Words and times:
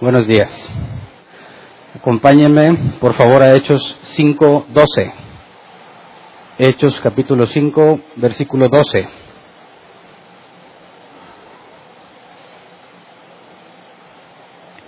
Buenos 0.00 0.26
días. 0.26 0.50
Acompáñenme, 1.94 2.94
por 3.00 3.12
favor, 3.12 3.42
a 3.42 3.54
Hechos 3.54 3.98
5.12. 4.16 5.12
Hechos 6.56 6.98
capítulo 7.02 7.44
5, 7.44 8.00
versículo 8.16 8.70
12. 8.70 9.08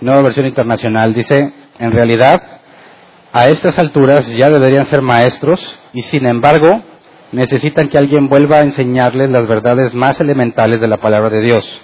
Nueva 0.01 0.23
versión 0.23 0.47
internacional 0.47 1.13
dice, 1.13 1.53
en 1.77 1.91
realidad, 1.91 2.41
a 3.31 3.49
estas 3.49 3.77
alturas 3.77 4.27
ya 4.29 4.49
deberían 4.49 4.87
ser 4.87 5.03
maestros 5.03 5.79
y 5.93 6.01
sin 6.01 6.25
embargo 6.25 6.71
necesitan 7.31 7.87
que 7.89 7.99
alguien 7.99 8.29
vuelva 8.29 8.57
a 8.57 8.63
enseñarles 8.63 9.29
las 9.29 9.47
verdades 9.47 9.93
más 9.93 10.19
elementales 10.19 10.81
de 10.81 10.87
la 10.87 10.97
palabra 10.97 11.29
de 11.29 11.41
Dios. 11.41 11.83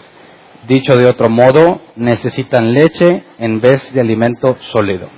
Dicho 0.68 0.96
de 0.96 1.07
otro 1.07 1.30
modo, 1.30 1.82
necesitan 1.96 2.73
leche 2.73 3.23
en 3.38 3.62
vez 3.62 3.94
de 3.94 4.02
alimento 4.02 4.58
sólido. 4.59 5.09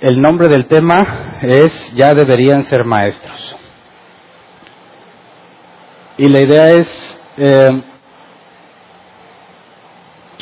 El 0.00 0.20
nombre 0.20 0.48
del 0.48 0.66
tema 0.66 1.38
es 1.42 1.94
Ya 1.94 2.12
deberían 2.14 2.64
ser 2.64 2.84
maestros. 2.84 3.56
Y 6.18 6.28
la 6.28 6.40
idea 6.40 6.70
es, 6.72 7.20
eh, 7.36 7.82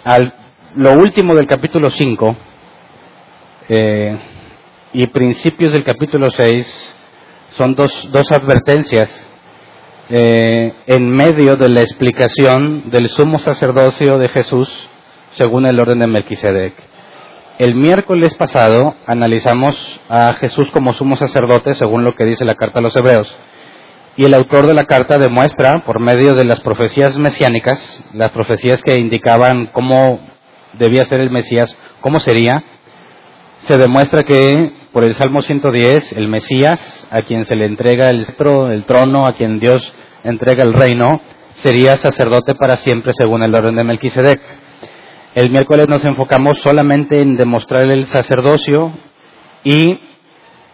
al, 0.04 0.34
lo 0.74 0.92
último 0.94 1.34
del 1.34 1.46
capítulo 1.46 1.90
5 1.90 2.36
eh, 3.68 4.18
y 4.92 5.06
principios 5.08 5.72
del 5.72 5.84
capítulo 5.84 6.30
6 6.30 6.94
son 7.50 7.74
dos, 7.74 8.10
dos 8.10 8.30
advertencias 8.32 9.28
eh, 10.10 10.72
en 10.86 11.08
medio 11.08 11.56
de 11.56 11.68
la 11.68 11.80
explicación 11.80 12.90
del 12.90 13.08
sumo 13.08 13.38
sacerdocio 13.38 14.18
de 14.18 14.28
Jesús 14.28 14.68
según 15.32 15.66
el 15.66 15.80
orden 15.80 16.00
de 16.00 16.06
Melquisedec. 16.06 16.74
El 17.58 17.74
miércoles 17.74 18.34
pasado 18.34 18.94
analizamos 19.06 20.00
a 20.08 20.32
Jesús 20.34 20.70
como 20.72 20.92
sumo 20.92 21.16
sacerdote 21.16 21.74
según 21.74 22.04
lo 22.04 22.14
que 22.14 22.24
dice 22.24 22.44
la 22.44 22.54
carta 22.54 22.80
a 22.80 22.82
los 22.82 22.96
hebreos. 22.96 23.34
Y 24.16 24.24
el 24.24 24.34
autor 24.34 24.66
de 24.66 24.74
la 24.74 24.84
carta 24.84 25.18
demuestra, 25.18 25.84
por 25.86 26.00
medio 26.00 26.34
de 26.34 26.44
las 26.44 26.60
profecías 26.60 27.16
mesiánicas, 27.16 28.00
las 28.12 28.30
profecías 28.30 28.82
que 28.82 28.98
indicaban 28.98 29.70
cómo 29.72 30.20
debía 30.74 31.04
ser 31.04 31.20
el 31.20 31.30
Mesías, 31.30 31.76
cómo 32.00 32.20
sería, 32.20 32.62
se 33.60 33.78
demuestra 33.78 34.22
que 34.22 34.72
por 34.92 35.04
el 35.04 35.14
Salmo 35.14 35.42
110, 35.42 36.12
el 36.12 36.28
Mesías, 36.28 37.06
a 37.10 37.22
quien 37.22 37.44
se 37.44 37.56
le 37.56 37.66
entrega 37.66 38.10
el, 38.10 38.26
trono, 38.86 39.26
a 39.26 39.32
quien 39.32 39.58
Dios 39.58 39.92
entrega 40.24 40.64
el 40.64 40.72
reino, 40.72 41.20
sería 41.54 41.96
sacerdote 41.98 42.54
para 42.54 42.76
siempre 42.76 43.12
según 43.12 43.42
el 43.42 43.54
orden 43.54 43.76
de 43.76 43.84
Melquisedec. 43.84 44.40
El 45.34 45.50
miércoles 45.50 45.88
nos 45.88 46.04
enfocamos 46.04 46.60
solamente 46.60 47.20
en 47.20 47.36
demostrar 47.36 47.82
el 47.82 48.06
sacerdocio 48.06 48.92
y 49.62 49.98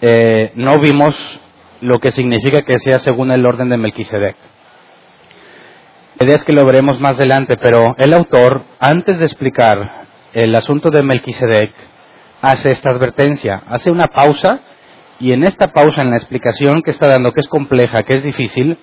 eh, 0.00 0.52
no 0.54 0.80
vimos 0.80 1.16
lo 1.80 1.98
que 1.98 2.10
significa 2.10 2.62
que 2.62 2.78
sea 2.78 2.98
según 2.98 3.30
el 3.30 3.44
orden 3.46 3.68
de 3.68 3.76
Melquisedec. 3.76 4.36
La 6.18 6.26
idea 6.26 6.36
es 6.36 6.44
que 6.44 6.52
lo 6.52 6.66
veremos 6.66 7.00
más 7.00 7.16
adelante, 7.16 7.56
pero 7.56 7.94
el 7.96 8.12
autor, 8.12 8.64
antes 8.78 9.18
de 9.18 9.24
explicar 9.24 10.06
el 10.34 10.54
asunto 10.54 10.90
de 10.90 11.02
Melquisedec, 11.02 11.72
hace 12.42 12.70
esta 12.70 12.90
advertencia, 12.90 13.62
hace 13.68 13.90
una 13.90 14.06
pausa 14.06 14.60
y 15.18 15.32
en 15.32 15.44
esta 15.44 15.68
pausa, 15.68 16.02
en 16.02 16.10
la 16.10 16.16
explicación 16.16 16.82
que 16.82 16.90
está 16.90 17.06
dando, 17.06 17.32
que 17.32 17.40
es 17.40 17.48
compleja, 17.48 18.02
que 18.02 18.16
es 18.16 18.22
difícil, 18.22 18.78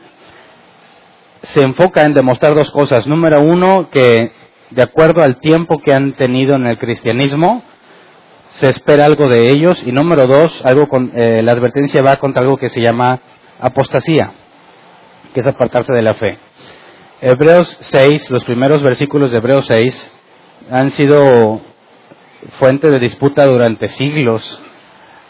se 1.44 1.62
enfoca 1.62 2.04
en 2.04 2.14
demostrar 2.14 2.56
dos 2.56 2.72
cosas. 2.72 3.08
Número 3.08 3.42
uno, 3.42 3.90
que 3.90 4.32
de 4.72 4.82
acuerdo 4.84 5.22
al 5.22 5.40
tiempo 5.40 5.80
que 5.80 5.94
han 5.94 6.14
tenido 6.14 6.56
en 6.56 6.68
el 6.68 6.78
cristianismo, 6.78 7.64
se 8.52 8.70
espera 8.70 9.06
algo 9.06 9.28
de 9.28 9.50
ellos. 9.50 9.82
Y 9.86 9.92
número 9.92 10.28
dos, 10.28 10.66
algo 10.66 10.88
con, 10.88 11.12
eh, 11.16 11.42
la 11.44 11.54
advertencia 11.54 12.02
va 12.02 12.18
contra 12.18 12.42
algo 12.42 12.58
que 12.58 12.70
se 12.70 12.82
llama 12.82 13.20
apostasía, 13.60 14.32
que 15.34 15.40
es 15.40 15.48
apartarse 15.48 15.94
de 15.94 16.02
la 16.02 16.16
fe. 16.16 16.38
Hebreos 17.22 17.78
6, 17.82 18.30
los 18.30 18.44
primeros 18.44 18.84
versículos 18.84 19.32
de 19.32 19.38
Hebreos 19.38 19.66
6, 19.68 20.12
han 20.70 20.92
sido 20.92 21.62
fuente 22.60 22.90
de 22.90 23.00
disputa 23.00 23.46
durante 23.46 23.88
siglos 23.88 24.62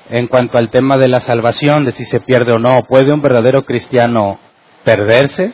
en 0.09 0.27
cuanto 0.27 0.57
al 0.57 0.69
tema 0.69 0.97
de 0.97 1.07
la 1.07 1.21
salvación, 1.21 1.85
de 1.85 1.91
si 1.91 2.05
se 2.05 2.19
pierde 2.21 2.53
o 2.53 2.59
no. 2.59 2.83
¿Puede 2.87 3.13
un 3.13 3.21
verdadero 3.21 3.63
cristiano 3.63 4.39
perderse 4.83 5.53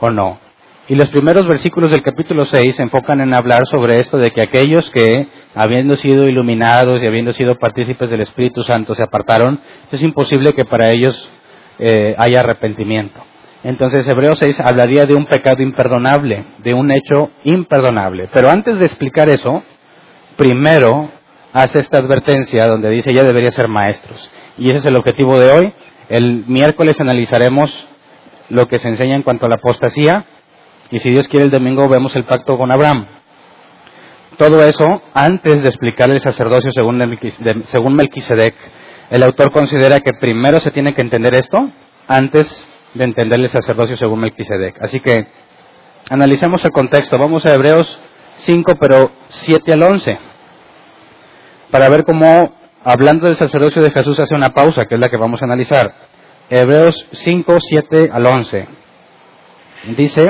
o 0.00 0.10
no? 0.10 0.38
Y 0.86 0.96
los 0.96 1.08
primeros 1.08 1.46
versículos 1.46 1.90
del 1.90 2.02
capítulo 2.02 2.44
6 2.44 2.76
se 2.76 2.82
enfocan 2.82 3.22
en 3.22 3.32
hablar 3.32 3.66
sobre 3.66 4.00
esto 4.00 4.18
de 4.18 4.32
que 4.32 4.42
aquellos 4.42 4.90
que, 4.90 5.28
habiendo 5.54 5.96
sido 5.96 6.28
iluminados 6.28 7.02
y 7.02 7.06
habiendo 7.06 7.32
sido 7.32 7.54
partícipes 7.54 8.10
del 8.10 8.20
Espíritu 8.20 8.62
Santo, 8.62 8.94
se 8.94 9.02
apartaron, 9.02 9.60
es 9.90 10.02
imposible 10.02 10.52
que 10.52 10.66
para 10.66 10.90
ellos 10.90 11.30
eh, 11.78 12.14
haya 12.18 12.40
arrepentimiento. 12.40 13.18
Entonces 13.62 14.06
Hebreos 14.06 14.38
6 14.40 14.60
hablaría 14.60 15.06
de 15.06 15.14
un 15.14 15.24
pecado 15.24 15.62
imperdonable, 15.62 16.44
de 16.58 16.74
un 16.74 16.90
hecho 16.90 17.30
imperdonable. 17.44 18.28
Pero 18.34 18.50
antes 18.50 18.78
de 18.78 18.84
explicar 18.84 19.30
eso, 19.30 19.62
primero 20.36 21.10
hace 21.54 21.78
esta 21.78 21.96
advertencia 21.96 22.66
donde 22.66 22.90
dice 22.90 23.14
ya 23.14 23.24
debería 23.24 23.50
ser 23.52 23.68
maestros. 23.68 24.30
Y 24.58 24.68
ese 24.68 24.78
es 24.78 24.86
el 24.86 24.96
objetivo 24.96 25.38
de 25.38 25.50
hoy. 25.50 25.72
El 26.10 26.44
miércoles 26.46 27.00
analizaremos 27.00 27.88
lo 28.48 28.68
que 28.68 28.78
se 28.78 28.88
enseña 28.88 29.16
en 29.16 29.22
cuanto 29.22 29.46
a 29.46 29.48
la 29.48 29.56
apostasía 29.56 30.24
y 30.90 30.98
si 30.98 31.10
Dios 31.10 31.28
quiere 31.28 31.46
el 31.46 31.50
domingo 31.50 31.88
vemos 31.88 32.14
el 32.16 32.24
pacto 32.24 32.56
con 32.56 32.70
Abraham. 32.70 33.06
Todo 34.36 34.64
eso 34.64 35.02
antes 35.14 35.62
de 35.62 35.68
explicar 35.68 36.10
el 36.10 36.20
sacerdocio 36.20 36.72
según, 36.72 36.98
Melquisedec. 37.96 38.54
El 39.10 39.22
autor 39.22 39.52
considera 39.52 40.00
que 40.00 40.12
primero 40.20 40.58
se 40.60 40.70
tiene 40.70 40.94
que 40.94 41.02
entender 41.02 41.34
esto 41.34 41.70
antes 42.08 42.66
de 42.94 43.04
entender 43.04 43.40
el 43.40 43.48
sacerdocio 43.48 43.96
según 43.96 44.20
Melquisedec. 44.20 44.82
Así 44.82 45.00
que 45.00 45.26
analicemos 46.10 46.64
el 46.64 46.72
contexto. 46.72 47.18
Vamos 47.18 47.46
a 47.46 47.54
Hebreos 47.54 48.00
5, 48.38 48.74
pero 48.80 49.12
7 49.28 49.72
al 49.72 49.82
11, 49.84 50.18
para 51.70 51.88
ver 51.88 52.04
cómo, 52.04 52.54
hablando 52.84 53.26
del 53.26 53.36
sacerdocio 53.36 53.82
de 53.82 53.90
Jesús, 53.90 54.18
hace 54.18 54.34
una 54.34 54.50
pausa, 54.50 54.86
que 54.86 54.94
es 54.96 55.00
la 55.00 55.08
que 55.08 55.16
vamos 55.16 55.42
a 55.42 55.44
analizar. 55.44 55.94
Hebreos 56.50 57.08
5, 57.12 57.56
7 57.58 58.10
al 58.12 58.26
11. 58.26 58.68
Dice, 59.96 60.28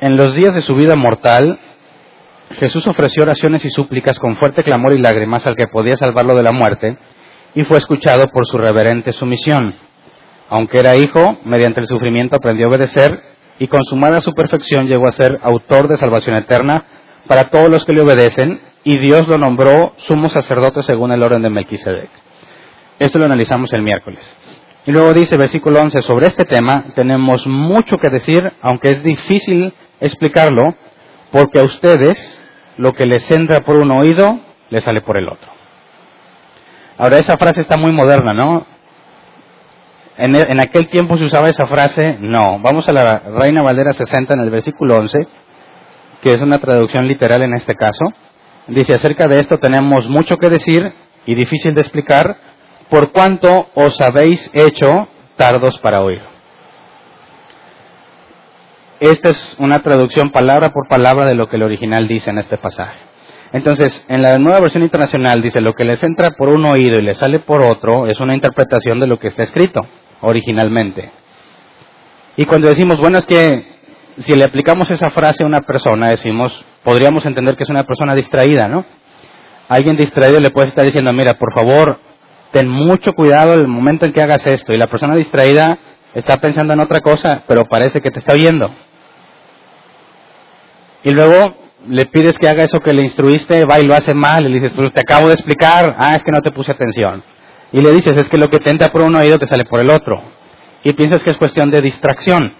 en 0.00 0.16
los 0.16 0.34
días 0.36 0.54
de 0.54 0.60
su 0.60 0.76
vida 0.76 0.94
mortal, 0.94 1.58
Jesús 2.52 2.86
ofreció 2.86 3.24
oraciones 3.24 3.64
y 3.64 3.70
súplicas 3.70 4.20
con 4.20 4.36
fuerte 4.36 4.62
clamor 4.62 4.92
y 4.92 4.98
lágrimas 4.98 5.44
al 5.46 5.56
que 5.56 5.66
podía 5.66 5.96
salvarlo 5.96 6.36
de 6.36 6.44
la 6.44 6.52
muerte, 6.52 6.96
y 7.56 7.64
fue 7.64 7.78
escuchado 7.78 8.28
por 8.28 8.46
su 8.46 8.58
reverente 8.58 9.10
sumisión. 9.10 9.74
Aunque 10.50 10.78
era 10.78 10.94
hijo, 10.94 11.38
mediante 11.44 11.80
el 11.80 11.88
sufrimiento 11.88 12.36
aprendió 12.36 12.66
a 12.66 12.70
obedecer 12.70 13.20
y 13.58 13.66
consumada 13.66 14.20
su 14.20 14.32
perfección 14.34 14.86
llegó 14.86 15.08
a 15.08 15.12
ser 15.12 15.40
autor 15.42 15.88
de 15.88 15.96
salvación 15.96 16.36
eterna 16.36 16.84
para 17.26 17.50
todos 17.50 17.68
los 17.68 17.84
que 17.84 17.92
le 17.92 18.02
obedecen 18.02 18.60
y 18.84 18.98
Dios 19.00 19.26
lo 19.26 19.36
nombró 19.38 19.94
sumo 19.96 20.28
sacerdote 20.28 20.82
según 20.82 21.10
el 21.10 21.24
orden 21.24 21.42
de 21.42 21.50
Melquisedec. 21.50 22.10
Esto 23.00 23.18
lo 23.18 23.24
analizamos 23.24 23.72
el 23.72 23.82
miércoles. 23.82 24.20
Y 24.86 24.92
luego 24.92 25.12
dice, 25.12 25.36
versículo 25.36 25.80
11, 25.80 26.00
sobre 26.02 26.28
este 26.28 26.44
tema 26.44 26.86
tenemos 26.94 27.46
mucho 27.46 27.96
que 27.96 28.08
decir, 28.08 28.52
aunque 28.62 28.90
es 28.90 29.02
difícil 29.02 29.74
explicarlo, 30.00 30.74
porque 31.32 31.58
a 31.58 31.64
ustedes 31.64 32.40
lo 32.76 32.92
que 32.92 33.04
les 33.04 33.28
entra 33.30 33.60
por 33.62 33.78
un 33.78 33.90
oído, 33.90 34.38
les 34.70 34.84
sale 34.84 35.00
por 35.00 35.16
el 35.16 35.28
otro. 35.28 35.50
Ahora, 36.98 37.18
esa 37.18 37.36
frase 37.36 37.62
está 37.62 37.76
muy 37.76 37.92
moderna, 37.92 38.32
¿no? 38.32 38.64
En, 40.18 40.60
aquel 40.60 40.86
tiempo 40.88 41.18
se 41.18 41.24
usaba 41.24 41.50
esa 41.50 41.66
frase, 41.66 42.16
no. 42.20 42.58
Vamos 42.60 42.88
a 42.88 42.92
la 42.92 43.18
Reina 43.18 43.62
Valera 43.62 43.92
60 43.92 44.32
en 44.32 44.40
el 44.40 44.50
versículo 44.50 44.96
11, 44.96 45.18
que 46.22 46.32
es 46.32 46.40
una 46.40 46.58
traducción 46.58 47.06
literal 47.06 47.42
en 47.42 47.52
este 47.52 47.74
caso. 47.74 48.06
Dice, 48.68 48.94
acerca 48.94 49.26
de 49.26 49.36
esto 49.36 49.58
tenemos 49.58 50.08
mucho 50.08 50.38
que 50.38 50.48
decir 50.48 50.92
y 51.26 51.34
difícil 51.34 51.74
de 51.74 51.82
explicar, 51.82 52.36
por 52.90 53.12
cuanto 53.12 53.68
os 53.74 54.00
habéis 54.00 54.50
hecho 54.54 55.08
tardos 55.36 55.78
para 55.78 56.02
oír. 56.02 56.22
Esta 59.00 59.28
es 59.28 59.56
una 59.58 59.82
traducción 59.82 60.30
palabra 60.30 60.70
por 60.70 60.88
palabra 60.88 61.26
de 61.26 61.34
lo 61.34 61.48
que 61.48 61.56
el 61.56 61.62
original 61.62 62.08
dice 62.08 62.30
en 62.30 62.38
este 62.38 62.56
pasaje. 62.56 62.98
Entonces, 63.52 64.04
en 64.08 64.22
la 64.22 64.38
nueva 64.38 64.60
versión 64.60 64.82
internacional 64.82 65.42
dice, 65.42 65.60
lo 65.60 65.74
que 65.74 65.84
les 65.84 66.02
entra 66.02 66.30
por 66.30 66.48
un 66.48 66.64
oído 66.64 66.98
y 66.98 67.02
les 67.02 67.18
sale 67.18 67.38
por 67.38 67.62
otro 67.62 68.06
es 68.06 68.18
una 68.20 68.34
interpretación 68.34 68.98
de 68.98 69.06
lo 69.06 69.18
que 69.18 69.28
está 69.28 69.42
escrito 69.42 69.80
originalmente. 70.22 71.10
Y 72.36 72.44
cuando 72.46 72.68
decimos, 72.68 72.98
bueno, 72.98 73.18
es 73.18 73.26
que 73.26 73.76
si 74.18 74.34
le 74.34 74.44
aplicamos 74.44 74.90
esa 74.90 75.10
frase 75.10 75.42
a 75.42 75.46
una 75.46 75.60
persona, 75.60 76.08
decimos, 76.08 76.64
podríamos 76.82 77.26
entender 77.26 77.56
que 77.56 77.64
es 77.64 77.70
una 77.70 77.84
persona 77.84 78.14
distraída, 78.14 78.66
¿no? 78.68 78.84
alguien 79.68 79.96
distraído 79.96 80.40
le 80.40 80.50
puede 80.50 80.68
estar 80.68 80.84
diciendo, 80.84 81.12
mira, 81.12 81.34
por 81.34 81.52
favor, 81.52 81.98
ten 82.50 82.68
mucho 82.68 83.12
cuidado 83.12 83.54
el 83.54 83.68
momento 83.68 84.06
en 84.06 84.12
que 84.12 84.22
hagas 84.22 84.46
esto. 84.46 84.72
Y 84.72 84.78
la 84.78 84.86
persona 84.86 85.14
distraída 85.16 85.78
está 86.14 86.38
pensando 86.38 86.72
en 86.72 86.80
otra 86.80 87.00
cosa, 87.00 87.42
pero 87.46 87.66
parece 87.66 88.00
que 88.00 88.10
te 88.10 88.20
está 88.20 88.34
viendo. 88.34 88.70
Y 91.02 91.10
luego 91.10 91.54
le 91.88 92.06
pides 92.06 92.38
que 92.38 92.48
haga 92.48 92.64
eso 92.64 92.80
que 92.80 92.92
le 92.92 93.02
instruiste, 93.02 93.64
va 93.64 93.78
y 93.78 93.84
lo 93.84 93.94
hace 93.94 94.14
mal, 94.14 94.42
le 94.42 94.50
dices, 94.50 94.72
pues 94.72 94.92
te 94.92 95.00
acabo 95.00 95.28
de 95.28 95.34
explicar, 95.34 95.96
ah, 95.98 96.16
es 96.16 96.24
que 96.24 96.32
no 96.32 96.40
te 96.40 96.50
puse 96.50 96.72
atención. 96.72 97.22
Y 97.72 97.80
le 97.80 97.92
dices, 97.92 98.16
es 98.16 98.28
que 98.28 98.38
lo 98.38 98.48
que 98.48 98.58
te 98.58 98.70
entra 98.70 98.88
por 98.88 99.02
un 99.02 99.14
oído 99.14 99.38
te 99.38 99.46
sale 99.46 99.64
por 99.64 99.80
el 99.80 99.90
otro. 99.90 100.22
Y 100.82 100.92
piensas 100.94 101.22
que 101.22 101.30
es 101.30 101.36
cuestión 101.36 101.70
de 101.70 101.82
distracción. 101.82 102.52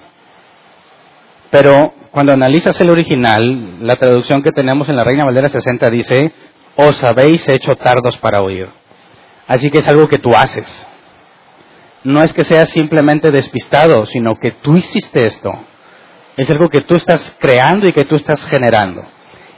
Pero 1.51 1.95
cuando 2.11 2.33
analizas 2.33 2.81
el 2.81 2.91
original, 2.91 3.87
la 3.87 3.97
traducción 3.97 4.43
que 4.43 4.53
tenemos 4.53 4.89
en 4.89 4.97
la 4.97 5.05
Reina 5.05 5.25
Valera 5.25 5.49
60 5.49 5.91
dice, 5.91 6.33
os 6.77 7.03
habéis 7.05 7.49
hecho 7.49 7.75
tardos 7.77 8.17
para 8.19 8.43
oír. 8.43 8.69
Así 9.47 9.71
que 9.71 9.79
es 9.79 9.89
algo 9.89 10.09
que 10.09 10.19
tú 10.19 10.31
haces. 10.37 10.87
No 12.05 12.23
es 12.23 12.33
que 12.33 12.45
seas 12.45 12.71
simplemente 12.71 13.31
despistado, 13.31 14.07
sino 14.07 14.37
que 14.37 14.53
tú 14.53 14.77
hiciste 14.77 15.27
esto. 15.27 15.53
Es 16.37 16.51
algo 16.51 16.69
que 16.69 16.83
tú 16.83 16.95
estás 16.95 17.37
creando 17.41 17.89
y 17.89 17.93
que 17.93 18.05
tú 18.05 18.15
estás 18.15 18.45
generando. 18.47 19.03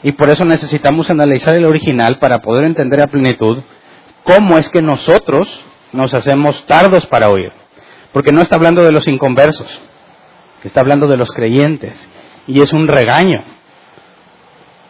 Y 0.02 0.12
por 0.12 0.30
eso 0.30 0.44
necesitamos 0.44 1.10
analizar 1.10 1.54
el 1.56 1.64
original 1.64 2.18
para 2.18 2.38
poder 2.38 2.64
entender 2.64 3.00
a 3.02 3.10
plenitud 3.10 3.62
cómo 4.22 4.58
es 4.58 4.68
que 4.68 4.80
nosotros 4.80 5.60
nos 5.92 6.14
hacemos 6.14 6.64
tardos 6.66 7.06
para 7.06 7.28
oír. 7.28 7.52
Porque 8.12 8.32
no 8.32 8.40
está 8.40 8.56
hablando 8.56 8.84
de 8.84 8.92
los 8.92 9.08
inconversos, 9.08 9.68
está 10.62 10.80
hablando 10.80 11.06
de 11.08 11.16
los 11.16 11.30
creyentes. 11.30 12.08
Y 12.46 12.62
es 12.62 12.72
un 12.72 12.88
regaño. 12.88 13.44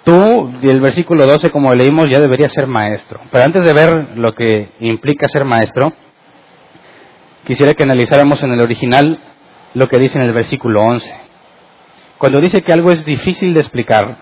Tú, 0.08 0.50
el 0.62 0.80
versículo 0.80 1.26
12, 1.26 1.50
como 1.50 1.74
leímos, 1.74 2.08
ya 2.08 2.18
deberías 2.18 2.50
ser 2.50 2.66
maestro. 2.66 3.20
Pero 3.30 3.44
antes 3.44 3.62
de 3.62 3.74
ver 3.74 4.16
lo 4.16 4.32
que 4.32 4.70
implica 4.80 5.28
ser 5.28 5.44
maestro, 5.44 5.92
quisiera 7.44 7.74
que 7.74 7.82
analizáramos 7.82 8.42
en 8.42 8.52
el 8.52 8.62
original 8.62 9.18
lo 9.74 9.86
que 9.86 9.98
dice 9.98 10.16
en 10.16 10.24
el 10.24 10.32
versículo 10.32 10.80
11. 10.80 11.14
Cuando 12.16 12.40
dice 12.40 12.62
que 12.62 12.72
algo 12.72 12.90
es 12.90 13.04
difícil 13.04 13.52
de 13.52 13.60
explicar, 13.60 14.16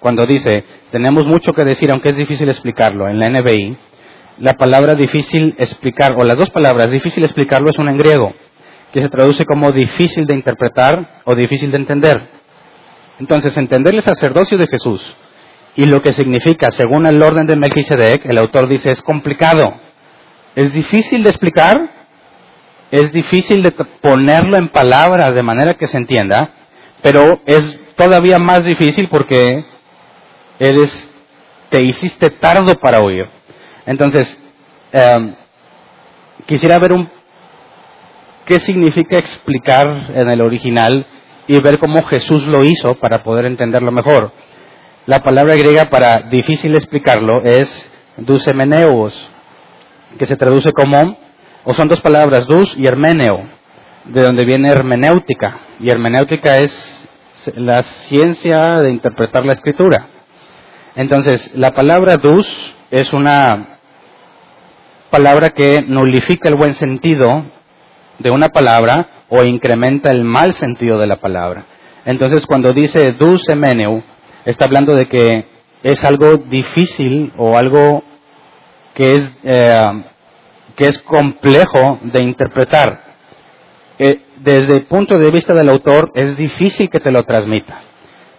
cuando 0.00 0.26
dice 0.26 0.64
tenemos 0.90 1.24
mucho 1.24 1.52
que 1.52 1.62
decir 1.62 1.88
aunque 1.92 2.08
es 2.08 2.16
difícil 2.16 2.48
explicarlo 2.48 3.06
en 3.06 3.20
la 3.20 3.28
NBI, 3.28 3.78
la 4.38 4.54
palabra 4.54 4.96
difícil 4.96 5.54
explicar, 5.56 6.14
o 6.16 6.24
las 6.24 6.36
dos 6.36 6.50
palabras 6.50 6.90
difícil 6.90 7.22
explicarlo 7.22 7.70
es 7.70 7.78
una 7.78 7.92
en 7.92 7.98
griego, 7.98 8.34
que 8.92 9.02
se 9.02 9.08
traduce 9.08 9.44
como 9.44 9.70
difícil 9.70 10.26
de 10.26 10.34
interpretar 10.34 11.20
o 11.24 11.36
difícil 11.36 11.70
de 11.70 11.76
entender. 11.76 12.28
Entonces, 13.20 13.56
entender 13.56 13.94
el 13.94 14.02
sacerdocio 14.02 14.58
de 14.58 14.66
Jesús 14.66 15.16
y 15.78 15.84
lo 15.84 16.02
que 16.02 16.12
significa 16.12 16.72
según 16.72 17.06
el 17.06 17.22
orden 17.22 17.46
de 17.46 17.54
Melquisedec, 17.54 18.26
el 18.26 18.38
autor 18.38 18.68
dice 18.68 18.90
es 18.90 19.00
complicado, 19.00 19.76
es 20.56 20.72
difícil 20.72 21.22
de 21.22 21.28
explicar, 21.28 21.88
es 22.90 23.12
difícil 23.12 23.62
de 23.62 23.70
ponerlo 23.70 24.56
en 24.56 24.70
palabras 24.70 25.36
de 25.36 25.42
manera 25.44 25.74
que 25.74 25.86
se 25.86 25.96
entienda, 25.96 26.50
pero 27.00 27.40
es 27.46 27.78
todavía 27.94 28.40
más 28.40 28.64
difícil 28.64 29.08
porque 29.08 29.64
eres, 30.58 31.10
te 31.68 31.80
hiciste 31.84 32.30
tardo 32.30 32.74
para 32.80 32.98
oír. 32.98 33.26
Entonces, 33.86 34.36
em, 34.90 35.36
quisiera 36.46 36.80
ver 36.80 36.92
un, 36.92 37.08
qué 38.46 38.58
significa 38.58 39.16
explicar 39.16 40.10
en 40.12 40.28
el 40.28 40.40
original 40.40 41.06
y 41.46 41.60
ver 41.60 41.78
cómo 41.78 42.02
Jesús 42.02 42.48
lo 42.48 42.64
hizo 42.64 42.96
para 42.96 43.22
poder 43.22 43.44
entenderlo 43.44 43.92
mejor. 43.92 44.32
La 45.08 45.22
palabra 45.22 45.56
griega 45.56 45.88
para 45.88 46.18
difícil 46.28 46.74
explicarlo 46.74 47.40
es 47.42 47.66
dusemeneus, 48.18 49.30
que 50.18 50.26
se 50.26 50.36
traduce 50.36 50.70
como, 50.74 51.16
o 51.64 51.72
son 51.72 51.88
dos 51.88 52.02
palabras, 52.02 52.46
dus 52.46 52.76
y 52.76 52.86
hermeneo 52.86 53.48
de 54.04 54.22
donde 54.22 54.44
viene 54.44 54.68
hermenéutica. 54.68 55.60
Y 55.80 55.88
hermenéutica 55.88 56.58
es 56.58 57.08
la 57.54 57.82
ciencia 57.84 58.82
de 58.82 58.90
interpretar 58.90 59.46
la 59.46 59.54
escritura. 59.54 60.08
Entonces, 60.94 61.52
la 61.54 61.70
palabra 61.70 62.18
dus 62.18 62.76
es 62.90 63.10
una 63.14 63.78
palabra 65.08 65.48
que 65.54 65.86
nulifica 65.88 66.50
el 66.50 66.56
buen 66.56 66.74
sentido 66.74 67.44
de 68.18 68.30
una 68.30 68.50
palabra 68.50 69.24
o 69.30 69.42
incrementa 69.42 70.10
el 70.10 70.24
mal 70.24 70.52
sentido 70.52 70.98
de 70.98 71.06
la 71.06 71.16
palabra. 71.16 71.64
Entonces, 72.04 72.44
cuando 72.44 72.74
dice 72.74 73.12
dus 73.12 73.48
emeneu, 73.48 74.02
está 74.50 74.64
hablando 74.64 74.94
de 74.94 75.08
que 75.08 75.46
es 75.82 76.04
algo 76.04 76.36
difícil 76.36 77.32
o 77.36 77.56
algo 77.56 78.02
que 78.94 79.12
es, 79.12 79.36
eh, 79.44 80.04
que 80.76 80.86
es 80.86 80.98
complejo 81.02 82.00
de 82.02 82.22
interpretar 82.22 83.08
desde 84.42 84.76
el 84.76 84.84
punto 84.84 85.18
de 85.18 85.30
vista 85.30 85.52
del 85.54 85.68
autor 85.68 86.12
es 86.14 86.36
difícil 86.36 86.88
que 86.88 87.00
te 87.00 87.10
lo 87.10 87.24
transmita. 87.24 87.80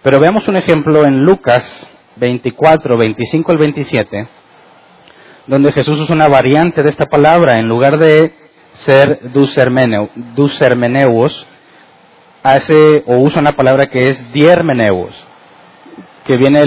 Pero 0.02 0.18
veamos 0.18 0.48
un 0.48 0.56
ejemplo 0.56 1.04
en 1.04 1.20
Lucas 1.20 1.62
24, 2.16 2.96
25 2.96 3.52
al 3.52 3.58
27, 3.58 4.28
donde 5.46 5.72
Jesús 5.72 6.00
usa 6.00 6.14
una 6.14 6.28
variante 6.28 6.82
de 6.82 6.90
esta 6.90 7.06
palabra. 7.06 7.58
En 7.58 7.68
lugar 7.68 7.98
de 7.98 8.32
ser 8.74 9.20
dusermeneus, 10.34 11.46
hace 12.42 13.04
o 13.06 13.18
usa 13.18 13.40
una 13.40 13.52
palabra 13.52 13.86
que 13.86 14.04
es 14.08 14.32
diermeneus, 14.32 15.14
que 16.30 16.36
viene, 16.36 16.62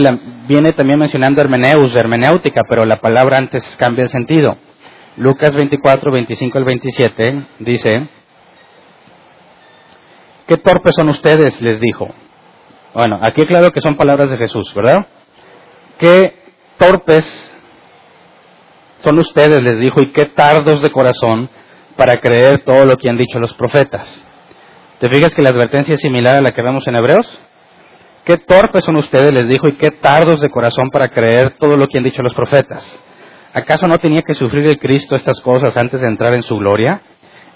viene 0.45 0.73
también 0.73 0.99
mencionando 0.99 1.41
hermeneus, 1.41 1.95
hermenéutica, 1.95 2.63
pero 2.67 2.83
la 2.83 2.99
palabra 2.99 3.37
antes 3.37 3.63
cambia 3.77 4.03
el 4.03 4.09
sentido. 4.09 4.57
Lucas 5.15 5.55
24, 5.55 6.11
25 6.11 6.57
al 6.57 6.65
27 6.65 7.47
dice, 7.59 8.09
Qué 10.47 10.57
torpes 10.57 10.95
son 10.97 11.07
ustedes, 11.07 11.61
les 11.61 11.79
dijo. 11.79 12.09
Bueno, 12.93 13.17
aquí 13.21 13.45
claro 13.45 13.71
que 13.71 13.79
son 13.79 13.95
palabras 13.95 14.29
de 14.31 14.35
Jesús, 14.35 14.73
¿verdad? 14.75 15.07
Qué 15.97 16.35
torpes 16.77 17.25
son 18.99 19.17
ustedes, 19.17 19.63
les 19.63 19.79
dijo, 19.79 20.01
y 20.01 20.11
qué 20.11 20.25
tardos 20.25 20.81
de 20.81 20.91
corazón 20.91 21.49
para 21.95 22.17
creer 22.17 22.65
todo 22.65 22.83
lo 22.83 22.97
que 22.97 23.09
han 23.09 23.17
dicho 23.17 23.39
los 23.39 23.53
profetas. 23.53 24.21
¿Te 24.99 25.07
fijas 25.07 25.33
que 25.33 25.41
la 25.41 25.51
advertencia 25.51 25.93
es 25.93 26.01
similar 26.01 26.35
a 26.35 26.41
la 26.41 26.51
que 26.51 26.61
vemos 26.61 26.85
en 26.85 26.97
Hebreos? 26.97 27.39
Qué 28.25 28.37
torpes 28.37 28.85
son 28.85 28.95
ustedes, 28.95 29.33
les 29.33 29.49
dijo, 29.49 29.67
y 29.67 29.73
qué 29.73 29.91
tardos 29.91 30.39
de 30.39 30.49
corazón 30.49 30.89
para 30.91 31.09
creer 31.09 31.57
todo 31.59 31.75
lo 31.75 31.87
que 31.87 31.97
han 31.97 32.05
dicho 32.05 32.21
los 32.21 32.33
profetas. 32.33 32.99
¿Acaso 33.53 33.87
no 33.87 33.97
tenía 33.97 34.21
que 34.21 34.33
sufrir 34.33 34.65
el 34.65 34.79
Cristo 34.79 35.15
estas 35.15 35.39
cosas 35.41 35.75
antes 35.75 35.99
de 35.99 36.07
entrar 36.07 36.33
en 36.33 36.43
su 36.43 36.55
gloria? 36.57 37.01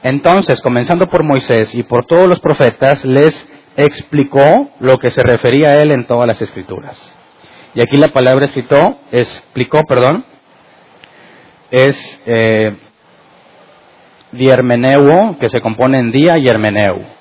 Entonces, 0.04 0.62
comenzando 0.62 1.08
por 1.08 1.24
Moisés 1.24 1.74
y 1.74 1.84
por 1.84 2.06
todos 2.06 2.28
los 2.28 2.40
profetas, 2.40 3.04
les 3.06 3.48
explicó 3.78 4.72
lo 4.80 4.98
que 4.98 5.10
se 5.10 5.24
refería 5.24 5.70
a 5.70 5.82
él 5.82 5.92
en 5.92 6.06
todas 6.06 6.28
las 6.28 6.42
escrituras. 6.42 6.98
Y 7.74 7.82
aquí 7.82 7.98
la 7.98 8.10
palabra 8.10 8.46
escrito, 8.46 9.00
explicó, 9.12 9.84
perdón, 9.88 10.26
es 11.72 12.22
eh, 12.26 12.78
diermeneuo, 14.32 15.38
que 15.40 15.50
se 15.50 15.62
compone 15.62 16.00
en 16.00 16.12
día 16.12 16.38
y. 16.38 17.17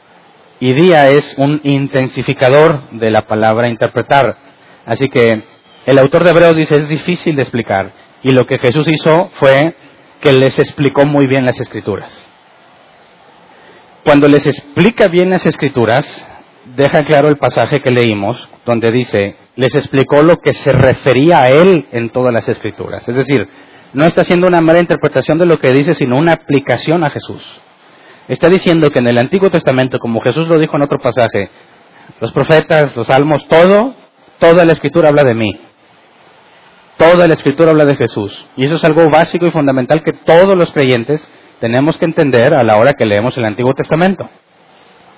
Y 0.60 0.72
día 0.75 1.10
es 1.10 1.34
un 1.36 1.60
intensificador 1.64 2.90
de 2.92 3.10
la 3.10 3.22
palabra 3.22 3.68
interpretar. 3.68 4.36
Así 4.86 5.08
que 5.08 5.42
el 5.84 5.98
autor 5.98 6.25
de 6.25 6.30
Hebreos 6.30 6.56
dice 6.56 6.76
es 6.76 6.88
difícil 6.88 7.36
de 7.36 7.42
explicar. 7.42 7.92
Y 8.22 8.30
lo 8.30 8.46
que 8.46 8.58
Jesús 8.58 8.88
hizo 8.90 9.30
fue 9.34 9.75
que 10.20 10.32
les 10.32 10.58
explicó 10.58 11.04
muy 11.04 11.26
bien 11.26 11.44
las 11.44 11.60
escrituras. 11.60 12.10
Cuando 14.04 14.28
les 14.28 14.46
explica 14.46 15.08
bien 15.08 15.30
las 15.30 15.44
escrituras, 15.46 16.25
deja 16.76 17.04
claro 17.04 17.28
el 17.28 17.36
pasaje 17.36 17.82
que 17.82 17.90
leímos, 17.90 18.48
donde 18.64 18.90
dice, 18.92 19.36
les 19.56 19.75
explicó 19.75 20.22
lo 20.22 20.38
que 20.38 20.52
se 20.52 20.72
refería 20.72 21.40
a 21.40 21.48
él 21.48 21.86
en 21.92 22.10
todas 22.10 22.32
las 22.32 22.48
escrituras. 22.48 23.06
Es 23.08 23.14
decir, 23.14 23.48
no 23.92 24.04
está 24.04 24.22
haciendo 24.22 24.46
una 24.46 24.60
mera 24.60 24.80
interpretación 24.80 25.38
de 25.38 25.46
lo 25.46 25.58
que 25.58 25.72
dice, 25.72 25.94
sino 25.94 26.18
una 26.18 26.32
aplicación 26.32 27.04
a 27.04 27.10
Jesús. 27.10 27.42
Está 28.28 28.49
diciendo 28.49 28.90
que 28.90 28.99
en 28.99 29.06
el 29.06 29.18
Antiguo 29.18 29.50
Testamento, 29.50 29.99
como 29.99 30.21
Jesús 30.21 30.49
lo 30.49 30.59
dijo 30.59 30.76
en 30.76 30.83
otro 30.83 30.99
pasaje, 30.99 31.50
los 32.21 32.33
profetas, 32.33 32.97
los 32.97 33.06
salmos, 33.06 33.47
todo, 33.49 33.95
toda 34.38 34.64
la 34.64 34.73
escritura 34.73 35.11
habla 35.11 35.23
de 35.23 35.35
mí. 35.35 35.61
Toda 36.97 37.28
la 37.28 37.35
escritura 37.35 37.71
habla 37.71 37.85
de 37.85 37.95
Jesús. 37.95 38.47
Y 38.56 38.64
eso 38.64 38.76
es 38.76 38.85
algo 38.85 39.09
básico 39.11 39.47
y 39.47 39.50
fundamental 39.50 40.02
que 40.02 40.12
todos 40.12 40.56
los 40.56 40.73
creyentes 40.73 41.26
tenemos 41.61 41.99
que 41.99 42.06
entender 42.06 42.54
a 42.54 42.64
la 42.64 42.76
hora 42.76 42.95
que 42.95 43.06
leemos 43.06 43.37
el 43.37 43.45
Antiguo 43.45 43.75
Testamento. 43.75 44.28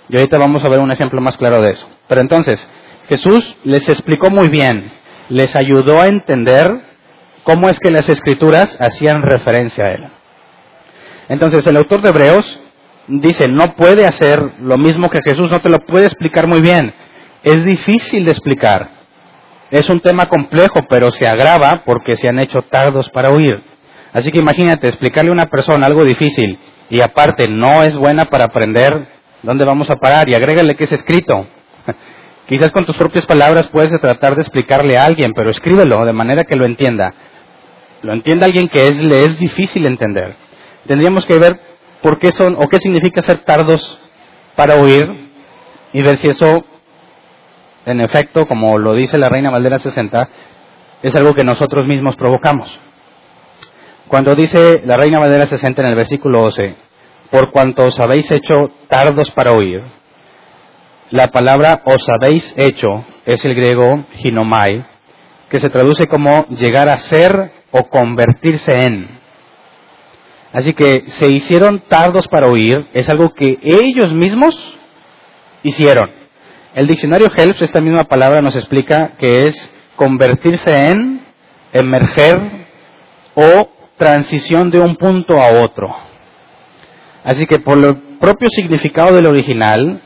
Y 0.09 0.17
ahorita 0.17 0.38
vamos 0.38 0.65
a 0.65 0.69
ver 0.69 0.81
un 0.81 0.91
ejemplo 0.91 1.21
más 1.21 1.37
claro 1.37 1.62
de 1.62 1.71
eso. 1.71 1.88
Pero 2.09 2.21
entonces, 2.21 2.69
Jesús 3.09 3.57
les 3.65 3.88
explicó 3.88 4.31
muy 4.31 4.49
bien, 4.49 4.93
les 5.29 5.55
ayudó 5.57 6.00
a 6.00 6.09
entender 6.09 6.81
cómo 7.45 7.69
es 7.69 7.79
que 7.79 7.91
las 7.91 8.09
escrituras 8.09 8.77
hacían 8.81 9.23
referencia 9.23 9.85
a 9.85 9.93
Él. 9.93 10.09
Entonces, 11.29 11.67
el 11.67 11.77
autor 11.77 12.03
de 12.03 12.09
Hebreos 12.09 12.61
dice, 13.09 13.49
no 13.49 13.75
puede 13.75 14.07
hacer 14.07 14.41
lo 14.61 14.77
mismo 14.79 15.09
que 15.11 15.21
Jesús, 15.23 15.50
no 15.50 15.61
te 15.61 15.71
lo 15.71 15.81
puede 15.81 16.05
explicar 16.05 16.47
muy 16.47 16.61
bien. 16.61 16.95
Es 17.43 17.65
difícil 17.65 18.25
de 18.25 18.31
explicar. 18.31 18.91
Es 19.71 19.88
un 19.91 20.00
tema 20.00 20.27
complejo, 20.27 20.81
pero 20.88 21.11
se 21.11 21.27
agrava 21.27 21.83
porque 21.85 22.17
se 22.17 22.29
han 22.29 22.38
hecho 22.38 22.62
tardos 22.62 23.11
para 23.11 23.31
oír. 23.31 23.62
Así 24.12 24.31
que 24.31 24.38
imagínate, 24.38 24.87
explicarle 24.87 25.31
a 25.31 25.35
una 25.35 25.47
persona 25.47 25.87
algo 25.87 26.05
difícil 26.05 26.59
y 26.91 27.00
aparte 27.03 27.47
no 27.49 27.83
es 27.83 27.97
buena 27.97 28.27
para 28.27 28.47
aprender, 28.47 29.09
¿dónde 29.43 29.65
vamos 29.65 29.91
a 29.91 29.97
parar? 29.97 30.29
Y 30.29 30.35
agrégale 30.35 30.75
que 30.75 30.85
es 30.85 30.93
escrito. 30.93 31.47
Quizás 32.49 32.73
con 32.73 32.87
tus 32.87 32.97
propias 32.97 33.27
palabras 33.27 33.69
puedes 33.69 33.91
tratar 34.00 34.35
de 34.35 34.41
explicarle 34.41 34.97
a 34.97 35.05
alguien, 35.05 35.33
pero 35.35 35.50
escríbelo 35.50 36.07
de 36.07 36.15
manera 36.15 36.45
que 36.45 36.57
lo 36.57 36.65
entienda. 36.65 37.12
Lo 38.03 38.15
entienda 38.15 38.47
alguien 38.47 38.69
que 38.69 38.87
es, 38.87 39.03
le 39.03 39.25
es 39.25 39.38
difícil 39.38 39.85
entender. 39.85 40.35
Tendríamos 40.87 41.27
que 41.27 41.38
ver 41.38 41.61
por 42.02 42.19
qué 42.19 42.33
son 42.33 42.57
o 42.57 42.69
qué 42.69 42.78
significa 42.78 43.23
ser 43.23 43.45
tardos 43.45 43.99
para 44.57 44.76
oír 44.76 45.31
y 45.93 46.02
ver 46.02 46.17
si 46.17 46.28
eso, 46.28 46.64
en 47.87 48.00
efecto, 48.00 48.47
como 48.47 48.78
lo 48.78 48.95
dice 48.95 49.19
la 49.19 49.28
Reina 49.28 49.50
Valdera 49.50 49.78
60, 49.78 50.28
es 51.02 51.14
algo 51.14 51.35
que 51.35 51.45
nosotros 51.45 51.87
mismos 51.87 52.17
provocamos. 52.17 52.69
Cuando 54.09 54.35
dice 54.35 54.83
la 54.87 54.97
Reina 54.97 55.19
Valera 55.19 55.47
60 55.47 55.83
en 55.83 55.88
el 55.88 55.95
versículo 55.95 56.40
12, 56.40 56.75
por 57.31 57.50
cuanto 57.50 57.85
os 57.85 58.00
habéis 58.00 58.31
hecho 58.31 58.71
tardos 58.88 59.31
para 59.33 59.52
oír, 59.52 59.83
la 61.11 61.28
palabra 61.28 61.83
os 61.85 62.07
habéis 62.09 62.55
hecho 62.57 63.05
es 63.26 63.45
el 63.45 63.55
griego 63.55 64.05
ginomai, 64.14 64.87
que 65.50 65.61
se 65.61 65.69
traduce 65.69 66.07
como 66.07 66.47
llegar 66.47 66.88
a 66.88 66.97
ser 66.97 67.52
o 67.71 67.83
convertirse 67.85 68.83
en. 68.83 69.18
Así 70.52 70.73
que 70.73 71.05
se 71.09 71.28
hicieron 71.28 71.81
tardos 71.88 72.26
para 72.28 72.50
oír, 72.50 72.87
es 72.95 73.09
algo 73.09 73.35
que 73.35 73.59
ellos 73.62 74.12
mismos 74.12 74.78
hicieron. 75.62 76.11
El 76.75 76.87
diccionario 76.87 77.31
Helps, 77.35 77.62
esta 77.62 77.81
misma 77.81 78.05
palabra 78.05 78.40
nos 78.40 78.57
explica 78.57 79.12
que 79.19 79.47
es 79.47 79.71
convertirse 79.97 80.71
en, 80.90 81.26
emerger 81.73 82.67
o 83.35 83.69
transición 83.97 84.71
de 84.71 84.81
un 84.81 84.97
punto 84.97 85.40
a 85.40 85.62
otro. 85.62 85.95
Así 87.25 87.47
que 87.47 87.59
por 87.59 87.76
el 87.85 87.97
propio 88.19 88.49
significado 88.49 89.14
del 89.14 89.26
original, 89.26 90.00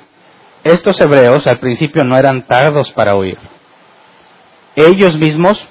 estos 0.65 1.01
hebreos 1.01 1.47
al 1.47 1.59
principio 1.59 2.03
no 2.05 2.17
eran 2.17 2.47
tardos 2.47 2.91
para 2.93 3.15
oír. 3.15 3.39
Ellos 4.75 5.17
mismos 5.19 5.65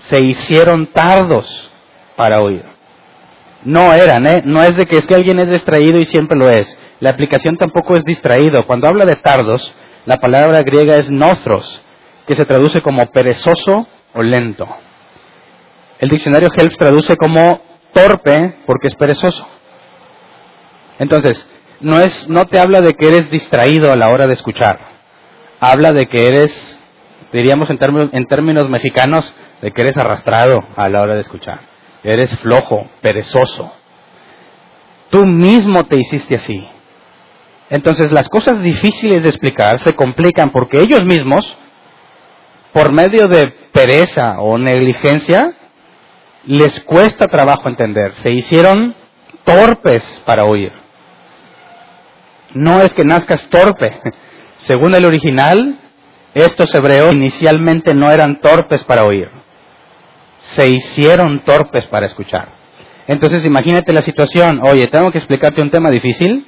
se 0.00 0.20
hicieron 0.20 0.86
tardos 0.86 1.70
para 2.16 2.40
oír. 2.40 2.71
No 3.64 3.92
eran, 3.92 4.26
¿eh? 4.26 4.42
No 4.44 4.62
es 4.62 4.76
de 4.76 4.86
que 4.86 4.96
es 4.96 5.06
que 5.06 5.14
alguien 5.14 5.38
es 5.38 5.50
distraído 5.50 5.98
y 5.98 6.06
siempre 6.06 6.36
lo 6.36 6.50
es. 6.50 6.76
La 7.00 7.10
aplicación 7.10 7.56
tampoco 7.56 7.96
es 7.96 8.04
distraído. 8.04 8.66
Cuando 8.66 8.88
habla 8.88 9.04
de 9.04 9.16
tardos, 9.16 9.74
la 10.04 10.18
palabra 10.18 10.62
griega 10.62 10.96
es 10.96 11.10
nothros, 11.10 11.82
que 12.26 12.34
se 12.34 12.44
traduce 12.44 12.80
como 12.80 13.06
perezoso 13.06 13.86
o 14.14 14.22
lento. 14.22 14.66
El 16.00 16.08
diccionario 16.08 16.48
Helps 16.54 16.76
traduce 16.76 17.16
como 17.16 17.60
torpe 17.92 18.56
porque 18.66 18.88
es 18.88 18.94
perezoso. 18.96 19.46
Entonces, 20.98 21.48
no, 21.80 22.00
es, 22.00 22.28
no 22.28 22.46
te 22.46 22.58
habla 22.58 22.80
de 22.80 22.94
que 22.94 23.06
eres 23.06 23.30
distraído 23.30 23.92
a 23.92 23.96
la 23.96 24.08
hora 24.08 24.26
de 24.26 24.34
escuchar. 24.34 24.78
Habla 25.60 25.92
de 25.92 26.06
que 26.06 26.26
eres, 26.26 26.80
diríamos 27.32 27.70
en 27.70 27.78
términos, 27.78 28.10
en 28.12 28.26
términos 28.26 28.68
mexicanos, 28.68 29.32
de 29.60 29.70
que 29.70 29.82
eres 29.82 29.96
arrastrado 29.96 30.58
a 30.74 30.88
la 30.88 31.02
hora 31.02 31.14
de 31.14 31.20
escuchar. 31.20 31.71
Eres 32.04 32.36
flojo, 32.38 32.88
perezoso. 33.00 33.72
Tú 35.10 35.24
mismo 35.26 35.84
te 35.84 35.96
hiciste 35.96 36.36
así. 36.36 36.68
Entonces 37.70 38.12
las 38.12 38.28
cosas 38.28 38.62
difíciles 38.62 39.22
de 39.22 39.28
explicar 39.28 39.78
se 39.80 39.94
complican 39.94 40.50
porque 40.50 40.80
ellos 40.80 41.04
mismos, 41.04 41.56
por 42.72 42.92
medio 42.92 43.28
de 43.28 43.48
pereza 43.72 44.40
o 44.40 44.58
negligencia, 44.58 45.54
les 46.44 46.80
cuesta 46.80 47.28
trabajo 47.28 47.68
entender. 47.68 48.14
Se 48.16 48.30
hicieron 48.30 48.94
torpes 49.44 50.04
para 50.24 50.44
oír. 50.44 50.72
No 52.54 52.82
es 52.82 52.92
que 52.94 53.04
nazcas 53.04 53.48
torpe. 53.48 53.98
Según 54.58 54.94
el 54.94 55.04
original, 55.04 55.78
estos 56.34 56.74
hebreos 56.74 57.14
inicialmente 57.14 57.94
no 57.94 58.10
eran 58.10 58.40
torpes 58.40 58.84
para 58.84 59.04
oír. 59.04 59.41
Se 60.54 60.68
hicieron 60.68 61.40
torpes 61.44 61.86
para 61.86 62.06
escuchar. 62.06 62.48
Entonces 63.06 63.44
imagínate 63.44 63.92
la 63.92 64.02
situación. 64.02 64.60
Oye, 64.62 64.86
tengo 64.88 65.10
que 65.10 65.18
explicarte 65.18 65.62
un 65.62 65.70
tema 65.70 65.90
difícil 65.90 66.46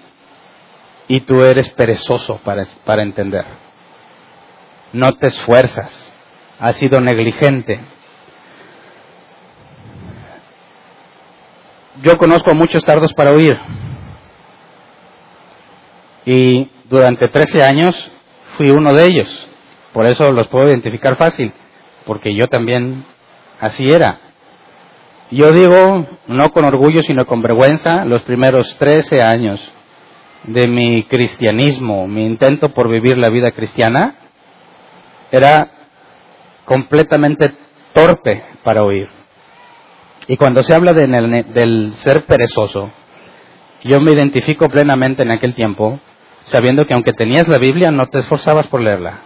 y 1.08 1.20
tú 1.20 1.42
eres 1.42 1.70
perezoso 1.70 2.38
para, 2.44 2.66
para 2.84 3.02
entender. 3.02 3.44
No 4.92 5.12
te 5.12 5.26
esfuerzas. 5.26 6.12
Has 6.60 6.76
sido 6.76 7.00
negligente 7.00 7.80
Yo 12.02 12.18
conozco 12.18 12.50
a 12.50 12.54
muchos 12.54 12.84
tardos 12.84 13.12
para 13.14 13.32
oír. 13.32 13.56
Y 16.26 16.68
durante 16.88 17.28
13 17.28 17.62
años 17.62 18.12
fui 18.56 18.70
uno 18.70 18.92
de 18.94 19.06
ellos. 19.06 19.48
Por 19.92 20.06
eso 20.06 20.32
los 20.32 20.48
puedo 20.48 20.68
identificar 20.68 21.16
fácil, 21.16 21.52
porque 22.04 22.34
yo 22.34 22.48
también 22.48 23.04
así 23.64 23.86
era. 23.88 24.18
Yo 25.30 25.52
digo, 25.52 26.06
no 26.26 26.50
con 26.50 26.64
orgullo, 26.64 27.02
sino 27.02 27.26
con 27.26 27.42
vergüenza, 27.42 28.04
los 28.04 28.22
primeros 28.22 28.76
13 28.78 29.22
años 29.22 29.60
de 30.44 30.68
mi 30.68 31.04
cristianismo, 31.04 32.06
mi 32.06 32.26
intento 32.26 32.68
por 32.68 32.88
vivir 32.88 33.16
la 33.16 33.30
vida 33.30 33.50
cristiana, 33.52 34.16
era 35.32 35.70
completamente 36.64 37.52
torpe 37.92 38.44
para 38.62 38.84
oír. 38.84 39.08
Y 40.28 40.36
cuando 40.36 40.62
se 40.62 40.74
habla 40.74 40.92
del 40.92 41.94
ser 41.96 42.24
perezoso, 42.26 42.90
yo 43.82 44.00
me 44.00 44.12
identifico 44.12 44.68
plenamente 44.68 45.22
en 45.22 45.30
aquel 45.30 45.54
tiempo, 45.54 46.00
sabiendo 46.44 46.86
que 46.86 46.94
aunque 46.94 47.12
tenías 47.12 47.48
la 47.48 47.58
Biblia, 47.58 47.90
no 47.90 48.06
te 48.06 48.20
esforzabas 48.20 48.66
por 48.68 48.80
leerla. 48.80 49.20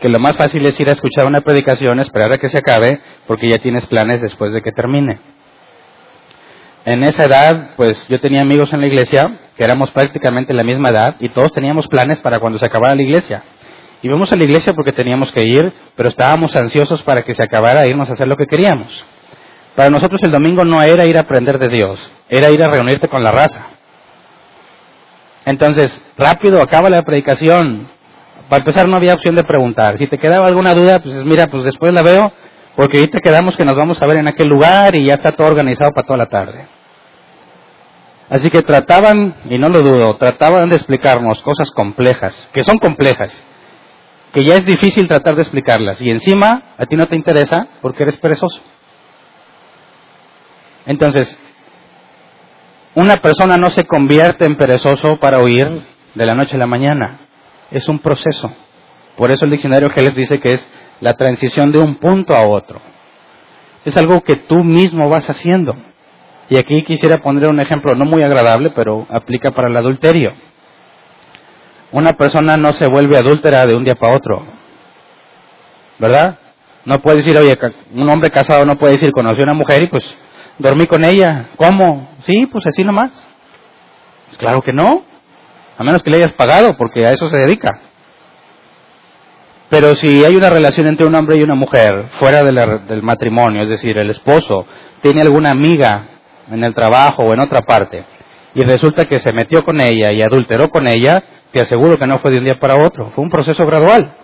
Que 0.00 0.08
lo 0.08 0.18
más 0.20 0.36
fácil 0.36 0.64
es 0.66 0.78
ir 0.78 0.88
a 0.88 0.92
escuchar 0.92 1.26
una 1.26 1.40
predicación, 1.40 1.98
esperar 2.00 2.32
a 2.32 2.38
que 2.38 2.48
se 2.48 2.58
acabe, 2.58 3.00
porque 3.26 3.48
ya 3.48 3.58
tienes 3.58 3.86
planes 3.86 4.22
después 4.22 4.52
de 4.52 4.62
que 4.62 4.72
termine. 4.72 5.18
En 6.84 7.02
esa 7.02 7.24
edad, 7.24 7.70
pues 7.76 8.06
yo 8.08 8.20
tenía 8.20 8.42
amigos 8.42 8.72
en 8.72 8.80
la 8.80 8.86
iglesia, 8.86 9.38
que 9.56 9.64
éramos 9.64 9.90
prácticamente 9.90 10.54
la 10.54 10.62
misma 10.62 10.90
edad, 10.90 11.16
y 11.18 11.28
todos 11.30 11.52
teníamos 11.52 11.88
planes 11.88 12.20
para 12.20 12.38
cuando 12.38 12.58
se 12.58 12.66
acabara 12.66 12.94
la 12.94 13.02
iglesia. 13.02 13.42
Íbamos 14.02 14.32
a 14.32 14.36
la 14.36 14.44
iglesia 14.44 14.72
porque 14.72 14.92
teníamos 14.92 15.32
que 15.32 15.44
ir, 15.44 15.72
pero 15.96 16.08
estábamos 16.08 16.54
ansiosos 16.54 17.02
para 17.02 17.22
que 17.22 17.34
se 17.34 17.42
acabara 17.42 17.82
e 17.82 17.90
irnos 17.90 18.08
a 18.08 18.12
hacer 18.12 18.28
lo 18.28 18.36
que 18.36 18.46
queríamos. 18.46 19.04
Para 19.74 19.90
nosotros 19.90 20.22
el 20.22 20.30
domingo 20.30 20.64
no 20.64 20.82
era 20.82 21.04
ir 21.06 21.16
a 21.16 21.22
aprender 21.22 21.58
de 21.58 21.68
Dios, 21.68 22.12
era 22.28 22.50
ir 22.50 22.62
a 22.62 22.68
reunirte 22.68 23.08
con 23.08 23.24
la 23.24 23.32
raza. 23.32 23.66
Entonces, 25.44 26.00
rápido, 26.16 26.62
acaba 26.62 26.90
la 26.90 27.02
predicación. 27.02 27.88
Para 28.48 28.60
empezar 28.60 28.88
no 28.88 28.96
había 28.96 29.14
opción 29.14 29.34
de 29.34 29.44
preguntar. 29.44 29.98
Si 29.98 30.06
te 30.06 30.18
quedaba 30.18 30.46
alguna 30.46 30.74
duda, 30.74 31.00
pues 31.00 31.24
mira, 31.24 31.48
pues 31.48 31.64
después 31.64 31.92
la 31.92 32.02
veo, 32.02 32.32
porque 32.76 32.98
ahorita 32.98 33.20
quedamos 33.20 33.56
que 33.56 33.64
nos 33.64 33.76
vamos 33.76 34.00
a 34.00 34.06
ver 34.06 34.16
en 34.16 34.28
aquel 34.28 34.48
lugar 34.48 34.94
y 34.94 35.06
ya 35.06 35.14
está 35.14 35.32
todo 35.32 35.48
organizado 35.48 35.92
para 35.92 36.06
toda 36.06 36.16
la 36.16 36.26
tarde. 36.26 36.66
Así 38.30 38.50
que 38.50 38.62
trataban, 38.62 39.34
y 39.48 39.58
no 39.58 39.68
lo 39.68 39.80
dudo, 39.80 40.16
trataban 40.16 40.68
de 40.68 40.76
explicarnos 40.76 41.42
cosas 41.42 41.70
complejas, 41.70 42.50
que 42.52 42.62
son 42.62 42.78
complejas, 42.78 43.32
que 44.32 44.44
ya 44.44 44.56
es 44.56 44.66
difícil 44.66 45.08
tratar 45.08 45.34
de 45.34 45.42
explicarlas, 45.42 46.00
y 46.00 46.10
encima 46.10 46.74
a 46.76 46.86
ti 46.86 46.96
no 46.96 47.06
te 47.06 47.16
interesa 47.16 47.68
porque 47.80 48.02
eres 48.02 48.18
perezoso. 48.18 48.60
Entonces, 50.84 51.38
una 52.94 53.18
persona 53.18 53.56
no 53.56 53.70
se 53.70 53.84
convierte 53.84 54.44
en 54.44 54.56
perezoso 54.56 55.16
para 55.16 55.38
oír 55.38 55.82
de 56.14 56.26
la 56.26 56.34
noche 56.34 56.56
a 56.56 56.58
la 56.58 56.66
mañana. 56.66 57.27
Es 57.70 57.88
un 57.88 57.98
proceso. 57.98 58.52
Por 59.16 59.30
eso 59.30 59.44
el 59.44 59.50
diccionario 59.50 59.90
Geller 59.90 60.14
dice 60.14 60.40
que 60.40 60.52
es 60.52 60.70
la 61.00 61.14
transición 61.14 61.72
de 61.72 61.78
un 61.78 61.96
punto 61.96 62.34
a 62.34 62.46
otro. 62.46 62.80
Es 63.84 63.96
algo 63.96 64.20
que 64.20 64.36
tú 64.36 64.64
mismo 64.64 65.08
vas 65.08 65.28
haciendo. 65.28 65.74
Y 66.50 66.56
aquí 66.56 66.82
quisiera 66.82 67.18
poner 67.18 67.48
un 67.48 67.60
ejemplo 67.60 67.94
no 67.94 68.04
muy 68.04 68.22
agradable, 68.22 68.70
pero 68.70 69.06
aplica 69.10 69.50
para 69.50 69.68
el 69.68 69.76
adulterio. 69.76 70.32
Una 71.92 72.14
persona 72.14 72.56
no 72.56 72.72
se 72.72 72.86
vuelve 72.86 73.16
adúltera 73.16 73.66
de 73.66 73.74
un 73.74 73.84
día 73.84 73.94
para 73.94 74.14
otro. 74.14 74.44
¿Verdad? 75.98 76.38
No 76.84 77.00
puede 77.00 77.18
decir, 77.18 77.36
oye, 77.36 77.58
un 77.92 78.08
hombre 78.08 78.30
casado 78.30 78.64
no 78.64 78.78
puede 78.78 78.94
decir, 78.94 79.10
conoció 79.12 79.42
a 79.42 79.46
una 79.46 79.54
mujer 79.54 79.82
y 79.82 79.88
pues 79.88 80.16
dormí 80.58 80.86
con 80.86 81.04
ella. 81.04 81.50
¿Cómo? 81.56 82.10
Sí, 82.20 82.46
pues 82.46 82.66
así 82.66 82.84
nomás. 82.84 83.10
Pues 84.26 84.38
claro 84.38 84.62
que 84.62 84.72
no. 84.72 85.04
A 85.78 85.84
menos 85.84 86.02
que 86.02 86.10
le 86.10 86.16
hayas 86.16 86.32
pagado, 86.32 86.76
porque 86.76 87.06
a 87.06 87.10
eso 87.12 87.30
se 87.30 87.36
dedica. 87.36 87.80
Pero 89.70 89.94
si 89.94 90.24
hay 90.24 90.34
una 90.34 90.50
relación 90.50 90.88
entre 90.88 91.06
un 91.06 91.14
hombre 91.14 91.36
y 91.36 91.42
una 91.42 91.54
mujer 91.54 92.06
fuera 92.18 92.42
del 92.42 93.02
matrimonio, 93.02 93.62
es 93.62 93.68
decir, 93.68 93.96
el 93.96 94.10
esposo 94.10 94.66
tiene 95.02 95.20
alguna 95.20 95.50
amiga 95.50 96.04
en 96.50 96.64
el 96.64 96.74
trabajo 96.74 97.22
o 97.22 97.32
en 97.32 97.40
otra 97.40 97.60
parte, 97.60 98.04
y 98.54 98.62
resulta 98.62 99.04
que 99.04 99.20
se 99.20 99.32
metió 99.32 99.64
con 99.64 99.80
ella 99.80 100.10
y 100.10 100.22
adulteró 100.22 100.68
con 100.70 100.88
ella, 100.88 101.22
te 101.52 101.60
aseguro 101.60 101.96
que 101.96 102.06
no 102.06 102.18
fue 102.18 102.32
de 102.32 102.38
un 102.38 102.44
día 102.44 102.58
para 102.58 102.82
otro, 102.82 103.12
fue 103.14 103.22
un 103.22 103.30
proceso 103.30 103.64
gradual, 103.66 104.14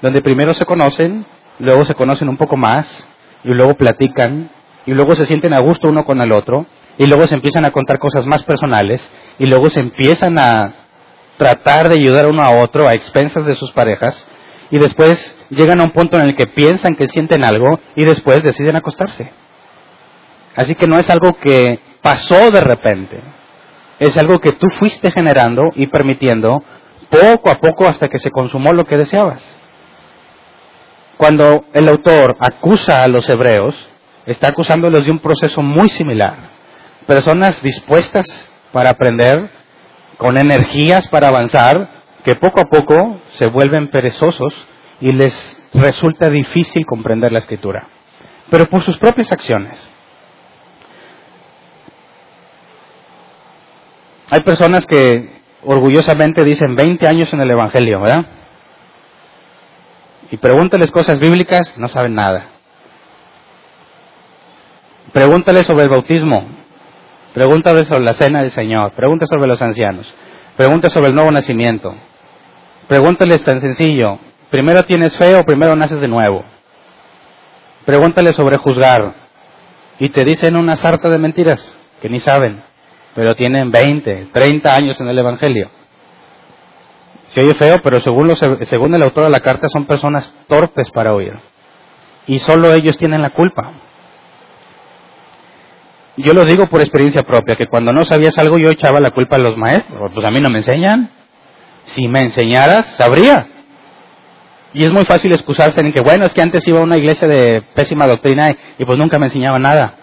donde 0.00 0.22
primero 0.22 0.54
se 0.54 0.64
conocen, 0.64 1.26
luego 1.58 1.84
se 1.84 1.94
conocen 1.94 2.28
un 2.28 2.36
poco 2.36 2.56
más, 2.56 3.06
y 3.44 3.48
luego 3.48 3.74
platican, 3.74 4.50
y 4.86 4.92
luego 4.92 5.14
se 5.14 5.26
sienten 5.26 5.52
a 5.52 5.60
gusto 5.60 5.88
uno 5.88 6.04
con 6.04 6.20
el 6.22 6.32
otro 6.32 6.64
y 7.00 7.06
luego 7.06 7.26
se 7.26 7.34
empiezan 7.34 7.64
a 7.64 7.70
contar 7.70 7.98
cosas 7.98 8.26
más 8.26 8.42
personales 8.42 9.00
y 9.38 9.46
luego 9.46 9.70
se 9.70 9.80
empiezan 9.80 10.38
a 10.38 10.74
tratar 11.38 11.88
de 11.88 11.98
ayudar 11.98 12.26
uno 12.26 12.42
a 12.42 12.60
otro 12.62 12.86
a 12.86 12.92
expensas 12.92 13.46
de 13.46 13.54
sus 13.54 13.72
parejas 13.72 14.26
y 14.70 14.78
después 14.78 15.34
llegan 15.48 15.80
a 15.80 15.84
un 15.84 15.92
punto 15.92 16.18
en 16.18 16.28
el 16.28 16.36
que 16.36 16.48
piensan 16.48 16.96
que 16.96 17.08
sienten 17.08 17.42
algo 17.42 17.80
y 17.96 18.04
después 18.04 18.42
deciden 18.42 18.76
acostarse. 18.76 19.32
Así 20.54 20.74
que 20.74 20.86
no 20.86 20.98
es 20.98 21.08
algo 21.08 21.38
que 21.38 21.80
pasó 22.02 22.50
de 22.50 22.60
repente, 22.60 23.18
es 23.98 24.18
algo 24.18 24.38
que 24.38 24.52
tú 24.52 24.68
fuiste 24.68 25.10
generando 25.10 25.72
y 25.76 25.86
permitiendo 25.86 26.62
poco 27.08 27.50
a 27.50 27.60
poco 27.60 27.88
hasta 27.88 28.08
que 28.08 28.18
se 28.18 28.30
consumó 28.30 28.74
lo 28.74 28.84
que 28.84 28.98
deseabas. 28.98 29.42
Cuando 31.16 31.64
el 31.72 31.88
autor 31.88 32.36
acusa 32.38 32.96
a 32.96 33.08
los 33.08 33.26
hebreos, 33.30 33.74
está 34.26 34.48
acusándolos 34.48 35.06
de 35.06 35.12
un 35.12 35.20
proceso 35.20 35.62
muy 35.62 35.88
similar. 35.88 36.59
Personas 37.06 37.62
dispuestas 37.62 38.26
para 38.72 38.90
aprender, 38.90 39.50
con 40.16 40.36
energías 40.36 41.08
para 41.08 41.28
avanzar, 41.28 42.00
que 42.24 42.34
poco 42.36 42.60
a 42.60 42.64
poco 42.64 43.20
se 43.32 43.46
vuelven 43.46 43.88
perezosos 43.90 44.54
y 45.00 45.12
les 45.12 45.56
resulta 45.72 46.28
difícil 46.28 46.84
comprender 46.84 47.32
la 47.32 47.38
escritura, 47.38 47.88
pero 48.50 48.66
por 48.66 48.84
sus 48.84 48.98
propias 48.98 49.32
acciones. 49.32 49.90
Hay 54.30 54.42
personas 54.42 54.86
que 54.86 55.40
orgullosamente 55.64 56.44
dicen 56.44 56.74
20 56.74 57.06
años 57.06 57.32
en 57.32 57.40
el 57.40 57.50
Evangelio, 57.50 58.00
¿verdad? 58.00 58.26
Y 60.30 60.36
pregúntales 60.36 60.92
cosas 60.92 61.18
bíblicas, 61.18 61.76
no 61.76 61.88
saben 61.88 62.14
nada. 62.14 62.46
Pregúntales 65.12 65.66
sobre 65.66 65.84
el 65.84 65.88
bautismo, 65.88 66.46
pregúntales 67.34 67.86
sobre 67.86 68.04
la 68.04 68.14
cena 68.14 68.42
del 68.42 68.50
Señor, 68.50 68.92
pregúntales 68.92 69.28
sobre 69.28 69.48
los 69.48 69.60
ancianos, 69.62 70.12
pregúntales 70.56 70.92
sobre 70.92 71.08
el 71.08 71.14
nuevo 71.14 71.30
nacimiento, 71.30 71.94
pregúntales 72.88 73.42
tan 73.44 73.60
sencillo, 73.60 74.18
¿primero 74.50 74.84
tienes 74.84 75.16
fe 75.16 75.36
o 75.36 75.44
primero 75.44 75.76
naces 75.76 76.00
de 76.00 76.08
nuevo? 76.08 76.44
Pregúntales 77.84 78.36
sobre 78.36 78.58
juzgar 78.58 79.14
y 79.98 80.08
te 80.10 80.24
dicen 80.24 80.56
una 80.56 80.76
sarta 80.76 81.08
de 81.08 81.18
mentiras 81.18 81.78
que 82.00 82.08
ni 82.08 82.18
saben, 82.18 82.62
pero 83.14 83.34
tienen 83.34 83.70
20, 83.70 84.28
30 84.32 84.74
años 84.74 85.00
en 85.00 85.08
el 85.08 85.18
Evangelio. 85.18 85.70
Se 87.28 87.40
oye 87.42 87.54
feo, 87.54 87.80
pero 87.82 88.00
según, 88.00 88.34
según 88.34 88.94
el 88.94 89.02
autor 89.02 89.24
de 89.24 89.30
la 89.30 89.40
carta 89.40 89.68
son 89.68 89.86
personas 89.86 90.34
torpes 90.48 90.90
para 90.90 91.14
oír. 91.14 91.38
Y 92.26 92.38
solo 92.40 92.72
ellos 92.74 92.96
tienen 92.96 93.22
la 93.22 93.30
culpa. 93.30 93.72
Yo 96.22 96.32
lo 96.32 96.44
digo 96.44 96.66
por 96.66 96.80
experiencia 96.80 97.22
propia, 97.22 97.56
que 97.56 97.66
cuando 97.66 97.92
no 97.92 98.04
sabías 98.04 98.36
algo 98.38 98.58
yo 98.58 98.70
echaba 98.70 99.00
la 99.00 99.10
culpa 99.10 99.36
a 99.36 99.38
los 99.38 99.56
maestros. 99.56 100.10
Pues 100.12 100.26
a 100.26 100.30
mí 100.30 100.40
no 100.40 100.50
me 100.50 100.58
enseñan. 100.58 101.10
Si 101.84 102.08
me 102.08 102.20
enseñaras, 102.20 102.86
sabría. 102.96 103.46
Y 104.72 104.84
es 104.84 104.92
muy 104.92 105.04
fácil 105.04 105.32
excusarse 105.32 105.80
en 105.80 105.92
que, 105.92 106.00
bueno, 106.00 106.24
es 106.26 106.34
que 106.34 106.42
antes 106.42 106.66
iba 106.68 106.78
a 106.78 106.82
una 106.82 106.96
iglesia 106.96 107.26
de 107.26 107.62
pésima 107.74 108.06
doctrina 108.06 108.56
y, 108.78 108.84
pues 108.84 108.98
nunca 108.98 109.18
me 109.18 109.26
enseñaba 109.26 109.58
nada. 109.58 109.94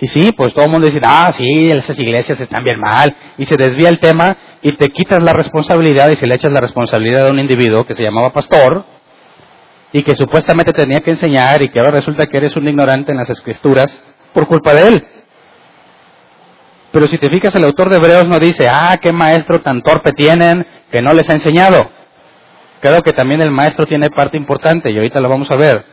Y 0.00 0.06
sí, 0.06 0.32
pues 0.32 0.54
todo 0.54 0.64
el 0.64 0.70
mundo 0.70 0.86
dice, 0.86 1.00
ah, 1.04 1.30
sí, 1.32 1.70
esas 1.70 1.98
iglesias 2.00 2.40
están 2.40 2.64
bien 2.64 2.80
mal. 2.80 3.14
Y 3.36 3.44
se 3.44 3.56
desvía 3.56 3.90
el 3.90 3.98
tema 3.98 4.36
y 4.62 4.74
te 4.76 4.88
quitas 4.88 5.22
la 5.22 5.34
responsabilidad 5.34 6.08
y 6.10 6.16
se 6.16 6.26
le 6.26 6.36
echas 6.36 6.52
la 6.52 6.60
responsabilidad 6.60 7.26
a 7.26 7.30
un 7.30 7.38
individuo 7.38 7.84
que 7.84 7.94
se 7.94 8.02
llamaba 8.02 8.32
pastor 8.32 8.84
y 9.92 10.02
que 10.02 10.14
supuestamente 10.14 10.72
tenía 10.72 11.00
que 11.00 11.10
enseñar 11.10 11.60
y 11.60 11.68
que 11.68 11.80
ahora 11.80 11.90
resulta 11.90 12.26
que 12.26 12.36
eres 12.38 12.56
un 12.56 12.66
ignorante 12.66 13.12
en 13.12 13.18
las 13.18 13.28
escrituras 13.28 14.00
por 14.32 14.46
culpa 14.46 14.74
de 14.74 14.88
él. 14.88 15.06
Pero 16.92 17.06
si 17.06 17.18
te 17.18 17.30
fijas, 17.30 17.54
el 17.54 17.64
autor 17.64 17.88
de 17.88 17.96
Hebreos 17.96 18.26
no 18.26 18.38
dice, 18.38 18.66
ah, 18.68 18.98
qué 19.00 19.12
maestro 19.12 19.60
tan 19.62 19.80
torpe 19.82 20.12
tienen 20.12 20.66
que 20.90 21.00
no 21.00 21.12
les 21.12 21.28
ha 21.30 21.34
enseñado. 21.34 21.90
Creo 22.80 23.02
que 23.02 23.12
también 23.12 23.40
el 23.40 23.50
maestro 23.50 23.86
tiene 23.86 24.10
parte 24.10 24.36
importante 24.36 24.90
y 24.90 24.96
ahorita 24.96 25.20
lo 25.20 25.28
vamos 25.28 25.50
a 25.50 25.56
ver. 25.56 25.84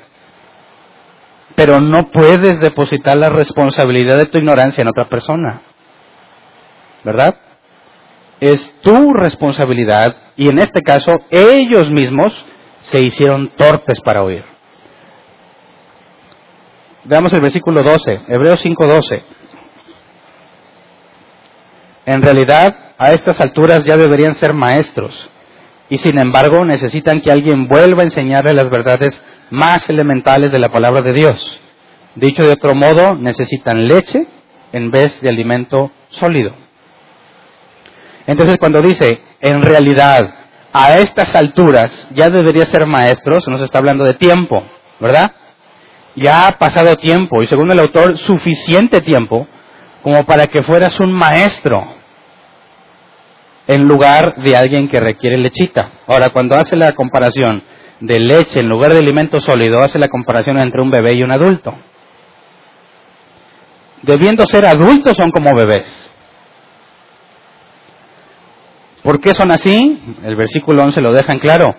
Pero 1.55 1.81
no 1.81 2.09
puedes 2.11 2.59
depositar 2.59 3.17
la 3.17 3.29
responsabilidad 3.29 4.17
de 4.17 4.25
tu 4.25 4.39
ignorancia 4.39 4.81
en 4.81 4.87
otra 4.87 5.05
persona. 5.05 5.61
¿Verdad? 7.03 7.35
Es 8.39 8.79
tu 8.81 9.13
responsabilidad 9.13 10.15
y 10.35 10.49
en 10.49 10.59
este 10.59 10.81
caso 10.81 11.11
ellos 11.29 11.91
mismos 11.91 12.45
se 12.81 13.01
hicieron 13.01 13.49
torpes 13.49 13.99
para 14.01 14.23
oír. 14.23 14.56
Veamos 17.07 17.31
el 17.31 17.39
versículo 17.39 17.83
12, 17.83 18.23
Hebreos 18.27 18.59
5:12. 18.61 19.23
En 22.05 22.21
realidad, 22.21 22.93
a 22.97 23.13
estas 23.13 23.39
alturas 23.39 23.85
ya 23.85 23.95
deberían 23.95 24.35
ser 24.35 24.53
maestros 24.53 25.29
y 25.89 25.99
sin 25.99 26.19
embargo 26.19 26.65
necesitan 26.65 27.21
que 27.21 27.31
alguien 27.31 27.69
vuelva 27.69 28.01
a 28.01 28.05
enseñarles 28.05 28.53
las 28.55 28.69
verdades 28.69 29.21
más 29.51 29.87
elementales 29.87 30.51
de 30.51 30.59
la 30.59 30.67
palabra 30.67 31.01
de 31.01 31.13
Dios. 31.13 31.61
Dicho 32.15 32.43
de 32.43 32.51
otro 32.51 32.75
modo, 32.75 33.15
necesitan 33.15 33.87
leche 33.87 34.27
en 34.73 34.91
vez 34.91 35.21
de 35.21 35.29
alimento 35.29 35.91
sólido. 36.09 36.55
Entonces 38.25 38.57
cuando 38.57 38.81
dice, 38.81 39.21
en 39.39 39.61
realidad, 39.61 40.33
a 40.73 40.97
estas 40.97 41.33
alturas 41.35 42.09
ya 42.11 42.29
debería 42.29 42.65
ser 42.65 42.85
maestros, 42.85 43.47
nos 43.47 43.61
está 43.61 43.77
hablando 43.77 44.03
de 44.03 44.15
tiempo, 44.15 44.63
¿verdad? 44.99 45.31
Ya 46.17 46.47
ha 46.47 46.57
pasado 46.57 46.95
tiempo, 46.97 47.43
y 47.43 47.47
según 47.47 47.71
el 47.71 47.79
autor, 47.79 48.17
suficiente 48.17 49.01
tiempo 49.01 49.47
como 50.01 50.25
para 50.25 50.47
que 50.47 50.63
fueras 50.63 50.99
un 50.99 51.13
maestro 51.13 51.95
en 53.67 53.83
lugar 53.83 54.35
de 54.37 54.55
alguien 54.55 54.87
que 54.87 54.99
requiere 54.99 55.37
lechita. 55.37 55.91
Ahora, 56.07 56.31
cuando 56.31 56.55
hace 56.55 56.75
la 56.75 56.93
comparación 56.93 57.61
de 57.99 58.19
leche 58.19 58.61
en 58.61 58.69
lugar 58.69 58.93
de 58.93 58.99
alimento 58.99 59.39
sólido, 59.41 59.79
hace 59.83 59.99
la 59.99 60.07
comparación 60.07 60.57
entre 60.57 60.81
un 60.81 60.89
bebé 60.89 61.13
y 61.15 61.23
un 61.23 61.31
adulto. 61.31 61.75
Debiendo 64.01 64.45
ser 64.47 64.65
adultos 64.65 65.15
son 65.15 65.29
como 65.29 65.53
bebés. 65.55 66.11
¿Por 69.03 69.19
qué 69.19 69.35
son 69.35 69.51
así? 69.51 70.01
El 70.23 70.35
versículo 70.35 70.83
11 70.83 70.99
lo 71.01 71.13
deja 71.13 71.31
en 71.31 71.39
claro. 71.39 71.75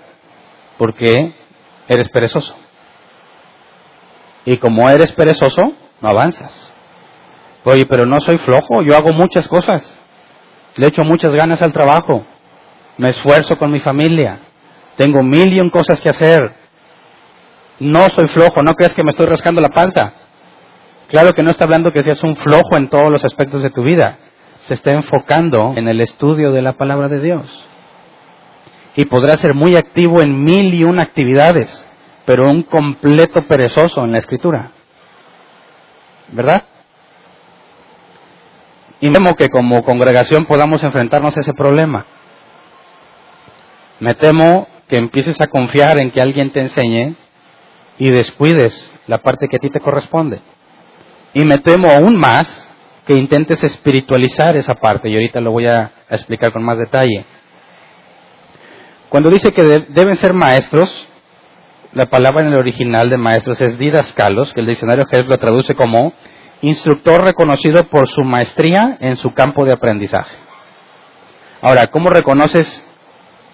Porque 0.77 1.35
eres 1.89 2.09
perezoso. 2.09 2.57
Y 4.49 4.57
como 4.57 4.89
eres 4.89 5.13
perezoso, 5.13 5.75
no 6.01 6.09
avanzas. 6.09 6.73
Oye, 7.65 7.85
pero 7.85 8.07
no 8.07 8.19
soy 8.23 8.39
flojo, 8.39 8.81
yo 8.81 8.97
hago 8.97 9.13
muchas 9.13 9.47
cosas. 9.47 9.83
Le 10.77 10.87
echo 10.87 11.05
muchas 11.05 11.35
ganas 11.35 11.61
al 11.61 11.71
trabajo. 11.71 12.25
Me 12.97 13.11
esfuerzo 13.11 13.59
con 13.59 13.71
mi 13.71 13.81
familia. 13.81 14.39
Tengo 14.97 15.23
mil 15.23 15.53
y 15.53 15.61
un 15.61 15.69
cosas 15.69 16.01
que 16.01 16.09
hacer. 16.09 16.55
No 17.79 18.09
soy 18.09 18.27
flojo, 18.29 18.63
no 18.63 18.73
creas 18.73 18.95
que 18.95 19.05
me 19.05 19.11
estoy 19.11 19.27
rascando 19.27 19.61
la 19.61 19.69
panza. 19.69 20.15
Claro 21.09 21.35
que 21.35 21.43
no 21.43 21.51
está 21.51 21.65
hablando 21.65 21.93
que 21.93 22.03
seas 22.03 22.25
un 22.25 22.35
flojo 22.35 22.75
en 22.79 22.89
todos 22.89 23.13
los 23.13 23.27
aspectos 23.27 23.63
de 23.63 23.69
tu 23.69 23.83
vida. 23.83 24.17
Se 24.61 24.73
está 24.73 24.93
enfocando 24.93 25.75
en 25.77 25.89
el 25.89 26.01
estudio 26.01 26.53
de 26.53 26.63
la 26.63 26.73
palabra 26.73 27.09
de 27.09 27.21
Dios. 27.21 27.67
Y 28.97 29.05
podrás 29.05 29.41
ser 29.41 29.53
muy 29.53 29.77
activo 29.77 30.23
en 30.23 30.43
mil 30.43 30.73
y 30.73 30.85
una 30.85 31.03
actividades, 31.03 31.88
pero 32.29 32.47
un 32.47 32.63
completo 32.65 33.43
perezoso 33.49 34.05
en 34.05 34.13
la 34.13 34.19
escritura. 34.19 34.73
¿Verdad? 36.31 36.63
Y 39.01 39.11
temo 39.11 39.35
que 39.35 39.49
como 39.49 39.83
congregación 39.83 40.45
podamos 40.45 40.85
enfrentarnos 40.85 41.35
a 41.35 41.41
ese 41.41 41.55
problema. 41.55 42.05
Me 44.01 44.13
temo 44.13 44.69
que 44.89 44.99
empieces 44.99 45.41
a 45.41 45.47
confiar 45.47 45.99
en 46.01 46.11
que 46.11 46.21
alguien 46.21 46.53
te 46.53 46.61
enseñe 46.61 47.15
y 47.97 48.11
descuides 48.11 48.93
la 49.07 49.23
parte 49.23 49.49
que 49.49 49.57
a 49.57 49.61
ti 49.61 49.71
te 49.71 49.81
corresponde. 49.81 50.43
Y 51.33 51.47
me 51.47 51.57
temo 51.57 51.89
aún 51.91 52.19
más 52.19 52.63
que 53.07 53.15
intentes 53.15 53.65
espiritualizar 53.65 54.55
esa 54.55 54.75
parte, 54.75 55.09
y 55.09 55.15
ahorita 55.15 55.41
lo 55.41 55.53
voy 55.53 55.67
a, 55.67 55.93
explicar 56.11 56.53
con 56.53 56.63
más 56.63 56.77
detalle. 56.77 57.25
Cuando 59.09 59.31
dice 59.31 59.51
que 59.51 59.63
deben 59.89 60.17
ser 60.17 60.35
maestros, 60.35 61.08
la 61.93 62.07
palabra 62.07 62.43
en 62.43 62.49
el 62.49 62.59
original 62.59 63.09
de 63.09 63.17
maestros 63.17 63.61
es 63.61 63.79
didascalos, 63.79 64.53
que 64.53 64.61
el 64.61 64.67
diccionario 64.67 65.07
Jerez 65.07 65.27
lo 65.27 65.39
traduce 65.39 65.75
como 65.75 66.13
instructor 66.61 67.23
reconocido 67.23 67.85
por 67.85 68.09
su 68.09 68.23
maestría 68.23 68.99
en 69.01 69.17
su 69.17 69.33
campo 69.33 69.65
de 69.65 69.73
aprendizaje. 69.73 70.37
Ahora, 71.63 71.87
¿cómo 71.89 72.11
reconoces? 72.11 72.83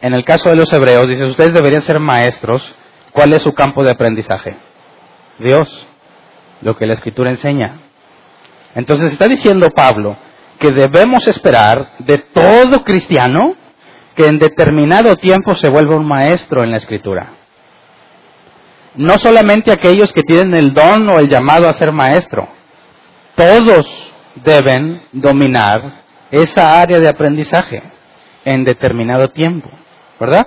En 0.00 0.14
el 0.14 0.24
caso 0.24 0.50
de 0.50 0.56
los 0.56 0.72
hebreos, 0.72 1.08
dice, 1.08 1.24
ustedes 1.24 1.54
deberían 1.54 1.82
ser 1.82 1.98
maestros. 2.00 2.74
¿Cuál 3.12 3.32
es 3.32 3.42
su 3.42 3.52
campo 3.52 3.84
de 3.84 3.92
aprendizaje? 3.92 4.56
Dios, 5.38 5.86
lo 6.60 6.76
que 6.76 6.86
la 6.86 6.94
escritura 6.94 7.30
enseña. 7.30 7.78
Entonces 8.74 9.12
está 9.12 9.28
diciendo 9.28 9.70
Pablo 9.70 10.16
que 10.58 10.70
debemos 10.70 11.26
esperar 11.28 11.92
de 12.00 12.18
todo 12.18 12.82
cristiano 12.82 13.54
que 14.14 14.26
en 14.26 14.38
determinado 14.38 15.16
tiempo 15.16 15.54
se 15.54 15.70
vuelva 15.70 15.96
un 15.96 16.06
maestro 16.06 16.62
en 16.64 16.70
la 16.70 16.76
escritura. 16.78 17.43
No 18.94 19.18
solamente 19.18 19.72
aquellos 19.72 20.12
que 20.12 20.22
tienen 20.22 20.54
el 20.54 20.72
don 20.72 21.08
o 21.08 21.18
el 21.18 21.28
llamado 21.28 21.68
a 21.68 21.72
ser 21.72 21.92
maestro, 21.92 22.48
todos 23.34 23.86
deben 24.36 25.02
dominar 25.12 26.04
esa 26.30 26.80
área 26.80 26.98
de 26.98 27.08
aprendizaje. 27.08 27.82
en 28.44 28.64
determinado 28.64 29.28
tiempo, 29.30 29.70
¿verdad? 30.20 30.46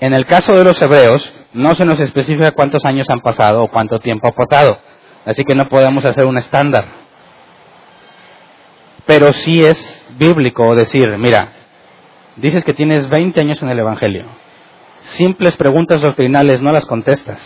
En 0.00 0.14
el 0.14 0.26
caso 0.26 0.56
de 0.56 0.64
los 0.64 0.80
hebreos, 0.80 1.32
no 1.52 1.74
se 1.74 1.84
nos 1.84 2.00
especifica 2.00 2.52
cuántos 2.52 2.84
años 2.84 3.08
han 3.10 3.20
pasado 3.20 3.62
o 3.62 3.68
cuánto 3.68 3.98
tiempo 4.00 4.28
ha 4.28 4.32
pasado, 4.32 4.78
así 5.24 5.44
que 5.44 5.54
no 5.54 5.68
podemos 5.68 6.04
hacer 6.04 6.24
un 6.24 6.38
estándar. 6.38 6.86
Pero 9.06 9.32
sí 9.32 9.62
es 9.62 10.06
bíblico 10.18 10.74
decir, 10.74 11.06
mira, 11.18 11.52
dices 12.36 12.64
que 12.64 12.74
tienes 12.74 13.08
20 13.08 13.40
años 13.40 13.62
en 13.62 13.68
el 13.68 13.78
Evangelio, 13.78 14.26
simples 15.12 15.56
preguntas 15.56 16.00
doctrinales 16.00 16.60
no 16.60 16.72
las 16.72 16.86
contestas. 16.86 17.40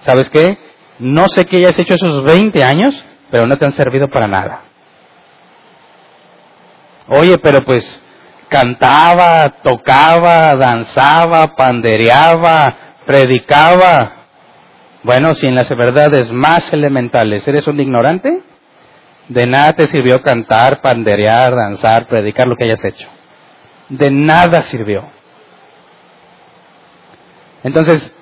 ¿Sabes 0.00 0.30
qué? 0.30 0.58
No 0.98 1.28
sé 1.28 1.46
qué 1.46 1.58
hayas 1.58 1.78
hecho 1.78 1.94
esos 1.94 2.24
20 2.24 2.62
años, 2.64 2.94
pero 3.30 3.46
no 3.46 3.56
te 3.56 3.64
han 3.64 3.72
servido 3.72 4.08
para 4.08 4.26
nada. 4.26 4.62
Oye, 7.08 7.38
pero 7.38 7.64
pues 7.64 8.02
cantaba, 8.48 9.60
tocaba, 9.62 10.54
danzaba, 10.56 11.54
pandereaba, 11.54 12.76
predicaba. 13.06 14.12
Bueno, 15.02 15.34
si 15.34 15.46
en 15.46 15.54
las 15.54 15.68
verdades 15.68 16.32
más 16.32 16.72
elementales 16.72 17.46
eres 17.46 17.66
un 17.66 17.80
ignorante, 17.80 18.42
de 19.28 19.46
nada 19.46 19.74
te 19.74 19.86
sirvió 19.86 20.22
cantar, 20.22 20.80
panderear, 20.80 21.54
danzar, 21.54 22.06
predicar 22.08 22.48
lo 22.48 22.56
que 22.56 22.64
hayas 22.64 22.84
hecho. 22.84 23.08
De 23.88 24.10
nada 24.10 24.62
sirvió. 24.62 25.04
Entonces, 27.64 28.14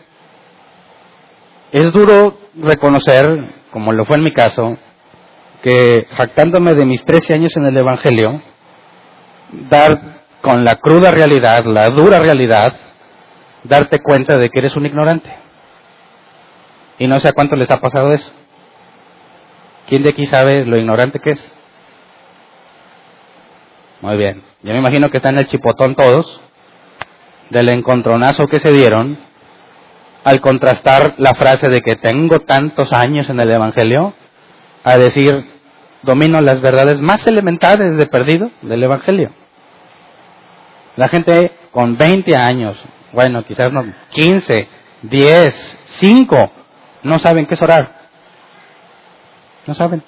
es 1.72 1.92
duro 1.92 2.38
reconocer, 2.54 3.54
como 3.70 3.92
lo 3.92 4.04
fue 4.04 4.16
en 4.16 4.22
mi 4.22 4.32
caso, 4.32 4.78
que 5.62 6.06
jactándome 6.16 6.74
de 6.74 6.86
mis 6.86 7.04
13 7.04 7.34
años 7.34 7.56
en 7.56 7.66
el 7.66 7.76
Evangelio, 7.76 8.40
dar 9.68 10.16
con 10.40 10.64
la 10.64 10.76
cruda 10.76 11.10
realidad, 11.10 11.64
la 11.64 11.88
dura 11.88 12.18
realidad, 12.18 12.74
darte 13.64 13.98
cuenta 14.00 14.38
de 14.38 14.48
que 14.48 14.58
eres 14.60 14.76
un 14.76 14.86
ignorante. 14.86 15.28
Y 16.98 17.06
no 17.06 17.18
sé 17.18 17.28
a 17.28 17.32
cuánto 17.32 17.56
les 17.56 17.70
ha 17.70 17.80
pasado 17.80 18.12
eso. 18.12 18.32
¿Quién 19.88 20.02
de 20.02 20.10
aquí 20.10 20.26
sabe 20.26 20.64
lo 20.64 20.78
ignorante 20.78 21.20
que 21.20 21.30
es? 21.30 21.52
Muy 24.00 24.16
bien. 24.16 24.42
Yo 24.62 24.72
me 24.72 24.78
imagino 24.78 25.10
que 25.10 25.18
están 25.18 25.34
en 25.34 25.40
el 25.40 25.46
chipotón 25.46 25.94
todos, 25.94 26.40
del 27.50 27.68
encontronazo 27.68 28.46
que 28.46 28.58
se 28.58 28.72
dieron, 28.72 29.18
al 30.26 30.40
contrastar 30.40 31.14
la 31.18 31.34
frase 31.34 31.68
de 31.68 31.82
que 31.82 31.94
tengo 31.94 32.40
tantos 32.40 32.92
años 32.92 33.30
en 33.30 33.38
el 33.38 33.48
Evangelio, 33.48 34.12
a 34.82 34.98
decir, 34.98 35.48
domino 36.02 36.40
las 36.40 36.60
verdades 36.60 37.00
más 37.00 37.24
elementales 37.28 37.96
de 37.96 38.06
perdido 38.06 38.50
del 38.62 38.82
Evangelio. 38.82 39.30
La 40.96 41.06
gente 41.06 41.52
con 41.70 41.96
20 41.96 42.36
años, 42.36 42.76
bueno, 43.12 43.44
quizás 43.44 43.72
no, 43.72 43.84
15, 44.10 44.68
10, 45.02 45.84
5, 46.00 46.52
no 47.04 47.20
saben 47.20 47.46
qué 47.46 47.54
es 47.54 47.62
orar. 47.62 48.08
No 49.64 49.74
saben. 49.74 50.02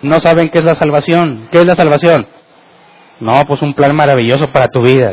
No 0.00 0.20
saben 0.20 0.48
qué 0.50 0.58
es 0.58 0.64
la 0.64 0.76
salvación. 0.76 1.48
¿Qué 1.50 1.58
es 1.58 1.64
la 1.64 1.74
salvación? 1.74 2.28
No, 3.18 3.32
pues 3.48 3.62
un 3.62 3.74
plan 3.74 3.96
maravilloso 3.96 4.52
para 4.52 4.68
tu 4.68 4.80
vida. 4.80 5.12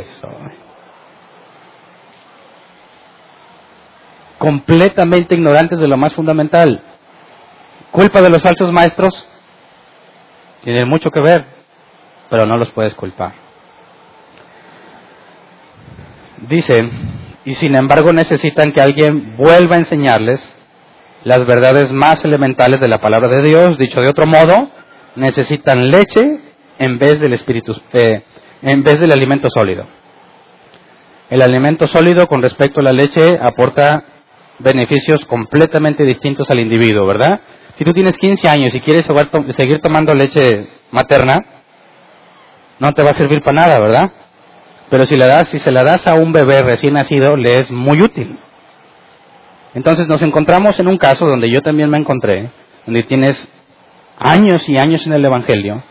Completamente 4.42 5.36
ignorantes 5.36 5.78
de 5.78 5.88
lo 5.88 5.98
más 5.98 6.16
fundamental. 6.16 6.82
Culpa 7.92 8.24
de 8.24 8.30
los 8.32 8.42
falsos 8.42 8.72
maestros. 8.72 9.14
Tienen 10.64 10.90
mucho 10.90 11.12
que 11.12 11.22
ver, 11.22 11.46
pero 12.28 12.48
no 12.48 12.58
los 12.58 12.72
puedes 12.72 12.96
culpar. 12.96 13.34
Dicen 16.48 16.90
y 17.46 17.54
sin 17.54 17.76
embargo 17.76 18.14
necesitan 18.14 18.72
que 18.72 18.82
alguien 18.82 19.38
vuelva 19.38 19.76
a 19.76 19.80
enseñarles 19.80 20.42
las 21.24 21.46
verdades 21.46 21.92
más 21.92 22.26
elementales 22.26 22.80
de 22.80 22.88
la 22.88 23.00
palabra 23.00 23.30
de 23.30 23.44
Dios. 23.44 23.78
Dicho 23.78 24.02
de 24.02 24.10
otro 24.10 24.26
modo, 24.26 24.72
necesitan 25.18 25.92
leche 25.92 26.40
en 26.80 26.98
vez 26.98 27.20
del 27.20 27.34
espíritu, 27.34 27.80
eh, 27.94 28.24
en 28.64 28.82
vez 28.82 29.00
del 29.00 29.12
alimento 29.12 29.52
sólido. 29.52 29.86
El 31.30 31.44
alimento 31.44 31.86
sólido 31.86 32.26
con 32.26 32.42
respecto 32.42 32.80
a 32.80 32.84
la 32.84 32.92
leche 32.92 33.38
aporta 33.40 34.06
beneficios 34.62 35.26
completamente 35.26 36.04
distintos 36.04 36.50
al 36.50 36.60
individuo, 36.60 37.06
¿verdad? 37.06 37.42
Si 37.78 37.84
tú 37.84 37.94
tienes 37.94 38.18
15 38.18 38.48
años 38.48 38.76
y 38.76 38.80
quieres 38.80 39.08
seguir 39.56 39.80
tomando 39.80 40.14
leche 40.14 40.68
materna, 40.92 41.40
no 42.80 42.94
te 42.94 43.04
va 43.04 43.12
a 43.12 43.16
servir 43.16 43.42
para 43.42 43.68
nada, 43.68 43.80
¿verdad? 43.80 44.12
Pero 44.90 45.06
si, 45.06 45.16
das, 45.16 45.48
si 45.48 45.60
se 45.60 45.72
la 45.72 45.84
das 45.84 46.06
a 46.08 46.16
un 46.16 46.34
bebé 46.34 46.64
recién 46.64 46.94
nacido, 46.94 47.38
le 47.38 47.60
es 47.60 47.72
muy 47.72 48.02
útil. 48.02 48.38
Entonces 49.74 50.08
nos 50.08 50.22
encontramos 50.22 50.80
en 50.80 50.88
un 50.88 50.98
caso 50.98 51.26
donde 51.26 51.50
yo 51.50 51.62
también 51.62 51.90
me 51.90 51.98
encontré, 51.98 52.52
donde 52.86 53.04
tienes 53.04 53.50
años 54.20 54.68
y 54.68 54.78
años 54.78 55.08
en 55.08 55.14
el 55.14 55.24
Evangelio, 55.24 55.82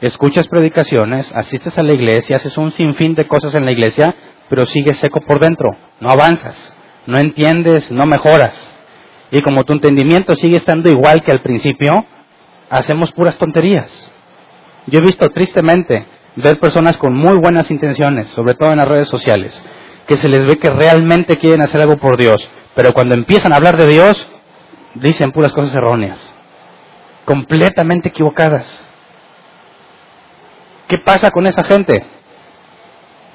escuchas 0.00 0.48
predicaciones, 0.48 1.34
asistes 1.34 1.78
a 1.78 1.82
la 1.84 1.92
iglesia, 1.92 2.36
haces 2.36 2.58
un 2.58 2.72
sinfín 2.72 3.14
de 3.14 3.28
cosas 3.28 3.54
en 3.54 3.64
la 3.64 3.70
iglesia, 3.70 4.14
pero 4.48 4.66
sigues 4.66 4.98
seco 4.98 5.20
por 5.20 5.38
dentro, 5.38 5.68
no 6.00 6.10
avanzas, 6.10 6.76
no 7.06 7.18
entiendes, 7.18 7.90
no 7.90 8.06
mejoras. 8.06 8.68
Y 9.30 9.40
como 9.42 9.64
tu 9.64 9.72
entendimiento 9.72 10.34
sigue 10.36 10.56
estando 10.56 10.90
igual 10.90 11.22
que 11.22 11.32
al 11.32 11.42
principio, 11.42 12.06
hacemos 12.70 13.12
puras 13.12 13.36
tonterías. 13.38 14.10
Yo 14.86 14.98
he 14.98 15.02
visto 15.02 15.28
tristemente 15.30 16.06
ver 16.36 16.58
personas 16.58 16.96
con 16.96 17.14
muy 17.14 17.36
buenas 17.36 17.70
intenciones, 17.70 18.30
sobre 18.30 18.54
todo 18.54 18.72
en 18.72 18.78
las 18.78 18.88
redes 18.88 19.08
sociales, 19.08 19.64
que 20.06 20.16
se 20.16 20.28
les 20.28 20.46
ve 20.46 20.58
que 20.58 20.70
realmente 20.70 21.36
quieren 21.36 21.62
hacer 21.62 21.80
algo 21.80 21.98
por 21.98 22.16
Dios, 22.16 22.50
pero 22.74 22.92
cuando 22.92 23.14
empiezan 23.14 23.52
a 23.52 23.56
hablar 23.56 23.76
de 23.76 23.86
Dios, 23.86 24.28
dicen 24.94 25.32
puras 25.32 25.52
cosas 25.52 25.74
erróneas, 25.74 26.32
completamente 27.24 28.08
equivocadas. 28.08 28.88
¿Qué 30.88 30.98
pasa 31.04 31.30
con 31.30 31.46
esa 31.46 31.64
gente? 31.64 32.04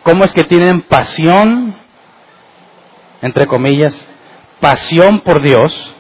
¿Cómo 0.03 0.23
es 0.23 0.34
que 0.34 0.43
tienen 0.43 0.82
pasión, 0.82 1.75
entre 3.21 3.47
comillas, 3.47 3.95
pasión 4.60 5.21
por 5.21 5.41
Dios, 5.41 5.95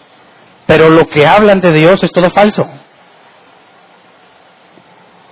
pero 0.65 0.89
lo 0.89 1.07
que 1.07 1.25
hablan 1.25 1.61
de 1.61 1.71
Dios 1.71 2.03
es 2.03 2.11
todo 2.11 2.29
falso? 2.31 2.67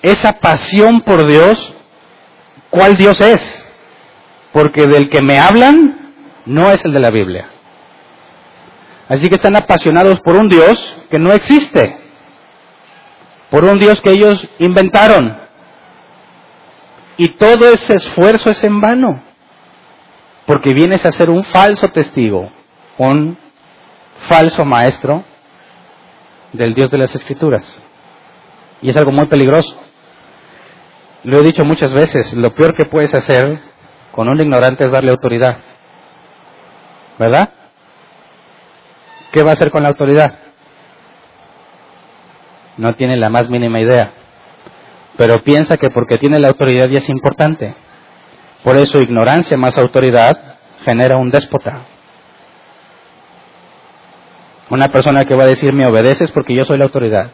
esa 0.05 0.33
pasión 0.33 1.01
por 1.01 1.25
Dios, 1.25 1.73
¿cuál 2.69 2.95
Dios 2.95 3.19
es? 3.21 3.41
Porque 4.53 4.85
del 4.85 5.09
que 5.09 5.21
me 5.21 5.39
hablan 5.39 6.13
no 6.45 6.69
es 6.69 6.85
el 6.85 6.93
de 6.93 6.99
la 6.99 7.09
Biblia. 7.09 7.49
Así 9.09 9.29
que 9.29 9.35
están 9.35 9.55
apasionados 9.55 10.19
por 10.21 10.35
un 10.35 10.47
Dios 10.47 10.97
que 11.09 11.17
no 11.17 11.33
existe, 11.33 11.97
por 13.49 13.65
un 13.65 13.79
Dios 13.79 13.99
que 14.01 14.11
ellos 14.11 14.47
inventaron. 14.59 15.39
Y 17.17 17.35
todo 17.37 17.71
ese 17.71 17.95
esfuerzo 17.95 18.51
es 18.51 18.63
en 18.63 18.79
vano, 18.79 19.23
porque 20.45 20.73
vienes 20.73 21.05
a 21.05 21.11
ser 21.11 21.29
un 21.29 21.43
falso 21.43 21.87
testigo, 21.89 22.49
un 22.97 23.37
falso 24.27 24.63
maestro 24.63 25.23
del 26.53 26.73
Dios 26.73 26.91
de 26.91 26.97
las 26.97 27.15
Escrituras. 27.15 27.81
Y 28.81 28.89
es 28.89 28.97
algo 28.97 29.11
muy 29.11 29.25
peligroso. 29.25 29.75
Lo 31.23 31.39
he 31.39 31.43
dicho 31.43 31.65
muchas 31.65 31.93
veces, 31.93 32.33
lo 32.33 32.51
peor 32.51 32.75
que 32.75 32.85
puedes 32.85 33.13
hacer 33.15 33.59
con 34.11 34.29
un 34.29 34.39
ignorante 34.39 34.85
es 34.85 34.91
darle 34.91 35.11
autoridad. 35.11 35.57
¿Verdad? 37.17 37.49
¿Qué 39.31 39.41
va 39.43 39.51
a 39.51 39.53
hacer 39.53 39.71
con 39.71 39.83
la 39.83 39.89
autoridad? 39.89 40.37
No 42.77 42.93
tiene 42.95 43.17
la 43.17 43.29
más 43.29 43.49
mínima 43.49 43.79
idea. 43.79 44.11
Pero 45.17 45.41
piensa 45.43 45.77
que 45.77 45.89
porque 45.89 46.17
tiene 46.17 46.39
la 46.39 46.49
autoridad 46.49 46.87
ya 46.89 46.97
es 46.97 47.09
importante. 47.09 47.73
Por 48.65 48.77
eso 48.77 48.97
ignorancia 48.97 49.55
más 49.57 49.77
autoridad 49.77 50.57
genera 50.83 51.17
un 51.17 51.29
déspota. 51.29 51.81
Una 54.71 54.87
persona 54.87 55.23
que 55.23 55.35
va 55.35 55.43
a 55.43 55.47
decir 55.47 55.71
me 55.71 55.87
obedeces 55.87 56.31
porque 56.31 56.55
yo 56.55 56.65
soy 56.65 56.79
la 56.79 56.85
autoridad. 56.85 57.29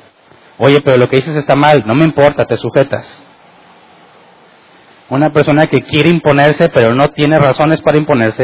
Oye, 0.57 0.81
pero 0.81 0.97
lo 0.97 1.07
que 1.07 1.15
dices 1.15 1.37
está 1.37 1.55
mal, 1.55 1.83
no 1.85 1.95
me 1.95 2.03
importa, 2.03 2.45
te 2.45 2.57
sujetas. 2.57 3.23
Una 5.07 5.31
persona 5.31 5.67
que 5.67 5.79
quiere 5.83 6.09
imponerse 6.09 6.67
pero 6.67 6.93
no 6.93 7.11
tiene 7.11 7.39
razones 7.39 7.79
para 7.79 7.97
imponerse, 7.97 8.43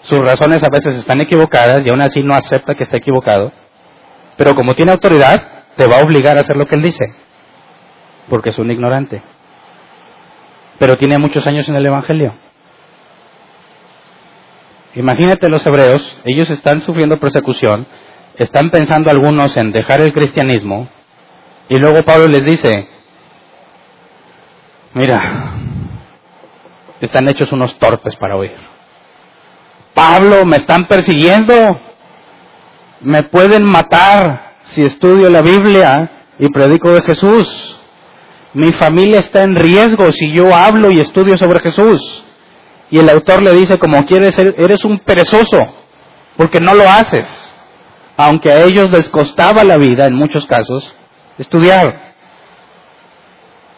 sus 0.00 0.20
razones 0.20 0.64
a 0.64 0.70
veces 0.72 0.96
están 0.96 1.20
equivocadas 1.20 1.84
y 1.84 1.90
aún 1.90 2.00
así 2.00 2.22
no 2.22 2.32
acepta 2.32 2.74
que 2.74 2.84
está 2.84 2.96
equivocado, 2.96 3.52
pero 4.38 4.54
como 4.54 4.72
tiene 4.72 4.92
autoridad, 4.92 5.42
te 5.76 5.86
va 5.86 5.98
a 5.98 6.02
obligar 6.02 6.38
a 6.38 6.40
hacer 6.40 6.56
lo 6.56 6.64
que 6.64 6.76
él 6.76 6.82
dice, 6.84 7.04
porque 8.30 8.48
es 8.48 8.58
un 8.58 8.70
ignorante. 8.70 9.33
Pero 10.78 10.96
tiene 10.96 11.18
muchos 11.18 11.46
años 11.46 11.68
en 11.68 11.76
el 11.76 11.86
Evangelio. 11.86 12.34
Imagínate 14.94 15.48
los 15.48 15.66
hebreos, 15.66 16.18
ellos 16.24 16.48
están 16.50 16.80
sufriendo 16.80 17.18
persecución, 17.18 17.86
están 18.36 18.70
pensando 18.70 19.10
algunos 19.10 19.56
en 19.56 19.72
dejar 19.72 20.00
el 20.00 20.12
cristianismo, 20.12 20.88
Y 21.68 21.76
luego 21.76 22.04
Pablo 22.04 22.28
les 22.28 22.44
dice, 22.44 22.88
mira, 24.92 25.20
están 27.00 27.28
hechos 27.28 27.50
unos 27.52 27.78
torpes 27.78 28.14
para 28.16 28.36
oír. 28.36 28.56
Pablo, 29.94 30.44
me 30.44 30.58
están 30.58 30.86
persiguiendo, 30.86 31.80
me 33.00 33.22
pueden 33.24 33.64
matar 33.64 34.56
si 34.64 34.82
estudio 34.82 35.30
la 35.30 35.40
Biblia 35.40 36.10
y 36.38 36.48
predico 36.50 36.90
de 36.90 37.02
Jesús. 37.02 37.78
Mi 38.54 38.72
familia 38.72 39.18
está 39.18 39.42
en 39.42 39.56
riesgo 39.56 40.12
si 40.12 40.32
yo 40.32 40.54
hablo 40.54 40.90
y 40.92 41.00
estudio 41.00 41.36
sobre 41.36 41.60
Jesús. 41.60 42.24
Y 42.90 42.98
el 42.98 43.08
autor 43.08 43.42
le 43.42 43.52
dice, 43.52 43.78
como 43.78 44.04
quieres, 44.04 44.38
eres 44.38 44.84
un 44.84 44.98
perezoso, 45.00 45.58
porque 46.36 46.60
no 46.60 46.74
lo 46.74 46.88
haces. 46.88 47.28
Aunque 48.16 48.52
a 48.52 48.62
ellos 48.62 48.92
les 48.92 49.08
costaba 49.08 49.64
la 49.64 49.76
vida, 49.76 50.06
en 50.06 50.14
muchos 50.14 50.46
casos, 50.46 50.94
estudiar. 51.36 52.14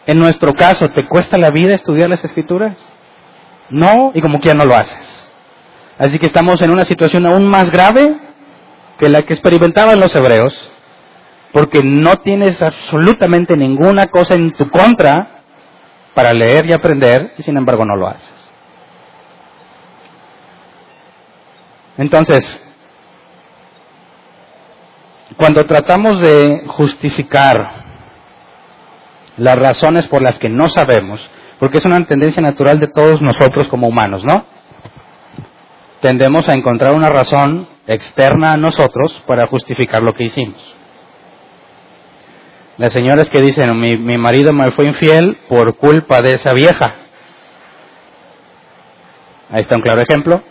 En 0.05 0.19
nuestro 0.19 0.53
caso, 0.53 0.87
¿te 0.89 1.05
cuesta 1.07 1.39
la 1.39 1.49
vida 1.49 1.73
estudiar 1.73 2.09
las 2.09 2.23
escrituras? 2.23 2.77
No, 3.69 4.11
y 4.13 4.21
como 4.21 4.39
quiera 4.39 4.57
no 4.57 4.65
lo 4.65 4.75
haces. 4.75 5.29
Así 5.97 6.19
que 6.19 6.27
estamos 6.27 6.61
en 6.61 6.69
una 6.69 6.85
situación 6.85 7.25
aún 7.25 7.47
más 7.47 7.71
grave 7.71 8.15
que 8.99 9.09
la 9.09 9.23
que 9.23 9.33
experimentaban 9.33 9.99
los 9.99 10.15
hebreos, 10.15 10.53
porque 11.51 11.81
no 11.83 12.17
tienes 12.17 12.61
absolutamente 12.61 13.55
ninguna 13.55 14.07
cosa 14.07 14.35
en 14.35 14.51
tu 14.51 14.69
contra 14.69 15.41
para 16.13 16.33
leer 16.33 16.65
y 16.65 16.73
aprender, 16.73 17.33
y 17.37 17.43
sin 17.43 17.57
embargo 17.57 17.85
no 17.85 17.95
lo 17.95 18.07
haces. 18.07 18.51
Entonces, 21.97 22.63
cuando 25.35 25.65
tratamos 25.65 26.19
de 26.21 26.63
justificar 26.67 27.85
las 29.37 29.55
razones 29.55 30.07
por 30.07 30.21
las 30.21 30.39
que 30.39 30.49
no 30.49 30.69
sabemos, 30.69 31.27
porque 31.59 31.77
es 31.77 31.85
una 31.85 32.03
tendencia 32.05 32.41
natural 32.41 32.79
de 32.79 32.87
todos 32.87 33.21
nosotros 33.21 33.67
como 33.69 33.87
humanos, 33.87 34.23
¿no? 34.23 34.45
Tendemos 36.01 36.47
a 36.49 36.53
encontrar 36.53 36.93
una 36.93 37.09
razón 37.09 37.67
externa 37.87 38.51
a 38.51 38.57
nosotros 38.57 39.23
para 39.25 39.47
justificar 39.47 40.03
lo 40.03 40.13
que 40.13 40.25
hicimos. 40.25 40.76
Las 42.77 42.93
señoras 42.93 43.29
que 43.29 43.41
dicen, 43.41 43.79
mi, 43.79 43.97
mi 43.97 44.17
marido 44.17 44.53
me 44.53 44.71
fue 44.71 44.85
infiel 44.85 45.37
por 45.49 45.77
culpa 45.77 46.21
de 46.21 46.35
esa 46.35 46.53
vieja. 46.53 46.93
Ahí 49.49 49.61
está 49.61 49.75
un 49.75 49.81
claro 49.81 50.01
ejemplo. 50.01 50.43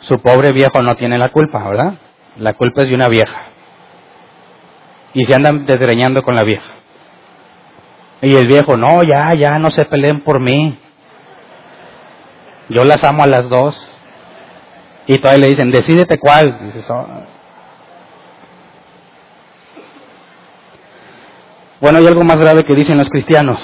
Su 0.00 0.18
pobre 0.18 0.52
viejo 0.52 0.80
no 0.82 0.94
tiene 0.96 1.18
la 1.18 1.30
culpa, 1.30 1.62
¿verdad? 1.68 1.94
La 2.36 2.54
culpa 2.54 2.82
es 2.82 2.88
de 2.88 2.94
una 2.94 3.08
vieja. 3.08 3.42
Y 5.12 5.24
se 5.24 5.34
andan 5.34 5.66
desgreñando 5.66 6.22
con 6.22 6.34
la 6.36 6.44
vieja. 6.44 6.72
Y 8.22 8.34
el 8.34 8.46
viejo, 8.46 8.76
no, 8.76 9.02
ya, 9.02 9.34
ya, 9.34 9.58
no 9.58 9.70
se 9.70 9.84
peleen 9.84 10.20
por 10.20 10.40
mí. 10.40 10.78
Yo 12.68 12.84
las 12.84 13.02
amo 13.04 13.24
a 13.24 13.26
las 13.26 13.48
dos. 13.48 13.90
Y 15.06 15.18
todavía 15.18 15.44
le 15.44 15.50
dicen, 15.50 15.70
decídete 15.70 16.18
cuál. 16.18 16.66
Dices, 16.66 16.88
oh". 16.90 17.06
Bueno, 21.80 21.98
hay 21.98 22.06
algo 22.06 22.24
más 22.24 22.38
grave 22.38 22.64
que 22.64 22.74
dicen 22.74 22.98
los 22.98 23.08
cristianos. 23.08 23.60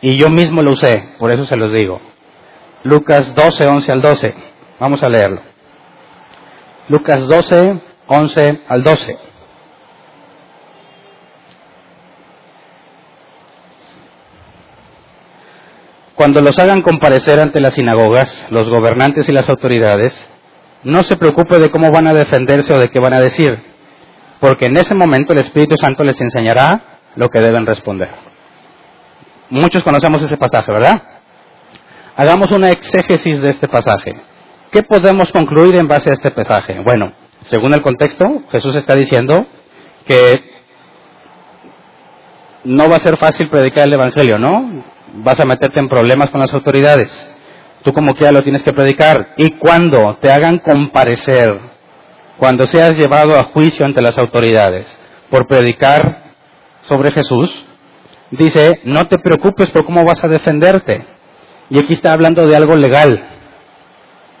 Y 0.00 0.16
yo 0.16 0.28
mismo 0.28 0.62
lo 0.62 0.72
usé, 0.72 1.08
por 1.18 1.32
eso 1.32 1.44
se 1.44 1.56
los 1.56 1.72
digo. 1.72 2.00
Lucas 2.84 3.34
12, 3.34 3.66
11 3.66 3.92
al 3.92 4.02
12. 4.02 4.34
Vamos 4.78 5.02
a 5.02 5.08
leerlo. 5.08 5.40
Lucas 6.88 7.26
12, 7.26 7.80
11 8.06 8.60
al 8.68 8.82
12. 8.84 9.18
Cuando 16.14 16.40
los 16.42 16.58
hagan 16.58 16.82
comparecer 16.82 17.40
ante 17.40 17.60
las 17.60 17.74
sinagogas, 17.74 18.46
los 18.50 18.68
gobernantes 18.68 19.28
y 19.28 19.32
las 19.32 19.48
autoridades, 19.48 20.28
no 20.84 21.02
se 21.02 21.16
preocupe 21.16 21.58
de 21.58 21.70
cómo 21.70 21.90
van 21.90 22.06
a 22.06 22.14
defenderse 22.14 22.72
o 22.72 22.78
de 22.78 22.90
qué 22.90 23.00
van 23.00 23.14
a 23.14 23.20
decir, 23.20 23.58
porque 24.44 24.66
en 24.66 24.76
ese 24.76 24.94
momento 24.94 25.32
el 25.32 25.38
Espíritu 25.38 25.74
Santo 25.82 26.04
les 26.04 26.20
enseñará 26.20 26.98
lo 27.16 27.30
que 27.30 27.40
deben 27.40 27.64
responder. 27.64 28.10
Muchos 29.48 29.82
conocemos 29.82 30.20
ese 30.20 30.36
pasaje, 30.36 30.70
¿verdad? 30.70 31.02
Hagamos 32.14 32.52
una 32.52 32.68
exégesis 32.68 33.40
de 33.40 33.48
este 33.48 33.68
pasaje. 33.68 34.14
¿Qué 34.70 34.82
podemos 34.82 35.32
concluir 35.32 35.76
en 35.76 35.88
base 35.88 36.10
a 36.10 36.12
este 36.12 36.30
pasaje? 36.30 36.78
Bueno, 36.84 37.12
según 37.44 37.72
el 37.72 37.80
contexto, 37.80 38.42
Jesús 38.52 38.76
está 38.76 38.94
diciendo 38.94 39.46
que 40.04 40.44
no 42.64 42.86
va 42.90 42.96
a 42.96 43.00
ser 43.00 43.16
fácil 43.16 43.48
predicar 43.48 43.86
el 43.86 43.94
Evangelio, 43.94 44.36
¿no? 44.36 44.84
vas 45.22 45.40
a 45.40 45.46
meterte 45.46 45.80
en 45.80 45.88
problemas 45.88 46.28
con 46.28 46.42
las 46.42 46.52
autoridades. 46.52 47.08
Tú 47.82 47.94
como 47.94 48.12
quiera 48.12 48.32
lo 48.32 48.42
tienes 48.42 48.62
que 48.62 48.74
predicar. 48.74 49.36
Y 49.38 49.52
cuando 49.52 50.18
te 50.20 50.30
hagan 50.30 50.58
comparecer, 50.58 51.73
cuando 52.38 52.66
seas 52.66 52.96
llevado 52.96 53.36
a 53.36 53.44
juicio 53.44 53.84
ante 53.84 54.02
las 54.02 54.18
autoridades 54.18 54.86
por 55.30 55.46
predicar 55.46 56.34
sobre 56.82 57.12
Jesús, 57.12 57.52
dice, 58.30 58.80
no 58.84 59.06
te 59.06 59.18
preocupes 59.18 59.70
por 59.70 59.84
cómo 59.84 60.04
vas 60.04 60.22
a 60.24 60.28
defenderte. 60.28 61.06
Y 61.70 61.78
aquí 61.78 61.94
está 61.94 62.12
hablando 62.12 62.46
de 62.46 62.56
algo 62.56 62.76
legal. 62.76 63.24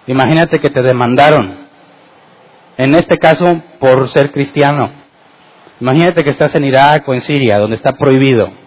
Imagínate 0.06 0.58
que 0.58 0.70
te 0.70 0.82
demandaron, 0.82 1.66
en 2.76 2.94
este 2.94 3.16
caso 3.16 3.62
por 3.78 4.08
ser 4.10 4.30
cristiano. 4.32 4.92
Imagínate 5.80 6.22
que 6.22 6.30
estás 6.30 6.54
en 6.54 6.64
Irak 6.64 7.08
o 7.08 7.14
en 7.14 7.20
Siria, 7.20 7.58
donde 7.58 7.76
está 7.76 7.92
prohibido 7.92 8.64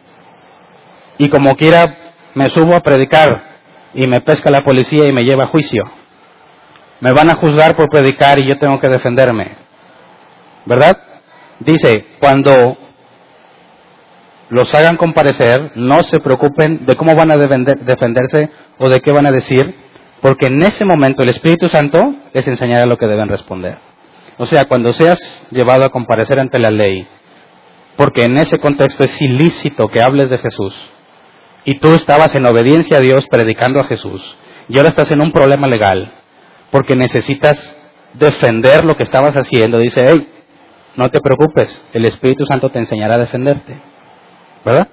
y 1.18 1.30
como 1.30 1.56
quiera 1.56 2.14
me 2.34 2.50
subo 2.50 2.76
a 2.76 2.82
predicar 2.82 3.44
y 3.94 4.08
me 4.08 4.22
pesca 4.22 4.52
la 4.52 4.62
policía 4.62 5.08
y 5.08 5.14
me 5.14 5.24
lleva 5.24 5.46
a 5.46 5.48
juicio. 5.48 5.84
Me 7.00 7.12
van 7.12 7.30
a 7.30 7.36
juzgar 7.36 7.76
por 7.76 7.90
predicar 7.90 8.40
y 8.40 8.48
yo 8.48 8.58
tengo 8.58 8.80
que 8.80 8.90
defenderme. 8.90 9.56
¿Verdad? 10.66 10.98
Dice, 11.60 12.06
cuando 12.20 12.78
los 14.50 14.74
hagan 14.74 14.98
comparecer, 14.98 15.72
no 15.76 16.04
se 16.04 16.20
preocupen 16.20 16.86
de 16.86 16.96
cómo 16.96 17.16
van 17.16 17.32
a 17.32 17.38
defenderse 17.38 18.50
o 18.78 18.90
de 18.90 19.02
qué 19.02 19.12
van 19.12 19.28
a 19.28 19.32
decir, 19.32 19.76
porque 20.22 20.48
en 20.48 20.62
ese 20.62 20.86
momento 20.86 21.22
el 21.22 21.30
Espíritu 21.30 21.70
Santo 21.70 22.16
les 22.34 22.48
enseñará 22.48 22.86
lo 22.86 22.98
que 22.98 23.08
deben 23.08 23.30
responder. 23.30 23.78
O 24.38 24.46
sea, 24.46 24.66
cuando 24.66 24.92
seas 24.94 25.20
llevado 25.52 25.86
a 25.86 25.90
comparecer 25.90 26.40
ante 26.40 26.60
la 26.60 26.70
ley, 26.70 27.08
porque 27.96 28.26
en 28.26 28.38
ese 28.38 28.60
contexto 28.60 29.04
es 29.04 29.22
ilícito 29.22 29.88
que 29.88 30.02
hables 30.02 30.30
de 30.30 30.38
Jesús, 30.38 30.76
y 31.68 31.80
tú 31.80 31.94
estabas 31.96 32.34
en 32.36 32.46
obediencia 32.46 32.98
a 32.98 33.02
Dios 33.02 33.28
predicando 33.28 33.82
a 33.82 33.84
Jesús 33.84 34.38
y 34.70 34.78
ahora 34.78 34.90
estás 34.90 35.12
en 35.12 35.20
un 35.20 35.34
problema 35.34 35.68
legal 35.68 36.14
porque 36.72 36.96
necesitas 36.96 37.76
defender 38.14 38.84
lo 38.84 38.96
que 38.96 39.04
estabas 39.04 39.36
haciendo, 39.36 39.80
dice, 39.80 40.06
hey, 40.08 40.28
no 40.96 41.10
te 41.10 41.22
preocupes, 41.22 41.82
el 41.94 42.06
Espíritu 42.06 42.46
Santo 42.46 42.70
te 42.70 42.80
enseñará 42.80 43.16
a 43.16 43.20
defenderte. 43.20 43.78
¿Verdad? 44.66 44.88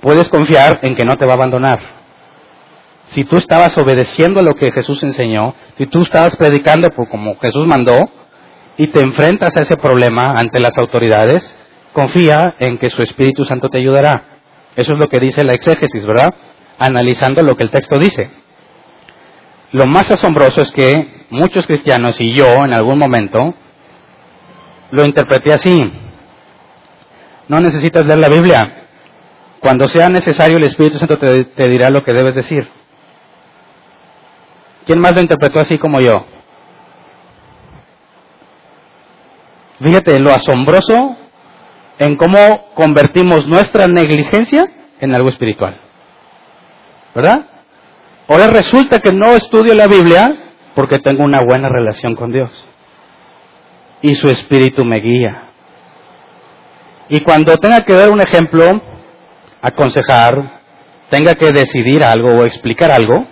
Puedes 0.00 0.28
confiar 0.28 0.80
en 0.82 0.96
que 0.96 1.04
no 1.04 1.16
te 1.16 1.26
va 1.26 1.32
a 1.32 1.36
abandonar. 1.36 1.78
Si 3.08 3.24
tú 3.24 3.36
estabas 3.36 3.76
obedeciendo 3.76 4.40
lo 4.40 4.54
que 4.54 4.70
Jesús 4.70 5.02
enseñó, 5.02 5.54
si 5.76 5.86
tú 5.86 6.02
estabas 6.02 6.36
predicando 6.36 6.90
como 6.90 7.36
Jesús 7.38 7.66
mandó 7.66 8.08
y 8.76 8.86
te 8.86 9.00
enfrentas 9.00 9.56
a 9.56 9.60
ese 9.60 9.76
problema 9.76 10.32
ante 10.36 10.60
las 10.60 10.78
autoridades, 10.78 11.56
confía 11.92 12.54
en 12.58 12.78
que 12.78 12.88
su 12.88 13.02
Espíritu 13.02 13.44
Santo 13.44 13.68
te 13.68 13.78
ayudará. 13.78 14.40
Eso 14.76 14.92
es 14.94 14.98
lo 14.98 15.08
que 15.08 15.18
dice 15.20 15.44
la 15.44 15.52
exégesis, 15.52 16.06
¿verdad? 16.06 16.32
Analizando 16.78 17.42
lo 17.42 17.56
que 17.56 17.64
el 17.64 17.70
texto 17.70 17.98
dice. 17.98 18.30
Lo 19.72 19.86
más 19.86 20.10
asombroso 20.10 20.62
es 20.62 20.70
que 20.72 21.26
muchos 21.30 21.66
cristianos 21.66 22.20
y 22.20 22.32
yo 22.32 22.64
en 22.64 22.74
algún 22.74 22.98
momento 22.98 23.54
lo 24.90 25.04
interpreté 25.04 25.52
así. 25.52 25.92
No 27.48 27.60
necesitas 27.60 28.04
leer 28.06 28.18
la 28.18 28.28
Biblia. 28.28 28.86
Cuando 29.60 29.86
sea 29.86 30.08
necesario 30.08 30.56
el 30.56 30.64
Espíritu 30.64 30.98
Santo 30.98 31.18
te, 31.18 31.68
dirá 31.68 31.90
lo 31.90 32.02
que 32.02 32.12
debes 32.12 32.34
decir. 32.34 32.68
¿Quién 34.86 34.98
más 34.98 35.14
lo 35.14 35.20
interpretó 35.20 35.60
así 35.60 35.78
como 35.78 36.00
yo? 36.00 36.24
Fíjate, 39.80 40.18
lo 40.18 40.30
asombroso 40.30 41.16
en 41.98 42.16
cómo 42.16 42.72
convertimos 42.74 43.46
nuestra 43.46 43.86
negligencia 43.86 44.64
en 45.00 45.14
algo 45.14 45.28
espiritual. 45.28 45.80
¿Verdad? 47.14 47.49
Ahora 48.30 48.46
resulta 48.46 49.00
que 49.00 49.12
no 49.12 49.34
estudio 49.34 49.74
la 49.74 49.88
Biblia 49.88 50.52
porque 50.76 51.00
tengo 51.00 51.24
una 51.24 51.40
buena 51.42 51.68
relación 51.68 52.14
con 52.14 52.30
Dios. 52.30 52.48
Y 54.02 54.14
su 54.14 54.28
espíritu 54.28 54.84
me 54.84 55.00
guía. 55.00 55.50
Y 57.08 57.22
cuando 57.22 57.56
tenga 57.56 57.80
que 57.80 57.92
dar 57.92 58.08
un 58.08 58.20
ejemplo, 58.20 58.80
aconsejar, 59.60 60.60
tenga 61.08 61.34
que 61.34 61.50
decidir 61.50 62.04
algo 62.04 62.28
o 62.28 62.44
explicar 62.44 62.92
algo, 62.92 63.26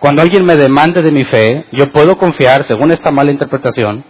cuando 0.00 0.20
alguien 0.20 0.44
me 0.44 0.56
demande 0.56 1.00
de 1.00 1.10
mi 1.10 1.24
fe, 1.24 1.64
yo 1.72 1.88
puedo 1.88 2.18
confiar, 2.18 2.64
según 2.64 2.90
esta 2.90 3.10
mala 3.10 3.32
interpretación, 3.32 4.04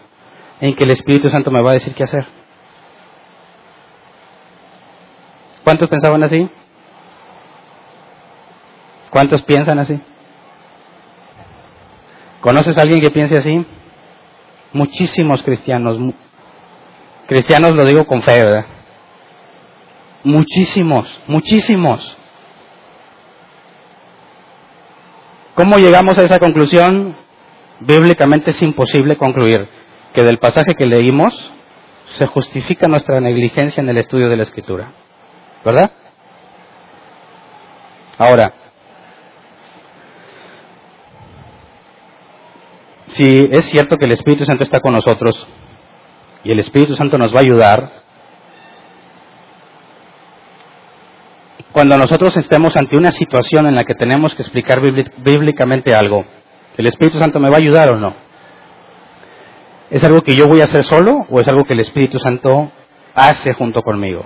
en 0.61 0.75
que 0.75 0.83
el 0.83 0.91
Espíritu 0.91 1.31
Santo 1.31 1.53
me 1.53 1.63
va 1.63 1.71
a 1.71 1.75
decir 1.75 1.95
qué 1.95 2.03
hacer. 2.03 2.27
¿Cuántos 5.63 5.89
pensaban 5.89 6.25
así? 6.25 6.51
¿Cuántos 9.15 9.45
piensan 9.45 9.79
así? 9.79 9.97
¿Conoces 12.41 12.77
a 12.77 12.81
alguien 12.81 13.01
que 13.01 13.13
piense 13.13 13.37
así? 13.37 13.65
Muchísimos 14.73 15.41
cristianos. 15.45 16.01
Cristianos 17.29 17.77
lo 17.77 17.85
digo 17.85 18.09
con 18.09 18.25
fe, 18.25 18.45
¿verdad? 18.45 18.67
Muchísimos, 20.25 21.09
muchísimos. 21.29 22.19
¿Cómo 25.55 25.79
llegamos 25.79 26.19
a 26.19 26.25
esa 26.25 26.41
conclusión? 26.41 27.15
Bíblicamente 27.79 28.51
es 28.51 28.61
imposible 28.63 29.17
concluir 29.17 29.69
que 30.13 30.25
del 30.25 30.39
pasaje 30.39 30.75
que 30.75 30.87
leímos 30.87 31.53
se 32.15 32.27
justifica 32.27 32.89
nuestra 32.89 33.21
negligencia 33.21 33.81
en 33.81 33.91
el 33.91 33.99
estudio 33.99 34.29
de 34.29 34.39
la 34.39 34.43
Escritura. 34.43 34.91
¿Verdad? 35.65 35.93
Ahora, 38.19 38.64
si 43.15 43.49
es 43.53 43.67
cierto 43.67 43.97
que 43.97 44.07
el 44.07 44.13
Espíritu 44.13 44.45
Santo 44.45 44.65
está 44.65 44.81
con 44.81 44.93
nosotros 44.93 45.47
y 46.43 46.51
el 46.51 46.59
Espíritu 46.59 46.97
Santo 46.97 47.17
nos 47.17 47.33
va 47.33 47.39
a 47.39 47.43
ayudar, 47.43 48.03
cuando 51.71 51.97
nosotros 51.97 52.37
estemos 52.37 52.77
ante 52.77 52.97
una 52.97 53.13
situación 53.13 53.67
en 53.67 53.77
la 53.77 53.85
que 53.85 53.95
tenemos 53.95 54.35
que 54.35 54.43
explicar 54.43 54.81
bíblicamente 55.19 55.95
algo, 55.95 56.25
¿el 56.77 56.87
Espíritu 56.89 57.19
Santo 57.19 57.39
me 57.39 57.49
va 57.51 57.57
a 57.57 57.61
ayudar 57.61 57.93
o 57.93 58.01
no? 58.01 58.17
¿Es 59.91 60.03
algo 60.03 60.23
que 60.23 60.35
yo 60.35 60.49
voy 60.49 60.61
a 60.61 60.65
hacer 60.65 60.83
solo 60.83 61.25
o 61.31 61.39
es 61.39 61.47
algo 61.47 61.63
que 61.65 61.75
el 61.75 61.81
Espíritu 61.81 62.19
Santo 62.19 62.73
hace 63.15 63.53
junto 63.53 63.83
conmigo? 63.83 64.25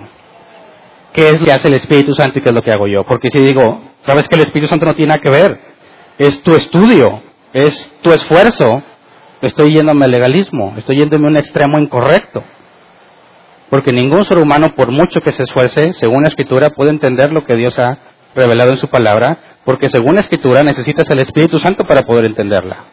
¿Qué 1.13 1.29
es 1.29 1.39
lo 1.39 1.45
que 1.45 1.53
hace 1.53 1.67
el 1.67 1.75
Espíritu 1.75 2.15
Santo 2.15 2.39
y 2.39 2.41
qué 2.41 2.49
es 2.49 2.55
lo 2.55 2.63
que 2.63 2.71
hago 2.71 2.87
yo? 2.87 3.03
Porque 3.03 3.29
si 3.29 3.37
digo, 3.39 3.83
sabes 4.01 4.27
que 4.27 4.35
el 4.35 4.41
Espíritu 4.41 4.67
Santo 4.67 4.87
no 4.87 4.95
tiene 4.95 5.09
nada 5.09 5.21
que 5.21 5.29
ver, 5.29 5.59
es 6.17 6.41
tu 6.41 6.55
estudio, 6.55 7.28
es 7.53 7.91
tu 8.01 8.11
esfuerzo, 8.11 8.83
estoy 9.41 9.75
yéndome 9.75 10.05
al 10.05 10.11
legalismo, 10.11 10.73
estoy 10.77 10.97
yéndome 10.97 11.25
a 11.25 11.29
un 11.29 11.37
extremo 11.37 11.79
incorrecto. 11.79 12.43
Porque 13.69 13.91
ningún 13.91 14.25
ser 14.25 14.39
humano, 14.39 14.73
por 14.75 14.91
mucho 14.91 15.21
que 15.21 15.31
se 15.31 15.43
esfuerce, 15.43 15.93
según 15.93 16.23
la 16.23 16.29
Escritura, 16.29 16.71
puede 16.71 16.89
entender 16.89 17.31
lo 17.31 17.45
que 17.45 17.55
Dios 17.55 17.77
ha 17.79 17.97
revelado 18.35 18.71
en 18.71 18.77
su 18.77 18.87
palabra, 18.87 19.37
porque 19.63 19.89
según 19.89 20.15
la 20.15 20.21
Escritura 20.21 20.63
necesitas 20.63 21.09
el 21.09 21.19
Espíritu 21.19 21.59
Santo 21.59 21.83
para 21.83 22.01
poder 22.01 22.25
entenderla. 22.25 22.85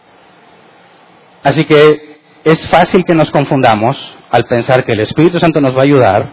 Así 1.42 1.64
que 1.64 2.18
es 2.44 2.66
fácil 2.68 3.04
que 3.04 3.14
nos 3.14 3.30
confundamos 3.30 3.96
al 4.30 4.44
pensar 4.44 4.84
que 4.84 4.92
el 4.92 5.00
Espíritu 5.00 5.38
Santo 5.38 5.60
nos 5.60 5.74
va 5.74 5.80
a 5.80 5.84
ayudar 5.84 6.30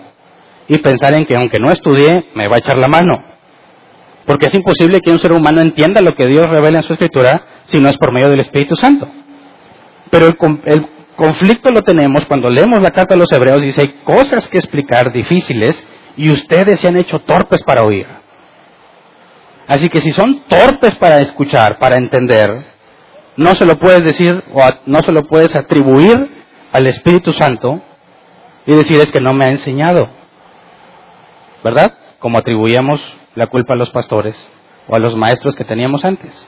y 0.68 0.78
pensar 0.80 1.14
en 1.14 1.26
que 1.26 1.36
aunque 1.36 1.60
no 1.60 1.72
estudie, 1.72 2.30
me 2.36 2.48
va 2.48 2.56
a 2.56 2.60
echar 2.60 2.78
la 2.78 2.88
mano. 2.88 3.33
Porque 4.26 4.48
es 4.48 4.56
imposible 4.56 5.02
que 5.02 5.12
un 5.12 5.20
ser 5.20 5.34
humano 5.34 5.62
entienda 5.62 6.02
lo 6.02 6.16
que 6.16 6.26
Dios 6.26 6.48
revela 6.50 6.78
en 6.78 6.84
su 6.84 6.94
Escritura 6.94 7.46
si 7.66 7.78
no 7.80 7.90
es 7.90 7.98
por 7.98 8.12
medio 8.12 8.30
del 8.30 8.40
Espíritu 8.40 8.76
Santo. 8.76 9.10
Pero 10.10 10.28
el, 10.28 10.88
conflicto 11.16 11.70
lo 11.70 11.82
tenemos 11.82 12.26
cuando 12.26 12.50
leemos 12.50 12.82
la 12.82 12.92
carta 12.92 13.14
a 13.14 13.18
los 13.18 13.32
hebreos, 13.32 13.62
dice, 13.62 13.82
hay 13.82 13.96
cosas 14.04 14.48
que 14.48 14.58
explicar 14.58 15.12
difíciles 15.12 15.86
y 16.18 16.30
ustedes 16.32 16.80
se 16.80 16.88
han 16.88 16.98
hecho 16.98 17.20
torpes 17.20 17.62
para 17.64 17.84
oír. 17.84 18.08
Así 19.68 19.90
que 19.90 20.02
si 20.02 20.12
son 20.12 20.42
torpes 20.48 20.96
para 20.96 21.22
escuchar, 21.22 21.78
para 21.80 21.98
entender, 21.98 22.66
no 23.38 23.56
se 23.56 23.66
lo 23.66 23.78
puedes 23.78 24.04
decir 24.04 24.44
o 24.54 24.62
no 24.86 25.04
se 25.04 25.12
lo 25.12 25.24
puedes 25.24 25.56
atribuir 25.56 26.46
al 26.72 26.88
Espíritu 26.88 27.34
Santo 27.34 27.82
y 28.66 28.76
decir 28.76 29.00
es 29.00 29.12
que 29.12 29.22
no 29.22 29.34
me 29.34 29.46
ha 29.46 29.50
enseñado. 29.50 30.10
¿Verdad? 31.64 31.94
Como 32.20 32.38
atribuíamos 32.38 33.02
la 33.36 33.48
culpa 33.48 33.74
a 33.74 33.78
los 33.78 33.90
pastores 33.90 34.36
o 34.88 34.96
a 34.96 35.00
los 35.00 35.16
maestros 35.16 35.56
que 35.56 35.64
teníamos 35.64 36.06
antes. 36.06 36.48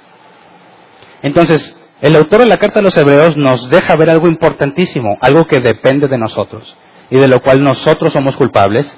Entonces, 1.21 1.76
el 2.02 2.15
autor 2.15 2.41
de 2.41 2.48
la 2.48 2.58
carta 2.58 2.80
a 2.80 2.84
los 2.84 2.98
hebreos 2.98 3.38
nos 3.38 3.69
deja 3.69 3.95
ver 3.95 4.10
algo 4.10 4.28
importantísimo, 4.28 5.17
algo 5.21 5.45
que 5.48 5.60
depende 5.60 6.08
de 6.08 6.17
nosotros 6.17 6.76
y 7.10 7.17
de 7.17 7.28
lo 7.28 7.41
cual 7.41 7.63
nosotros 7.63 8.13
somos 8.13 8.36
culpables, 8.36 8.91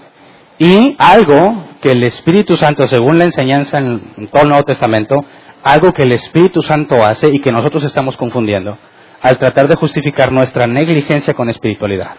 y 0.59 0.95
algo 0.97 1.67
que 1.81 1.89
el 1.89 2.03
Espíritu 2.03 2.55
Santo, 2.57 2.87
según 2.87 3.19
la 3.19 3.25
enseñanza 3.25 3.77
en 3.77 4.27
todo 4.31 4.43
el 4.43 4.49
Nuevo 4.49 4.63
Testamento, 4.63 5.23
algo 5.63 5.93
que 5.93 6.03
el 6.03 6.13
Espíritu 6.13 6.63
Santo 6.63 7.03
hace 7.03 7.27
y 7.31 7.41
que 7.41 7.51
nosotros 7.51 7.83
estamos 7.83 8.17
confundiendo 8.17 8.77
al 9.21 9.37
tratar 9.37 9.67
de 9.67 9.75
justificar 9.75 10.31
nuestra 10.31 10.67
negligencia 10.67 11.33
con 11.33 11.49
espiritualidad. 11.49 12.15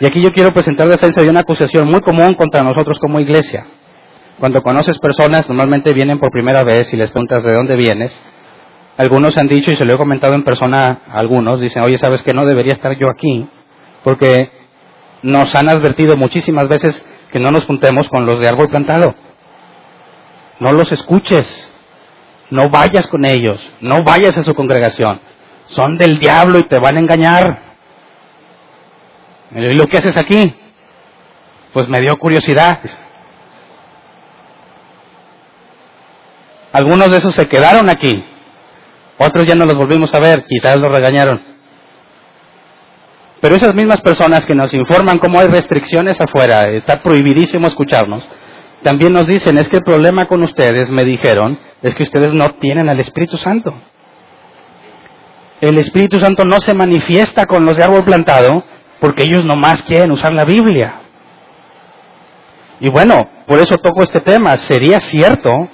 Y 0.00 0.06
aquí 0.06 0.20
yo 0.22 0.32
quiero 0.32 0.52
presentar 0.52 0.88
defensa 0.88 1.22
de 1.22 1.30
una 1.30 1.40
acusación 1.40 1.88
muy 1.88 2.00
común 2.00 2.34
contra 2.34 2.62
nosotros 2.62 2.98
como 2.98 3.20
iglesia. 3.20 3.66
Cuando 4.38 4.62
conoces 4.62 4.98
personas, 4.98 5.48
normalmente 5.48 5.94
vienen 5.94 6.18
por 6.18 6.30
primera 6.30 6.62
vez 6.62 6.92
y 6.92 6.96
les 6.96 7.10
preguntas 7.10 7.42
de 7.42 7.54
dónde 7.54 7.74
vienes, 7.74 8.18
algunos 8.98 9.36
han 9.38 9.46
dicho, 9.46 9.70
y 9.70 9.76
se 9.76 9.84
lo 9.84 9.94
he 9.94 9.98
comentado 9.98 10.34
en 10.34 10.44
persona 10.44 11.00
a 11.08 11.18
algunos, 11.18 11.60
dicen, 11.60 11.82
oye, 11.82 11.98
¿sabes 11.98 12.22
que 12.22 12.32
no 12.32 12.46
debería 12.46 12.72
estar 12.72 12.98
yo 12.98 13.08
aquí? 13.10 13.48
Porque 14.02 14.50
nos 15.22 15.54
han 15.54 15.68
advertido 15.68 16.16
muchísimas 16.16 16.68
veces 16.68 17.04
que 17.32 17.40
no 17.40 17.50
nos 17.50 17.64
juntemos 17.64 18.08
con 18.08 18.26
los 18.26 18.40
de 18.40 18.48
árbol 18.48 18.68
plantado. 18.68 19.14
No 20.60 20.72
los 20.72 20.92
escuches, 20.92 21.70
no 22.50 22.68
vayas 22.70 23.06
con 23.08 23.24
ellos, 23.24 23.60
no 23.80 24.02
vayas 24.02 24.36
a 24.38 24.44
su 24.44 24.54
congregación. 24.54 25.20
Son 25.66 25.98
del 25.98 26.18
diablo 26.18 26.58
y 26.58 26.68
te 26.68 26.78
van 26.78 26.96
a 26.96 27.00
engañar. 27.00 27.62
¿Y 29.54 29.74
lo 29.74 29.86
que 29.86 29.98
haces 29.98 30.16
aquí? 30.16 30.54
Pues 31.72 31.88
me 31.88 32.00
dio 32.00 32.16
curiosidad. 32.16 32.78
Algunos 36.76 37.10
de 37.10 37.18
esos 37.18 37.34
se 37.34 37.48
quedaron 37.48 37.88
aquí 37.88 38.24
otros 39.18 39.46
ya 39.46 39.54
no 39.54 39.64
los 39.64 39.76
volvimos 39.76 40.12
a 40.14 40.20
ver, 40.20 40.44
quizás 40.46 40.76
los 40.76 40.92
regañaron. 40.92 41.40
Pero 43.40 43.54
esas 43.54 43.74
mismas 43.74 44.00
personas 44.00 44.44
que 44.44 44.54
nos 44.54 44.72
informan 44.74 45.18
cómo 45.18 45.40
hay 45.40 45.48
restricciones 45.48 46.20
afuera, 46.20 46.68
está 46.70 47.00
prohibidísimo 47.00 47.66
escucharnos, 47.66 48.26
también 48.82 49.12
nos 49.12 49.26
dicen, 49.26 49.58
es 49.58 49.68
que 49.68 49.76
el 49.76 49.82
problema 49.82 50.26
con 50.26 50.42
ustedes, 50.42 50.90
me 50.90 51.04
dijeron, 51.04 51.58
es 51.82 51.94
que 51.94 52.02
ustedes 52.02 52.34
no 52.34 52.50
tienen 52.54 52.88
al 52.88 53.00
Espíritu 53.00 53.36
Santo. 53.36 53.74
El 55.60 55.78
Espíritu 55.78 56.20
Santo 56.20 56.44
no 56.44 56.60
se 56.60 56.74
manifiesta 56.74 57.46
con 57.46 57.64
los 57.64 57.76
de 57.76 57.84
árbol 57.84 58.04
plantado 58.04 58.64
porque 59.00 59.22
ellos 59.22 59.44
nomás 59.44 59.82
quieren 59.82 60.10
usar 60.10 60.34
la 60.34 60.44
Biblia. 60.44 60.96
Y 62.80 62.90
bueno, 62.90 63.30
por 63.46 63.58
eso 63.58 63.78
toco 63.78 64.02
este 64.02 64.20
tema. 64.20 64.56
Sería 64.58 65.00
cierto 65.00 65.70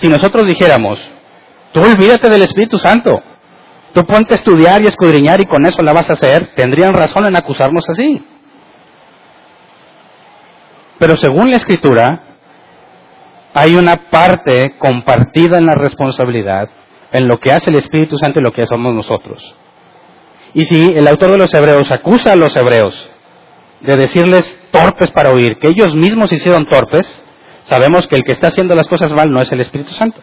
si 0.00 0.08
nosotros 0.08 0.46
dijéramos, 0.46 0.98
Tú 1.72 1.80
olvídate 1.80 2.28
del 2.28 2.42
Espíritu 2.42 2.78
Santo. 2.78 3.22
Tú 3.92 4.04
ponte 4.04 4.34
a 4.34 4.36
estudiar 4.36 4.82
y 4.82 4.86
escudriñar 4.86 5.40
y 5.40 5.46
con 5.46 5.64
eso 5.66 5.82
la 5.82 5.92
vas 5.92 6.08
a 6.10 6.14
hacer. 6.14 6.52
Tendrían 6.56 6.94
razón 6.94 7.26
en 7.26 7.36
acusarnos 7.36 7.88
así. 7.88 8.22
Pero 10.98 11.16
según 11.16 11.50
la 11.50 11.56
Escritura, 11.56 12.22
hay 13.54 13.74
una 13.74 14.10
parte 14.10 14.76
compartida 14.78 15.58
en 15.58 15.66
la 15.66 15.74
responsabilidad 15.74 16.68
en 17.12 17.26
lo 17.26 17.38
que 17.38 17.50
hace 17.50 17.70
el 17.70 17.76
Espíritu 17.76 18.18
Santo 18.18 18.38
y 18.38 18.42
lo 18.42 18.52
que 18.52 18.66
somos 18.66 18.94
nosotros. 18.94 19.56
Y 20.54 20.64
si 20.64 20.92
el 20.94 21.06
autor 21.08 21.32
de 21.32 21.38
los 21.38 21.54
Hebreos 21.54 21.90
acusa 21.90 22.32
a 22.32 22.36
los 22.36 22.54
Hebreos 22.56 23.10
de 23.80 23.96
decirles 23.96 24.60
torpes 24.70 25.10
para 25.10 25.30
oír, 25.30 25.58
que 25.58 25.68
ellos 25.68 25.94
mismos 25.94 26.32
hicieron 26.32 26.66
torpes, 26.66 27.24
sabemos 27.64 28.06
que 28.06 28.16
el 28.16 28.24
que 28.24 28.32
está 28.32 28.48
haciendo 28.48 28.74
las 28.74 28.88
cosas 28.88 29.12
mal 29.12 29.30
no 29.30 29.40
es 29.40 29.50
el 29.52 29.60
Espíritu 29.60 29.92
Santo. 29.92 30.20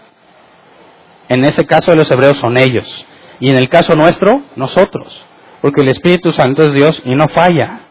En 1.30 1.44
ese 1.46 1.66
caso 1.66 1.92
de 1.92 1.98
los 1.98 2.10
hebreos 2.12 2.38
son 2.38 2.58
ellos. 2.58 3.06
Y 3.40 3.50
en 3.50 3.58
el 3.58 3.70
caso 3.70 3.96
nuestro, 3.96 4.42
nosotros. 4.56 5.26
Porque 5.62 5.82
el 5.82 5.90
Espíritu 5.90 6.32
Santo 6.32 6.64
es 6.64 6.74
Dios 6.74 7.02
y 7.06 7.16
no 7.16 7.28
falla. 7.28 7.82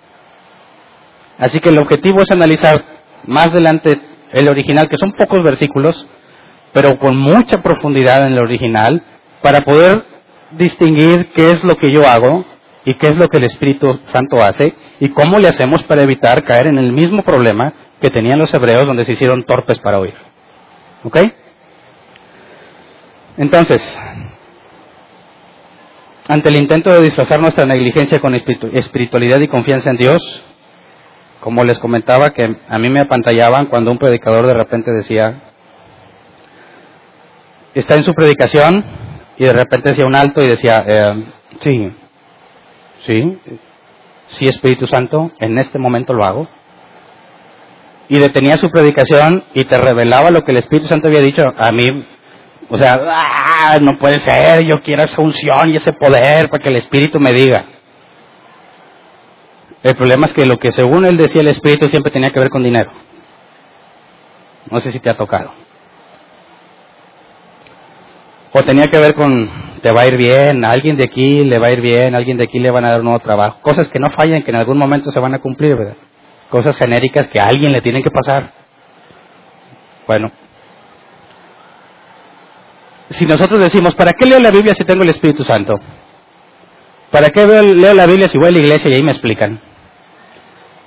Así 1.39 1.61
que 1.61 1.69
el 1.69 1.79
objetivo 1.79 2.23
es 2.23 2.31
analizar 2.31 2.83
más 3.25 3.49
adelante 3.49 4.01
el 4.33 4.49
original, 4.49 4.89
que 4.89 4.99
son 4.99 5.13
pocos 5.13 5.43
versículos, 5.43 6.07
pero 6.73 6.99
con 6.99 7.17
mucha 7.17 7.63
profundidad 7.63 8.27
en 8.27 8.33
el 8.33 8.39
original, 8.39 9.03
para 9.43 9.61
poder 9.61 10.05
distinguir 10.53 11.31
qué 11.35 11.53
es 11.53 11.65
lo 11.65 11.77
que 11.77 11.93
yo 11.93 12.09
hago 12.09 12.45
y 12.87 12.95
qué 12.95 13.09
es 13.09 13.19
lo 13.19 13.29
que 13.29 13.39
el 13.39 13.45
Espíritu 13.45 13.99
Santo 14.07 14.41
hace 14.43 14.73
y 15.01 15.09
cómo 15.09 15.39
le 15.39 15.49
hacemos 15.49 15.83
para 15.83 16.03
evitar 16.03 16.45
caer 16.45 16.69
en 16.69 16.79
el 16.79 16.93
mismo 16.93 17.23
problema 17.23 17.75
que 18.01 18.11
tenían 18.11 18.39
los 18.39 18.55
hebreos 18.55 18.87
donde 18.87 19.05
se 19.05 19.13
hicieron 19.13 19.43
torpes 19.43 19.81
para 19.81 19.99
oír. 19.99 20.15
¿Ok? 21.03 21.19
Entonces, 23.39 23.83
ante 26.29 26.49
el 26.49 26.57
intento 26.57 26.93
de 26.93 27.03
disfrazar 27.03 27.41
nuestra 27.41 27.67
negligencia 27.67 28.21
con 28.21 28.35
espiritualidad 28.35 29.41
y 29.41 29.49
confianza 29.49 29.91
en 29.91 29.97
Dios, 29.97 30.43
como 31.41 31.65
les 31.65 31.81
comentaba 31.81 32.31
que 32.31 32.57
a 32.69 32.79
mí 32.79 32.89
me 32.89 33.01
apantallaban 33.01 33.67
cuando 33.67 33.91
un 33.91 33.99
predicador 33.99 34.47
de 34.47 34.55
repente 34.55 34.93
decía, 34.93 35.43
está 37.75 37.97
en 37.97 38.05
su 38.05 38.15
predicación 38.15 38.85
y 39.39 39.45
de 39.45 39.53
repente 39.53 39.91
hacía 39.91 40.07
un 40.07 40.15
alto 40.15 40.41
y 40.41 40.49
decía, 40.49 40.85
eh, 40.87 41.25
sí, 41.59 41.93
sí, 43.05 43.39
sí 44.29 44.47
Espíritu 44.47 44.87
Santo, 44.87 45.31
en 45.41 45.59
este 45.59 45.79
momento 45.79 46.13
lo 46.13 46.25
hago. 46.25 46.49
y 48.09 48.19
detenía 48.19 48.57
su 48.57 48.71
predicación 48.71 49.45
y 49.53 49.65
te 49.65 49.77
revelaba 49.77 50.31
lo 50.31 50.43
que 50.45 50.53
el 50.53 50.59
Espíritu 50.59 50.87
Santo 50.87 51.09
había 51.09 51.21
dicho, 51.21 51.43
a 51.57 51.73
mí, 51.73 51.87
o 52.69 52.79
sea, 52.79 53.01
¡ah! 53.05 53.79
no 53.81 53.99
puede 53.99 54.21
ser, 54.21 54.65
yo 54.65 54.81
quiero 54.83 55.03
esa 55.05 55.21
unción 55.21 55.71
y 55.71 55.77
ese 55.77 55.93
poder 55.93 56.49
para 56.49 56.63
que 56.63 56.69
el 56.69 56.77
Espíritu 56.77 57.19
me 57.19 57.33
diga. 57.33 57.67
El 59.83 59.95
problema 59.95 60.27
es 60.27 60.33
que 60.33 60.47
lo 60.47 60.59
que 60.59 60.73
según 60.73 61.05
él 61.05 61.17
decía 61.17 61.43
el 61.43 61.49
Espíritu 61.49 61.89
siempre 61.89 62.13
tenía 62.13 62.33
que 62.33 62.41
ver 62.41 62.51
con 62.51 62.63
dinero. 62.63 62.91
No 64.71 64.81
sé 64.81 64.91
si 64.91 64.99
te 64.99 65.11
ha 65.11 65.17
tocado. 65.17 65.53
O 68.53 68.63
tenía 68.65 68.87
que 68.87 68.99
ver 68.99 69.15
con, 69.15 69.49
te 69.87 69.93
va 69.93 70.01
a 70.01 70.07
ir 70.09 70.17
bien, 70.17 70.65
a 70.65 70.71
alguien 70.73 70.97
de 70.97 71.05
aquí 71.05 71.45
le 71.45 71.61
va 71.61 71.69
a 71.69 71.71
ir 71.71 71.81
bien, 71.81 72.13
a 72.13 72.19
alguien 72.19 72.37
de 72.37 72.43
aquí 72.43 72.59
le 72.59 72.73
van 72.73 72.85
a 72.85 72.91
dar 72.91 72.99
un 72.99 73.05
nuevo 73.05 73.21
trabajo. 73.21 73.61
Cosas 73.63 73.87
que 73.87 74.01
no 74.01 74.11
fallan, 74.11 74.43
que 74.43 74.51
en 74.51 74.57
algún 74.57 74.77
momento 74.77 75.13
se 75.13 75.21
van 75.21 75.33
a 75.35 75.39
cumplir. 75.39 75.77
Cosas 76.51 76.75
genéricas 76.75 77.29
que 77.29 77.39
a 77.39 77.45
alguien 77.45 77.71
le 77.71 77.81
tienen 77.81 78.03
que 78.03 78.11
pasar. 78.11 78.51
Bueno. 80.09 80.33
Si 83.11 83.27
nosotros 83.27 83.63
decimos, 83.63 83.95
¿para 83.95 84.13
qué 84.13 84.27
leo 84.27 84.41
la 84.41 84.51
Biblia 84.51 84.75
si 84.75 84.83
tengo 84.85 85.05
el 85.05 85.11
Espíritu 85.11 85.45
Santo? 85.45 85.75
¿Para 87.13 87.31
qué 87.31 87.47
leo 87.47 87.95
la 87.95 88.07
Biblia 88.07 88.27
si 88.27 88.39
voy 88.39 88.49
a 88.49 88.51
la 88.51 88.59
iglesia 88.59 88.91
y 88.91 88.95
ahí 88.95 89.05
me 89.05 89.13
explican? 89.13 89.61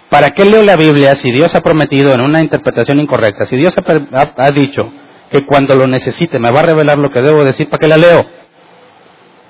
¿Para 0.10 0.32
qué 0.32 0.44
leo 0.44 0.62
la 0.62 0.76
Biblia 0.76 1.16
si 1.16 1.32
Dios 1.32 1.56
ha 1.56 1.62
prometido 1.62 2.14
en 2.14 2.20
una 2.20 2.42
interpretación 2.42 3.00
incorrecta? 3.00 3.46
Si 3.46 3.56
Dios 3.56 3.74
ha, 3.78 4.52
dicho 4.52 4.92
que 5.32 5.46
cuando 5.46 5.74
lo 5.74 5.88
necesite 5.88 6.38
me 6.38 6.52
va 6.52 6.60
a 6.60 6.64
revelar 6.64 6.98
lo 6.98 7.10
que 7.10 7.22
debo 7.22 7.46
decir, 7.46 7.70
¿para 7.70 7.80
qué 7.80 7.88
la 7.88 7.96
leo? 7.96 8.40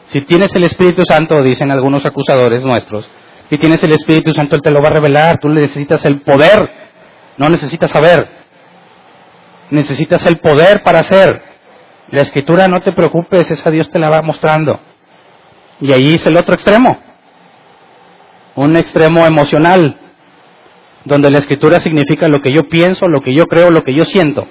Si 0.10 0.22
tienes 0.22 0.53
el 0.55 0.64
Espíritu 0.64 1.03
Santo, 1.07 1.41
dicen 1.43 1.72
algunos 1.72 2.05
acusadores 2.05 2.64
nuestros, 2.64 3.10
si 3.49 3.57
tienes 3.57 3.82
el 3.84 3.91
Espíritu 3.91 4.34
Santo, 4.34 4.55
Él 4.55 4.62
te 4.62 4.72
lo 4.72 4.82
va 4.82 4.89
a 4.89 4.93
revelar. 4.93 5.39
Tú 5.39 5.49
necesitas 5.49 6.05
el 6.05 6.22
poder, 6.22 6.70
no 7.38 7.49
necesitas 7.49 7.89
saber. 7.89 8.28
Necesitas 9.72 10.26
el 10.26 10.38
poder 10.38 10.84
para 10.84 10.99
hacer. 10.99 11.41
La 12.10 12.22
Escritura, 12.22 12.68
no 12.68 12.82
te 12.82 12.91
preocupes, 12.91 13.49
esa 13.49 13.72
Dios 13.72 13.89
te 13.91 13.99
la 13.99 14.10
va 14.10 14.22
mostrando. 14.22 14.80
Y 15.82 15.91
ahí 15.93 16.16
es 16.16 16.26
el 16.28 16.38
otro 16.38 16.53
extremo. 16.53 16.99
Un 18.55 18.76
extremo 18.76 19.26
emocional, 19.26 19.97
donde 21.05 21.32
la 21.32 21.39
escritura 21.39 21.80
significa 21.80 22.28
lo 22.28 22.41
que 22.41 22.51
yo 22.53 22.64
pienso, 22.68 23.07
lo 23.07 23.22
que 23.22 23.34
yo 23.34 23.45
creo, 23.45 23.72
lo 23.72 23.84
que 23.84 23.93
yo 23.93 24.03
siento. 24.05 24.47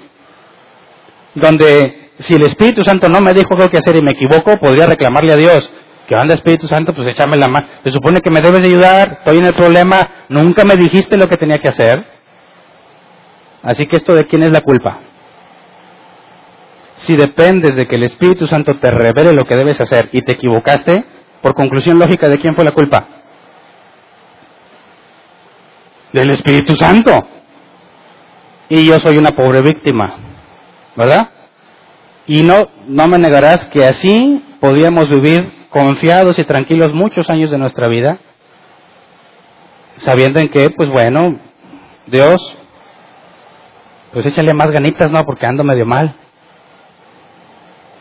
Donde 1.35 2.11
si 2.19 2.35
el 2.35 2.43
Espíritu 2.43 2.83
Santo 2.83 3.07
no 3.09 3.21
me 3.21 3.33
dijo 3.33 3.49
qué 3.71 3.77
hacer 3.77 3.95
y 3.95 4.01
me 4.01 4.11
equivoco, 4.11 4.57
podría 4.57 4.87
reclamarle 4.87 5.33
a 5.33 5.37
Dios, 5.37 5.71
que 6.07 6.15
anda 6.15 6.33
Espíritu 6.33 6.67
Santo, 6.67 6.93
pues 6.93 7.07
échame 7.09 7.37
la 7.37 7.47
mano. 7.47 7.67
Se 7.83 7.91
supone 7.91 8.21
que 8.21 8.29
me 8.29 8.41
debes 8.41 8.61
de 8.61 8.67
ayudar, 8.67 9.17
estoy 9.19 9.37
en 9.37 9.45
el 9.45 9.53
problema, 9.53 10.25
nunca 10.29 10.63
me 10.65 10.75
dijiste 10.75 11.17
lo 11.17 11.27
que 11.27 11.37
tenía 11.37 11.59
que 11.59 11.69
hacer. 11.69 12.03
Así 13.63 13.85
que 13.85 13.97
esto 13.97 14.13
de 14.15 14.25
quién 14.25 14.43
es 14.43 14.51
la 14.51 14.61
culpa. 14.61 14.99
Si 16.95 17.15
dependes 17.15 17.75
de 17.75 17.87
que 17.87 17.95
el 17.95 18.03
Espíritu 18.03 18.47
Santo 18.47 18.73
te 18.75 18.91
revele 18.91 19.33
lo 19.33 19.45
que 19.45 19.55
debes 19.55 19.79
hacer 19.79 20.09
y 20.11 20.21
te 20.21 20.33
equivocaste, 20.33 21.05
por 21.41 21.53
conclusión 21.53 21.97
lógica, 21.97 22.27
¿de 22.27 22.39
quién 22.39 22.55
fue 22.55 22.65
la 22.65 22.73
culpa? 22.73 23.19
del 26.11 26.31
Espíritu 26.31 26.75
Santo. 26.75 27.11
Y 28.69 28.85
yo 28.85 28.99
soy 28.99 29.17
una 29.17 29.31
pobre 29.31 29.61
víctima, 29.61 30.15
¿verdad? 30.99 31.29
Y 32.27 32.43
no, 32.43 32.67
no 32.87 33.07
me 33.07 33.17
negarás 33.17 33.65
que 33.67 33.85
así 33.85 34.43
podíamos 34.59 35.09
vivir 35.09 35.67
confiados 35.69 36.37
y 36.37 36.43
tranquilos 36.43 36.93
muchos 36.93 37.29
años 37.29 37.49
de 37.49 37.57
nuestra 37.57 37.87
vida, 37.87 38.19
sabiendo 39.99 40.41
en 40.41 40.49
que, 40.49 40.69
pues 40.71 40.89
bueno, 40.89 41.39
Dios, 42.05 42.41
pues 44.11 44.25
échale 44.25 44.53
más 44.53 44.71
ganitas, 44.71 45.09
¿no? 45.09 45.23
Porque 45.23 45.45
ando 45.45 45.63
medio 45.63 45.85
mal. 45.85 46.15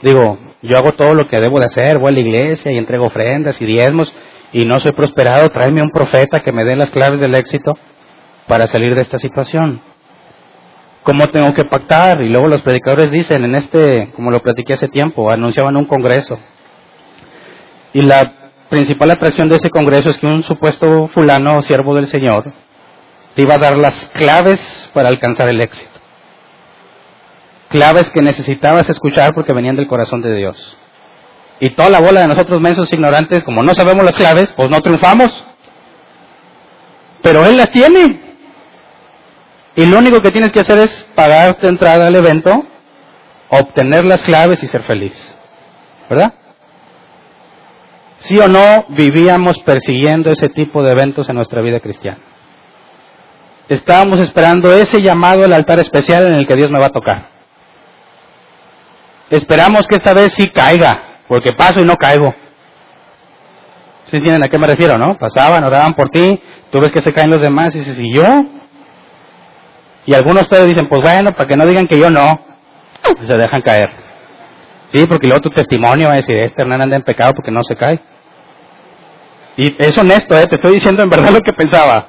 Digo, 0.03 0.38
yo 0.62 0.76
hago 0.76 0.92
todo 0.92 1.14
lo 1.14 1.28
que 1.28 1.38
debo 1.38 1.61
de 1.61 1.66
hacer, 1.66 2.01
voy 2.01 2.09
a 2.09 2.14
la 2.14 2.20
iglesia 2.20 2.72
y 2.72 2.78
entrego 2.78 3.07
ofrendas 3.07 3.61
y 3.61 3.64
diezmos 3.64 4.12
y 4.53 4.64
no 4.64 4.80
soy 4.80 4.90
prosperado, 4.90 5.49
tráeme 5.51 5.82
un 5.82 5.90
profeta 5.90 6.40
que 6.40 6.51
me 6.51 6.64
dé 6.64 6.74
las 6.74 6.90
claves 6.90 7.20
del 7.20 7.36
éxito 7.36 7.74
para 8.49 8.66
salir 8.66 8.96
de 8.96 9.03
esta 9.03 9.18
situación. 9.18 9.82
¿Cómo 11.03 11.28
tengo 11.28 11.55
que 11.55 11.64
pactar? 11.64 12.20
Y 12.20 12.28
luego 12.28 12.49
los 12.49 12.62
predicadores 12.62 13.11
dicen, 13.11 13.44
en 13.44 13.55
este, 13.55 14.11
como 14.14 14.30
lo 14.30 14.40
platiqué 14.40 14.74
hace 14.74 14.88
tiempo, 14.88 15.30
anunciaban 15.30 15.76
un 15.76 15.86
congreso. 15.86 16.38
Y 17.94 18.03
la 18.03 18.32
principal 18.68 19.11
atracción 19.11 19.49
de 19.49 19.57
ese 19.57 19.70
congreso 19.70 20.11
es 20.11 20.18
que 20.18 20.26
un 20.26 20.42
supuesto 20.42 21.09
fulano, 21.09 21.62
siervo 21.62 21.94
del 21.94 22.07
Señor, 22.09 22.53
te 23.34 23.42
iba 23.42 23.55
a 23.55 23.59
dar 23.59 23.76
las 23.76 23.94
claves 24.14 24.90
para 24.92 25.09
alcanzar 25.09 25.49
el 25.49 25.61
éxito. 25.61 25.99
Claves 27.68 28.11
que 28.11 28.22
necesitabas 28.22 28.88
escuchar 28.88 29.34
porque 29.34 29.53
venían 29.53 29.76
del 29.76 29.86
corazón 29.86 30.22
de 30.22 30.34
Dios. 30.34 30.76
Y 31.61 31.70
toda 31.70 31.90
la 31.90 32.01
bola 32.01 32.20
de 32.20 32.28
nosotros 32.28 32.61
mensos 32.61 32.92
ignorantes, 32.92 33.44
como 33.44 33.62
no 33.62 33.74
sabemos 33.74 34.05
las 34.05 34.14
claves, 34.14 34.53
pues 34.57 34.70
no 34.70 34.80
triunfamos. 34.80 35.44
Pero 37.22 37.44
Él 37.46 37.57
las 37.57 37.70
tiene. 37.70 38.28
Y 39.77 39.87
lo 39.87 39.99
único 39.99 40.21
que 40.21 40.31
tienes 40.31 40.53
que 40.53 40.61
hacer 40.61 40.79
es 40.79 41.09
pagar 41.14 41.59
tu 41.59 41.69
entrada 41.69 42.07
al 42.07 42.16
evento, 42.16 42.64
obtener 43.51 44.05
las 44.05 44.23
claves 44.23 44.62
y 44.62 44.69
ser 44.69 44.83
feliz. 44.83 45.37
¿Verdad? 46.09 46.35
¿Sí 48.21 48.39
o 48.39 48.49
no 48.49 48.87
vivíamos 48.89 49.59
persiguiendo 49.61 50.31
ese 50.31 50.49
tipo 50.49 50.83
de 50.83 50.93
eventos 50.93 51.29
en 51.29 51.37
nuestra 51.37 51.62
vida 51.62 51.81
cristiana? 51.81 52.19
Estábamos 53.69 54.19
esperando 54.21 54.73
ese 54.73 55.01
llamado 55.01 55.45
al 55.45 55.53
altar 55.53 55.79
especial 55.79 56.27
en 56.27 56.35
el 56.35 56.47
que 56.47 56.57
Dios 56.57 56.71
me 56.71 56.81
va 56.81 56.87
a 56.87 56.91
tocar. 56.91 57.29
Esperamos 59.31 59.87
que 59.87 59.97
esta 59.97 60.14
vez 60.14 60.33
sí 60.33 60.49
caiga, 60.49 61.21
porque 61.29 61.53
paso 61.53 61.81
y 61.81 61.85
no 61.85 61.97
caigo. 61.97 62.35
¿Sí 64.07 64.16
entienden 64.16 64.43
a 64.43 64.49
qué 64.49 64.59
me 64.59 64.66
refiero, 64.66 64.97
no? 64.97 65.19
Pasaban, 65.19 65.62
oraban 65.64 65.93
por 65.95 66.09
ti, 66.09 66.41
tú 66.71 66.81
ves 66.81 66.91
que 66.91 67.03
se 67.03 67.12
caen 67.12 67.31
los 67.31 67.43
demás 67.43 67.75
y 67.75 67.81
dices, 67.81 67.99
¿y 68.01 68.11
yo? 68.14 68.25
Y 70.09 70.14
algunos 70.14 70.36
de 70.36 70.42
ustedes 70.44 70.68
dicen, 70.68 70.88
pues 70.88 71.02
bueno, 71.02 71.32
para 71.32 71.46
que 71.46 71.54
no 71.54 71.66
digan 71.66 71.86
que 71.86 71.98
yo 71.98 72.09
no, 72.09 72.40
se 73.22 73.36
dejan 73.36 73.61
caer. 73.61 73.90
Sí, 74.88 75.04
porque 75.06 75.26
luego 75.26 75.42
tu 75.42 75.50
testimonio 75.50 76.06
va 76.06 76.14
a 76.14 76.16
decir, 76.16 76.34
este 76.34 76.62
Hernán 76.62 76.80
anda 76.80 76.96
en 76.96 77.02
pecado 77.02 77.34
porque 77.34 77.50
no 77.50 77.62
se 77.62 77.76
cae. 77.76 78.00
Y 79.59 79.76
es 79.78 79.98
honesto, 79.98 80.34
¿eh? 80.38 80.46
te 80.46 80.54
estoy 80.54 80.72
diciendo 80.72 81.02
en 81.02 81.11
verdad 81.11 81.30
lo 81.30 81.40
que 81.40 81.52
pensaba. 81.52 82.06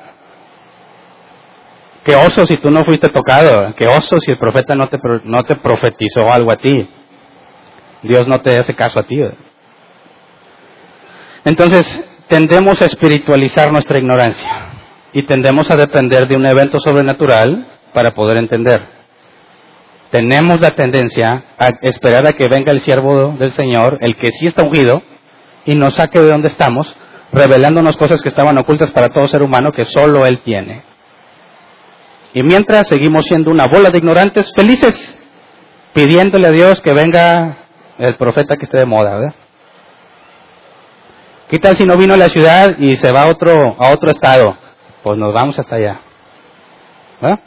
Qué 2.05 2.15
oso 2.15 2.45
si 2.45 2.55
tú 2.55 2.71
no 2.71 2.85
fuiste 2.85 3.09
tocado, 3.09 3.75
qué 3.75 3.85
oso 3.87 4.17
si 4.21 4.31
el 4.31 4.37
profeta 4.37 4.75
no 4.75 4.87
te, 4.87 4.97
no 5.25 5.43
te 5.43 5.57
profetizó 5.57 6.31
algo 6.31 6.53
a 6.53 6.55
ti. 6.55 6.89
Dios 8.03 8.29
no 8.29 8.39
te 8.39 8.57
hace 8.57 8.75
caso 8.75 9.01
a 9.01 9.03
ti. 9.03 9.19
Entonces, 11.43 12.01
tendemos 12.29 12.81
a 12.81 12.85
espiritualizar 12.85 13.73
nuestra 13.73 13.99
ignorancia 13.99 14.49
y 15.11 15.25
tendemos 15.25 15.69
a 15.69 15.75
depender 15.75 16.29
de 16.29 16.37
un 16.37 16.45
evento 16.45 16.79
sobrenatural 16.79 17.75
para 17.93 18.11
poder 18.11 18.37
entender. 18.37 18.81
Tenemos 20.11 20.59
la 20.59 20.71
tendencia 20.71 21.43
a 21.57 21.67
esperar 21.81 22.27
a 22.27 22.33
que 22.33 22.47
venga 22.49 22.71
el 22.71 22.79
siervo 22.79 23.35
del 23.37 23.51
Señor, 23.51 23.99
el 24.01 24.15
que 24.15 24.31
sí 24.31 24.47
está 24.47 24.63
ungido, 24.63 25.03
y 25.65 25.75
nos 25.75 25.95
saque 25.95 26.19
de 26.19 26.29
donde 26.29 26.47
estamos, 26.47 26.95
revelándonos 27.31 27.95
cosas 27.95 28.21
que 28.21 28.29
estaban 28.29 28.57
ocultas 28.57 28.91
para 28.91 29.09
todo 29.09 29.27
ser 29.27 29.43
humano 29.43 29.71
que 29.71 29.85
solo 29.85 30.25
Él 30.25 30.39
tiene. 30.39 30.83
Y 32.33 32.43
mientras 32.43 32.87
seguimos 32.87 33.25
siendo 33.25 33.51
una 33.51 33.67
bola 33.67 33.89
de 33.89 33.99
ignorantes 33.99 34.51
felices, 34.55 35.15
pidiéndole 35.93 36.47
a 36.47 36.51
Dios 36.51 36.81
que 36.81 36.93
venga 36.93 37.57
el 37.97 38.15
profeta 38.15 38.55
que 38.55 38.65
esté 38.65 38.77
de 38.77 38.85
moda, 38.85 39.15
¿verdad? 39.15 39.35
¿Qué 41.49 41.57
tal 41.57 41.75
si 41.77 41.83
no 41.83 41.97
vino 41.97 42.13
a 42.13 42.17
la 42.17 42.29
ciudad 42.29 42.77
y 42.77 42.95
se 42.95 43.11
va 43.11 43.23
a 43.23 43.27
otro, 43.27 43.75
a 43.79 43.91
otro 43.91 44.11
estado? 44.11 44.55
Pues 45.01 45.17
nos 45.17 45.33
vamos 45.33 45.57
hasta 45.57 45.75
allá. 45.75 45.99
¿verdad? 47.19 47.39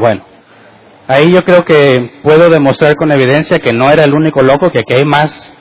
Bueno, 0.00 0.24
ahí 1.08 1.30
yo 1.30 1.42
creo 1.44 1.62
que 1.66 2.20
puedo 2.22 2.48
demostrar 2.48 2.96
con 2.96 3.12
evidencia 3.12 3.58
que 3.58 3.74
no 3.74 3.90
era 3.90 4.04
el 4.04 4.14
único 4.14 4.40
loco, 4.40 4.70
que 4.70 4.78
aquí 4.78 4.94
hay 4.94 5.04
más 5.04 5.52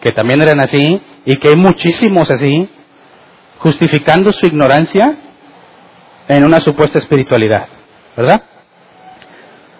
que 0.00 0.10
también 0.10 0.40
eran 0.42 0.60
así 0.60 1.02
y 1.26 1.36
que 1.36 1.48
hay 1.48 1.56
muchísimos 1.56 2.30
así, 2.30 2.68
justificando 3.58 4.32
su 4.32 4.46
ignorancia 4.46 5.16
en 6.28 6.44
una 6.44 6.60
supuesta 6.60 6.98
espiritualidad, 6.98 7.68
¿verdad? 8.16 8.42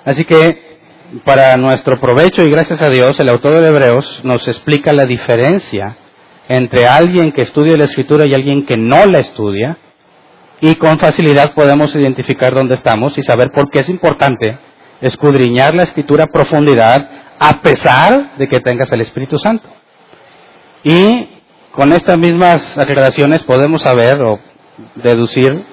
Así 0.05 0.25
que 0.25 0.79
para 1.25 1.57
nuestro 1.57 1.99
provecho 1.99 2.43
y 2.43 2.51
gracias 2.51 2.83
a 2.83 2.89
Dios, 2.89 3.19
el 3.21 3.29
autor 3.31 3.61
de 3.61 3.69
Hebreos 3.69 4.23
nos 4.23 4.47
explica 4.49 4.93
la 4.93 5.05
diferencia 5.05 5.97
entre 6.49 6.87
alguien 6.87 7.33
que 7.33 7.43
estudia 7.43 7.77
la 7.77 7.85
escritura 7.85 8.27
y 8.27 8.35
alguien 8.35 8.67
que 8.67 8.77
no 8.77 9.07
la 9.07 9.21
estudia, 9.21 9.79
y 10.61 10.75
con 10.77 10.99
facilidad 10.99 11.55
podemos 11.55 11.95
identificar 11.95 12.55
dónde 12.55 12.75
estamos 12.75 13.17
y 13.19 13.23
saber 13.23 13.51
por 13.51 13.71
qué 13.71 13.81
es 13.81 13.89
importante 13.89 14.59
escudriñar 15.01 15.75
la 15.75 15.83
escritura 15.83 16.25
a 16.25 16.29
profundidad 16.29 17.09
a 17.39 17.61
pesar 17.61 18.37
de 18.37 18.49
que 18.49 18.61
tengas 18.61 18.91
el 18.93 19.01
Espíritu 19.01 19.39
Santo. 19.39 19.69
Y 20.83 21.29
con 21.73 21.93
estas 21.93 22.19
mismas 22.19 22.79
aclaraciones 22.79 23.43
podemos 23.43 23.83
saber 23.83 24.23
o 24.23 24.39
deducir 24.95 25.65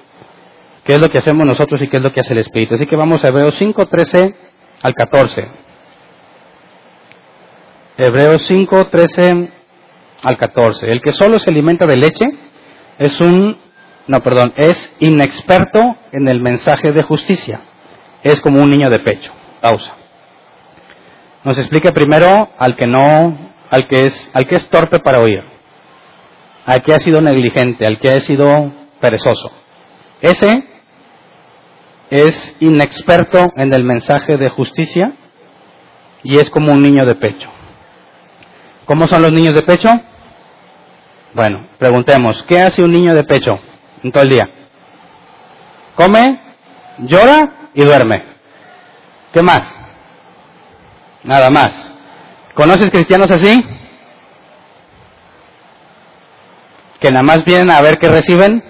qué 0.84 0.94
es 0.94 1.00
lo 1.00 1.10
que 1.10 1.20
hacemos 1.20 1.46
nosotros 1.46 1.82
y 1.82 1.88
qué 1.88 1.98
es 1.98 2.04
lo 2.04 2.12
que 2.12 2.22
hace 2.22 2.34
el 2.34 2.40
Espíritu. 2.40 2.76
Así 2.76 2.88
que 2.88 2.96
vamos 2.96 3.24
a 3.24 3.28
Hebreos 3.28 3.56
5, 3.56 3.86
13 3.86 4.36
al 4.82 4.94
14. 4.96 5.48
Hebreos 7.98 8.42
5, 8.44 8.88
13 8.88 9.50
al 10.24 10.38
14. 10.38 10.92
El 10.92 11.02
que 11.02 11.12
solo 11.12 11.40
se 11.40 11.50
alimenta 11.50 11.86
de 11.86 11.98
leche 11.98 12.26
es 12.98 13.20
un, 13.22 13.58
no, 14.08 14.22
perdón, 14.22 14.54
es 14.58 14.96
inexperto 15.00 15.80
en 16.12 16.28
el 16.28 16.42
mensaje 16.42 16.92
de 16.92 17.04
justicia. 17.04 17.62
Es 18.24 18.42
como 18.42 18.62
un 18.62 18.70
niño 18.70 18.90
de 18.90 19.00
pecho. 19.00 19.32
Pausa. 19.62 19.94
Nos 21.44 21.58
explica 21.58 21.92
primero 21.92 22.50
al 22.58 22.76
que 22.76 22.88
no, 22.88 23.54
al 23.70 23.88
que 23.88 24.06
es, 24.06 24.32
al 24.34 24.48
que 24.48 24.56
es 24.56 24.70
torpe 24.70 25.00
para 25.00 25.20
oír, 25.20 25.44
al 26.66 26.82
que 26.82 26.94
ha 26.94 27.00
sido 27.00 27.22
negligente, 27.22 27.86
al 27.86 28.00
que 28.00 28.10
ha 28.10 28.20
sido 28.20 28.72
perezoso. 29.00 29.52
Ese 30.22 30.68
es 32.12 32.58
inexperto 32.60 33.52
en 33.56 33.74
el 33.74 33.84
mensaje 33.84 34.38
de 34.38 34.50
justicia 34.50 35.14
y 36.24 36.38
es 36.38 36.50
como 36.50 36.74
un 36.74 36.82
niño 36.84 37.06
de 37.06 37.16
pecho. 37.16 37.50
¿Cómo 38.86 39.08
son 39.08 39.24
los 39.24 39.32
niños 39.32 39.56
de 39.56 39.62
pecho? 39.64 39.90
Bueno, 41.34 41.66
preguntemos, 41.80 42.44
¿qué 42.44 42.60
hace 42.60 42.84
un 42.84 42.92
niño 42.92 43.16
de 43.16 43.24
pecho 43.24 43.60
en 44.04 44.12
todo 44.12 44.24
el 44.24 44.30
día? 44.30 44.50
Come, 45.96 46.40
llora 47.00 47.70
y 47.74 47.84
duerme. 47.84 48.24
¿Qué 49.34 49.42
más? 49.42 49.76
Nada 51.24 51.50
más. 51.50 51.92
¿Conoces 52.54 52.92
cristianos 52.92 53.32
así? 53.32 53.64
Que 57.00 57.10
nada 57.10 57.24
más 57.24 57.46
vienen 57.46 57.72
a 57.72 57.82
ver 57.82 57.98
qué 57.98 58.10
reciben. 58.10 58.64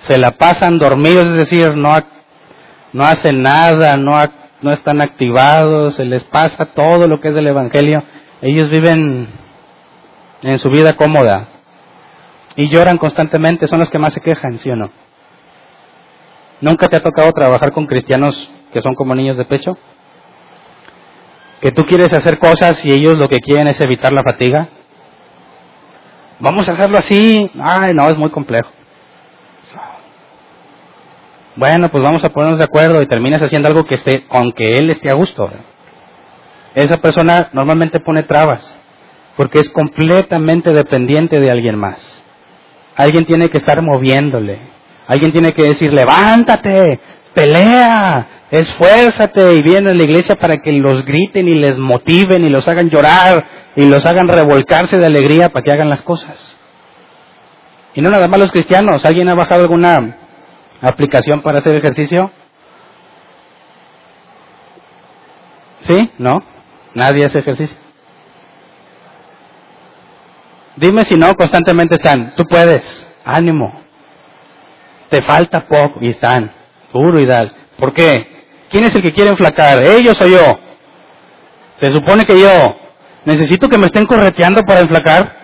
Se 0.00 0.16
la 0.16 0.32
pasan 0.32 0.78
dormidos, 0.78 1.26
es 1.26 1.34
decir, 1.34 1.76
no, 1.76 1.94
no 2.92 3.04
hacen 3.04 3.42
nada, 3.42 3.96
no, 3.96 4.22
no 4.62 4.72
están 4.72 5.00
activados, 5.00 5.94
se 5.94 6.04
les 6.04 6.24
pasa 6.24 6.66
todo 6.66 7.06
lo 7.06 7.20
que 7.20 7.28
es 7.28 7.34
del 7.34 7.48
Evangelio. 7.48 8.02
Ellos 8.40 8.70
viven 8.70 9.28
en 10.42 10.58
su 10.58 10.70
vida 10.70 10.94
cómoda 10.94 11.57
y 12.58 12.68
lloran 12.68 12.98
constantemente, 12.98 13.68
son 13.68 13.78
los 13.78 13.88
que 13.88 14.00
más 14.00 14.12
se 14.12 14.20
quejan, 14.20 14.58
¿sí 14.58 14.68
o 14.68 14.74
no? 14.74 14.90
¿Nunca 16.60 16.88
te 16.88 16.96
ha 16.96 17.02
tocado 17.04 17.30
trabajar 17.30 17.70
con 17.70 17.86
cristianos 17.86 18.50
que 18.72 18.82
son 18.82 18.96
como 18.96 19.14
niños 19.14 19.36
de 19.36 19.44
pecho? 19.44 19.78
Que 21.60 21.70
tú 21.70 21.86
quieres 21.86 22.12
hacer 22.12 22.36
cosas 22.40 22.84
y 22.84 22.90
ellos 22.90 23.16
lo 23.16 23.28
que 23.28 23.38
quieren 23.38 23.68
es 23.68 23.80
evitar 23.80 24.12
la 24.12 24.24
fatiga. 24.24 24.70
Vamos 26.40 26.68
a 26.68 26.72
hacerlo 26.72 26.98
así. 26.98 27.48
Ay, 27.60 27.94
no, 27.94 28.10
es 28.10 28.18
muy 28.18 28.30
complejo. 28.30 28.70
Bueno, 31.54 31.90
pues 31.90 32.02
vamos 32.02 32.24
a 32.24 32.30
ponernos 32.30 32.58
de 32.58 32.64
acuerdo 32.64 33.00
y 33.00 33.06
terminas 33.06 33.40
haciendo 33.40 33.68
algo 33.68 33.84
que 33.84 33.94
esté, 33.94 34.26
con 34.26 34.50
que 34.50 34.78
él 34.78 34.90
esté 34.90 35.10
a 35.10 35.14
gusto. 35.14 35.48
Esa 36.74 36.96
persona 36.96 37.50
normalmente 37.52 38.00
pone 38.00 38.24
trabas 38.24 38.74
porque 39.36 39.60
es 39.60 39.70
completamente 39.70 40.72
dependiente 40.72 41.38
de 41.38 41.52
alguien 41.52 41.76
más. 41.78 42.24
Alguien 42.98 43.24
tiene 43.26 43.48
que 43.48 43.58
estar 43.58 43.80
moviéndole. 43.80 44.58
Alguien 45.06 45.30
tiene 45.30 45.52
que 45.52 45.62
decir, 45.62 45.92
levántate, 45.92 46.98
pelea, 47.32 48.26
esfuérzate 48.50 49.54
y 49.54 49.62
viene 49.62 49.90
a 49.90 49.94
la 49.94 50.02
iglesia 50.02 50.34
para 50.34 50.56
que 50.56 50.72
los 50.72 51.04
griten 51.04 51.46
y 51.46 51.54
les 51.54 51.78
motiven 51.78 52.44
y 52.44 52.50
los 52.50 52.66
hagan 52.66 52.90
llorar 52.90 53.46
y 53.76 53.84
los 53.84 54.04
hagan 54.04 54.26
revolcarse 54.26 54.98
de 54.98 55.06
alegría 55.06 55.50
para 55.50 55.62
que 55.62 55.70
hagan 55.72 55.88
las 55.88 56.02
cosas. 56.02 56.36
Y 57.94 58.00
no 58.02 58.10
nada 58.10 58.26
más 58.26 58.40
los 58.40 58.50
cristianos. 58.50 59.04
¿Alguien 59.06 59.28
ha 59.28 59.34
bajado 59.34 59.62
alguna 59.62 60.16
aplicación 60.80 61.40
para 61.40 61.58
hacer 61.58 61.76
ejercicio? 61.76 62.32
¿Sí? 65.82 66.10
¿No? 66.18 66.42
Nadie 66.94 67.26
hace 67.26 67.38
ejercicio. 67.38 67.78
Dime 70.78 71.04
si 71.04 71.16
no, 71.16 71.34
constantemente 71.34 71.96
están, 71.96 72.34
tú 72.36 72.44
puedes, 72.44 73.06
ánimo, 73.24 73.80
te 75.10 75.20
falta 75.22 75.66
poco, 75.66 75.98
y 76.00 76.08
están, 76.08 76.52
puro 76.92 77.18
y 77.20 77.26
tal. 77.26 77.52
¿Por 77.76 77.92
qué? 77.92 78.44
¿Quién 78.70 78.84
es 78.84 78.94
el 78.94 79.02
que 79.02 79.12
quiere 79.12 79.30
enflacar? 79.30 79.82
¿Ellos 79.82 80.20
o 80.20 80.26
yo? 80.26 80.58
Se 81.76 81.90
supone 81.90 82.24
que 82.24 82.38
yo. 82.38 82.76
¿Necesito 83.24 83.68
que 83.68 83.76
me 83.76 83.86
estén 83.86 84.06
correteando 84.06 84.62
para 84.62 84.80
enflacar? 84.80 85.36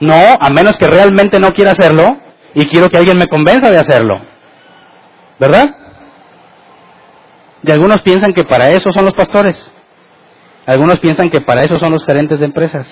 No, 0.00 0.34
a 0.40 0.48
menos 0.48 0.78
que 0.78 0.86
realmente 0.86 1.38
no 1.38 1.52
quiera 1.52 1.72
hacerlo 1.72 2.16
y 2.54 2.64
quiero 2.66 2.88
que 2.88 2.96
alguien 2.96 3.18
me 3.18 3.28
convenza 3.28 3.70
de 3.70 3.78
hacerlo. 3.78 4.18
¿Verdad? 5.38 5.74
Y 7.62 7.70
algunos 7.70 8.00
piensan 8.00 8.32
que 8.32 8.44
para 8.44 8.70
eso 8.70 8.90
son 8.92 9.04
los 9.04 9.14
pastores. 9.14 9.72
Algunos 10.64 11.00
piensan 11.00 11.28
que 11.28 11.42
para 11.42 11.64
eso 11.64 11.78
son 11.78 11.92
los 11.92 12.04
gerentes 12.04 12.38
de 12.38 12.46
empresas. 12.46 12.86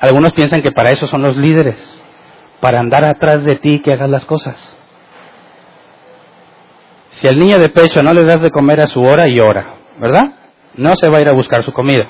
Algunos 0.00 0.32
piensan 0.32 0.62
que 0.62 0.72
para 0.72 0.90
eso 0.90 1.06
son 1.06 1.22
los 1.22 1.36
líderes, 1.36 2.02
para 2.60 2.80
andar 2.80 3.04
atrás 3.04 3.44
de 3.44 3.56
ti 3.56 3.80
que 3.80 3.92
hagas 3.92 4.08
las 4.08 4.24
cosas. 4.24 4.76
Si 7.10 7.26
al 7.26 7.38
niño 7.38 7.58
de 7.58 7.68
pecho 7.68 8.02
no 8.02 8.12
le 8.12 8.24
das 8.24 8.40
de 8.40 8.50
comer 8.50 8.80
a 8.80 8.86
su 8.86 9.02
hora 9.02 9.28
y 9.28 9.40
hora, 9.40 9.74
¿verdad? 9.98 10.34
No 10.74 10.94
se 10.94 11.08
va 11.08 11.18
a 11.18 11.20
ir 11.20 11.28
a 11.28 11.32
buscar 11.32 11.62
su 11.64 11.72
comida. 11.72 12.08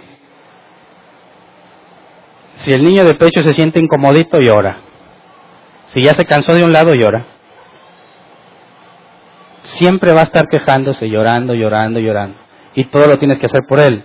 Si 2.57 2.73
el 2.73 2.83
niño 2.83 3.05
de 3.05 3.15
pecho 3.15 3.43
se 3.43 3.55
siente 3.55 3.81
incomodito, 3.81 4.39
llora. 4.39 4.81
Si 5.87 6.03
ya 6.03 6.13
se 6.13 6.27
cansó 6.27 6.53
de 6.55 6.65
un 6.65 6.73
lado, 6.73 6.93
llora. 6.93 7.25
Siempre 9.63 10.13
va 10.13 10.23
a 10.23 10.25
estar 10.25 10.47
quejándose, 10.49 11.09
llorando, 11.09 11.55
llorando, 11.55 12.01
llorando. 12.01 12.37
Y 12.75 12.85
todo 12.85 13.07
lo 13.07 13.19
tienes 13.19 13.39
que 13.39 13.47
hacer 13.47 13.61
por 13.67 13.81
él. 13.81 14.05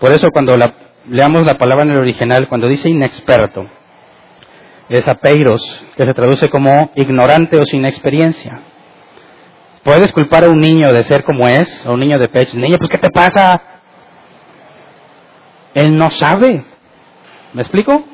Por 0.00 0.10
eso 0.10 0.28
cuando 0.32 0.56
la 0.56 0.72
leamos 1.08 1.44
la 1.44 1.58
palabra 1.58 1.84
en 1.84 1.92
el 1.92 2.00
original, 2.00 2.48
cuando 2.48 2.68
dice 2.68 2.88
inexperto, 2.88 3.66
es 4.88 5.08
apeiros, 5.08 5.62
que 5.96 6.04
se 6.04 6.14
traduce 6.14 6.48
como 6.48 6.90
ignorante 6.96 7.58
o 7.58 7.64
sin 7.64 7.84
experiencia. 7.84 8.60
Puedes 9.82 10.12
culpar 10.12 10.44
a 10.44 10.48
un 10.48 10.58
niño 10.58 10.92
de 10.92 11.02
ser 11.02 11.24
como 11.24 11.48
es, 11.48 11.86
a 11.86 11.90
un 11.90 12.00
niño 12.00 12.18
de 12.18 12.28
pecho. 12.28 12.56
Niño, 12.56 12.78
pues 12.78 12.90
¿qué 12.90 12.98
te 12.98 13.10
pasa? 13.10 13.60
Él 15.74 15.96
no 15.96 16.10
sabe. 16.10 16.64
¿Me 17.52 17.62
explico? 17.62 18.04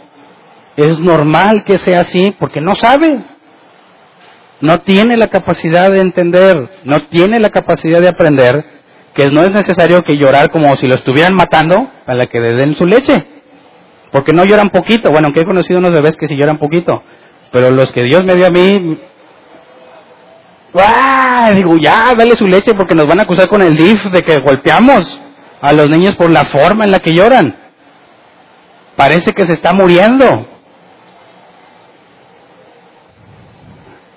Es 0.76 0.98
normal 0.98 1.64
que 1.64 1.78
sea 1.78 2.00
así 2.00 2.34
porque 2.38 2.60
no 2.60 2.74
sabe. 2.74 3.18
No 4.60 4.78
tiene 4.80 5.16
la 5.16 5.28
capacidad 5.28 5.90
de 5.90 6.00
entender, 6.00 6.80
no 6.84 7.00
tiene 7.08 7.38
la 7.38 7.50
capacidad 7.50 8.00
de 8.00 8.08
aprender 8.08 8.77
que 9.14 9.30
no 9.30 9.42
es 9.42 9.52
necesario 9.52 10.02
que 10.02 10.16
llorar 10.16 10.50
como 10.50 10.74
si 10.76 10.86
lo 10.86 10.94
estuvieran 10.94 11.34
matando 11.34 11.88
para 12.04 12.26
que 12.26 12.40
le 12.40 12.54
den 12.54 12.74
su 12.74 12.86
leche. 12.86 13.14
Porque 14.12 14.32
no 14.32 14.44
lloran 14.44 14.70
poquito. 14.70 15.10
Bueno, 15.10 15.26
aunque 15.26 15.40
he 15.40 15.46
conocido 15.46 15.78
unos 15.78 15.92
bebés 15.92 16.16
que 16.16 16.26
sí 16.26 16.36
lloran 16.36 16.58
poquito. 16.58 17.02
Pero 17.50 17.70
los 17.70 17.92
que 17.92 18.04
Dios 18.04 18.24
me 18.24 18.34
dio 18.34 18.46
a 18.46 18.50
mí... 18.50 19.00
¡Ah! 20.74 21.50
Digo, 21.54 21.76
ya, 21.78 22.14
dale 22.16 22.36
su 22.36 22.46
leche 22.46 22.74
porque 22.74 22.94
nos 22.94 23.06
van 23.06 23.20
a 23.20 23.22
acusar 23.22 23.48
con 23.48 23.62
el 23.62 23.76
DIF 23.76 24.04
de 24.04 24.22
que 24.22 24.40
golpeamos 24.40 25.20
a 25.60 25.72
los 25.72 25.88
niños 25.88 26.14
por 26.16 26.30
la 26.30 26.44
forma 26.44 26.84
en 26.84 26.90
la 26.90 27.00
que 27.00 27.14
lloran. 27.14 27.56
Parece 28.96 29.32
que 29.32 29.46
se 29.46 29.54
está 29.54 29.72
muriendo. 29.72 30.46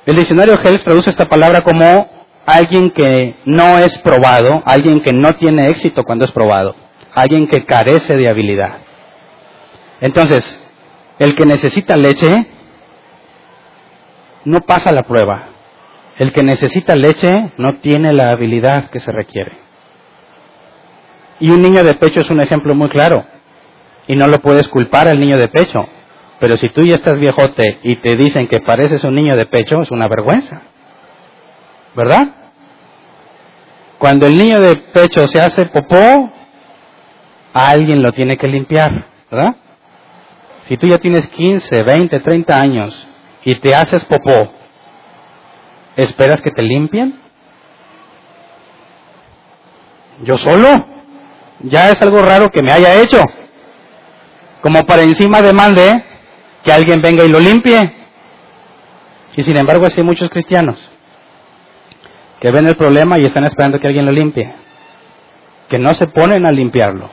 El 0.05 0.15
diccionario 0.15 0.59
Helf 0.61 0.83
traduce 0.83 1.09
esta 1.09 1.29
palabra 1.29 1.61
como 1.61 2.20
alguien 2.45 2.91
que 2.91 3.35
no 3.45 3.79
es 3.79 3.97
probado, 3.99 4.61
alguien 4.65 5.01
que 5.01 5.13
no 5.13 5.35
tiene 5.35 5.69
éxito 5.69 6.03
cuando 6.03 6.25
es 6.25 6.31
probado, 6.31 6.75
alguien 7.13 7.47
que 7.47 7.65
carece 7.65 8.15
de 8.15 8.29
habilidad. 8.29 8.77
Entonces, 10.01 10.59
el 11.19 11.35
que 11.35 11.45
necesita 11.45 11.95
leche 11.95 12.47
no 14.45 14.61
pasa 14.61 14.91
la 14.91 15.03
prueba. 15.03 15.49
El 16.17 16.33
que 16.33 16.43
necesita 16.43 16.95
leche 16.95 17.51
no 17.57 17.77
tiene 17.79 18.13
la 18.13 18.31
habilidad 18.31 18.89
que 18.89 18.99
se 18.99 19.11
requiere. 19.11 19.57
Y 21.39 21.49
un 21.49 21.61
niño 21.61 21.83
de 21.83 21.95
pecho 21.95 22.21
es 22.21 22.29
un 22.29 22.41
ejemplo 22.41 22.75
muy 22.75 22.89
claro. 22.89 23.25
Y 24.07 24.15
no 24.15 24.27
lo 24.27 24.39
puedes 24.39 24.67
culpar 24.67 25.07
al 25.07 25.19
niño 25.19 25.37
de 25.37 25.47
pecho. 25.47 25.87
Pero 26.39 26.57
si 26.57 26.69
tú 26.69 26.83
ya 26.83 26.95
estás 26.95 27.19
viejote 27.19 27.79
y 27.83 28.01
te 28.01 28.15
dicen 28.15 28.47
que 28.47 28.59
pareces 28.59 29.03
un 29.03 29.15
niño 29.15 29.35
de 29.35 29.45
pecho, 29.45 29.81
es 29.81 29.91
una 29.91 30.07
vergüenza. 30.07 30.63
¿Verdad? 31.95 32.27
Cuando 33.97 34.25
el 34.25 34.35
niño 34.35 34.59
de 34.59 34.77
pecho 34.77 35.27
se 35.27 35.39
hace 35.39 35.65
popó, 35.67 36.31
alguien 37.53 38.01
lo 38.01 38.11
tiene 38.13 38.37
que 38.37 38.47
limpiar, 38.47 39.05
¿verdad? 39.29 39.55
Si 40.63 40.77
tú 40.77 40.87
ya 40.87 40.97
tienes 40.97 41.27
15, 41.27 41.83
20, 41.83 42.19
30 42.19 42.53
años 42.59 43.07
y 43.43 43.55
te 43.55 43.75
haces 43.75 44.03
popó, 44.05 44.53
¿esperas 45.95 46.41
que 46.41 46.51
te 46.51 46.61
limpien? 46.61 47.19
Yo 50.23 50.37
solo. 50.37 50.87
Ya 51.63 51.89
es 51.89 52.01
algo 52.01 52.19
raro 52.23 52.49
que 52.49 52.63
me 52.63 52.71
haya 52.71 52.99
hecho. 53.01 53.21
Como 54.61 54.83
para 54.85 55.03
encima 55.03 55.41
demande 55.41 56.03
que 56.63 56.71
alguien 56.71 57.01
venga 57.01 57.23
y 57.23 57.29
lo 57.29 57.39
limpie. 57.39 57.79
Y 59.35 59.43
sin 59.43 59.57
embargo, 59.57 59.85
hay 59.85 60.03
muchos 60.03 60.29
cristianos 60.29 60.90
que 62.41 62.51
ven 62.51 62.67
el 62.67 62.75
problema 62.75 63.19
y 63.19 63.25
están 63.25 63.43
esperando 63.43 63.79
que 63.79 63.87
alguien 63.87 64.07
lo 64.07 64.11
limpie, 64.11 64.51
que 65.69 65.77
no 65.77 65.93
se 65.93 66.07
ponen 66.07 66.45
a 66.47 66.51
limpiarlo, 66.51 67.09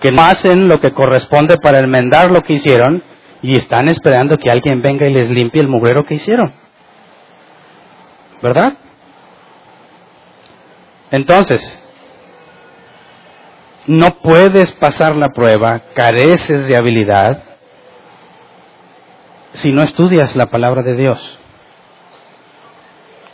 que 0.00 0.10
no 0.10 0.22
hacen 0.22 0.68
lo 0.68 0.80
que 0.80 0.90
corresponde 0.90 1.56
para 1.58 1.78
enmendar 1.78 2.32
lo 2.32 2.42
que 2.42 2.54
hicieron 2.54 3.04
y 3.42 3.56
están 3.56 3.88
esperando 3.88 4.38
que 4.38 4.50
alguien 4.50 4.82
venga 4.82 5.06
y 5.06 5.14
les 5.14 5.30
limpie 5.30 5.62
el 5.62 5.68
mugrero 5.68 6.02
que 6.02 6.14
hicieron. 6.14 6.52
¿Verdad? 8.42 8.74
Entonces, 11.12 11.62
no 13.86 14.18
puedes 14.18 14.72
pasar 14.72 15.14
la 15.14 15.28
prueba, 15.28 15.80
careces 15.94 16.66
de 16.66 16.76
habilidad, 16.76 17.44
si 19.52 19.70
no 19.70 19.82
estudias 19.82 20.34
la 20.34 20.46
palabra 20.46 20.82
de 20.82 20.96
Dios. 20.96 21.38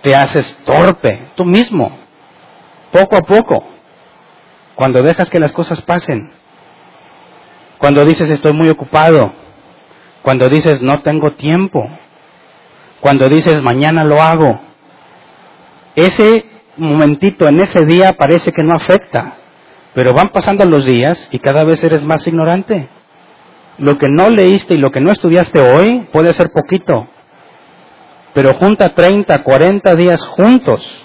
Te 0.03 0.15
haces 0.15 0.59
torpe 0.65 1.31
tú 1.37 1.45
mismo, 1.45 1.91
poco 2.91 3.17
a 3.17 3.21
poco, 3.21 3.65
cuando 4.75 5.03
dejas 5.03 5.31
que 5.31 5.41
las 5.41 5.53
cosas 5.53 5.81
pasen, 5.83 6.33
cuando 7.79 8.05
dices 8.05 8.31
estoy 8.31 8.53
muy 8.53 8.69
ocupado, 8.69 9.33
cuando 10.23 10.49
dices 10.49 10.83
no 10.83 11.03
tengo 11.03 11.33
tiempo, 11.33 11.81
cuando 13.01 13.29
dices 13.29 13.61
mañana 13.63 14.05
lo 14.05 14.23
hago. 14.23 14.61
Ese 15.95 16.47
momentito 16.77 17.49
en 17.49 17.61
ese 17.61 17.85
día 17.85 18.15
parece 18.15 18.53
que 18.53 18.63
no 18.63 18.75
afecta, 18.75 19.35
pero 19.95 20.15
van 20.15 20.31
pasando 20.31 20.65
los 20.65 20.87
días 20.87 21.29
y 21.33 21.39
cada 21.39 21.65
vez 21.65 21.83
eres 21.85 22.05
más 22.05 22.27
ignorante. 22.27 22.89
Lo 23.79 23.99
que 23.99 24.07
no 24.09 24.29
leíste 24.31 24.75
y 24.75 24.79
lo 24.79 24.91
que 24.91 25.01
no 25.01 25.11
estudiaste 25.11 25.61
hoy 25.61 26.09
puede 26.13 26.33
ser 26.33 26.51
poquito, 26.53 27.09
pero 28.35 28.55
junta 28.55 28.95
30, 28.95 29.43
40 29.43 29.95
días 29.95 30.27
juntos 30.27 31.05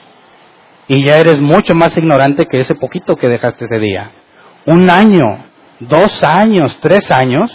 y 0.87 1.03
ya 1.03 1.17
eres 1.17 1.41
mucho 1.41 1.75
más 1.75 1.97
ignorante 1.97 2.45
que 2.45 2.59
ese 2.59 2.75
poquito 2.75 3.15
que 3.15 3.27
dejaste 3.27 3.65
ese 3.65 3.79
día. 3.79 4.11
Un 4.65 4.89
año, 4.89 5.45
dos 5.79 6.23
años, 6.23 6.77
tres 6.81 7.11
años, 7.11 7.51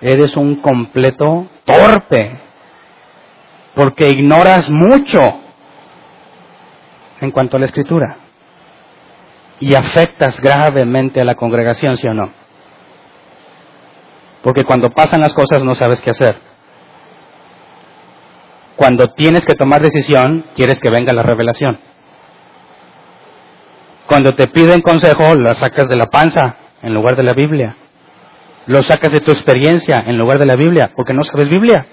eres 0.00 0.36
un 0.36 0.56
completo 0.56 1.46
torpe, 1.64 2.38
porque 3.74 4.10
ignoras 4.10 4.68
mucho 4.68 5.20
en 7.20 7.30
cuanto 7.30 7.56
a 7.56 7.60
la 7.60 7.66
escritura 7.66 8.16
y 9.58 9.74
afectas 9.74 10.40
gravemente 10.40 11.20
a 11.20 11.24
la 11.24 11.34
congregación, 11.34 11.96
¿sí 11.96 12.06
o 12.08 12.14
no? 12.14 12.30
Porque 14.42 14.64
cuando 14.64 14.90
pasan 14.90 15.20
las 15.20 15.34
cosas 15.34 15.62
no 15.62 15.74
sabes 15.74 16.00
qué 16.00 16.10
hacer. 16.10 16.49
Cuando 18.80 19.08
tienes 19.08 19.44
que 19.44 19.52
tomar 19.52 19.82
decisión, 19.82 20.46
quieres 20.54 20.80
que 20.80 20.88
venga 20.88 21.12
la 21.12 21.22
revelación. 21.22 21.78
Cuando 24.06 24.34
te 24.34 24.46
piden 24.46 24.80
consejo, 24.80 25.34
la 25.34 25.52
sacas 25.52 25.86
de 25.86 25.96
la 25.96 26.06
panza 26.06 26.56
en 26.80 26.94
lugar 26.94 27.14
de 27.14 27.22
la 27.22 27.34
Biblia. 27.34 27.76
Lo 28.64 28.82
sacas 28.82 29.12
de 29.12 29.20
tu 29.20 29.32
experiencia 29.32 30.02
en 30.06 30.16
lugar 30.16 30.38
de 30.38 30.46
la 30.46 30.56
Biblia, 30.56 30.92
porque 30.96 31.12
no 31.12 31.24
sabes 31.24 31.50
Biblia. 31.50 31.84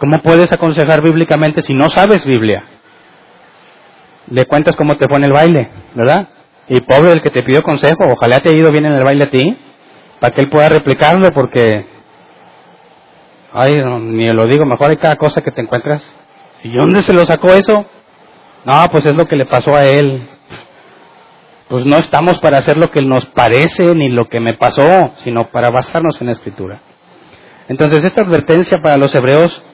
¿Cómo 0.00 0.20
puedes 0.20 0.52
aconsejar 0.52 1.00
bíblicamente 1.00 1.62
si 1.62 1.72
no 1.72 1.88
sabes 1.88 2.26
Biblia? 2.26 2.64
Le 4.28 4.44
cuentas 4.44 4.76
cómo 4.76 4.98
te 4.98 5.08
pone 5.08 5.24
el 5.24 5.32
baile, 5.32 5.70
¿verdad? 5.94 6.28
Y 6.68 6.82
pobre 6.82 7.12
el 7.12 7.22
que 7.22 7.30
te 7.30 7.42
pidió 7.42 7.62
consejo, 7.62 8.04
ojalá 8.12 8.40
te 8.40 8.50
haya 8.50 8.58
ido 8.58 8.70
bien 8.70 8.84
en 8.84 8.92
el 8.92 9.02
baile 9.02 9.24
a 9.24 9.30
ti, 9.30 9.56
para 10.20 10.34
que 10.34 10.42
él 10.42 10.50
pueda 10.50 10.68
replicarlo, 10.68 11.30
porque, 11.30 11.86
ay, 13.54 13.82
ni 14.00 14.30
lo 14.32 14.46
digo, 14.46 14.66
mejor 14.66 14.90
hay 14.90 14.96
cada 14.96 15.16
cosa 15.16 15.42
que 15.42 15.50
te 15.50 15.62
encuentras. 15.62 16.14
¿Y 16.62 16.70
dónde 16.72 17.02
se 17.02 17.12
lo 17.12 17.24
sacó 17.24 17.52
eso? 17.52 17.86
No, 18.64 18.88
pues 18.90 19.06
es 19.06 19.14
lo 19.14 19.26
que 19.26 19.36
le 19.36 19.46
pasó 19.46 19.74
a 19.74 19.84
él. 19.84 20.28
Pues 21.68 21.86
no 21.86 21.96
estamos 21.96 22.40
para 22.40 22.58
hacer 22.58 22.76
lo 22.76 22.90
que 22.90 23.00
nos 23.00 23.26
parece 23.26 23.94
ni 23.94 24.08
lo 24.08 24.26
que 24.26 24.40
me 24.40 24.54
pasó, 24.54 25.12
sino 25.18 25.48
para 25.48 25.70
basarnos 25.70 26.20
en 26.20 26.26
la 26.26 26.32
escritura. 26.32 26.80
Entonces 27.68 28.04
esta 28.04 28.22
advertencia 28.22 28.78
para 28.82 28.96
los 28.96 29.14
hebreos 29.14 29.64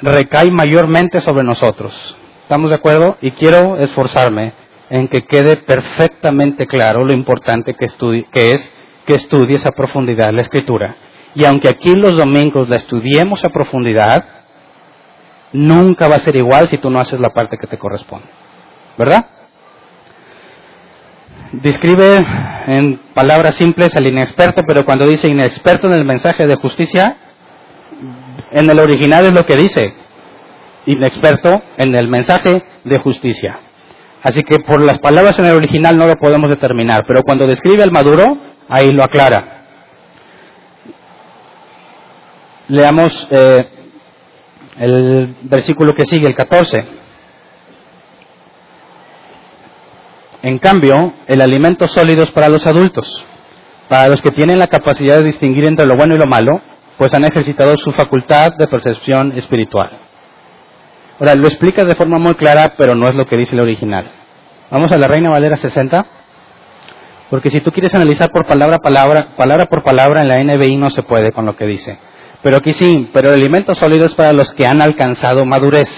recae 0.00 0.50
mayormente 0.50 1.20
sobre 1.20 1.44
nosotros. 1.44 2.16
¿Estamos 2.42 2.70
de 2.70 2.76
acuerdo? 2.76 3.16
Y 3.20 3.32
quiero 3.32 3.78
esforzarme 3.78 4.52
en 4.88 5.08
que 5.08 5.24
quede 5.24 5.56
perfectamente 5.56 6.66
claro 6.66 7.04
lo 7.04 7.12
importante 7.12 7.74
que, 7.74 7.86
que 8.32 8.50
es 8.52 8.72
que 9.06 9.14
estudies 9.14 9.64
a 9.66 9.72
profundidad 9.72 10.32
la 10.32 10.42
escritura. 10.42 10.96
Y 11.34 11.44
aunque 11.44 11.68
aquí 11.68 11.94
los 11.94 12.16
domingos 12.16 12.68
la 12.68 12.76
estudiemos 12.76 13.44
a 13.44 13.50
profundidad, 13.50 14.24
nunca 15.52 16.08
va 16.08 16.16
a 16.16 16.20
ser 16.20 16.36
igual 16.36 16.68
si 16.68 16.78
tú 16.78 16.90
no 16.90 16.98
haces 16.98 17.20
la 17.20 17.30
parte 17.30 17.56
que 17.58 17.66
te 17.66 17.78
corresponde. 17.78 18.26
¿Verdad? 18.96 19.26
Describe 21.52 22.24
en 22.66 23.00
palabras 23.14 23.56
simples 23.56 23.94
al 23.96 24.06
inexperto, 24.06 24.62
pero 24.66 24.84
cuando 24.84 25.06
dice 25.06 25.28
inexperto 25.28 25.88
en 25.88 25.94
el 25.94 26.04
mensaje 26.04 26.46
de 26.46 26.56
justicia, 26.56 27.16
en 28.52 28.70
el 28.70 28.78
original 28.78 29.24
es 29.26 29.32
lo 29.32 29.44
que 29.44 29.56
dice, 29.56 29.94
inexperto 30.86 31.62
en 31.76 31.94
el 31.94 32.08
mensaje 32.08 32.62
de 32.84 32.98
justicia. 32.98 33.58
Así 34.22 34.42
que 34.42 34.58
por 34.58 34.80
las 34.80 34.98
palabras 34.98 35.38
en 35.38 35.46
el 35.46 35.54
original 35.54 35.96
no 35.96 36.06
lo 36.06 36.14
podemos 36.16 36.50
determinar, 36.50 37.04
pero 37.06 37.22
cuando 37.22 37.46
describe 37.46 37.82
al 37.82 37.90
maduro, 37.90 38.36
ahí 38.68 38.92
lo 38.92 39.02
aclara. 39.02 39.59
Leamos 42.70 43.26
eh, 43.32 43.68
el 44.78 45.34
versículo 45.42 45.92
que 45.92 46.06
sigue, 46.06 46.28
el 46.28 46.36
14. 46.36 46.86
En 50.42 50.58
cambio, 50.58 51.14
el 51.26 51.42
alimento 51.42 51.88
sólido 51.88 52.22
es 52.22 52.30
para 52.30 52.48
los 52.48 52.64
adultos, 52.68 53.24
para 53.88 54.08
los 54.08 54.22
que 54.22 54.30
tienen 54.30 54.60
la 54.60 54.68
capacidad 54.68 55.16
de 55.16 55.24
distinguir 55.24 55.64
entre 55.64 55.84
lo 55.84 55.96
bueno 55.96 56.14
y 56.14 56.18
lo 56.18 56.26
malo, 56.26 56.62
pues 56.96 57.12
han 57.12 57.24
ejercitado 57.24 57.76
su 57.76 57.90
facultad 57.90 58.52
de 58.56 58.68
percepción 58.68 59.32
espiritual. 59.32 59.90
Ahora, 61.18 61.34
lo 61.34 61.48
explica 61.48 61.84
de 61.84 61.96
forma 61.96 62.20
muy 62.20 62.34
clara, 62.34 62.74
pero 62.78 62.94
no 62.94 63.08
es 63.08 63.16
lo 63.16 63.26
que 63.26 63.36
dice 63.36 63.56
el 63.56 63.62
original. 63.62 64.06
Vamos 64.70 64.92
a 64.92 64.96
la 64.96 65.08
Reina 65.08 65.28
Valera 65.28 65.56
60, 65.56 66.06
porque 67.30 67.50
si 67.50 67.60
tú 67.62 67.72
quieres 67.72 67.96
analizar 67.96 68.30
por 68.30 68.46
palabra 68.46 68.78
palabra, 68.78 69.34
palabra 69.36 69.66
por 69.66 69.82
palabra 69.82 70.22
en 70.22 70.28
la 70.28 70.54
NBI 70.54 70.76
no 70.76 70.88
se 70.90 71.02
puede 71.02 71.32
con 71.32 71.44
lo 71.44 71.56
que 71.56 71.66
dice. 71.66 71.98
Pero 72.42 72.56
aquí 72.56 72.72
sí, 72.72 73.08
pero 73.12 73.28
el 73.28 73.40
alimento 73.40 73.74
sólido 73.74 74.06
es 74.06 74.14
para 74.14 74.32
los 74.32 74.52
que 74.52 74.66
han 74.66 74.80
alcanzado 74.80 75.44
madurez, 75.44 75.90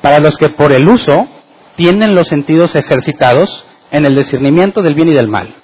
para 0.00 0.20
los 0.20 0.36
que 0.36 0.48
por 0.50 0.72
el 0.72 0.88
uso 0.88 1.26
tienen 1.76 2.14
los 2.14 2.28
sentidos 2.28 2.74
ejercitados 2.74 3.66
en 3.90 4.06
el 4.06 4.14
discernimiento 4.14 4.82
del 4.82 4.94
bien 4.94 5.08
y 5.08 5.14
del 5.14 5.28
mal. 5.28 5.54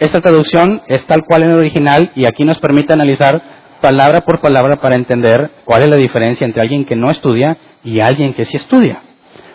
Esta 0.00 0.20
traducción 0.20 0.82
es 0.88 1.06
tal 1.06 1.22
cual 1.24 1.44
en 1.44 1.50
el 1.50 1.58
original 1.58 2.10
y 2.16 2.26
aquí 2.26 2.44
nos 2.44 2.58
permite 2.58 2.92
analizar 2.92 3.40
palabra 3.80 4.22
por 4.22 4.40
palabra 4.40 4.76
para 4.76 4.96
entender 4.96 5.50
cuál 5.64 5.82
es 5.82 5.88
la 5.88 5.96
diferencia 5.96 6.44
entre 6.44 6.62
alguien 6.62 6.84
que 6.84 6.96
no 6.96 7.10
estudia 7.10 7.56
y 7.84 8.00
alguien 8.00 8.34
que 8.34 8.44
sí 8.44 8.56
estudia. 8.56 9.00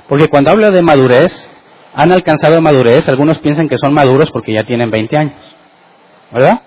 Porque 0.07 0.29
cuando 0.29 0.51
habla 0.51 0.69
de 0.69 0.81
madurez, 0.81 1.49
han 1.93 2.11
alcanzado 2.11 2.61
madurez, 2.61 3.09
algunos 3.09 3.39
piensan 3.39 3.67
que 3.67 3.77
son 3.77 3.93
maduros 3.93 4.31
porque 4.31 4.53
ya 4.53 4.63
tienen 4.63 4.89
20 4.89 5.17
años. 5.17 5.55
¿Verdad? 6.31 6.61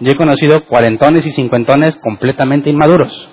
Yo 0.00 0.12
he 0.12 0.16
conocido 0.16 0.64
cuarentones 0.64 1.26
y 1.26 1.32
cincuentones 1.32 1.96
completamente 1.96 2.70
inmaduros. 2.70 3.28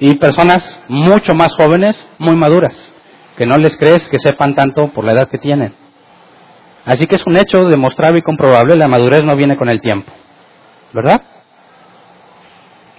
Y 0.00 0.14
personas 0.14 0.84
mucho 0.88 1.34
más 1.34 1.54
jóvenes, 1.56 2.08
muy 2.18 2.36
maduras 2.36 2.74
que 3.38 3.46
no 3.46 3.56
les 3.56 3.76
crees 3.76 4.08
que 4.08 4.18
sepan 4.18 4.56
tanto 4.56 4.88
por 4.88 5.04
la 5.04 5.12
edad 5.12 5.28
que 5.28 5.38
tienen. 5.38 5.72
Así 6.84 7.06
que 7.06 7.14
es 7.14 7.24
un 7.24 7.36
hecho 7.36 7.68
demostrable 7.68 8.18
y 8.18 8.22
comprobable, 8.22 8.74
la 8.74 8.88
madurez 8.88 9.22
no 9.22 9.36
viene 9.36 9.56
con 9.56 9.68
el 9.68 9.80
tiempo. 9.80 10.12
¿Verdad? 10.92 11.22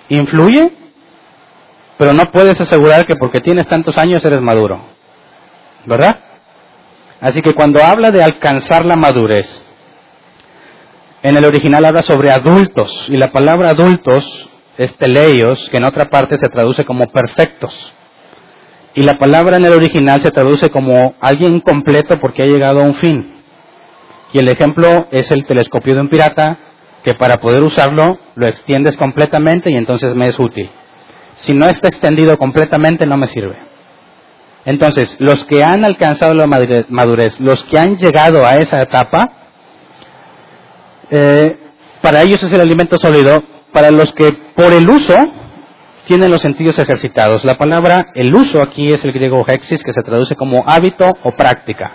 Influye, 0.08 0.72
pero 1.98 2.14
no 2.14 2.32
puedes 2.32 2.60
asegurar 2.62 3.06
que 3.06 3.18
porque 3.18 3.42
tienes 3.42 3.68
tantos 3.68 3.98
años 3.98 4.24
eres 4.24 4.40
maduro. 4.40 4.82
¿Verdad? 5.86 6.20
Así 7.20 7.42
que 7.42 7.54
cuando 7.54 7.84
habla 7.84 8.10
de 8.10 8.24
alcanzar 8.24 8.86
la 8.86 8.96
madurez, 8.96 9.62
en 11.22 11.38
el 11.38 11.46
original 11.46 11.86
habla 11.86 12.02
sobre 12.02 12.32
adultos, 12.32 13.08
y 13.10 13.18
la 13.18 13.32
palabra 13.32 13.72
adultos 13.72 14.50
es 14.78 14.96
teleios, 14.96 15.70
que 15.70 15.78
en 15.78 15.86
otra 15.86 16.10
parte 16.10 16.38
se 16.38 16.48
traduce 16.48 16.86
como 16.86 17.08
perfectos. 17.08 17.94
Y 18.96 19.02
la 19.04 19.18
palabra 19.18 19.58
en 19.58 19.66
el 19.66 19.74
original 19.74 20.22
se 20.22 20.32
traduce 20.32 20.70
como 20.70 21.16
alguien 21.20 21.60
completo 21.60 22.20
porque 22.20 22.44
ha 22.44 22.48
llegado 22.48 22.82
a 22.82 22.86
un 22.86 22.96
fin. 22.96 23.36
Y 24.32 24.40
el 24.40 24.48
ejemplo 24.48 25.08
es 25.12 25.30
el 25.32 25.46
telescopio 25.46 25.96
de 25.96 26.02
un 26.02 26.10
pirata, 26.10 26.58
que 27.04 27.14
para 27.14 27.38
poder 27.38 27.64
usarlo 27.64 28.20
lo 28.36 28.48
extiendes 28.48 28.98
completamente 28.98 29.70
y 29.72 29.76
entonces 29.76 30.16
me 30.16 30.28
es 30.28 30.40
útil. 30.40 30.70
Si 31.38 31.54
no 31.54 31.68
está 31.68 31.88
extendido 31.88 32.38
completamente 32.38 33.06
no 33.06 33.18
me 33.18 33.28
sirve. 33.28 33.58
Entonces, 34.66 35.16
los 35.20 35.46
que 35.46 35.64
han 35.64 35.86
alcanzado 35.86 36.34
la 36.34 36.46
madurez, 36.46 37.40
los 37.40 37.64
que 37.66 37.80
han 37.80 37.98
llegado 37.98 38.46
a 38.46 38.56
esa 38.56 38.82
etapa, 38.82 39.39
eh, 41.12 41.58
para 42.02 42.22
ellos 42.24 42.42
es 42.44 42.52
el 42.52 42.62
alimento 42.62 42.98
sólido. 42.98 43.44
Para 43.72 43.92
los 43.92 44.14
que 44.14 44.32
por 44.56 44.74
el 44.74 44.90
uso 44.90 45.16
tienen 46.06 46.32
los 46.32 46.42
sentidos 46.42 46.80
ejercitados. 46.80 47.46
La 47.46 47.58
palabra, 47.58 48.08
el 48.16 48.34
uso 48.34 48.64
aquí 48.64 48.92
es 48.92 49.06
el 49.06 49.14
griego 49.14 49.46
hexis, 49.48 49.84
que 49.84 49.94
se 49.94 50.02
traduce 50.02 50.36
como 50.36 50.64
hábito 50.68 51.06
o 51.24 51.36
práctica. 51.36 51.92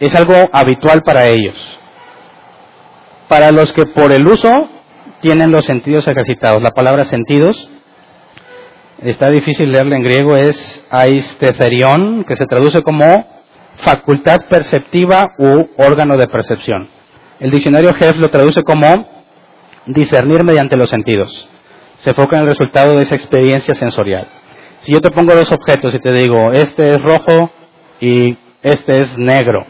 Es 0.00 0.14
algo 0.16 0.34
habitual 0.52 1.02
para 1.02 1.26
ellos. 1.26 1.56
Para 3.28 3.52
los 3.52 3.72
que 3.72 3.86
por 3.86 4.10
el 4.10 4.26
uso 4.26 4.50
tienen 5.20 5.52
los 5.52 5.66
sentidos 5.66 6.08
ejercitados. 6.08 6.62
La 6.62 6.72
palabra 6.72 7.04
sentidos 7.04 7.70
está 9.02 9.28
difícil 9.28 9.70
leerla 9.70 9.96
en 9.96 10.02
griego, 10.02 10.36
es 10.36 10.86
aistetherion, 10.90 12.24
que 12.24 12.34
se 12.34 12.46
traduce 12.46 12.82
como 12.82 13.24
facultad 13.76 14.46
perceptiva 14.50 15.34
u 15.38 15.68
órgano 15.76 16.16
de 16.16 16.26
percepción. 16.26 16.97
El 17.40 17.50
diccionario 17.50 17.94
Jeff 17.94 18.16
lo 18.16 18.30
traduce 18.30 18.62
como 18.62 19.06
discernir 19.86 20.44
mediante 20.44 20.76
los 20.76 20.90
sentidos 20.90 21.48
se 21.98 22.10
enfoca 22.10 22.36
en 22.36 22.42
el 22.42 22.48
resultado 22.48 22.96
de 22.96 23.02
esa 23.02 23.14
experiencia 23.14 23.74
sensorial. 23.74 24.28
Si 24.80 24.92
yo 24.92 25.00
te 25.00 25.10
pongo 25.10 25.34
dos 25.34 25.50
objetos 25.50 25.94
y 25.94 25.98
te 25.98 26.12
digo, 26.12 26.52
este 26.52 26.90
es 26.90 27.02
rojo 27.02 27.50
y 28.00 28.36
este 28.62 29.00
es 29.00 29.18
negro, 29.18 29.66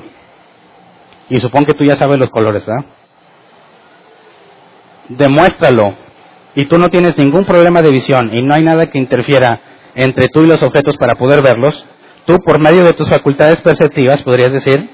y 1.31 1.41
supongo 1.41 1.67
que 1.67 1.75
tú 1.75 1.85
ya 1.85 1.97
sabes 1.97 2.19
los 2.19 2.31
colores, 2.31 2.65
¿verdad? 2.65 2.85
Demuéstralo, 5.09 5.95
y 6.55 6.67
tú 6.67 6.79
no 6.79 6.89
tienes 6.89 7.17
ningún 7.17 7.47
problema 7.47 7.81
de 7.81 7.91
visión 7.91 8.31
y 8.35 8.43
no 8.43 8.55
hay 8.55 8.63
nada 8.63 8.91
que 8.91 8.99
interfiera 8.99 9.61
entre 9.95 10.29
tú 10.29 10.43
y 10.43 10.47
los 10.47 10.63
objetos 10.63 10.97
para 10.99 11.15
poder 11.15 11.43
verlos, 11.43 11.87
tú 12.27 12.39
por 12.45 12.61
medio 12.61 12.85
de 12.85 12.93
tus 12.93 13.09
facultades 13.09 13.61
perceptivas 13.63 14.23
podrías 14.23 14.53
decir, 14.53 14.89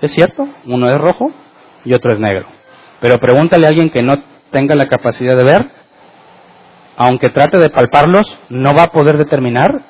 es 0.00 0.12
cierto, 0.12 0.48
uno 0.66 0.90
es 0.90 1.00
rojo 1.00 1.30
y 1.84 1.94
otro 1.94 2.12
es 2.12 2.18
negro. 2.18 2.46
Pero 3.00 3.18
pregúntale 3.18 3.66
a 3.66 3.68
alguien 3.70 3.90
que 3.90 4.02
no 4.02 4.22
tenga 4.50 4.74
la 4.74 4.88
capacidad 4.88 5.36
de 5.36 5.44
ver 5.44 5.82
aunque 6.96 7.30
trate 7.30 7.58
de 7.58 7.70
palparlos, 7.70 8.26
no 8.48 8.74
va 8.74 8.84
a 8.84 8.92
poder 8.92 9.18
determinar 9.18 9.82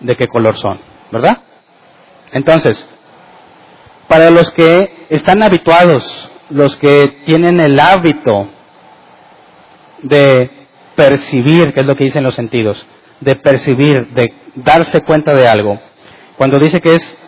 de 0.00 0.16
qué 0.16 0.28
color 0.28 0.56
son, 0.56 0.78
¿verdad? 1.10 1.38
Entonces, 2.32 2.88
para 4.08 4.30
los 4.30 4.50
que 4.52 5.06
están 5.10 5.42
habituados, 5.42 6.30
los 6.50 6.76
que 6.76 7.22
tienen 7.24 7.60
el 7.60 7.78
hábito 7.78 8.48
de 10.02 10.50
percibir, 10.94 11.72
que 11.72 11.80
es 11.80 11.86
lo 11.86 11.96
que 11.96 12.04
dicen 12.04 12.22
los 12.22 12.34
sentidos, 12.34 12.86
de 13.20 13.36
percibir, 13.36 14.08
de 14.14 14.32
darse 14.54 15.02
cuenta 15.02 15.32
de 15.32 15.48
algo, 15.48 15.80
cuando 16.36 16.58
dice 16.58 16.80
que 16.80 16.96
es 16.96 17.18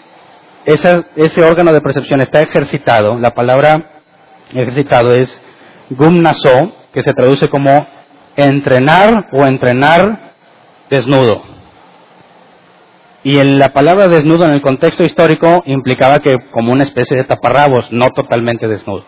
ese, 0.65 1.45
órgano 1.45 1.73
de 1.73 1.81
percepción 1.81 2.21
está 2.21 2.43
ejercitado, 2.43 3.19
la 3.19 3.35
palabra 3.35 3.96
ejercitado 4.51 5.15
es 5.15 5.43
gumnaso, 5.91 6.75
que 6.93 7.03
se 7.03 7.13
traduce 7.13 7.49
como 7.49 7.87
entrenar 8.37 9.29
o 9.33 9.47
entrenar 9.47 10.33
desnudo. 10.91 11.43
Y 13.23 13.39
en 13.39 13.59
la 13.59 13.73
palabra 13.73 14.09
desnudo 14.09 14.45
en 14.45 14.53
el 14.53 14.63
contexto 14.63 15.03
histórico 15.03 15.63
implicaba 15.67 16.21
que 16.21 16.39
como 16.53 16.73
una 16.73 16.85
especie 16.85 17.17
de 17.17 17.25
taparrabos, 17.25 17.91
no 17.91 18.11
totalmente 18.11 18.69
desnudo. 18.69 19.05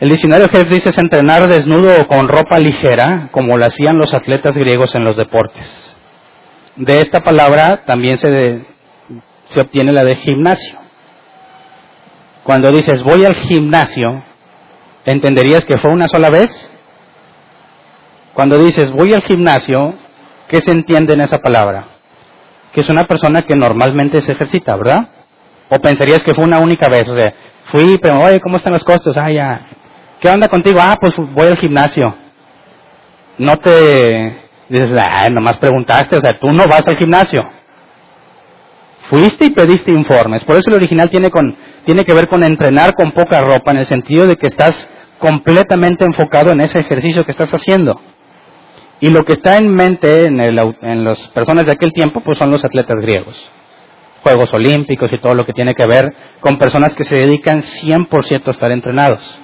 El 0.00 0.10
diccionario 0.10 0.48
Jeff 0.48 0.68
dice 0.68 0.90
es 0.90 0.98
entrenar 0.98 1.48
desnudo 1.48 1.96
o 2.00 2.06
con 2.06 2.28
ropa 2.28 2.58
ligera, 2.58 3.30
como 3.32 3.56
lo 3.56 3.64
hacían 3.64 3.98
los 3.98 4.14
atletas 4.14 4.56
griegos 4.56 4.94
en 4.94 5.04
los 5.04 5.16
deportes. 5.16 5.96
De 6.76 7.00
esta 7.00 7.20
palabra 7.20 7.84
también 7.84 8.16
se, 8.16 8.64
se 9.46 9.60
obtiene 9.60 9.92
la 9.92 10.04
de 10.04 10.14
gimnasio. 10.14 10.78
Cuando 12.48 12.72
dices 12.72 13.02
voy 13.02 13.26
al 13.26 13.34
gimnasio, 13.34 14.22
¿entenderías 15.04 15.66
que 15.66 15.76
fue 15.76 15.90
una 15.90 16.08
sola 16.08 16.30
vez? 16.30 16.50
Cuando 18.32 18.56
dices 18.56 18.90
voy 18.90 19.12
al 19.12 19.20
gimnasio, 19.20 19.92
¿qué 20.48 20.62
se 20.62 20.70
entiende 20.70 21.12
en 21.12 21.20
esa 21.20 21.40
palabra? 21.40 21.84
Que 22.72 22.80
es 22.80 22.88
una 22.88 23.04
persona 23.04 23.42
que 23.42 23.54
normalmente 23.54 24.22
se 24.22 24.32
ejercita, 24.32 24.74
¿verdad? 24.76 25.10
O 25.68 25.78
pensarías 25.78 26.24
que 26.24 26.32
fue 26.32 26.42
una 26.42 26.58
única 26.58 26.86
vez, 26.90 27.06
o 27.10 27.14
sea, 27.14 27.34
fui, 27.64 27.98
pero 27.98 28.18
oye, 28.20 28.40
¿cómo 28.40 28.56
están 28.56 28.72
los 28.72 28.84
costos? 28.84 29.14
Ah, 29.18 29.30
ya. 29.30 29.68
¿Qué 30.18 30.30
onda 30.30 30.48
contigo? 30.48 30.78
Ah, 30.80 30.96
pues 30.98 31.14
voy 31.18 31.48
al 31.48 31.58
gimnasio. 31.58 32.14
No 33.36 33.58
te 33.58 34.38
dices, 34.70 34.98
ah, 35.06 35.28
nomás 35.28 35.58
preguntaste, 35.58 36.16
o 36.16 36.20
sea, 36.22 36.38
tú 36.40 36.50
no 36.50 36.66
vas 36.66 36.86
al 36.86 36.96
gimnasio. 36.96 37.42
Fuiste 39.08 39.46
y 39.46 39.50
pediste 39.50 39.90
informes. 39.90 40.44
Por 40.44 40.56
eso 40.56 40.70
el 40.70 40.76
original 40.76 41.08
tiene, 41.10 41.30
con, 41.30 41.56
tiene 41.84 42.04
que 42.04 42.14
ver 42.14 42.28
con 42.28 42.44
entrenar 42.44 42.94
con 42.94 43.12
poca 43.12 43.40
ropa, 43.40 43.70
en 43.70 43.78
el 43.78 43.86
sentido 43.86 44.26
de 44.26 44.36
que 44.36 44.48
estás 44.48 44.90
completamente 45.18 46.04
enfocado 46.04 46.52
en 46.52 46.60
ese 46.60 46.78
ejercicio 46.78 47.24
que 47.24 47.30
estás 47.30 47.52
haciendo. 47.52 48.00
Y 49.00 49.10
lo 49.10 49.24
que 49.24 49.32
está 49.34 49.56
en 49.56 49.74
mente 49.74 50.26
en, 50.26 50.40
en 50.40 51.04
las 51.04 51.28
personas 51.28 51.66
de 51.66 51.72
aquel 51.72 51.92
tiempo, 51.92 52.20
pues 52.22 52.38
son 52.38 52.50
los 52.50 52.64
atletas 52.64 53.00
griegos. 53.00 53.50
Juegos 54.22 54.52
Olímpicos 54.52 55.10
y 55.12 55.18
todo 55.18 55.34
lo 55.34 55.46
que 55.46 55.52
tiene 55.52 55.74
que 55.74 55.86
ver 55.86 56.12
con 56.40 56.58
personas 56.58 56.94
que 56.94 57.04
se 57.04 57.16
dedican 57.16 57.62
100% 57.62 58.46
a 58.46 58.50
estar 58.50 58.72
entrenados. 58.72 59.38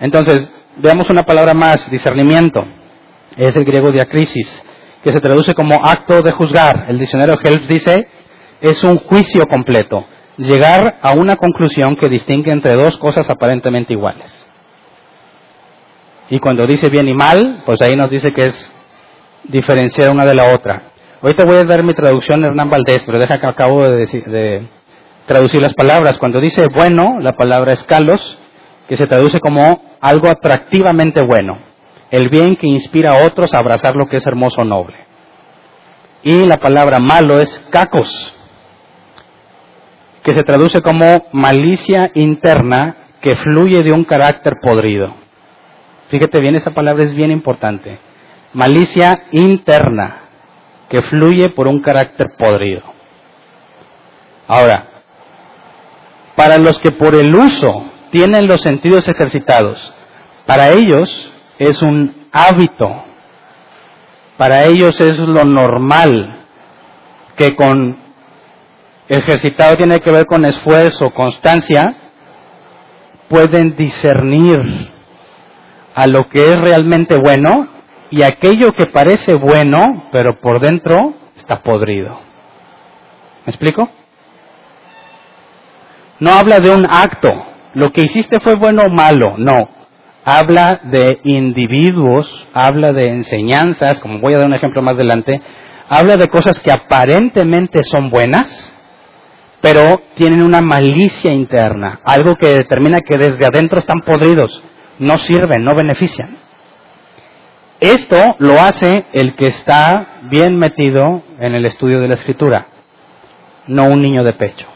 Entonces, 0.00 0.52
veamos 0.78 1.08
una 1.10 1.24
palabra 1.24 1.54
más, 1.54 1.90
discernimiento. 1.90 2.66
Es 3.36 3.56
el 3.56 3.64
griego 3.64 3.92
diacrisis, 3.92 4.62
que 5.04 5.12
se 5.12 5.20
traduce 5.20 5.54
como 5.54 5.84
acto 5.84 6.22
de 6.22 6.32
juzgar. 6.32 6.86
El 6.88 6.98
diccionario 6.98 7.38
Helps 7.40 7.68
dice, 7.68 8.08
es 8.60 8.82
un 8.84 8.98
juicio 8.98 9.46
completo. 9.46 10.04
Llegar 10.36 10.98
a 11.02 11.12
una 11.12 11.36
conclusión 11.36 11.96
que 11.96 12.08
distingue 12.08 12.52
entre 12.52 12.74
dos 12.74 12.96
cosas 12.98 13.28
aparentemente 13.28 13.92
iguales. 13.92 14.32
Y 16.30 16.38
cuando 16.38 16.66
dice 16.66 16.88
bien 16.88 17.08
y 17.08 17.14
mal, 17.14 17.62
pues 17.64 17.80
ahí 17.82 17.96
nos 17.96 18.10
dice 18.10 18.32
que 18.32 18.46
es 18.46 18.72
diferenciar 19.44 20.10
una 20.10 20.24
de 20.24 20.34
la 20.34 20.54
otra. 20.54 20.82
Ahorita 21.22 21.44
voy 21.44 21.56
a 21.56 21.64
dar 21.64 21.82
mi 21.82 21.94
traducción 21.94 22.44
Hernán 22.44 22.70
Valdés, 22.70 23.02
pero 23.04 23.18
deja 23.18 23.40
que 23.40 23.46
acabo 23.46 23.82
de, 23.88 24.06
de 24.06 24.68
traducir 25.26 25.60
las 25.60 25.74
palabras. 25.74 26.18
Cuando 26.18 26.40
dice 26.40 26.68
bueno, 26.68 27.18
la 27.20 27.32
palabra 27.32 27.72
es 27.72 27.82
kalos, 27.84 28.38
que 28.88 28.96
se 28.96 29.06
traduce 29.06 29.40
como 29.40 29.82
algo 30.00 30.28
atractivamente 30.28 31.20
bueno. 31.22 31.58
El 32.10 32.28
bien 32.28 32.56
que 32.56 32.68
inspira 32.68 33.12
a 33.12 33.26
otros 33.26 33.52
a 33.52 33.58
abrazar 33.58 33.96
lo 33.96 34.06
que 34.06 34.18
es 34.18 34.26
hermoso 34.26 34.60
o 34.60 34.64
noble. 34.64 34.96
Y 36.22 36.46
la 36.46 36.58
palabra 36.58 36.98
malo 36.98 37.40
es 37.40 37.66
cacos, 37.70 38.34
que 40.28 40.34
se 40.34 40.44
traduce 40.44 40.82
como 40.82 41.24
malicia 41.32 42.10
interna 42.12 42.96
que 43.22 43.34
fluye 43.36 43.82
de 43.82 43.92
un 43.92 44.04
carácter 44.04 44.56
podrido. 44.60 45.14
Fíjate 46.08 46.38
bien, 46.38 46.54
esa 46.54 46.72
palabra 46.72 47.02
es 47.04 47.14
bien 47.14 47.30
importante. 47.30 47.98
Malicia 48.52 49.22
interna, 49.32 50.16
que 50.90 51.00
fluye 51.00 51.48
por 51.48 51.66
un 51.66 51.80
carácter 51.80 52.26
podrido. 52.36 52.82
Ahora, 54.46 54.88
para 56.36 56.58
los 56.58 56.78
que 56.78 56.90
por 56.90 57.14
el 57.14 57.34
uso 57.34 57.90
tienen 58.10 58.48
los 58.48 58.60
sentidos 58.60 59.08
ejercitados, 59.08 59.94
para 60.44 60.72
ellos 60.72 61.32
es 61.58 61.80
un 61.80 62.26
hábito, 62.32 62.86
para 64.36 64.66
ellos 64.66 65.00
es 65.00 65.18
lo 65.20 65.46
normal, 65.46 66.44
que 67.34 67.56
con 67.56 68.07
ejercitado 69.08 69.76
tiene 69.76 70.00
que 70.00 70.10
ver 70.10 70.26
con 70.26 70.44
esfuerzo, 70.44 71.10
constancia, 71.10 71.94
pueden 73.28 73.76
discernir 73.76 74.90
a 75.94 76.06
lo 76.06 76.28
que 76.28 76.52
es 76.52 76.60
realmente 76.60 77.16
bueno 77.18 77.68
y 78.10 78.22
aquello 78.22 78.72
que 78.72 78.86
parece 78.86 79.34
bueno, 79.34 80.08
pero 80.12 80.40
por 80.40 80.60
dentro 80.60 81.14
está 81.36 81.62
podrido. 81.62 82.20
¿Me 83.44 83.50
explico? 83.50 83.88
No 86.20 86.32
habla 86.32 86.60
de 86.60 86.70
un 86.70 86.86
acto, 86.88 87.30
lo 87.74 87.92
que 87.92 88.02
hiciste 88.02 88.40
fue 88.40 88.54
bueno 88.54 88.82
o 88.86 88.90
malo, 88.90 89.36
no. 89.38 89.68
Habla 90.24 90.80
de 90.84 91.20
individuos, 91.24 92.46
habla 92.52 92.92
de 92.92 93.08
enseñanzas, 93.08 94.00
como 94.00 94.18
voy 94.18 94.34
a 94.34 94.38
dar 94.38 94.46
un 94.46 94.54
ejemplo 94.54 94.82
más 94.82 94.94
adelante, 94.94 95.40
habla 95.88 96.16
de 96.16 96.28
cosas 96.28 96.60
que 96.60 96.70
aparentemente 96.70 97.80
son 97.84 98.10
buenas, 98.10 98.74
pero 99.60 100.00
tienen 100.14 100.42
una 100.42 100.60
malicia 100.60 101.32
interna, 101.32 102.00
algo 102.04 102.36
que 102.36 102.46
determina 102.46 103.00
que 103.00 103.16
desde 103.16 103.44
adentro 103.44 103.80
están 103.80 104.00
podridos 104.02 104.62
no 104.98 105.16
sirven, 105.18 105.64
no 105.64 105.74
benefician. 105.74 106.38
Esto 107.80 108.36
lo 108.38 108.60
hace 108.60 109.06
el 109.12 109.34
que 109.36 109.46
está 109.46 110.20
bien 110.24 110.58
metido 110.58 111.22
en 111.38 111.54
el 111.54 111.64
estudio 111.64 112.00
de 112.00 112.08
la 112.08 112.14
escritura, 112.14 112.66
no 113.68 113.84
un 113.86 114.02
niño 114.02 114.24
de 114.24 114.32
pecho. 114.32 114.66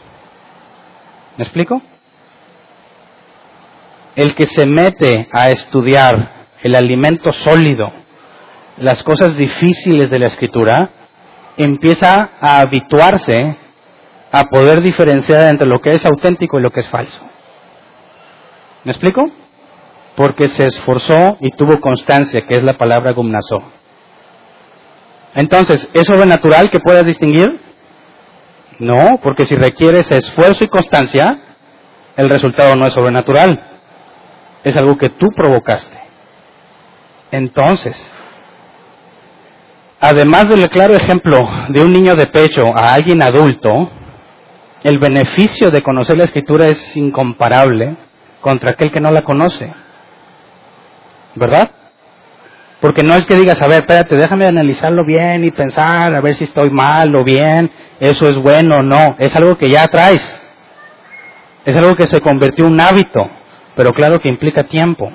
¿Me 1.37 1.43
explico? 1.43 1.81
El 4.15 4.35
que 4.35 4.45
se 4.45 4.65
mete 4.65 5.27
a 5.33 5.49
estudiar 5.49 6.45
el 6.61 6.75
alimento 6.75 7.33
sólido, 7.33 7.91
las 8.77 9.03
cosas 9.03 9.35
difíciles 9.35 10.09
de 10.09 10.19
la 10.19 10.27
escritura, 10.27 10.89
empieza 11.57 12.29
a 12.39 12.59
habituarse 12.59 13.57
a 14.33 14.43
poder 14.45 14.81
diferenciar 14.81 15.47
entre 15.47 15.67
lo 15.67 15.79
que 15.79 15.91
es 15.91 16.05
auténtico 16.05 16.59
y 16.59 16.61
lo 16.61 16.71
que 16.71 16.81
es 16.81 16.89
falso. 16.89 17.21
¿Me 18.83 18.91
explico? 18.91 19.23
porque 20.15 20.47
se 20.49 20.67
esforzó 20.67 21.37
y 21.39 21.51
tuvo 21.51 21.79
constancia, 21.79 22.41
que 22.41 22.55
es 22.55 22.63
la 22.63 22.77
palabra 22.77 23.13
gumnasó. 23.13 23.63
Entonces, 25.35 25.89
¿es 25.93 26.05
sobrenatural 26.05 26.69
que 26.69 26.79
puedas 26.79 27.05
distinguir? 27.05 27.49
No, 28.79 29.19
porque 29.23 29.45
si 29.45 29.55
requieres 29.55 30.11
esfuerzo 30.11 30.63
y 30.63 30.67
constancia, 30.67 31.39
el 32.15 32.29
resultado 32.29 32.75
no 32.75 32.85
es 32.85 32.93
sobrenatural. 32.93 33.59
Es 34.63 34.75
algo 34.77 34.97
que 34.97 35.09
tú 35.09 35.27
provocaste. 35.35 35.97
Entonces, 37.31 38.13
además 39.99 40.49
del 40.49 40.69
claro 40.69 40.93
ejemplo 40.93 41.49
de 41.69 41.81
un 41.81 41.91
niño 41.91 42.15
de 42.15 42.27
pecho 42.27 42.65
a 42.75 42.93
alguien 42.93 43.23
adulto, 43.23 43.89
el 44.83 44.99
beneficio 44.99 45.71
de 45.71 45.81
conocer 45.81 46.17
la 46.17 46.25
escritura 46.25 46.67
es 46.67 46.97
incomparable 46.97 47.95
contra 48.41 48.71
aquel 48.71 48.91
que 48.91 48.99
no 48.99 49.11
la 49.11 49.21
conoce. 49.21 49.73
¿Verdad? 51.35 51.71
Porque 52.81 53.01
no 53.01 53.15
es 53.15 53.25
que 53.25 53.35
digas, 53.35 53.61
a 53.61 53.67
ver, 53.67 53.79
espérate, 53.79 54.17
déjame 54.17 54.45
analizarlo 54.45 55.05
bien 55.05 55.45
y 55.45 55.51
pensar, 55.51 56.13
a 56.13 56.19
ver 56.19 56.35
si 56.35 56.43
estoy 56.43 56.69
mal 56.69 57.15
o 57.15 57.23
bien, 57.23 57.71
eso 58.01 58.27
es 58.27 58.37
bueno 58.37 58.75
o 58.75 58.83
no. 58.83 59.15
Es 59.19 59.33
algo 59.37 59.57
que 59.57 59.71
ya 59.71 59.87
traes. 59.87 60.41
Es 61.63 61.75
algo 61.77 61.95
que 61.95 62.07
se 62.07 62.19
convirtió 62.19 62.65
en 62.65 62.73
un 62.73 62.81
hábito, 62.81 63.29
pero 63.75 63.93
claro 63.93 64.19
que 64.19 64.27
implica 64.27 64.63
tiempo. 64.63 65.09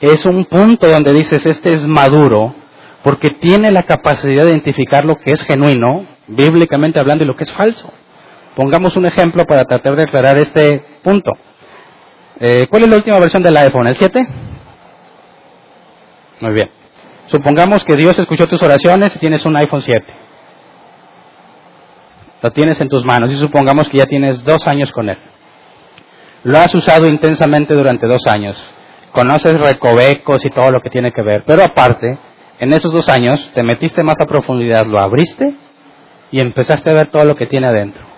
Es 0.00 0.24
un 0.24 0.46
punto 0.46 0.88
donde 0.88 1.12
dices, 1.12 1.44
este 1.44 1.74
es 1.74 1.86
maduro, 1.86 2.54
porque 3.02 3.28
tiene 3.28 3.70
la 3.70 3.82
capacidad 3.82 4.44
de 4.44 4.50
identificar 4.50 5.04
lo 5.04 5.16
que 5.16 5.32
es 5.32 5.42
genuino, 5.42 6.06
bíblicamente 6.26 6.98
hablando, 6.98 7.24
y 7.24 7.26
lo 7.26 7.36
que 7.36 7.44
es 7.44 7.52
falso. 7.52 7.92
Pongamos 8.54 8.96
un 8.96 9.06
ejemplo 9.06 9.44
para 9.44 9.64
tratar 9.64 9.96
de 9.96 10.04
aclarar 10.04 10.38
este 10.38 10.84
punto. 11.02 11.32
Eh, 12.38 12.66
¿Cuál 12.70 12.84
es 12.84 12.88
la 12.88 12.96
última 12.96 13.18
versión 13.18 13.42
del 13.42 13.56
iPhone? 13.56 13.88
¿El 13.88 13.96
7? 13.96 14.26
Muy 16.40 16.52
bien. 16.52 16.70
Supongamos 17.26 17.84
que 17.84 17.96
Dios 17.96 18.18
escuchó 18.18 18.46
tus 18.46 18.62
oraciones 18.62 19.14
y 19.16 19.18
tienes 19.18 19.44
un 19.44 19.56
iPhone 19.56 19.82
7. 19.82 20.06
Lo 22.42 22.50
tienes 22.52 22.80
en 22.80 22.88
tus 22.88 23.04
manos 23.04 23.32
y 23.32 23.36
supongamos 23.36 23.88
que 23.88 23.98
ya 23.98 24.06
tienes 24.06 24.44
dos 24.44 24.68
años 24.68 24.92
con 24.92 25.08
él. 25.08 25.18
Lo 26.44 26.58
has 26.58 26.74
usado 26.74 27.06
intensamente 27.06 27.74
durante 27.74 28.06
dos 28.06 28.26
años. 28.26 28.56
Conoces 29.12 29.58
recovecos 29.58 30.44
y 30.44 30.50
todo 30.50 30.70
lo 30.70 30.80
que 30.80 30.90
tiene 30.90 31.12
que 31.12 31.22
ver. 31.22 31.44
Pero 31.46 31.64
aparte, 31.64 32.18
en 32.58 32.72
esos 32.72 32.92
dos 32.92 33.08
años 33.08 33.50
te 33.54 33.62
metiste 33.62 34.04
más 34.04 34.20
a 34.20 34.26
profundidad, 34.26 34.86
lo 34.86 35.00
abriste 35.00 35.54
y 36.30 36.40
empezaste 36.40 36.90
a 36.90 36.94
ver 36.94 37.06
todo 37.06 37.24
lo 37.24 37.34
que 37.34 37.46
tiene 37.46 37.66
adentro. 37.66 38.13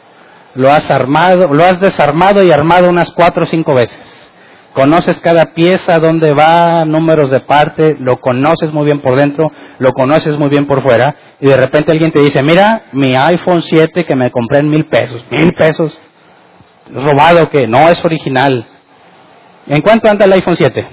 Lo 0.57 0.71
has 0.71 0.91
armado, 0.91 1.53
lo 1.53 1.65
has 1.65 1.81
desarmado 1.81 2.43
y 2.43 2.51
armado 2.51 2.91
unas 2.91 3.13
cuatro 3.13 3.45
o 3.45 3.47
cinco 3.47 3.75
veces 3.75 4.17
conoces 4.77 5.19
cada 5.21 5.55
pieza, 5.55 5.99
dónde 5.99 6.35
va, 6.35 6.85
números 6.85 7.31
de 7.31 7.41
parte, 7.41 7.97
lo 7.99 8.19
conoces 8.19 8.75
muy 8.75 8.85
bien 8.85 9.01
por 9.01 9.17
dentro, 9.17 9.51
lo 9.79 9.93
conoces 9.93 10.39
muy 10.39 10.51
bien 10.51 10.67
por 10.67 10.83
fuera, 10.83 11.17
y 11.41 11.47
de 11.47 11.57
repente 11.57 11.93
alguien 11.93 12.13
te 12.13 12.21
dice, 12.21 12.43
mira, 12.43 12.85
mi 12.93 13.17
iPhone 13.17 13.63
7 13.63 14.05
que 14.05 14.15
me 14.15 14.31
compré 14.31 14.59
en 14.59 14.69
mil 14.69 14.85
pesos, 14.85 15.25
mil 15.31 15.55
pesos, 15.55 15.99
robado 16.93 17.49
que 17.49 17.67
no 17.67 17.89
es 17.89 18.05
original. 18.05 18.67
¿En 19.67 19.81
cuánto 19.81 20.11
anda 20.11 20.27
el 20.27 20.35
iPhone 20.35 20.57
7? 20.57 20.87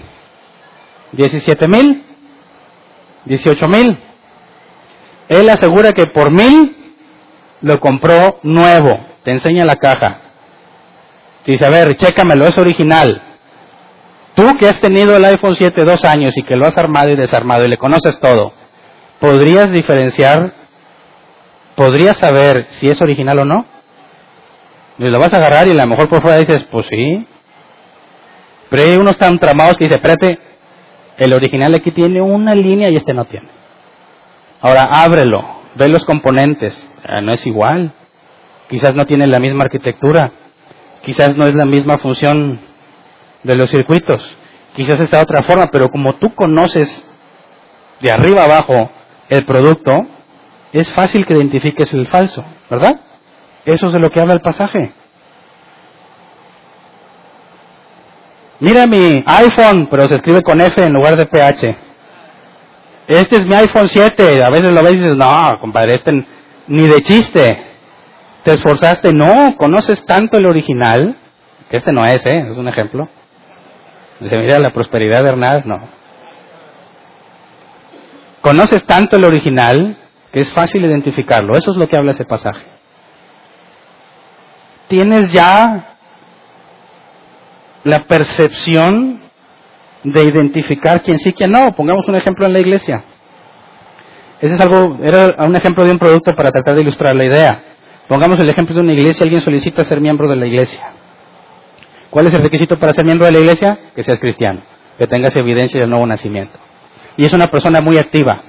¿17 1.17 1.67
mil? 1.67 2.05
¿18 3.25 3.67
mil? 3.67 3.99
Él 5.27 5.49
asegura 5.49 5.91
que 5.91 6.05
por 6.05 6.31
mil 6.31 6.95
lo 7.59 7.81
compró 7.81 8.39
nuevo, 8.43 9.12
te 9.23 9.31
enseña 9.31 9.65
la 9.65 9.75
caja. 9.75 10.19
Dice, 11.45 11.65
a 11.65 11.69
ver, 11.69 11.95
chécamelo, 11.95 12.45
es 12.45 12.57
original. 12.57 13.21
Tú 14.35 14.57
que 14.57 14.67
has 14.67 14.79
tenido 14.79 15.15
el 15.15 15.25
iPhone 15.25 15.55
7 15.55 15.83
dos 15.83 16.03
años 16.05 16.37
y 16.37 16.43
que 16.43 16.55
lo 16.55 16.65
has 16.65 16.77
armado 16.77 17.09
y 17.09 17.15
desarmado 17.15 17.65
y 17.65 17.69
le 17.69 17.77
conoces 17.77 18.19
todo, 18.19 18.53
¿podrías 19.19 19.71
diferenciar, 19.71 20.53
podrías 21.75 22.17
saber 22.17 22.67
si 22.71 22.89
es 22.89 23.01
original 23.01 23.39
o 23.39 23.45
no? 23.45 23.65
Y 24.97 25.05
lo 25.05 25.19
vas 25.19 25.33
a 25.33 25.37
agarrar 25.37 25.67
y 25.67 25.71
a 25.71 25.75
lo 25.75 25.87
mejor 25.87 26.09
por 26.09 26.21
fuera 26.21 26.37
dices, 26.37 26.63
pues 26.71 26.87
sí. 26.87 27.27
Pero 28.69 28.83
hay 28.83 28.97
unos 28.97 29.17
tan 29.17 29.37
tramados 29.37 29.77
que 29.77 29.85
dice, 29.85 29.95
espérate, 29.95 30.39
el 31.17 31.33
original 31.33 31.75
aquí 31.75 31.91
tiene 31.91 32.21
una 32.21 32.55
línea 32.55 32.89
y 32.89 32.95
este 32.95 33.13
no 33.13 33.25
tiene. 33.25 33.49
Ahora 34.61 34.89
ábrelo, 34.91 35.43
ve 35.75 35.89
los 35.89 36.05
componentes, 36.05 36.87
ah, 37.07 37.21
no 37.21 37.33
es 37.33 37.45
igual. 37.45 37.93
Quizás 38.69 38.93
no 38.95 39.05
tiene 39.05 39.27
la 39.27 39.39
misma 39.39 39.63
arquitectura, 39.65 40.31
quizás 41.01 41.37
no 41.37 41.45
es 41.45 41.55
la 41.55 41.65
misma 41.65 41.97
función 41.97 42.61
de 43.43 43.55
los 43.55 43.69
circuitos. 43.69 44.37
Quizás 44.73 44.99
está 44.99 45.17
de 45.17 45.23
otra 45.23 45.43
forma, 45.43 45.67
pero 45.71 45.89
como 45.89 46.17
tú 46.17 46.33
conoces 46.33 47.05
de 47.99 48.11
arriba 48.11 48.45
abajo 48.45 48.89
el 49.29 49.45
producto, 49.45 49.91
es 50.71 50.91
fácil 50.93 51.25
que 51.25 51.33
identifiques 51.33 51.93
el 51.93 52.07
falso, 52.07 52.43
¿verdad? 52.69 52.99
Eso 53.65 53.87
es 53.87 53.93
de 53.93 53.99
lo 53.99 54.09
que 54.09 54.19
habla 54.19 54.33
el 54.33 54.41
pasaje. 54.41 54.91
Mira 58.59 58.87
mi 58.87 59.23
iPhone, 59.25 59.87
pero 59.89 60.07
se 60.07 60.15
escribe 60.15 60.41
con 60.41 60.61
F 60.61 60.81
en 60.81 60.93
lugar 60.93 61.17
de 61.17 61.25
PH. 61.25 61.75
Este 63.07 63.35
es 63.35 63.45
mi 63.45 63.55
iPhone 63.55 63.87
7. 63.87 64.43
A 64.43 64.49
veces 64.49 64.71
lo 64.71 64.81
ves 64.81 64.93
y 64.93 64.97
dices, 64.97 65.17
no, 65.17 65.59
compadre, 65.59 65.95
este 65.95 66.25
ni 66.67 66.87
de 66.87 67.01
chiste. 67.01 67.72
Te 68.43 68.53
esforzaste. 68.53 69.13
No, 69.13 69.55
conoces 69.57 70.05
tanto 70.05 70.37
el 70.37 70.45
original, 70.45 71.17
que 71.69 71.77
este 71.77 71.91
no 71.91 72.05
es, 72.05 72.25
¿eh? 72.25 72.45
Es 72.49 72.57
un 72.57 72.67
ejemplo 72.67 73.09
Dice, 74.19 74.37
mira, 74.37 74.59
la 74.59 74.71
prosperidad 74.71 75.21
de 75.21 75.29
Hernán, 75.29 75.63
no. 75.65 75.79
Conoces 78.41 78.85
tanto 78.85 79.17
el 79.17 79.25
original 79.25 79.97
que 80.31 80.41
es 80.41 80.53
fácil 80.53 80.85
identificarlo. 80.85 81.57
Eso 81.57 81.71
es 81.71 81.77
lo 81.77 81.87
que 81.87 81.97
habla 81.97 82.11
ese 82.11 82.25
pasaje. 82.25 82.63
Tienes 84.87 85.31
ya 85.31 85.97
la 87.83 87.99
percepción 88.05 89.21
de 90.03 90.23
identificar 90.23 91.01
quién 91.01 91.19
sí, 91.19 91.33
quién 91.33 91.51
no. 91.51 91.73
Pongamos 91.73 92.07
un 92.07 92.15
ejemplo 92.15 92.45
en 92.45 92.53
la 92.53 92.59
iglesia. 92.59 93.03
Ese 94.39 94.55
es 94.55 94.61
algo, 94.61 94.99
era 95.01 95.35
un 95.45 95.55
ejemplo 95.55 95.85
de 95.85 95.91
un 95.91 95.99
producto 95.99 96.33
para 96.35 96.51
tratar 96.51 96.75
de 96.75 96.81
ilustrar 96.81 97.15
la 97.15 97.25
idea. 97.25 97.63
Pongamos 98.07 98.39
el 98.39 98.49
ejemplo 98.49 98.75
de 98.75 98.81
una 98.81 98.93
iglesia, 98.93 99.23
alguien 99.23 99.41
solicita 99.41 99.83
ser 99.83 100.01
miembro 100.01 100.29
de 100.29 100.35
la 100.35 100.45
iglesia. 100.45 100.91
¿Cuál 102.09 102.27
es 102.27 102.33
el 102.33 102.43
requisito 102.43 102.77
para 102.77 102.93
ser 102.93 103.05
miembro 103.05 103.25
de 103.25 103.31
la 103.31 103.39
iglesia? 103.39 103.79
Que 103.95 104.03
seas 104.03 104.19
cristiano, 104.19 104.61
que 104.97 105.07
tengas 105.07 105.35
evidencia 105.35 105.79
del 105.79 105.89
nuevo 105.89 106.05
nacimiento. 106.05 106.59
Y 107.17 107.25
es 107.25 107.33
una 107.33 107.47
persona 107.47 107.81
muy 107.81 107.97
activa. 107.97 108.41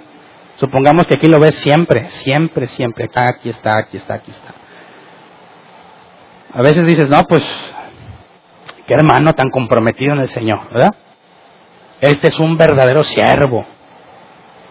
Supongamos 0.56 1.06
que 1.06 1.14
aquí 1.14 1.28
lo 1.28 1.40
ves 1.40 1.54
siempre, 1.56 2.04
siempre, 2.04 2.66
siempre. 2.66 3.06
Acá, 3.06 3.28
aquí 3.28 3.48
está, 3.48 3.78
aquí 3.78 3.96
está, 3.96 4.14
aquí 4.14 4.30
está. 4.30 4.54
A 6.52 6.62
veces 6.62 6.86
dices, 6.86 7.08
no, 7.08 7.24
pues, 7.24 7.44
qué 8.86 8.94
hermano 8.94 9.32
tan 9.32 9.50
comprometido 9.50 10.12
en 10.12 10.20
el 10.20 10.28
Señor, 10.28 10.68
¿verdad? 10.72 10.94
Este 12.00 12.28
es 12.28 12.38
un 12.38 12.56
verdadero 12.56 13.02
siervo. 13.02 13.64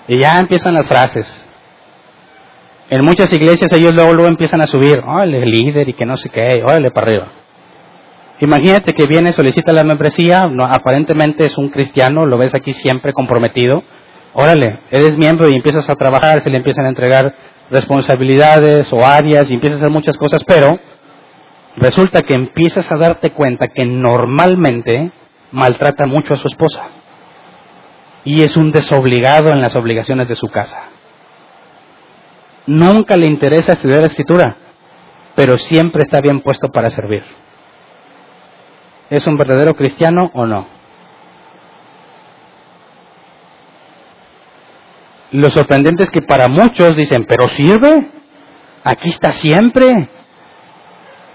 Y 0.08 0.22
ya 0.22 0.40
empiezan 0.40 0.74
las 0.74 0.88
frases. 0.88 1.46
En 2.94 3.04
muchas 3.04 3.34
iglesias 3.34 3.74
ellos 3.74 3.92
luego, 3.92 4.14
luego 4.14 4.30
empiezan 4.30 4.62
a 4.62 4.68
subir, 4.68 5.00
órale, 5.04 5.44
líder 5.48 5.90
y 5.90 5.94
que 5.94 6.06
no 6.06 6.16
sé 6.16 6.30
qué, 6.30 6.62
órale 6.64 6.92
para 6.92 7.08
arriba. 7.08 7.28
Imagínate 8.40 8.94
que 8.94 9.08
viene, 9.08 9.32
solicita 9.32 9.74
la 9.74 9.84
membresía, 9.84 10.46
no, 10.46 10.64
aparentemente 10.64 11.48
es 11.48 11.58
un 11.58 11.70
cristiano, 11.70 12.28
lo 12.28 12.38
ves 12.38 12.54
aquí 12.54 12.72
siempre 12.72 13.12
comprometido. 13.12 13.84
Órale, 14.34 14.82
eres 14.92 15.18
miembro 15.18 15.50
y 15.50 15.56
empiezas 15.56 15.90
a 15.90 15.96
trabajar, 15.96 16.42
se 16.42 16.52
le 16.52 16.58
empiezan 16.58 16.86
a 16.86 16.90
entregar 16.90 17.34
responsabilidades 17.72 18.94
o 18.94 19.04
áreas 19.04 19.50
y 19.50 19.56
empiezas 19.56 19.80
a 19.80 19.86
hacer 19.86 19.92
muchas 19.92 20.16
cosas, 20.16 20.44
pero 20.44 20.78
resulta 21.78 22.22
que 22.22 22.36
empiezas 22.36 22.92
a 22.92 22.98
darte 22.98 23.32
cuenta 23.32 23.70
que 23.70 23.86
normalmente 23.86 25.10
maltrata 25.52 26.06
mucho 26.06 26.36
a 26.36 26.38
su 26.38 26.48
esposa 26.48 26.90
y 28.24 28.44
es 28.44 28.56
un 28.56 28.72
desobligado 28.72 29.52
en 29.52 29.62
las 29.62 29.76
obligaciones 29.76 30.28
de 30.28 30.36
su 30.36 30.48
casa. 30.50 30.93
Nunca 32.66 33.18
le 33.18 33.28
interesa 33.28 33.74
estudiar 33.74 34.00
la 34.00 34.08
escritura, 34.08 34.58
pero 35.36 35.58
siempre 35.58 36.04
está 36.04 36.22
bien 36.22 36.42
puesto 36.42 36.70
para 36.70 36.90
servir. 36.90 37.24
¿Es 39.10 39.28
un 39.28 39.38
verdadero 39.38 39.76
cristiano 39.76 40.32
o 40.34 40.46
no? 40.46 40.68
Lo 45.32 45.50
sorprendente 45.50 46.04
es 46.04 46.12
que 46.12 46.22
para 46.22 46.48
muchos 46.48 46.96
dicen, 46.96 47.26
pero 47.28 47.50
sirve, 47.50 48.08
aquí 48.84 49.10
está 49.10 49.32
siempre. 49.32 50.10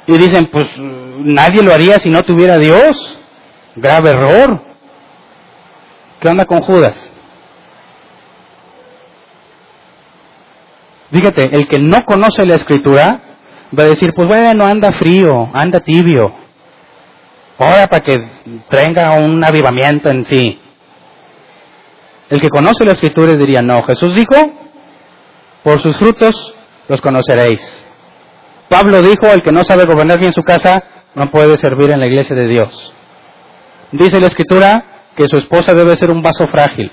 Y 0.07 0.17
dicen, 0.17 0.47
pues 0.47 0.67
nadie 0.79 1.63
lo 1.63 1.75
haría 1.75 1.99
si 1.99 2.09
no 2.09 2.23
tuviera 2.23 2.59
Dios. 2.59 3.19
Grave 3.77 4.11
error. 4.11 4.63
¿Qué 6.21 6.29
onda 6.29 6.47
con 6.47 6.61
Judas? 6.63 7.08
Fíjate, 11.11 11.49
el 11.53 11.69
que 11.69 11.79
no 11.79 12.05
conoce 12.05 12.45
la 12.45 12.57
escritura 12.57 13.21
va 13.77 13.85
a 13.85 13.89
decir, 13.89 14.13
pues 14.15 14.29
bueno, 14.29 14.67
anda 14.67 14.93
frío, 14.93 15.49
anda 15.55 15.81
tibio. 15.81 16.35
Ahora 17.59 17.89
para 17.89 18.05
que 18.05 18.17
tenga 18.69 19.13
un 19.15 19.43
avivamiento 19.43 20.11
en 20.11 20.25
sí. 20.25 20.61
El 22.29 22.41
que 22.41 22.51
conoce 22.51 22.85
la 22.85 22.93
escritura 22.93 23.35
diría, 23.35 23.63
no, 23.63 23.83
Jesús 23.85 24.15
dijo 24.15 24.35
Por 25.63 25.83
sus 25.83 25.97
frutos 25.97 26.55
los 26.89 27.01
conoceréis. 27.01 27.85
Pablo 28.69 29.01
dijo, 29.01 29.27
el 29.33 29.43
que 29.43 29.51
no 29.51 29.65
sabe 29.65 29.87
gobernar 29.87 30.19
bien 30.19 30.33
su 30.33 30.43
casa 30.43 30.83
no 31.15 31.31
puede 31.31 31.57
servir 31.57 31.91
en 31.91 32.01
la 32.01 32.07
iglesia 32.07 32.37
de 32.37 32.47
Dios. 32.47 32.95
Dice 33.93 34.21
la 34.21 34.27
escritura 34.27 34.85
que 35.17 35.27
su 35.27 35.39
esposa 35.39 35.73
debe 35.73 35.97
ser 35.97 36.11
un 36.11 36.23
vaso 36.23 36.47
frágil. 36.49 36.93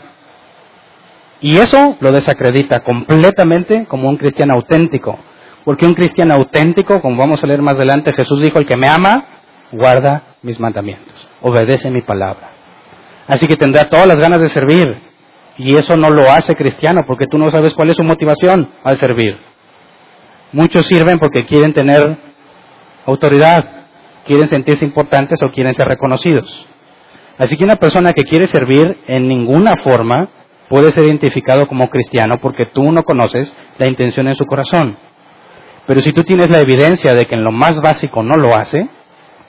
Y 1.45 1.59
eso 1.59 1.95
lo 1.99 2.11
desacredita 2.11 2.79
completamente 2.79 3.85
como 3.85 4.09
un 4.09 4.17
cristiano 4.17 4.55
auténtico. 4.55 5.19
Porque 5.63 5.85
un 5.85 5.93
cristiano 5.93 6.33
auténtico, 6.33 6.99
como 7.01 7.17
vamos 7.17 7.43
a 7.43 7.45
leer 7.45 7.61
más 7.61 7.75
adelante, 7.75 8.13
Jesús 8.13 8.41
dijo, 8.41 8.57
el 8.57 8.65
que 8.65 8.75
me 8.75 8.87
ama, 8.87 9.25
guarda 9.71 10.37
mis 10.41 10.59
mandamientos, 10.59 11.29
obedece 11.43 11.91
mi 11.91 12.01
palabra. 12.01 12.49
Así 13.27 13.47
que 13.47 13.57
tendrá 13.57 13.89
todas 13.89 14.07
las 14.07 14.17
ganas 14.17 14.41
de 14.41 14.49
servir. 14.49 14.99
Y 15.59 15.75
eso 15.75 15.95
no 15.95 16.09
lo 16.09 16.31
hace 16.31 16.55
cristiano, 16.55 17.01
porque 17.05 17.27
tú 17.27 17.37
no 17.37 17.51
sabes 17.51 17.75
cuál 17.75 17.91
es 17.91 17.97
su 17.97 18.03
motivación 18.03 18.67
al 18.83 18.97
servir. 18.97 19.37
Muchos 20.51 20.87
sirven 20.87 21.19
porque 21.19 21.45
quieren 21.45 21.75
tener 21.75 22.17
autoridad, 23.05 23.85
quieren 24.25 24.47
sentirse 24.47 24.83
importantes 24.83 25.43
o 25.43 25.51
quieren 25.51 25.75
ser 25.75 25.87
reconocidos. 25.87 26.65
Así 27.37 27.55
que 27.55 27.65
una 27.65 27.75
persona 27.75 28.13
que 28.13 28.23
quiere 28.23 28.47
servir 28.47 28.97
en 29.05 29.27
ninguna 29.27 29.77
forma 29.77 30.29
puede 30.70 30.91
ser 30.91 31.05
identificado 31.05 31.68
como 31.68 31.89
cristiano 31.89 32.39
porque 32.41 32.66
tú 32.68 32.91
no 32.91 33.03
conoces 33.03 33.53
la 33.78 33.88
intención 33.88 34.28
en 34.28 34.36
su 34.36 34.45
corazón. 34.45 34.97
Pero 35.86 36.01
si 36.01 36.11
tú 36.13 36.24
tienes 36.24 36.49
la 36.49 36.61
evidencia 36.61 37.13
de 37.13 37.26
que 37.26 37.36
en 37.36 37.43
lo 37.43 37.51
más 37.51 37.80
básico 37.82 38.24
no 38.24 38.36
lo 38.36 38.55
hace, 38.55 38.89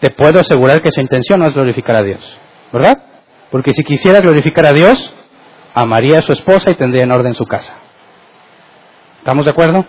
te 0.01 0.11
puedo 0.11 0.41
asegurar 0.41 0.83
que 0.83 0.93
su 0.93 1.01
intención 1.01 1.41
no 1.41 1.47
es 1.47 1.55
glorificar 1.55 1.97
a 1.97 2.03
Dios. 2.03 2.39
¿Verdad? 2.73 2.99
Porque 3.51 3.73
si 3.73 3.83
quisiera 3.85 4.21
glorificar 4.21 4.67
a 4.67 4.73
Dios, 4.73 5.14
amaría 5.75 6.19
a 6.19 6.23
su 6.23 6.33
esposa 6.33 6.71
y 6.71 6.75
tendría 6.75 7.05
en 7.05 7.12
orden 7.12 7.35
su 7.35 7.47
casa. 7.47 7.75
¿Estamos 9.19 9.45
de 9.45 9.51
acuerdo? 9.51 9.87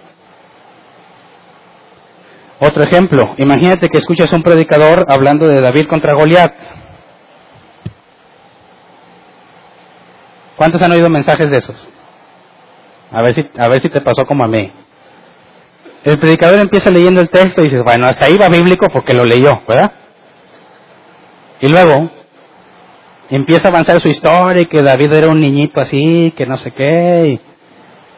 Otro 2.60 2.84
ejemplo, 2.84 3.36
imagínate 3.38 3.90
que 3.90 4.00
escuchas 4.00 4.34
a 4.34 4.36
un 4.36 4.42
predicador 4.42 5.06
hablando 5.10 5.48
de 5.48 5.62
David 5.62 5.88
contra 5.88 6.16
Goliat. 6.16 6.54
¿Cuántos 10.58 10.82
han 10.82 10.92
oído 10.92 11.10
mensajes 11.10 11.50
de 11.50 11.58
esos? 11.60 11.88
A 13.12 13.22
ver 13.22 13.36
si, 13.36 13.46
a 13.58 13.68
ver 13.70 13.80
si 13.80 13.90
te 13.90 14.02
pasó 14.02 14.26
como 14.26 14.44
a 14.44 14.48
mí. 14.48 14.72
El 16.04 16.20
predicador 16.20 16.60
empieza 16.60 16.90
leyendo 16.90 17.22
el 17.22 17.30
texto 17.30 17.62
y 17.62 17.66
dice, 17.66 17.82
bueno, 17.82 18.08
hasta 18.08 18.26
ahí 18.26 18.38
va 18.38 18.50
bíblico 18.50 18.88
porque 18.92 19.14
lo 19.14 19.24
leyó, 19.24 19.52
¿verdad? 19.68 19.92
Y 21.62 21.70
luego 21.70 22.12
empieza 23.30 23.68
a 23.68 23.72
avanzar 23.72 24.00
su 24.00 24.08
historia 24.08 24.64
y 24.64 24.66
que 24.66 24.82
David 24.82 25.14
era 25.14 25.28
un 25.28 25.40
niñito 25.40 25.80
así, 25.80 26.34
que 26.36 26.46
no 26.46 26.58
sé 26.58 26.72
qué, 26.72 27.40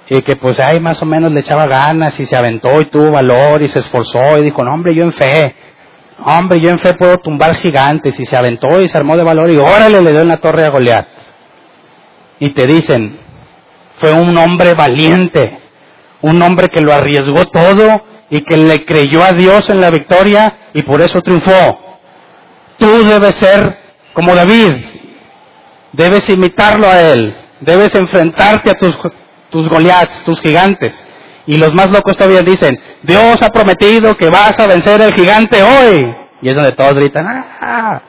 y, 0.09 0.21
que 0.21 0.35
pues 0.37 0.59
ahí 0.59 0.79
más 0.79 1.01
o 1.01 1.05
menos 1.05 1.31
le 1.31 1.41
echaba 1.41 1.67
ganas 1.67 2.19
y 2.19 2.25
se 2.25 2.35
aventó 2.35 2.79
y 2.81 2.85
tuvo 2.85 3.11
valor 3.11 3.61
y 3.61 3.67
se 3.67 3.79
esforzó 3.79 4.37
y 4.39 4.43
dijo, 4.43 4.63
no 4.63 4.73
hombre, 4.73 4.95
yo 4.95 5.03
en 5.03 5.11
fe, 5.11 5.55
hombre, 6.23 6.59
yo 6.59 6.69
en 6.69 6.79
fe 6.79 6.93
puedo 6.95 7.17
tumbar 7.19 7.55
gigantes 7.55 8.19
y 8.19 8.25
se 8.25 8.35
aventó 8.35 8.81
y 8.81 8.87
se 8.87 8.97
armó 8.97 9.15
de 9.15 9.23
valor 9.23 9.51
y 9.51 9.57
órale, 9.57 10.01
le 10.01 10.11
dio 10.11 10.21
en 10.21 10.29
la 10.29 10.39
torre 10.39 10.63
a 10.63 10.69
Goliat. 10.69 11.18
Y 12.39 12.49
te 12.49 12.67
dicen, 12.67 13.19
fue 13.97 14.13
un 14.13 14.37
hombre 14.37 14.73
valiente, 14.73 15.59
un 16.21 16.41
hombre 16.41 16.69
que 16.69 16.81
lo 16.81 16.93
arriesgó 16.93 17.45
todo 17.45 18.03
y 18.29 18.41
que 18.41 18.57
le 18.57 18.85
creyó 18.85 19.23
a 19.23 19.31
Dios 19.31 19.69
en 19.69 19.81
la 19.81 19.89
victoria 19.89 20.69
y 20.73 20.83
por 20.83 21.01
eso 21.01 21.21
triunfó. 21.21 21.79
Tú 22.77 23.03
debes 23.03 23.35
ser 23.35 23.77
como 24.13 24.35
David, 24.35 24.75
debes 25.91 26.29
imitarlo 26.29 26.87
a 26.87 27.01
él, 27.01 27.35
debes 27.59 27.93
enfrentarte 27.95 28.71
a 28.71 28.75
tus, 28.75 28.97
tus 29.49 29.67
Goliaths, 29.67 30.23
tus 30.23 30.39
gigantes. 30.39 31.05
Y 31.45 31.57
los 31.57 31.73
más 31.73 31.89
locos 31.89 32.15
todavía 32.15 32.41
dicen, 32.41 32.79
Dios 33.01 33.41
ha 33.41 33.49
prometido 33.49 34.15
que 34.15 34.29
vas 34.29 34.57
a 34.59 34.67
vencer 34.67 35.01
al 35.01 35.13
gigante 35.13 35.61
hoy. 35.63 36.15
Y 36.41 36.49
es 36.49 36.55
donde 36.55 36.73
todos 36.73 36.93
gritan, 36.93 37.25
¡ah! 37.59 38.01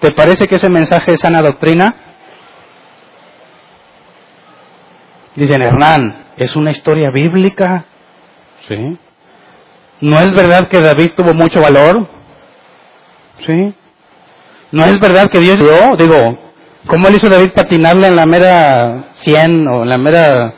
¿Te 0.00 0.12
parece 0.12 0.46
que 0.46 0.56
ese 0.56 0.68
mensaje 0.68 1.14
es 1.14 1.20
sana 1.20 1.42
doctrina? 1.42 1.94
Dicen, 5.34 5.62
Hernán, 5.62 6.26
¿es 6.36 6.56
una 6.56 6.70
historia 6.70 7.10
bíblica? 7.10 7.84
Sí. 8.68 8.98
¿No 10.00 10.20
es 10.20 10.32
verdad 10.32 10.68
que 10.68 10.80
David 10.80 11.12
tuvo 11.16 11.32
mucho 11.32 11.60
valor? 11.60 12.08
Sí. 13.46 13.74
¿No 14.72 14.84
es 14.84 15.00
verdad 15.00 15.30
que 15.30 15.38
Dios 15.38 15.58
dio? 15.58 15.96
Digo, 15.96 16.38
¿cómo 16.86 17.08
le 17.08 17.16
hizo 17.16 17.28
David 17.28 17.52
patinarle 17.54 18.08
en 18.08 18.16
la 18.16 18.26
mera 18.26 19.10
sien 19.14 19.66
o 19.68 19.82
en 19.82 19.88
la 19.88 19.98
mera 19.98 20.54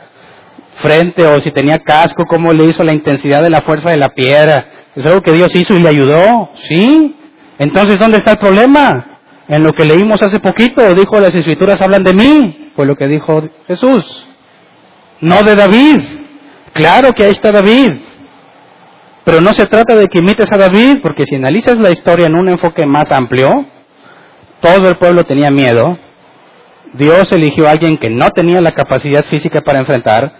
frente 0.75 1.25
o 1.25 1.39
si 1.39 1.51
tenía 1.51 1.79
casco? 1.79 2.25
¿Cómo 2.25 2.51
le 2.51 2.65
hizo 2.65 2.83
la 2.83 2.93
intensidad 2.93 3.41
de 3.41 3.49
la 3.49 3.61
fuerza 3.61 3.91
de 3.91 3.97
la 3.97 4.09
piedra? 4.09 4.67
¿Es 4.95 5.05
algo 5.05 5.21
que 5.21 5.31
Dios 5.31 5.55
hizo 5.55 5.73
y 5.75 5.79
le 5.79 5.89
ayudó? 5.89 6.49
Sí. 6.67 7.15
Entonces, 7.59 7.97
¿dónde 7.97 8.17
está 8.17 8.31
el 8.31 8.39
problema? 8.39 9.19
En 9.47 9.63
lo 9.63 9.73
que 9.73 9.85
leímos 9.85 10.21
hace 10.21 10.39
poquito, 10.39 10.93
dijo 10.95 11.19
las 11.19 11.35
escrituras 11.35 11.81
hablan 11.81 12.03
de 12.03 12.13
mí, 12.13 12.71
fue 12.75 12.85
lo 12.85 12.95
que 12.95 13.07
dijo 13.07 13.43
Jesús. 13.67 14.27
No 15.21 15.43
de 15.43 15.55
David. 15.55 16.01
Claro 16.73 17.13
que 17.13 17.23
ahí 17.23 17.31
está 17.31 17.51
David. 17.51 17.91
Pero 19.23 19.41
no 19.41 19.53
se 19.53 19.65
trata 19.65 19.95
de 19.95 20.07
que 20.07 20.19
imites 20.19 20.51
a 20.51 20.57
David, 20.57 20.99
porque 21.01 21.25
si 21.25 21.35
analizas 21.35 21.79
la 21.79 21.91
historia 21.91 22.27
en 22.27 22.35
un 22.35 22.49
enfoque 22.49 22.85
más 22.85 23.11
amplio, 23.11 23.65
todo 24.59 24.89
el 24.89 24.97
pueblo 24.97 25.23
tenía 25.23 25.49
miedo. 25.49 25.97
Dios 26.93 27.31
eligió 27.31 27.67
a 27.67 27.71
alguien 27.71 27.97
que 27.97 28.09
no 28.09 28.29
tenía 28.31 28.61
la 28.61 28.73
capacidad 28.73 29.25
física 29.25 29.61
para 29.61 29.79
enfrentar. 29.79 30.31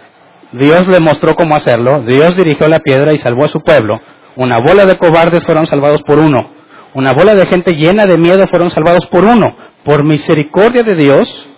Dios 0.52 0.86
le 0.86 1.00
mostró 1.00 1.34
cómo 1.34 1.56
hacerlo. 1.56 2.02
Dios 2.02 2.36
dirigió 2.36 2.68
la 2.68 2.78
piedra 2.78 3.12
y 3.12 3.18
salvó 3.18 3.44
a 3.44 3.48
su 3.48 3.60
pueblo. 3.60 4.00
Una 4.36 4.58
bola 4.58 4.86
de 4.86 4.96
cobardes 4.96 5.44
fueron 5.44 5.66
salvados 5.66 6.02
por 6.02 6.18
uno. 6.18 6.52
Una 6.94 7.12
bola 7.12 7.34
de 7.34 7.46
gente 7.46 7.72
llena 7.72 8.06
de 8.06 8.16
miedo 8.16 8.46
fueron 8.48 8.70
salvados 8.70 9.06
por 9.06 9.24
uno. 9.24 9.56
Por 9.84 10.04
misericordia 10.04 10.82
de 10.82 10.94
Dios, 10.94 11.48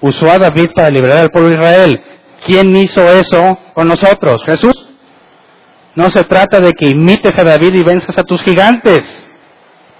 usó 0.00 0.30
a 0.30 0.38
David 0.38 0.70
para 0.74 0.90
liberar 0.90 1.18
al 1.18 1.30
pueblo 1.30 1.50
de 1.50 1.56
Israel. 1.56 2.02
¿Quién 2.44 2.76
hizo 2.76 3.02
eso 3.02 3.58
con 3.74 3.88
nosotros? 3.88 4.42
Jesús. 4.44 4.74
No 5.94 6.10
se 6.10 6.24
trata 6.24 6.60
de 6.60 6.72
que 6.72 6.86
imites 6.86 7.38
a 7.38 7.44
David 7.44 7.74
y 7.74 7.82
venzas 7.82 8.18
a 8.18 8.24
tus 8.24 8.42
gigantes. 8.42 9.04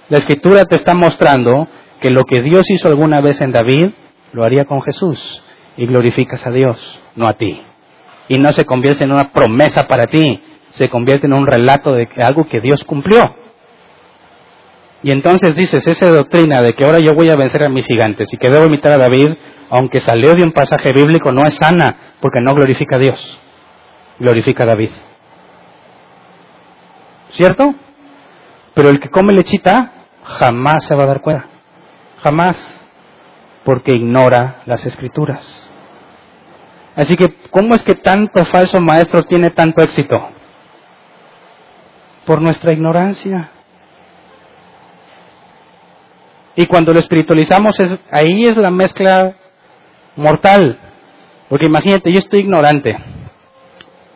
La 0.09 0.17
escritura 0.17 0.65
te 0.65 0.75
está 0.75 0.93
mostrando 0.93 1.67
que 1.99 2.09
lo 2.09 2.25
que 2.25 2.41
Dios 2.41 2.69
hizo 2.69 2.87
alguna 2.87 3.21
vez 3.21 3.39
en 3.41 3.51
David, 3.51 3.91
lo 4.33 4.43
haría 4.43 4.65
con 4.65 4.81
Jesús. 4.81 5.43
Y 5.77 5.85
glorificas 5.85 6.45
a 6.45 6.51
Dios, 6.51 6.99
no 7.15 7.27
a 7.27 7.33
ti. 7.33 7.61
Y 8.27 8.37
no 8.39 8.51
se 8.51 8.65
convierte 8.65 9.03
en 9.03 9.11
una 9.11 9.31
promesa 9.31 9.87
para 9.87 10.07
ti, 10.07 10.41
se 10.71 10.89
convierte 10.89 11.27
en 11.27 11.33
un 11.33 11.47
relato 11.47 11.93
de 11.93 12.09
algo 12.17 12.47
que 12.49 12.59
Dios 12.59 12.83
cumplió. 12.83 13.35
Y 15.03 15.11
entonces 15.11 15.55
dices, 15.55 15.85
esa 15.85 16.09
doctrina 16.09 16.61
de 16.61 16.73
que 16.73 16.85
ahora 16.85 16.99
yo 16.99 17.13
voy 17.13 17.29
a 17.29 17.35
vencer 17.35 17.63
a 17.63 17.69
mis 17.69 17.85
gigantes 17.85 18.31
y 18.31 18.37
que 18.37 18.49
debo 18.49 18.65
imitar 18.65 18.93
a 18.93 18.97
David, 18.97 19.27
aunque 19.69 19.99
salió 19.99 20.33
de 20.33 20.43
un 20.43 20.53
pasaje 20.53 20.93
bíblico, 20.93 21.33
no 21.33 21.45
es 21.45 21.55
sana, 21.55 21.97
porque 22.21 22.39
no 22.39 22.53
glorifica 22.53 22.95
a 22.95 22.99
Dios, 22.99 23.39
glorifica 24.19 24.63
a 24.63 24.67
David. 24.67 24.91
¿Cierto? 27.31 27.75
Pero 28.73 28.89
el 28.89 28.99
que 29.01 29.09
come 29.09 29.33
lechita 29.33 29.91
jamás 30.23 30.85
se 30.85 30.95
va 30.95 31.03
a 31.03 31.07
dar 31.07 31.21
cuenta, 31.21 31.47
jamás, 32.21 32.81
porque 33.65 33.95
ignora 33.95 34.61
las 34.65 34.85
escrituras. 34.85 35.69
Así 36.95 37.17
que, 37.17 37.33
¿cómo 37.49 37.75
es 37.75 37.83
que 37.83 37.95
tanto 37.95 38.45
falso 38.45 38.79
maestro 38.79 39.23
tiene 39.23 39.49
tanto 39.49 39.81
éxito? 39.81 40.29
Por 42.25 42.41
nuestra 42.41 42.71
ignorancia. 42.71 43.49
Y 46.55 46.65
cuando 46.67 46.93
lo 46.93 46.99
espiritualizamos, 46.99 47.79
es, 47.79 47.99
ahí 48.11 48.45
es 48.45 48.57
la 48.57 48.69
mezcla 48.69 49.33
mortal. 50.15 50.79
Porque 51.49 51.65
imagínate, 51.65 52.11
yo 52.11 52.19
estoy 52.19 52.41
ignorante. 52.41 52.95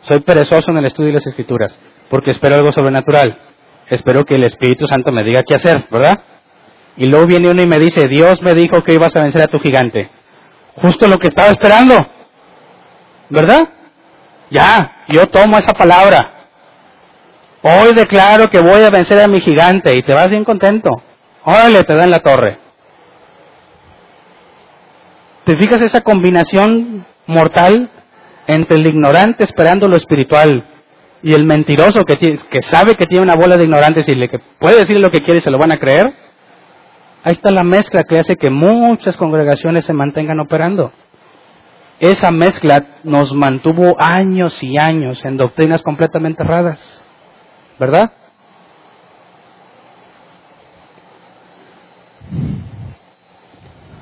Soy 0.02 0.20
perezoso 0.20 0.70
en 0.70 0.78
el 0.78 0.86
estudio 0.86 1.08
de 1.08 1.14
las 1.14 1.26
escrituras, 1.26 1.76
porque 2.08 2.30
espero 2.30 2.54
algo 2.54 2.72
sobrenatural. 2.72 3.38
Espero 3.88 4.24
que 4.24 4.36
el 4.36 4.44
Espíritu 4.44 4.86
Santo 4.86 5.12
me 5.12 5.24
diga 5.24 5.42
qué 5.42 5.54
hacer, 5.54 5.86
¿verdad? 5.90 6.20
Y 6.96 7.06
luego 7.06 7.26
viene 7.26 7.50
uno 7.50 7.62
y 7.62 7.66
me 7.66 7.78
dice, 7.78 8.06
Dios 8.08 8.42
me 8.42 8.52
dijo 8.54 8.82
que 8.82 8.94
ibas 8.94 9.14
a 9.16 9.20
vencer 9.20 9.42
a 9.42 9.46
tu 9.46 9.58
gigante. 9.58 10.10
Justo 10.76 11.08
lo 11.08 11.18
que 11.18 11.28
estaba 11.28 11.48
esperando. 11.48 11.94
¿Verdad? 13.30 13.68
Ya, 14.50 15.04
yo 15.08 15.26
tomo 15.26 15.58
esa 15.58 15.72
palabra. 15.72 16.34
Hoy 17.62 17.94
declaro 17.94 18.48
que 18.48 18.60
voy 18.60 18.82
a 18.82 18.90
vencer 18.90 19.20
a 19.20 19.28
mi 19.28 19.40
gigante 19.40 19.94
y 19.96 20.02
te 20.02 20.14
vas 20.14 20.28
bien 20.30 20.44
contento. 20.44 21.02
Órale, 21.50 21.82
te 21.84 21.94
dan 21.94 22.10
la 22.10 22.18
torre. 22.18 22.58
¿Te 25.44 25.56
fijas 25.56 25.80
esa 25.80 26.02
combinación 26.02 27.06
mortal 27.26 27.88
entre 28.46 28.76
el 28.76 28.86
ignorante 28.86 29.44
esperando 29.44 29.88
lo 29.88 29.96
espiritual 29.96 30.62
y 31.22 31.32
el 31.32 31.46
mentiroso 31.46 32.04
que, 32.04 32.18
que 32.18 32.60
sabe 32.60 32.96
que 32.96 33.06
tiene 33.06 33.24
una 33.24 33.34
bola 33.34 33.56
de 33.56 33.64
ignorantes 33.64 34.06
y 34.10 34.14
le 34.14 34.28
que 34.28 34.40
puede 34.58 34.80
decir 34.80 35.00
lo 35.00 35.10
que 35.10 35.22
quiere 35.22 35.38
y 35.38 35.40
se 35.40 35.50
lo 35.50 35.56
van 35.56 35.72
a 35.72 35.78
creer? 35.78 36.12
Ahí 37.24 37.32
está 37.32 37.50
la 37.50 37.64
mezcla 37.64 38.04
que 38.04 38.18
hace 38.18 38.36
que 38.36 38.50
muchas 38.50 39.16
congregaciones 39.16 39.86
se 39.86 39.94
mantengan 39.94 40.40
operando. 40.40 40.92
esa 41.98 42.30
mezcla 42.30 42.84
nos 43.04 43.32
mantuvo 43.32 43.96
años 43.98 44.62
y 44.62 44.76
años 44.76 45.24
en 45.24 45.38
doctrinas 45.38 45.82
completamente 45.82 46.42
erradas, 46.42 47.02
¿verdad? 47.78 48.12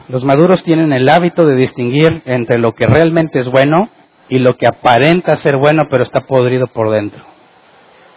Los 0.08 0.24
maduros 0.24 0.62
tienen 0.62 0.92
el 0.92 1.08
hábito 1.08 1.46
de 1.46 1.56
distinguir 1.56 2.22
entre 2.26 2.58
lo 2.58 2.72
que 2.72 2.86
realmente 2.86 3.40
es 3.40 3.48
bueno 3.48 3.90
y 4.28 4.38
lo 4.38 4.56
que 4.56 4.66
aparenta 4.66 5.34
ser 5.36 5.56
bueno 5.56 5.84
pero 5.90 6.04
está 6.04 6.22
podrido 6.22 6.68
por 6.68 6.90
dentro. 6.90 7.24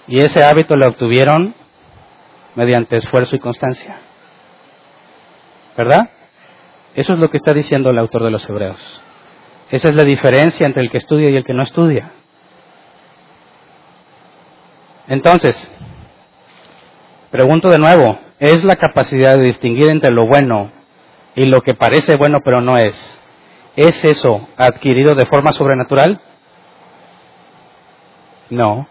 Y 0.07 0.19
ese 0.19 0.43
hábito 0.43 0.75
lo 0.75 0.87
obtuvieron 0.87 1.55
mediante 2.55 2.95
esfuerzo 2.95 3.35
y 3.35 3.39
constancia. 3.39 3.97
¿Verdad? 5.77 6.09
Eso 6.93 7.13
es 7.13 7.19
lo 7.19 7.29
que 7.29 7.37
está 7.37 7.53
diciendo 7.53 7.89
el 7.89 7.97
autor 7.97 8.23
de 8.23 8.31
los 8.31 8.47
Hebreos. 8.47 9.01
Esa 9.71 9.89
es 9.89 9.95
la 9.95 10.03
diferencia 10.03 10.65
entre 10.65 10.83
el 10.83 10.91
que 10.91 10.97
estudia 10.97 11.29
y 11.29 11.35
el 11.35 11.43
que 11.43 11.53
no 11.53 11.63
estudia. 11.63 12.11
Entonces, 15.07 15.71
pregunto 17.31 17.69
de 17.69 17.79
nuevo, 17.79 18.19
¿es 18.39 18.63
la 18.63 18.75
capacidad 18.75 19.37
de 19.37 19.45
distinguir 19.45 19.89
entre 19.89 20.11
lo 20.11 20.27
bueno 20.27 20.71
y 21.35 21.45
lo 21.45 21.61
que 21.61 21.73
parece 21.73 22.15
bueno 22.15 22.39
pero 22.43 22.61
no 22.61 22.77
es, 22.77 23.19
¿es 23.75 24.03
eso 24.05 24.47
adquirido 24.57 25.15
de 25.15 25.25
forma 25.25 25.51
sobrenatural? 25.51 26.21
No, 28.49 28.87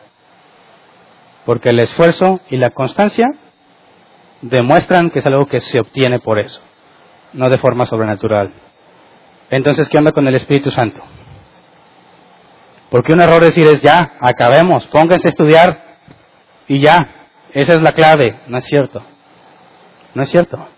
porque 1.45 1.71
el 1.71 1.81
esfuerzo 1.81 2.41
y 2.51 2.57
la 2.57 2.71
constancia 2.71 3.27
demuestran 4.43 5.11
que 5.11 5.19
es 5.19 5.27
algo 5.27 5.47
que 5.47 5.61
se 5.61 5.81
obtiene 5.81 6.21
por 6.21 6.39
eso, 6.39 6.61
no 7.33 7.49
de 7.49 7.59
forma 7.59 7.87
sobrenatural. 7.87 8.53
Entonces, 9.51 9.89
¿qué 9.89 9.99
onda 9.99 10.13
con 10.13 10.29
el 10.29 10.35
Espíritu 10.35 10.71
Santo? 10.71 11.03
Porque 12.91 13.13
un 13.13 13.21
error 13.21 13.43
decir 13.43 13.67
es 13.67 13.83
ya, 13.83 14.17
acabemos, 14.21 14.87
pónganse 14.87 15.29
a 15.29 15.31
estudiar 15.31 15.99
y 16.67 16.81
ya, 16.81 17.19
esa 17.53 17.75
es 17.75 17.83
la 17.83 17.93
clave. 17.93 18.41
No 18.47 18.59
es 18.59 18.65
cierto. 18.65 19.03
No 20.15 20.23
es 20.23 20.29
cierto. 20.31 20.69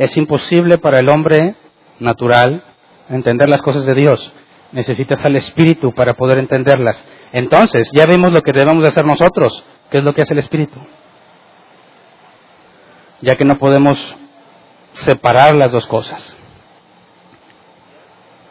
Es 0.00 0.16
imposible 0.16 0.78
para 0.78 1.00
el 1.00 1.10
hombre 1.10 1.56
natural 1.98 2.64
entender 3.10 3.50
las 3.50 3.60
cosas 3.60 3.84
de 3.84 3.92
Dios. 3.92 4.32
Necesitas 4.72 5.22
al 5.26 5.36
Espíritu 5.36 5.92
para 5.92 6.14
poder 6.14 6.38
entenderlas. 6.38 7.04
Entonces, 7.32 7.90
ya 7.92 8.06
vemos 8.06 8.32
lo 8.32 8.40
que 8.40 8.50
debemos 8.50 8.82
de 8.82 8.88
hacer 8.88 9.04
nosotros, 9.04 9.62
que 9.90 9.98
es 9.98 10.04
lo 10.04 10.14
que 10.14 10.22
hace 10.22 10.32
el 10.32 10.38
Espíritu. 10.38 10.80
Ya 13.20 13.36
que 13.36 13.44
no 13.44 13.58
podemos 13.58 14.16
separar 15.04 15.54
las 15.54 15.70
dos 15.70 15.86
cosas. 15.86 16.34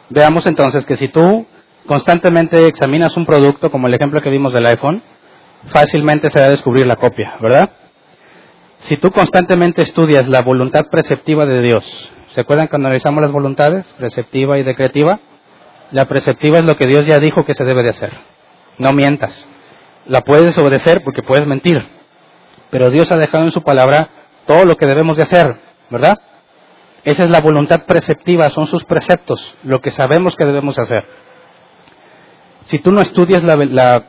Veamos 0.08 0.46
entonces 0.46 0.86
que 0.86 0.94
si 0.94 1.08
tú 1.08 1.46
constantemente 1.84 2.64
examinas 2.68 3.16
un 3.16 3.26
producto, 3.26 3.72
como 3.72 3.88
el 3.88 3.94
ejemplo 3.94 4.22
que 4.22 4.30
vimos 4.30 4.52
del 4.52 4.66
iPhone, 4.66 5.02
fácilmente 5.72 6.30
se 6.30 6.38
va 6.38 6.46
a 6.46 6.50
descubrir 6.50 6.86
la 6.86 6.94
copia, 6.94 7.34
¿verdad? 7.40 7.70
Si 8.80 8.96
tú 8.96 9.10
constantemente 9.10 9.82
estudias 9.82 10.26
la 10.28 10.40
voluntad 10.40 10.86
preceptiva 10.90 11.44
de 11.44 11.60
Dios, 11.60 12.12
¿se 12.34 12.40
acuerdan 12.40 12.68
cuando 12.68 12.88
analizamos 12.88 13.22
las 13.22 13.32
voluntades, 13.32 13.86
preceptiva 13.98 14.58
y 14.58 14.62
decretiva? 14.62 15.20
La 15.90 16.06
preceptiva 16.06 16.58
es 16.58 16.64
lo 16.64 16.76
que 16.76 16.86
Dios 16.86 17.04
ya 17.06 17.18
dijo 17.18 17.44
que 17.44 17.54
se 17.54 17.64
debe 17.64 17.82
de 17.82 17.90
hacer. 17.90 18.12
No 18.78 18.92
mientas. 18.92 19.46
La 20.06 20.22
puedes 20.22 20.56
obedecer 20.56 21.02
porque 21.04 21.22
puedes 21.22 21.46
mentir. 21.46 21.86
Pero 22.70 22.90
Dios 22.90 23.12
ha 23.12 23.16
dejado 23.16 23.44
en 23.44 23.52
su 23.52 23.62
palabra 23.62 24.08
todo 24.46 24.64
lo 24.64 24.76
que 24.76 24.86
debemos 24.86 25.16
de 25.16 25.24
hacer, 25.24 25.56
¿verdad? 25.90 26.18
Esa 27.04 27.24
es 27.24 27.30
la 27.30 27.40
voluntad 27.40 27.84
preceptiva, 27.86 28.48
son 28.50 28.66
sus 28.66 28.84
preceptos, 28.84 29.54
lo 29.62 29.80
que 29.80 29.90
sabemos 29.90 30.36
que 30.36 30.44
debemos 30.44 30.78
hacer. 30.78 31.04
Si 32.64 32.78
tú 32.78 32.92
no 32.92 33.00
estudias 33.00 33.42
la, 33.42 33.56
la 33.56 34.04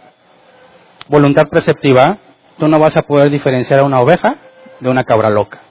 voluntad 1.08 1.48
preceptiva, 1.50 2.20
tú 2.58 2.68
no 2.68 2.80
vas 2.80 2.96
a 2.96 3.02
poder 3.02 3.30
diferenciar 3.32 3.80
a 3.80 3.84
una 3.84 4.00
oveja 4.00 4.38
de 4.82 4.90
una 4.90 5.06
cabra 5.06 5.30
loca. 5.30 5.62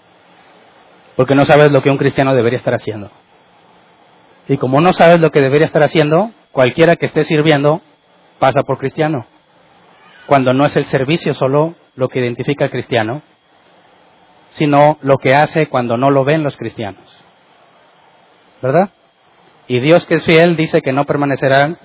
Porque 1.16 1.34
no 1.34 1.44
sabes 1.44 1.70
lo 1.70 1.82
que 1.82 1.90
un 1.90 1.98
cristiano 1.98 2.34
debería 2.34 2.58
estar 2.58 2.74
haciendo. 2.74 3.10
Y 4.48 4.56
como 4.56 4.80
no 4.80 4.92
sabes 4.92 5.20
lo 5.20 5.30
que 5.30 5.40
debería 5.40 5.66
estar 5.66 5.82
haciendo, 5.82 6.30
cualquiera 6.52 6.96
que 6.96 7.06
esté 7.06 7.24
sirviendo 7.24 7.82
pasa 8.38 8.62
por 8.62 8.78
cristiano. 8.78 9.26
Cuando 10.26 10.52
no 10.54 10.64
es 10.64 10.76
el 10.76 10.86
servicio 10.86 11.34
solo 11.34 11.74
lo 11.94 12.08
que 12.08 12.20
identifica 12.20 12.64
al 12.64 12.70
cristiano, 12.70 13.22
sino 14.52 14.98
lo 15.02 15.18
que 15.18 15.34
hace 15.34 15.68
cuando 15.68 15.96
no 15.96 16.10
lo 16.10 16.24
ven 16.24 16.42
los 16.42 16.56
cristianos. 16.56 17.22
¿Verdad? 18.62 18.90
Y 19.66 19.80
Dios 19.80 20.06
que 20.06 20.14
es 20.14 20.24
fiel 20.24 20.56
dice 20.56 20.80
que 20.80 20.92
no 20.92 21.04
permanecerán 21.04 21.78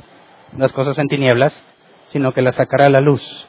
las 0.57 0.71
cosas 0.71 0.97
en 0.97 1.07
tinieblas, 1.07 1.63
sino 2.09 2.33
que 2.33 2.41
las 2.41 2.55
sacará 2.55 2.85
a 2.85 2.89
la 2.89 3.01
luz. 3.01 3.47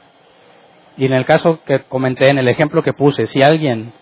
Y 0.96 1.04
en 1.06 1.12
el 1.12 1.26
caso 1.26 1.60
que 1.64 1.80
comenté, 1.84 2.30
en 2.30 2.38
el 2.38 2.48
ejemplo 2.48 2.82
que 2.82 2.92
puse, 2.92 3.26
si 3.26 3.42
alguien 3.42 3.92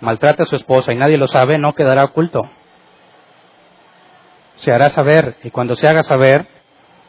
maltrata 0.00 0.42
a 0.42 0.46
su 0.46 0.56
esposa 0.56 0.92
y 0.92 0.96
nadie 0.96 1.16
lo 1.16 1.28
sabe, 1.28 1.58
no 1.58 1.74
quedará 1.74 2.04
oculto. 2.04 2.42
Se 4.56 4.72
hará 4.72 4.90
saber 4.90 5.36
y 5.44 5.50
cuando 5.50 5.76
se 5.76 5.86
haga 5.86 6.02
saber, 6.02 6.46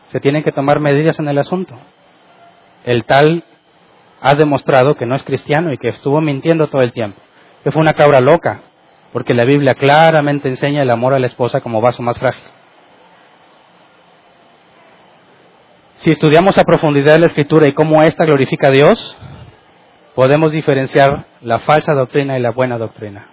se 0.09 0.19
tienen 0.19 0.43
que 0.43 0.51
tomar 0.51 0.79
medidas 0.79 1.17
en 1.19 1.27
el 1.27 1.39
asunto. 1.39 1.75
El 2.85 3.05
tal 3.05 3.43
ha 4.21 4.35
demostrado 4.35 4.95
que 4.95 5.05
no 5.05 5.15
es 5.15 5.23
cristiano 5.23 5.73
y 5.73 5.77
que 5.77 5.89
estuvo 5.89 6.21
mintiendo 6.21 6.67
todo 6.67 6.81
el 6.81 6.93
tiempo, 6.93 7.19
que 7.63 7.71
fue 7.71 7.81
una 7.81 7.93
cabra 7.93 8.21
loca, 8.21 8.61
porque 9.11 9.33
la 9.33 9.45
Biblia 9.45 9.75
claramente 9.75 10.47
enseña 10.47 10.83
el 10.83 10.91
amor 10.91 11.13
a 11.13 11.19
la 11.19 11.27
esposa 11.27 11.61
como 11.61 11.81
vaso 11.81 12.01
más 12.03 12.19
frágil. 12.19 12.43
Si 16.03 16.11
estudiamos 16.11 16.57
a 16.57 16.65
profundidad 16.65 17.17
la 17.17 17.27
escritura 17.27 17.65
y 17.65 17.73
cómo 17.73 18.03
ésta 18.03 18.25
glorifica 18.25 18.67
a 18.67 18.71
Dios, 18.71 19.17
podemos 20.15 20.51
diferenciar 20.51 21.27
la 21.39 21.59
falsa 21.59 21.93
doctrina 21.93 22.37
y 22.37 22.41
la 22.41 22.51
buena 22.51 22.77
doctrina, 22.77 23.27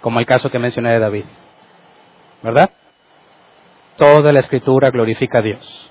como 0.00 0.18
el 0.18 0.26
caso 0.26 0.50
que 0.50 0.58
mencioné 0.58 0.90
de 0.94 0.98
David. 0.98 1.26
¿Verdad? 2.42 2.70
Toda 3.96 4.32
la 4.32 4.40
escritura 4.40 4.90
glorifica 4.90 5.38
a 5.38 5.42
Dios. 5.42 5.90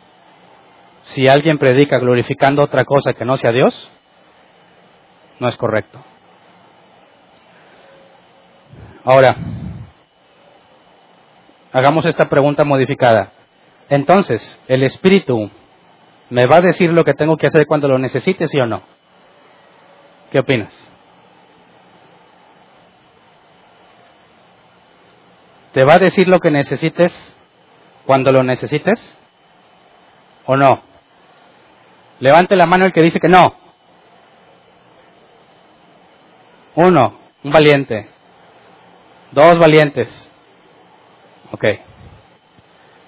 Si 1.03 1.30
alguien 1.30 1.59
predica 1.59 1.97
glorificando 1.97 2.61
otra 2.61 2.84
cosa 2.84 3.13
que 3.13 3.23
no 3.23 3.38
sea 3.38 3.53
Dios, 3.53 3.89
no 5.39 5.47
es 5.47 5.55
correcto. 5.55 6.03
Ahora, 9.05 9.37
hagamos 11.71 12.05
esta 12.05 12.28
pregunta 12.28 12.66
modificada. 12.66 13.32
Entonces, 13.87 14.62
el 14.67 14.83
Espíritu 14.83 15.49
¿Me 16.29 16.45
va 16.45 16.58
a 16.58 16.62
decir 16.62 16.91
lo 16.91 17.04
que 17.04 17.13
tengo 17.13 17.37
que 17.37 17.47
hacer 17.47 17.66
cuando 17.66 17.87
lo 17.87 17.97
necesite, 17.97 18.47
sí 18.47 18.59
o 18.59 18.66
no? 18.66 18.82
¿Qué 20.32 20.39
opinas? 20.39 20.74
¿Te 25.71 25.83
va 25.83 25.93
a 25.93 25.99
decir 25.99 26.28
lo 26.28 26.39
que 26.39 26.51
necesites 26.51 27.13
cuando 28.05 28.32
lo 28.32 28.43
necesites? 28.43 29.17
¿O 30.45 30.58
no? 30.58 30.82
Levante 32.20 32.55
la 32.55 32.66
mano 32.66 32.86
el 32.86 32.93
que 32.93 33.01
dice 33.01 33.20
que 33.20 33.29
no. 33.29 33.54
Uno, 36.75 37.20
un 37.43 37.51
valiente. 37.51 38.09
Dos 39.32 39.59
valientes. 39.59 40.29
Ok. 41.51 41.66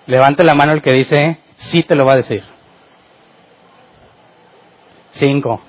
Levante 0.05 0.43
la 0.43 0.55
mano 0.55 0.73
el 0.73 0.81
que 0.81 0.91
dice 0.91 1.39
sí 1.55 1.83
te 1.83 1.95
lo 1.95 2.05
va 2.05 2.13
a 2.13 2.17
decir. 2.17 2.43
Cinco. 5.11 5.61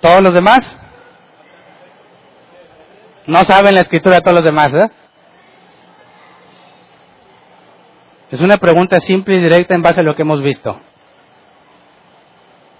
¿Todos 0.00 0.22
los 0.22 0.34
demás? 0.34 0.78
No 3.26 3.44
saben 3.44 3.74
la 3.74 3.82
escritura 3.82 4.20
todos 4.20 4.36
los 4.36 4.44
demás. 4.44 4.72
Es 8.30 8.40
una 8.40 8.56
pregunta 8.56 8.98
simple 9.00 9.36
y 9.36 9.40
directa 9.40 9.74
en 9.74 9.82
base 9.82 10.00
a 10.00 10.02
lo 10.02 10.16
que 10.16 10.22
hemos 10.22 10.42
visto. 10.42 10.80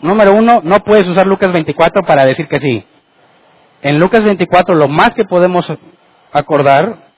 Número 0.01 0.33
uno, 0.33 0.61
no 0.65 0.81
puedes 0.81 1.07
usar 1.07 1.27
Lucas 1.27 1.53
24 1.53 2.03
para 2.03 2.25
decir 2.25 2.49
que 2.49 2.59
sí. 2.59 2.85
En 3.83 3.99
Lucas 3.99 4.25
24 4.25 4.75
lo 4.75 4.89
más 4.89 5.15
que 5.15 5.25
podemos 5.25 5.71
acordar 6.33 7.13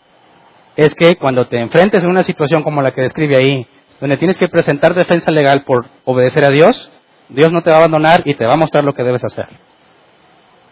es 0.76 0.94
que 0.94 1.16
cuando 1.16 1.46
te 1.46 1.60
enfrentes 1.60 2.04
a 2.04 2.08
una 2.08 2.24
situación 2.24 2.62
como 2.62 2.82
la 2.82 2.92
que 2.92 3.02
describe 3.02 3.36
ahí, 3.36 3.66
donde 4.00 4.18
tienes 4.18 4.36
que 4.36 4.48
presentar 4.48 4.94
defensa 4.94 5.30
legal 5.30 5.62
por 5.64 5.86
obedecer 6.04 6.44
a 6.44 6.50
Dios, 6.50 6.90
Dios 7.34 7.52
no 7.52 7.62
te 7.62 7.70
va 7.70 7.76
a 7.76 7.78
abandonar 7.80 8.22
y 8.24 8.34
te 8.34 8.46
va 8.46 8.54
a 8.54 8.56
mostrar 8.56 8.84
lo 8.84 8.94
que 8.94 9.02
debes 9.02 9.24
hacer. 9.24 9.48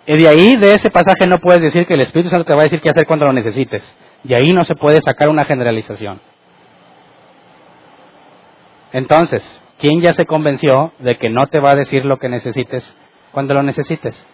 Y 0.07 0.17
de 0.17 0.29
ahí, 0.29 0.57
de 0.57 0.75
ese 0.75 0.91
pasaje, 0.91 1.27
no 1.27 1.39
puedes 1.39 1.61
decir 1.61 1.87
que 1.87 1.95
el 1.95 2.01
Espíritu 2.01 2.31
Santo 2.31 2.45
te 2.45 2.55
va 2.55 2.61
a 2.61 2.65
decir 2.65 2.81
qué 2.81 2.91
hacer 2.91 3.07
cuando 3.07 3.27
lo 3.27 3.33
necesites. 3.33 3.97
Y 4.25 4.35
ahí 4.35 4.53
no 4.53 4.65
se 4.65 4.75
puede 4.75 5.01
sacar 5.01 5.29
una 5.29 5.45
generalización. 5.45 6.21
Entonces, 8.93 9.43
¿quién 9.79 10.01
ya 10.01 10.13
se 10.13 10.27
convenció 10.27 10.93
de 10.99 11.19
que 11.19 11.31
no 11.31 11.47
te 11.47 11.61
va 11.61 11.71
a 11.71 11.77
decir 11.77 12.05
lo 12.05 12.19
que 12.19 12.29
necesites 12.29 12.95
cuando 13.33 13.55
lo 13.55 13.63
necesites? 13.63 14.25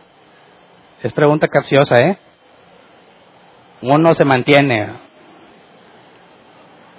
Es 1.02 1.12
pregunta 1.12 1.48
capciosa, 1.48 1.98
¿eh? 1.98 2.18
Uno 3.82 4.14
se 4.14 4.24
mantiene. 4.24 4.94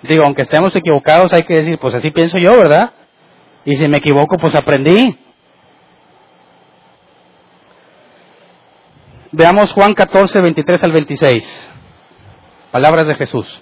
Digo, 0.04 0.24
aunque 0.24 0.44
estemos 0.44 0.76
equivocados, 0.76 1.34
hay 1.34 1.44
que 1.44 1.56
decir, 1.56 1.78
pues 1.80 1.94
así 1.94 2.10
pienso 2.12 2.38
yo, 2.38 2.52
¿verdad? 2.52 2.94
Y 3.65 3.76
si 3.76 3.88
me 3.88 3.98
equivoco, 3.98 4.38
pues 4.38 4.56
aprendí. 4.56 5.18
Veamos 9.31 9.72
Juan 9.73 9.94
14, 9.94 10.41
23 10.41 10.84
al 10.84 10.91
26. 10.91 11.69
Palabras 12.72 13.07
de 13.07 13.15
Jesús. 13.15 13.61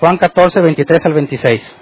Juan 0.00 0.16
14, 0.16 0.60
23 0.60 1.04
al 1.04 1.12
26. 1.12 1.76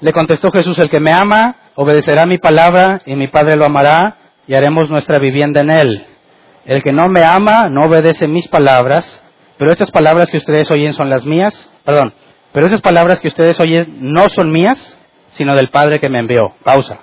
Le 0.00 0.12
contestó 0.12 0.50
Jesús, 0.50 0.78
el 0.78 0.88
que 0.88 1.00
me 1.00 1.12
ama, 1.12 1.56
obedecerá 1.74 2.24
mi 2.24 2.38
palabra 2.38 3.02
y 3.04 3.16
mi 3.16 3.28
Padre 3.28 3.56
lo 3.56 3.66
amará 3.66 4.16
y 4.46 4.54
haremos 4.54 4.88
nuestra 4.88 5.18
vivienda 5.18 5.60
en 5.60 5.70
él. 5.70 6.06
El 6.64 6.82
que 6.82 6.92
no 6.92 7.08
me 7.08 7.22
ama 7.22 7.68
no 7.68 7.84
obedece 7.84 8.26
mis 8.26 8.48
palabras, 8.48 9.22
pero 9.60 9.72
estas 9.72 9.90
palabras 9.90 10.30
que 10.30 10.38
ustedes 10.38 10.70
oyen 10.70 10.94
son 10.94 11.10
las 11.10 11.26
mías, 11.26 11.68
perdón, 11.84 12.14
pero 12.50 12.66
esas 12.66 12.80
palabras 12.80 13.20
que 13.20 13.28
ustedes 13.28 13.60
oyen 13.60 13.98
no 14.00 14.30
son 14.30 14.50
mías, 14.50 14.98
sino 15.32 15.54
del 15.54 15.68
Padre 15.68 15.98
que 15.98 16.08
me 16.08 16.18
envió. 16.18 16.54
Pausa. 16.64 16.98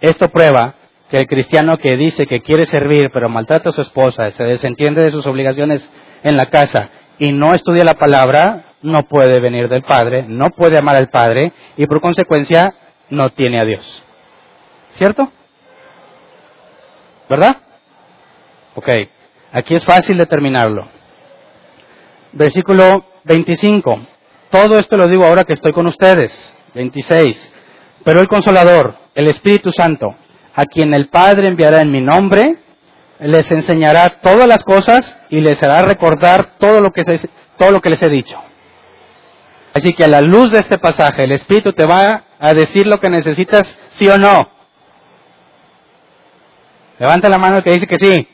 Esto 0.00 0.28
prueba 0.28 0.74
que 1.08 1.16
el 1.16 1.28
cristiano 1.28 1.78
que 1.78 1.96
dice 1.96 2.26
que 2.26 2.40
quiere 2.40 2.64
servir, 2.64 3.12
pero 3.12 3.28
maltrata 3.28 3.68
a 3.68 3.72
su 3.72 3.82
esposa, 3.82 4.28
se 4.32 4.42
desentiende 4.42 5.00
de 5.00 5.12
sus 5.12 5.28
obligaciones 5.28 5.88
en 6.24 6.36
la 6.36 6.46
casa 6.46 6.88
y 7.20 7.30
no 7.30 7.54
estudia 7.54 7.84
la 7.84 7.94
palabra, 7.94 8.74
no 8.82 9.04
puede 9.04 9.38
venir 9.38 9.68
del 9.68 9.84
Padre, 9.84 10.24
no 10.26 10.50
puede 10.50 10.78
amar 10.80 10.96
al 10.96 11.10
Padre 11.10 11.52
y 11.76 11.86
por 11.86 12.00
consecuencia 12.00 12.74
no 13.10 13.30
tiene 13.30 13.60
a 13.60 13.64
Dios. 13.64 14.02
¿Cierto? 14.88 15.30
¿Verdad? 17.30 17.58
Ok, 18.74 18.88
aquí 19.52 19.76
es 19.76 19.84
fácil 19.84 20.18
determinarlo. 20.18 20.95
Versículo 22.36 23.06
25. 23.24 23.98
Todo 24.50 24.78
esto 24.78 24.98
lo 24.98 25.08
digo 25.08 25.24
ahora 25.24 25.44
que 25.44 25.54
estoy 25.54 25.72
con 25.72 25.86
ustedes. 25.86 26.54
26. 26.74 27.52
Pero 28.04 28.20
el 28.20 28.28
consolador, 28.28 28.94
el 29.14 29.28
Espíritu 29.28 29.72
Santo, 29.72 30.14
a 30.54 30.66
quien 30.66 30.92
el 30.92 31.08
Padre 31.08 31.48
enviará 31.48 31.80
en 31.80 31.90
mi 31.90 32.02
nombre, 32.02 32.58
les 33.20 33.50
enseñará 33.50 34.20
todas 34.20 34.46
las 34.46 34.62
cosas 34.64 35.18
y 35.30 35.40
les 35.40 35.62
hará 35.62 35.80
recordar 35.82 36.58
todo 36.58 36.82
lo 36.82 36.92
que, 36.92 37.02
todo 37.56 37.70
lo 37.70 37.80
que 37.80 37.88
les 37.88 38.02
he 38.02 38.10
dicho. 38.10 38.38
Así 39.72 39.94
que 39.94 40.04
a 40.04 40.08
la 40.08 40.20
luz 40.20 40.52
de 40.52 40.58
este 40.58 40.78
pasaje, 40.78 41.24
el 41.24 41.32
Espíritu 41.32 41.72
te 41.72 41.86
va 41.86 42.24
a 42.38 42.52
decir 42.52 42.86
lo 42.86 43.00
que 43.00 43.08
necesitas, 43.08 43.78
sí 43.92 44.08
o 44.08 44.18
no. 44.18 44.50
Levanta 46.98 47.30
la 47.30 47.38
mano 47.38 47.56
el 47.56 47.62
que 47.62 47.72
dice 47.72 47.86
que 47.86 47.98
sí. 47.98 48.28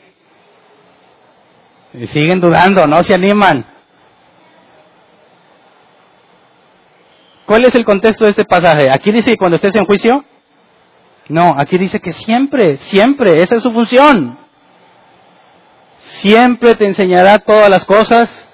Y 1.93 2.07
siguen 2.07 2.41
dudando, 2.41 2.85
no 2.85 3.01
se 3.03 3.13
animan. 3.13 3.72
¿Cuál 7.45 7.65
es 7.65 7.75
el 7.75 7.83
contexto 7.83 8.23
de 8.23 8.31
este 8.31 8.45
pasaje? 8.45 8.89
Aquí 8.89 9.11
dice 9.11 9.31
que 9.31 9.37
cuando 9.37 9.55
estés 9.55 9.75
en 9.75 9.85
juicio. 9.85 10.23
No, 11.29 11.55
aquí 11.57 11.77
dice 11.77 11.99
que 11.99 12.13
siempre, 12.13 12.77
siempre, 12.77 13.41
esa 13.41 13.55
es 13.55 13.63
su 13.63 13.71
función. 13.71 14.37
Siempre 15.97 16.75
te 16.75 16.85
enseñará 16.85 17.39
todas 17.39 17.69
las 17.69 17.85
cosas 17.85 18.45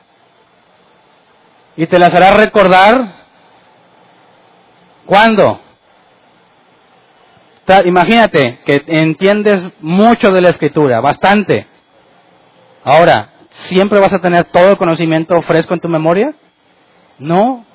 y 1.75 1.87
te 1.87 1.99
las 1.99 2.13
hará 2.13 2.33
recordar. 2.35 3.25
¿Cuándo? 5.05 5.59
Imagínate 7.85 8.59
que 8.65 8.83
entiendes 8.87 9.71
mucho 9.79 10.31
de 10.31 10.41
la 10.41 10.49
escritura, 10.49 11.01
bastante. 11.01 11.67
Ahora, 12.83 13.29
¿siempre 13.67 13.99
vas 13.99 14.13
a 14.13 14.19
tener 14.19 14.45
todo 14.45 14.69
el 14.69 14.77
conocimiento 14.77 15.39
fresco 15.43 15.75
en 15.75 15.79
tu 15.79 15.87
memoria? 15.89 16.33
No. 17.19 17.65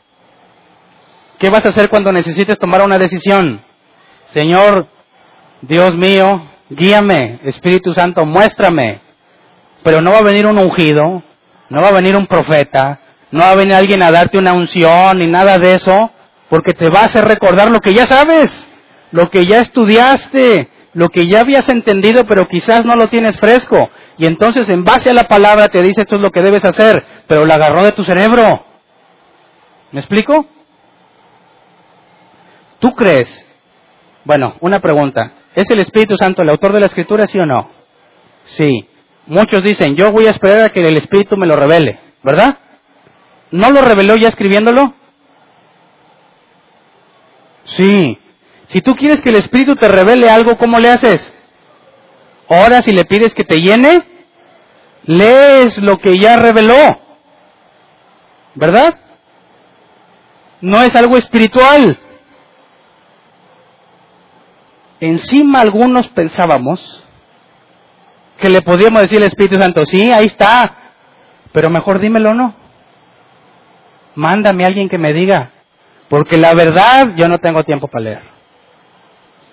¿Qué 1.39 1.51
vas 1.51 1.67
a 1.67 1.71
hacer 1.71 1.89
cuando 1.89 2.13
necesites 2.13 2.59
tomar 2.59 2.83
una 2.83 2.99
decisión? 2.99 3.61
Señor, 4.33 4.89
Dios 5.63 5.95
mío, 5.97 6.49
guíame, 6.71 7.41
Espíritu 7.45 7.93
Santo, 7.93 8.25
muéstrame. 8.25 9.01
Pero 9.83 10.01
no 10.01 10.13
va 10.13 10.19
a 10.19 10.23
venir 10.23 10.47
un 10.47 10.59
ungido, 10.59 11.23
no 11.69 11.81
va 11.81 11.89
a 11.89 11.93
venir 11.93 12.17
un 12.17 12.27
profeta, 12.27 13.01
no 13.31 13.41
va 13.41 13.51
a 13.51 13.57
venir 13.57 13.75
alguien 13.75 14.03
a 14.03 14.11
darte 14.11 14.39
una 14.39 14.53
unción 14.53 15.19
ni 15.19 15.27
nada 15.27 15.59
de 15.59 15.75
eso, 15.75 16.11
porque 16.49 16.73
te 16.73 16.89
va 16.89 17.01
a 17.01 17.07
hacer 17.07 17.25
recordar 17.25 17.71
lo 17.71 17.81
que 17.81 17.93
ya 17.93 18.07
sabes, 18.07 18.51
lo 19.11 19.29
que 19.31 19.45
ya 19.45 19.61
estudiaste, 19.61 20.69
lo 20.95 21.09
que 21.09 21.27
ya 21.27 21.41
habías 21.41 21.69
entendido, 21.69 22.25
pero 22.27 22.47
quizás 22.47 22.85
no 22.85 22.95
lo 22.95 23.09
tienes 23.09 23.39
fresco. 23.39 23.91
Y 24.17 24.27
entonces 24.27 24.69
en 24.69 24.85
base 24.85 25.11
a 25.11 25.15
la 25.15 25.25
palabra 25.25 25.69
te 25.69 25.83
dice 25.83 26.03
esto 26.03 26.17
es 26.17 26.23
lo 26.23 26.31
que 26.31 26.43
debes 26.43 26.65
hacer, 26.65 27.05
pero 27.27 27.45
la 27.45 27.57
agarró 27.57 27.85
de 27.85 27.93
tu 27.93 28.05
cerebro. 28.05 28.65
¿Me 29.91 30.01
explico? 30.01 30.47
¿Tú 32.85 32.95
crees? 32.95 33.47
Bueno, 34.25 34.57
una 34.61 34.79
pregunta. 34.79 35.33
¿Es 35.55 35.71
el 35.71 35.81
Espíritu 35.81 36.17
Santo 36.19 36.43
el 36.43 36.51
autor 36.51 36.75
de 36.75 36.81
la 36.81 36.87
Escritura, 36.87 37.27
sí 37.27 37.39
o 37.39 37.47
no? 37.47 37.71
Sí. 38.45 38.87
Muchos 39.25 39.63
dicen, 39.63 39.97
yo 39.97 40.13
voy 40.13 40.27
a 40.27 40.33
esperar 40.33 40.67
a 40.67 40.69
que 40.69 40.81
el 40.81 40.99
Espíritu 40.99 41.35
me 41.39 41.47
lo 41.47 41.57
revele, 41.57 41.99
¿verdad? 42.23 42.59
¿No 43.53 43.71
lo 43.71 43.81
reveló 43.81 44.17
ya 44.17 44.29
escribiéndolo? 44.29 44.93
Sí. 47.65 48.19
Si 48.67 48.83
tú 48.83 48.95
quieres 48.97 49.23
que 49.23 49.31
el 49.31 49.37
Espíritu 49.37 49.77
te 49.77 49.89
revele 49.89 50.29
algo, 50.29 50.59
¿cómo 50.59 50.79
le 50.79 50.91
haces? 50.91 51.33
Ahora 52.51 52.83
si 52.83 52.93
le 52.93 53.07
pides 53.07 53.35
que 53.35 53.45
te 53.45 53.63
llene, 53.63 54.03
lees 55.05 55.79
lo 55.79 55.97
que 55.97 56.19
ya 56.21 56.37
reveló. 56.37 57.01
¿Verdad? 58.55 58.99
No 60.61 60.83
es 60.83 60.95
algo 60.95 61.17
espiritual. 61.17 61.99
Encima 65.05 65.61
algunos 65.61 66.09
pensábamos 66.09 67.05
que 68.39 68.49
le 68.49 68.63
podíamos 68.63 69.03
decir 69.03 69.19
al 69.19 69.27
Espíritu 69.27 69.57
Santo, 69.57 69.85
sí, 69.85 70.11
ahí 70.11 70.25
está, 70.25 70.77
pero 71.53 71.69
mejor 71.69 72.01
dímelo 72.01 72.33
no. 72.33 72.55
Mándame 74.15 74.65
a 74.65 74.69
alguien 74.69 74.89
que 74.89 74.97
me 74.97 75.13
diga, 75.13 75.51
porque 76.09 76.39
la 76.39 76.55
verdad 76.55 77.11
yo 77.17 77.29
no 77.29 77.39
tengo 77.39 77.65
tiempo 77.65 77.89
para 77.89 78.03
leer. 78.03 78.23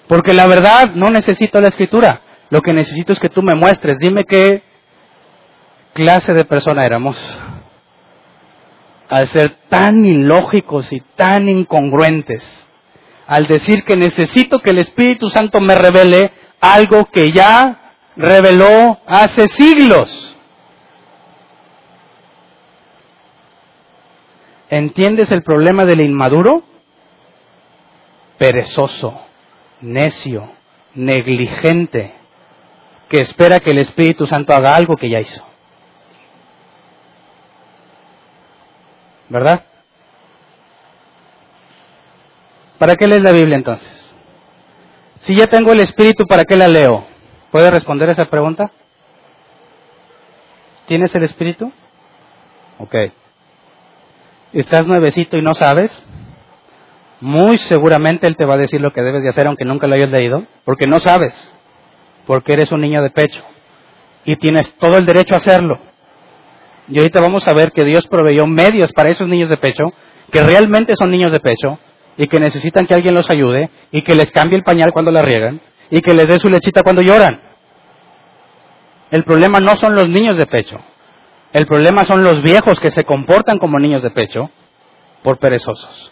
Porque 0.07 0.34
la 0.34 0.48
verdad 0.48 0.91
no 0.95 1.10
necesito 1.10 1.60
la 1.60 1.68
escritura. 1.68 2.22
Lo 2.49 2.61
que 2.61 2.72
necesito 2.72 3.11
es 3.11 3.19
que 3.19 3.28
tú 3.28 3.41
me 3.41 3.56
muestres. 3.56 3.98
Dime 3.99 4.23
qué 4.23 4.64
clase 5.94 6.34
de 6.34 6.45
persona 6.45 6.84
éramos. 6.86 7.18
Al 9.10 9.28
ser 9.28 9.57
tan 9.68 10.06
ilógicos 10.06 10.94
y 10.94 11.02
tan 11.18 11.49
incongruentes. 11.49 12.70
Al 13.31 13.47
decir 13.47 13.85
que 13.85 13.95
necesito 13.95 14.59
que 14.59 14.71
el 14.71 14.79
Espíritu 14.79 15.29
Santo 15.29 15.61
me 15.61 15.73
revele 15.73 16.33
algo 16.59 17.05
que 17.05 17.31
ya 17.31 17.93
reveló 18.17 18.99
hace 19.07 19.47
siglos. 19.47 20.35
¿Entiendes 24.69 25.31
el 25.31 25.43
problema 25.43 25.85
del 25.85 26.01
inmaduro? 26.01 26.65
Perezoso, 28.37 29.21
necio, 29.79 30.51
negligente 30.95 32.13
que 33.07 33.21
espera 33.21 33.61
que 33.61 33.71
el 33.71 33.77
Espíritu 33.77 34.27
Santo 34.27 34.51
haga 34.53 34.75
algo 34.75 34.97
que 34.97 35.09
ya 35.09 35.21
hizo. 35.21 35.41
¿Verdad? 39.29 39.70
¿Para 42.81 42.95
qué 42.95 43.05
lees 43.05 43.21
la 43.21 43.31
Biblia 43.31 43.57
entonces? 43.57 43.87
Si 45.19 45.35
ya 45.35 45.45
tengo 45.45 45.71
el 45.71 45.81
Espíritu, 45.81 46.25
¿para 46.25 46.45
qué 46.45 46.57
la 46.57 46.67
leo? 46.67 47.05
¿Puede 47.51 47.69
responder 47.69 48.09
esa 48.09 48.25
pregunta? 48.25 48.71
¿Tienes 50.87 51.13
el 51.13 51.21
Espíritu? 51.21 51.71
Ok. 52.79 52.95
¿Estás 54.53 54.87
nuevecito 54.87 55.37
y 55.37 55.43
no 55.43 55.53
sabes? 55.53 55.91
Muy 57.19 57.59
seguramente 57.59 58.25
Él 58.25 58.35
te 58.35 58.45
va 58.45 58.55
a 58.55 58.57
decir 58.57 58.81
lo 58.81 58.89
que 58.89 59.03
debes 59.03 59.21
de 59.21 59.29
hacer 59.29 59.45
aunque 59.45 59.63
nunca 59.63 59.85
lo 59.85 59.93
hayas 59.93 60.09
leído, 60.09 60.47
porque 60.65 60.87
no 60.87 60.97
sabes 60.97 61.35
porque 62.25 62.53
eres 62.53 62.71
un 62.71 62.81
niño 62.81 63.03
de 63.03 63.11
pecho 63.11 63.43
y 64.25 64.37
tienes 64.37 64.73
todo 64.79 64.97
el 64.97 65.05
derecho 65.05 65.35
a 65.35 65.37
hacerlo. 65.37 65.77
Y 66.87 66.97
ahorita 66.97 67.21
vamos 67.21 67.47
a 67.47 67.53
ver 67.53 67.73
que 67.73 67.83
Dios 67.83 68.07
proveyó 68.07 68.47
medios 68.47 68.91
para 68.91 69.11
esos 69.11 69.27
niños 69.27 69.49
de 69.49 69.57
pecho, 69.57 69.83
que 70.31 70.41
realmente 70.41 70.95
son 70.95 71.11
niños 71.11 71.31
de 71.31 71.39
pecho 71.39 71.77
y 72.17 72.27
que 72.27 72.39
necesitan 72.39 72.85
que 72.85 72.93
alguien 72.93 73.15
los 73.15 73.29
ayude 73.29 73.69
y 73.91 74.01
que 74.01 74.15
les 74.15 74.31
cambie 74.31 74.57
el 74.57 74.63
pañal 74.63 74.91
cuando 74.91 75.11
la 75.11 75.21
riegan 75.21 75.61
y 75.89 76.01
que 76.01 76.13
les 76.13 76.27
dé 76.27 76.39
su 76.39 76.49
lechita 76.49 76.83
cuando 76.83 77.01
lloran. 77.01 77.41
El 79.09 79.23
problema 79.23 79.59
no 79.59 79.75
son 79.77 79.95
los 79.95 80.07
niños 80.07 80.38
de 80.38 80.45
pecho, 80.45 80.79
el 81.53 81.65
problema 81.65 82.05
son 82.05 82.23
los 82.23 82.41
viejos 82.41 82.79
que 82.79 82.91
se 82.91 83.03
comportan 83.03 83.57
como 83.57 83.79
niños 83.79 84.03
de 84.03 84.11
pecho 84.11 84.49
por 85.21 85.38
perezosos. 85.38 86.11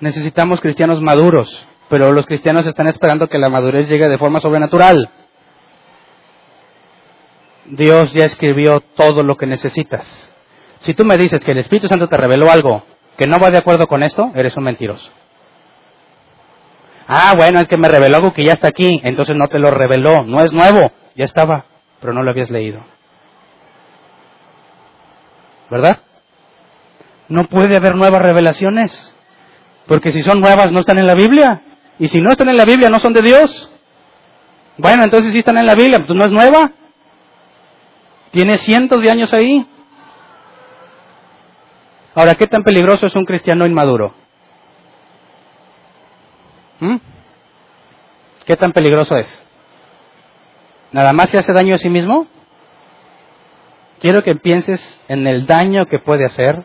Necesitamos 0.00 0.60
cristianos 0.60 1.00
maduros 1.00 1.66
pero 1.88 2.12
los 2.12 2.26
cristianos 2.26 2.66
están 2.66 2.88
esperando 2.88 3.28
que 3.28 3.38
la 3.38 3.48
madurez 3.48 3.88
llegue 3.88 4.08
de 4.08 4.18
forma 4.18 4.40
sobrenatural. 4.40 5.08
Dios 7.66 8.12
ya 8.12 8.24
escribió 8.24 8.80
todo 8.80 9.22
lo 9.22 9.36
que 9.36 9.46
necesitas. 9.46 10.04
Si 10.86 10.94
tú 10.94 11.04
me 11.04 11.16
dices 11.16 11.44
que 11.44 11.50
el 11.50 11.58
Espíritu 11.58 11.88
Santo 11.88 12.06
te 12.06 12.16
reveló 12.16 12.48
algo 12.48 12.84
que 13.18 13.26
no 13.26 13.40
va 13.40 13.50
de 13.50 13.58
acuerdo 13.58 13.88
con 13.88 14.04
esto, 14.04 14.30
eres 14.36 14.56
un 14.56 14.62
mentiroso. 14.62 15.10
Ah, 17.08 17.34
bueno, 17.36 17.58
es 17.58 17.66
que 17.66 17.76
me 17.76 17.88
reveló 17.88 18.18
algo 18.18 18.32
que 18.32 18.44
ya 18.44 18.52
está 18.52 18.68
aquí, 18.68 19.00
entonces 19.02 19.34
no 19.36 19.48
te 19.48 19.58
lo 19.58 19.72
reveló, 19.72 20.22
no 20.22 20.44
es 20.44 20.52
nuevo, 20.52 20.92
ya 21.16 21.24
estaba, 21.24 21.64
pero 22.00 22.12
no 22.12 22.22
lo 22.22 22.30
habías 22.30 22.50
leído. 22.50 22.84
¿Verdad? 25.70 25.98
No 27.28 27.46
puede 27.46 27.76
haber 27.76 27.96
nuevas 27.96 28.22
revelaciones, 28.22 29.12
porque 29.88 30.12
si 30.12 30.22
son 30.22 30.40
nuevas 30.40 30.70
no 30.70 30.78
están 30.78 30.98
en 30.98 31.08
la 31.08 31.16
Biblia, 31.16 31.62
y 31.98 32.06
si 32.06 32.20
no 32.20 32.30
están 32.30 32.48
en 32.48 32.58
la 32.58 32.64
Biblia 32.64 32.90
no 32.90 33.00
son 33.00 33.12
de 33.12 33.22
Dios. 33.22 33.72
Bueno, 34.78 35.02
entonces 35.02 35.32
si 35.32 35.40
están 35.40 35.58
en 35.58 35.66
la 35.66 35.74
Biblia, 35.74 36.04
pues 36.06 36.16
no 36.16 36.24
es 36.24 36.30
nueva. 36.30 36.70
Tiene 38.30 38.58
cientos 38.58 39.02
de 39.02 39.10
años 39.10 39.34
ahí. 39.34 39.66
Ahora, 42.16 42.34
¿qué 42.34 42.46
tan 42.46 42.64
peligroso 42.64 43.04
es 43.04 43.14
un 43.14 43.26
cristiano 43.26 43.66
inmaduro? 43.66 44.14
¿Mm? 46.80 46.96
¿Qué 48.46 48.56
tan 48.56 48.72
peligroso 48.72 49.18
es? 49.18 49.28
¿Nada 50.92 51.12
más 51.12 51.28
se 51.28 51.36
hace 51.36 51.52
daño 51.52 51.74
a 51.74 51.78
sí 51.78 51.90
mismo? 51.90 52.26
Quiero 54.00 54.22
que 54.22 54.34
pienses 54.34 54.98
en 55.08 55.26
el 55.26 55.46
daño 55.46 55.84
que 55.90 55.98
puede 55.98 56.24
hacer, 56.24 56.64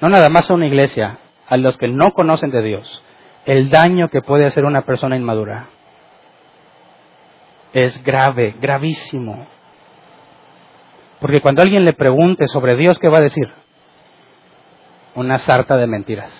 no 0.00 0.08
nada 0.08 0.28
más 0.28 0.48
a 0.48 0.54
una 0.54 0.68
iglesia, 0.68 1.18
a 1.48 1.56
los 1.56 1.76
que 1.76 1.88
no 1.88 2.12
conocen 2.12 2.52
de 2.52 2.62
Dios, 2.62 3.02
el 3.46 3.68
daño 3.68 4.10
que 4.10 4.22
puede 4.22 4.46
hacer 4.46 4.64
una 4.64 4.82
persona 4.82 5.16
inmadura. 5.16 5.70
Es 7.72 8.00
grave, 8.04 8.54
gravísimo. 8.60 9.44
Porque 11.18 11.40
cuando 11.40 11.62
alguien 11.62 11.84
le 11.84 11.94
pregunte 11.94 12.46
sobre 12.46 12.76
Dios, 12.76 13.00
¿qué 13.00 13.08
va 13.08 13.18
a 13.18 13.22
decir? 13.22 13.61
Una 15.14 15.38
sarta 15.38 15.76
de 15.76 15.86
mentiras. 15.86 16.32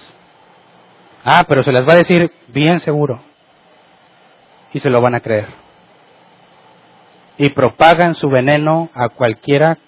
Ah, 1.25 1.45
pero 1.47 1.63
se 1.63 1.73
las 1.73 1.87
va 1.87 1.93
a 1.93 1.99
decir 1.99 2.33
bien 2.49 2.81
seguro. 2.81 3.23
Y 4.73 4.81
se 4.81 4.91
lo 4.91 5.01
van 5.01 5.15
a 5.15 5.21
creer. 5.21 5.49
Y 7.39 7.51
propagan 7.51 8.15
su 8.15 8.29
veneno 8.29 8.91
a 8.95 9.09
cualquiera 9.09 9.79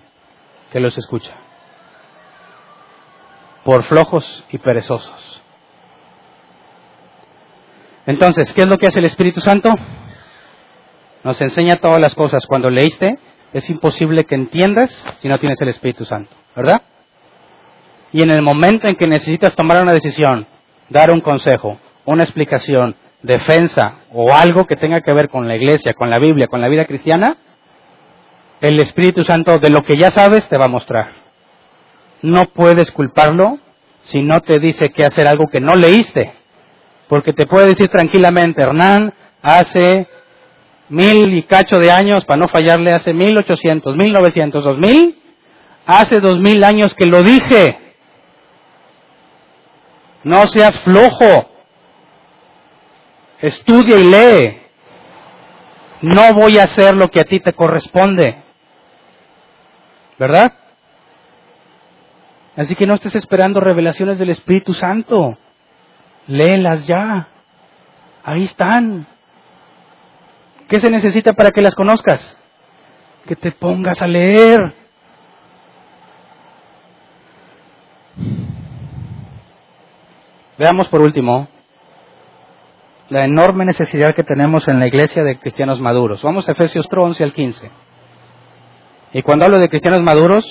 que 0.70 0.80
los 0.80 0.96
escucha. 0.98 1.32
Por 3.64 3.84
flojos 3.84 4.44
y 4.50 4.58
perezosos. 4.58 5.42
Entonces, 8.06 8.52
¿qué 8.52 8.62
es 8.62 8.68
lo 8.68 8.76
que 8.76 8.86
hace 8.86 8.98
el 8.98 9.06
Espíritu 9.06 9.40
Santo? 9.40 9.70
Nos 11.22 11.40
enseña 11.40 11.76
todas 11.76 12.00
las 12.00 12.14
cosas. 12.14 12.46
Cuando 12.46 12.68
leíste, 12.68 13.18
es 13.54 13.70
imposible 13.70 14.24
que 14.24 14.34
entiendas 14.34 14.90
si 15.20 15.28
no 15.28 15.38
tienes 15.38 15.60
el 15.62 15.68
Espíritu 15.68 16.04
Santo, 16.04 16.36
¿verdad? 16.54 16.82
Y 18.14 18.22
en 18.22 18.30
el 18.30 18.42
momento 18.42 18.86
en 18.86 18.94
que 18.94 19.08
necesitas 19.08 19.56
tomar 19.56 19.82
una 19.82 19.92
decisión, 19.92 20.46
dar 20.88 21.10
un 21.10 21.20
consejo, 21.20 21.80
una 22.04 22.22
explicación, 22.22 22.94
defensa 23.22 23.96
o 24.12 24.32
algo 24.32 24.68
que 24.68 24.76
tenga 24.76 25.00
que 25.00 25.12
ver 25.12 25.28
con 25.28 25.48
la 25.48 25.56
iglesia, 25.56 25.94
con 25.94 26.10
la 26.10 26.20
Biblia, 26.20 26.46
con 26.46 26.60
la 26.60 26.68
vida 26.68 26.84
cristiana, 26.84 27.36
el 28.60 28.78
Espíritu 28.78 29.24
Santo 29.24 29.58
de 29.58 29.68
lo 29.68 29.82
que 29.82 29.98
ya 29.98 30.12
sabes 30.12 30.48
te 30.48 30.56
va 30.56 30.66
a 30.66 30.68
mostrar. 30.68 31.08
No 32.22 32.44
puedes 32.44 32.92
culparlo 32.92 33.58
si 34.04 34.22
no 34.22 34.40
te 34.42 34.60
dice 34.60 34.90
que 34.90 35.04
hacer 35.04 35.26
algo 35.26 35.48
que 35.48 35.58
no 35.58 35.74
leíste. 35.74 36.34
Porque 37.08 37.32
te 37.32 37.46
puede 37.46 37.66
decir 37.66 37.88
tranquilamente, 37.88 38.62
Hernán, 38.62 39.12
hace 39.42 40.06
mil 40.88 41.36
y 41.36 41.42
cacho 41.42 41.80
de 41.80 41.90
años, 41.90 42.24
para 42.24 42.38
no 42.38 42.46
fallarle, 42.46 42.92
hace 42.92 43.12
mil 43.12 43.36
ochocientos, 43.36 43.96
mil 43.96 44.12
novecientos, 44.12 44.62
dos 44.62 44.78
mil, 44.78 45.18
hace 45.84 46.20
dos 46.20 46.38
mil 46.38 46.62
años 46.62 46.94
que 46.94 47.06
lo 47.06 47.24
dije. 47.24 47.80
No 50.24 50.46
seas 50.46 50.78
flojo. 50.80 51.50
Estudia 53.40 53.96
y 53.98 54.04
lee. 54.04 54.60
No 56.00 56.34
voy 56.34 56.58
a 56.58 56.64
hacer 56.64 56.94
lo 56.94 57.10
que 57.10 57.20
a 57.20 57.24
ti 57.24 57.40
te 57.40 57.52
corresponde. 57.52 58.42
¿Verdad? 60.18 60.52
Así 62.56 62.74
que 62.74 62.86
no 62.86 62.94
estés 62.94 63.16
esperando 63.16 63.60
revelaciones 63.60 64.18
del 64.18 64.30
Espíritu 64.30 64.74
Santo. 64.74 65.36
Léelas 66.26 66.86
ya. 66.86 67.28
Ahí 68.22 68.44
están. 68.44 69.06
¿Qué 70.68 70.80
se 70.80 70.90
necesita 70.90 71.34
para 71.34 71.50
que 71.50 71.60
las 71.60 71.74
conozcas? 71.74 72.38
Que 73.26 73.36
te 73.36 73.52
pongas 73.52 74.00
a 74.00 74.06
leer. 74.06 74.83
Veamos 80.56 80.86
por 80.86 81.00
último 81.00 81.48
la 83.08 83.24
enorme 83.24 83.64
necesidad 83.64 84.14
que 84.14 84.22
tenemos 84.22 84.68
en 84.68 84.78
la 84.78 84.86
iglesia 84.86 85.24
de 85.24 85.36
cristianos 85.36 85.80
maduros. 85.80 86.22
Vamos 86.22 86.48
a 86.48 86.52
Efesios 86.52 86.88
3, 86.88 87.02
11 87.06 87.24
al 87.24 87.32
15. 87.32 87.70
Y 89.14 89.22
cuando 89.22 89.46
hablo 89.46 89.58
de 89.58 89.68
cristianos 89.68 90.02
maduros, 90.02 90.44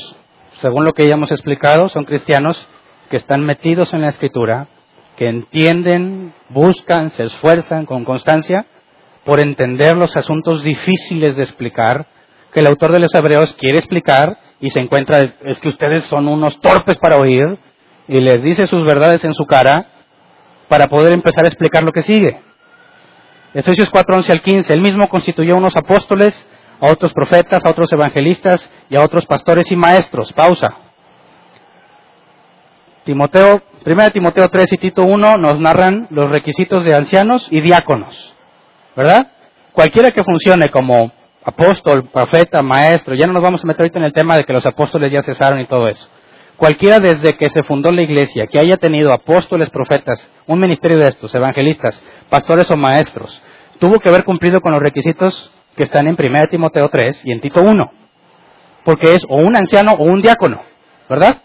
según 0.56 0.84
lo 0.84 0.92
que 0.92 1.08
ya 1.08 1.14
hemos 1.14 1.32
explicado, 1.32 1.88
son 1.88 2.04
cristianos 2.04 2.68
que 3.10 3.16
están 3.16 3.46
metidos 3.46 3.94
en 3.94 4.02
la 4.02 4.10
escritura, 4.10 4.68
que 5.16 5.30
entienden, 5.30 6.34
buscan, 6.50 7.10
se 7.12 7.24
esfuerzan 7.24 7.86
con 7.86 8.04
constancia 8.04 8.66
por 9.24 9.40
entender 9.40 9.96
los 9.96 10.18
asuntos 10.18 10.64
difíciles 10.64 11.38
de 11.38 11.44
explicar, 11.44 12.08
que 12.52 12.60
el 12.60 12.68
autor 12.68 12.92
de 12.92 13.00
los 13.00 13.16
Hebreos 13.16 13.54
quiere 13.54 13.78
explicar 13.78 14.38
y 14.60 14.70
se 14.70 14.82
encuentra, 14.82 15.20
es 15.46 15.60
que 15.62 15.70
ustedes 15.70 16.04
son 16.06 16.28
unos 16.28 16.60
torpes 16.60 16.98
para 16.98 17.18
oír, 17.18 17.58
y 18.08 18.18
les 18.18 18.44
dice 18.44 18.68
sus 18.68 18.86
verdades 18.86 19.24
en 19.24 19.34
su 19.34 19.46
cara 19.46 19.93
para 20.74 20.88
poder 20.88 21.14
empezar 21.14 21.45
a 21.45 21.48
explicar 21.50 21.84
lo 21.84 21.91
que 21.91 22.02
sigue. 22.02 22.41
Efesios 23.54 23.91
4, 23.91 24.16
11 24.16 24.32
al 24.32 24.41
15, 24.41 24.74
él 24.74 24.82
mismo 24.82 25.08
constituyó 25.08 25.56
unos 25.56 25.78
apóstoles, 25.78 26.34
a 26.82 26.91
otros 26.91 27.14
profetas, 27.14 27.64
a 27.64 27.70
otros 27.70 27.94
evangelistas 27.94 28.72
y 28.90 28.95
a 28.95 29.04
otros 29.04 29.28
pastores 29.28 29.72
y 29.72 29.76
maestros. 29.76 30.34
Pausa. 30.34 30.76
Timoteo, 33.04 33.62
1 33.86 34.12
Timoteo 34.14 34.50
3 34.50 34.74
y 34.74 34.78
Tito 34.80 35.04
1 35.04 35.38
nos 35.38 35.60
narran 35.60 36.08
los 36.10 36.32
requisitos 36.32 36.86
de 36.86 36.95
ancianos 36.95 37.48
y 37.52 37.62
diáconos. 37.62 38.34
¿verdad? 38.95 39.28
Cualquiera 39.74 40.10
que 40.10 40.24
funcione 40.24 40.72
como 40.72 41.12
apóstol, 41.44 42.06
profeta, 42.12 42.64
maestro, 42.64 43.14
ya 43.14 43.28
no 43.28 43.34
nos 43.34 43.44
vamos 43.44 43.64
a 43.64 43.68
meter 43.68 43.82
ahorita 43.82 44.00
en 44.00 44.06
el 44.06 44.14
tema 44.14 44.36
de 44.38 44.44
que 44.44 44.54
los 44.54 44.66
apóstoles 44.66 45.12
ya 45.12 45.22
cesaron 45.22 45.60
y 45.60 45.68
todo 45.68 45.88
eso. 45.88 46.10
Cualquiera 46.58 47.00
desde 47.00 47.36
que 47.36 47.50
se 47.50 47.64
fundó 47.64 47.92
la 47.92 48.02
iglesia, 48.02 48.48
que 48.48 48.60
haya 48.60 48.78
tenido 48.78 49.12
apóstoles, 49.12 49.70
profetas, 49.70 50.30
un 50.48 50.60
ministerio 50.60 51.00
de 51.00 51.10
estos, 51.10 51.34
evangelistas, 51.34 52.02
pastores 52.30 52.70
o 52.72 52.78
maestros, 52.78 53.42
tuvo 53.80 54.00
que 54.00 54.10
haber 54.10 54.24
cumplido 54.24 54.62
con 54.62 54.72
los 54.72 54.82
requisitos 54.82 55.52
que 55.76 55.84
están 55.84 56.08
en 56.08 56.16
1 56.18 56.40
Timoteo 56.52 56.90
3 56.90 57.22
y 57.26 57.32
en 57.32 57.42
Tito 57.42 57.62
1. 57.62 57.92
Porque 58.86 59.14
es 59.14 59.26
o 59.28 59.36
un 59.36 59.56
anciano 59.56 59.94
o 59.94 60.04
un 60.04 60.22
diácono, 60.22 60.62
¿verdad? 61.10 61.42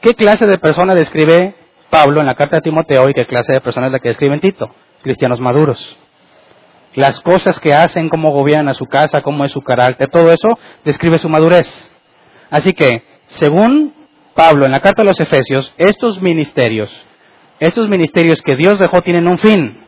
¿Qué 0.00 0.14
clase 0.14 0.46
de 0.46 0.58
persona 0.58 0.94
describe 0.94 1.54
Pablo 1.90 2.20
en 2.20 2.26
la 2.26 2.34
carta 2.34 2.56
de 2.56 2.62
Timoteo 2.62 3.08
y 3.08 3.14
qué 3.14 3.26
clase 3.26 3.52
de 3.52 3.60
persona 3.60 3.86
es 3.86 3.92
la 3.92 3.98
que 3.98 4.08
describe 4.08 4.34
en 4.34 4.40
Tito? 4.40 4.74
Cristianos 5.02 5.40
maduros 5.40 5.98
las 6.94 7.20
cosas 7.20 7.58
que 7.58 7.72
hacen, 7.72 8.08
cómo 8.08 8.30
gobiernan 8.32 8.74
su 8.74 8.86
casa, 8.86 9.22
cómo 9.22 9.44
es 9.44 9.52
su 9.52 9.60
carácter, 9.60 10.08
todo 10.10 10.32
eso 10.32 10.48
describe 10.84 11.18
su 11.18 11.28
madurez. 11.28 11.66
Así 12.50 12.74
que, 12.74 13.02
según 13.28 13.94
Pablo 14.34 14.66
en 14.66 14.72
la 14.72 14.80
carta 14.80 15.02
a 15.02 15.04
los 15.04 15.20
Efesios, 15.20 15.74
estos 15.78 16.20
ministerios, 16.22 16.90
estos 17.60 17.88
ministerios 17.88 18.42
que 18.42 18.56
Dios 18.56 18.78
dejó 18.78 19.02
tienen 19.02 19.28
un 19.28 19.38
fin. 19.38 19.84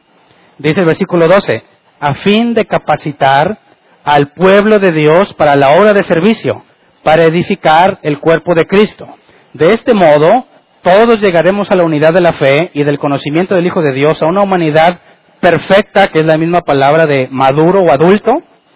Dice 0.58 0.80
el 0.80 0.86
versículo 0.86 1.26
12, 1.28 1.64
a 2.00 2.14
fin 2.14 2.54
de 2.54 2.64
capacitar 2.64 3.58
al 4.04 4.32
pueblo 4.32 4.78
de 4.78 4.92
Dios 4.92 5.34
para 5.34 5.56
la 5.56 5.72
obra 5.72 5.92
de 5.92 6.02
servicio, 6.02 6.62
para 7.02 7.24
edificar 7.24 7.98
el 8.02 8.20
cuerpo 8.20 8.54
de 8.54 8.66
Cristo. 8.66 9.08
De 9.52 9.72
este 9.72 9.94
modo, 9.94 10.46
todos 10.82 11.18
llegaremos 11.18 11.70
a 11.70 11.76
la 11.76 11.84
unidad 11.84 12.12
de 12.12 12.20
la 12.20 12.34
fe 12.34 12.70
y 12.74 12.84
del 12.84 12.98
conocimiento 12.98 13.54
del 13.54 13.66
Hijo 13.66 13.80
de 13.80 13.94
Dios, 13.94 14.22
a 14.22 14.26
una 14.26 14.42
humanidad 14.42 15.00
perfecta, 15.40 16.08
que 16.08 16.20
es 16.20 16.26
la 16.26 16.38
misma 16.38 16.60
palabra 16.60 17.06
de 17.06 17.28
maduro 17.30 17.82
o 17.82 17.90
adulto, 17.90 18.32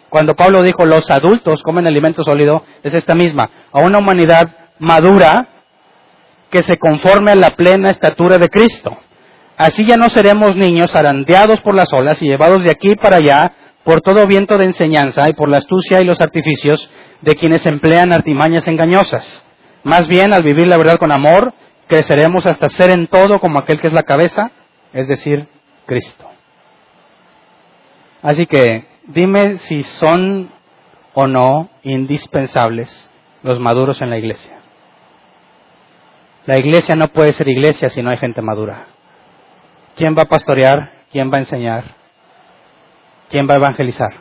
cuando 0.08 0.34
Pablo 0.34 0.62
dijo 0.62 0.86
los 0.86 1.10
adultos 1.10 1.62
comen 1.62 1.86
alimento 1.86 2.24
sólido, 2.24 2.64
es 2.82 2.94
esta 2.94 3.14
misma, 3.14 3.50
a 3.72 3.80
una 3.80 3.98
humanidad 3.98 4.48
madura 4.78 5.48
que 6.50 6.62
se 6.62 6.76
conforme 6.76 7.32
a 7.32 7.36
la 7.36 7.50
plena 7.50 7.90
estatura 7.90 8.38
de 8.38 8.48
Cristo. 8.48 8.96
Así 9.56 9.84
ya 9.84 9.96
no 9.96 10.08
seremos 10.08 10.56
niños 10.56 10.94
arandeados 10.94 11.60
por 11.60 11.74
las 11.74 11.92
olas 11.92 12.22
y 12.22 12.26
llevados 12.26 12.64
de 12.64 12.70
aquí 12.70 12.94
para 12.94 13.16
allá 13.16 13.52
por 13.84 14.02
todo 14.02 14.26
viento 14.26 14.56
de 14.56 14.66
enseñanza 14.66 15.28
y 15.28 15.32
por 15.32 15.48
la 15.48 15.58
astucia 15.58 16.00
y 16.00 16.04
los 16.04 16.20
artificios 16.20 16.90
de 17.22 17.34
quienes 17.34 17.66
emplean 17.66 18.12
artimañas 18.12 18.68
engañosas. 18.68 19.42
Más 19.82 20.08
bien, 20.08 20.32
al 20.32 20.42
vivir 20.42 20.66
la 20.66 20.76
verdad 20.76 20.98
con 20.98 21.12
amor, 21.12 21.54
creceremos 21.86 22.46
hasta 22.46 22.68
ser 22.68 22.90
en 22.90 23.06
todo 23.06 23.40
como 23.40 23.58
aquel 23.58 23.80
que 23.80 23.88
es 23.88 23.92
la 23.92 24.02
cabeza, 24.02 24.50
es 24.92 25.08
decir, 25.08 25.48
Cristo. 25.86 26.26
Así 28.22 28.46
que 28.46 28.86
dime 29.06 29.58
si 29.58 29.82
son 29.82 30.50
o 31.14 31.26
no 31.26 31.70
indispensables 31.82 32.90
los 33.42 33.58
maduros 33.58 34.02
en 34.02 34.10
la 34.10 34.18
iglesia. 34.18 34.57
La 36.48 36.58
iglesia 36.58 36.96
no 36.96 37.08
puede 37.08 37.34
ser 37.34 37.46
iglesia 37.46 37.90
si 37.90 38.00
no 38.00 38.08
hay 38.08 38.16
gente 38.16 38.40
madura. 38.40 38.86
¿Quién 39.96 40.16
va 40.16 40.22
a 40.22 40.28
pastorear? 40.30 41.04
¿Quién 41.12 41.30
va 41.30 41.36
a 41.36 41.40
enseñar? 41.40 41.94
¿Quién 43.28 43.46
va 43.46 43.52
a 43.52 43.58
evangelizar? 43.58 44.14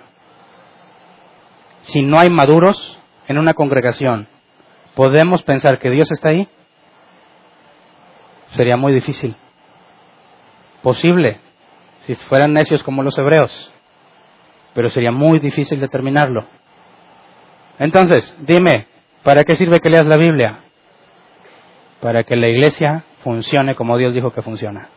Si 1.83 2.01
no 2.01 2.19
hay 2.19 2.29
maduros 2.29 2.99
en 3.29 3.37
una 3.37 3.53
congregación, 3.53 4.27
¿podemos 4.93 5.41
pensar 5.43 5.79
que 5.79 5.89
Dios 5.89 6.11
está 6.11 6.27
ahí? 6.27 6.49
Sería 8.57 8.75
muy 8.75 8.91
difícil. 8.91 9.33
Posible, 10.81 11.39
si 12.01 12.15
fueran 12.15 12.51
necios 12.51 12.83
como 12.83 13.03
los 13.03 13.17
hebreos, 13.17 13.71
pero 14.73 14.89
sería 14.89 15.13
muy 15.13 15.39
difícil 15.39 15.79
determinarlo. 15.79 16.45
Entonces, 17.79 18.35
dime, 18.41 18.87
¿para 19.23 19.45
qué 19.45 19.55
sirve 19.55 19.79
que 19.79 19.89
leas 19.89 20.07
la 20.07 20.17
Biblia? 20.17 20.66
Para 22.01 22.23
que 22.23 22.35
la 22.35 22.47
iglesia 22.47 23.03
funcione 23.23 23.75
como 23.75 23.97
Dios 23.97 24.13
dijo 24.13 24.31
que 24.31 24.41
funciona. 24.41 24.89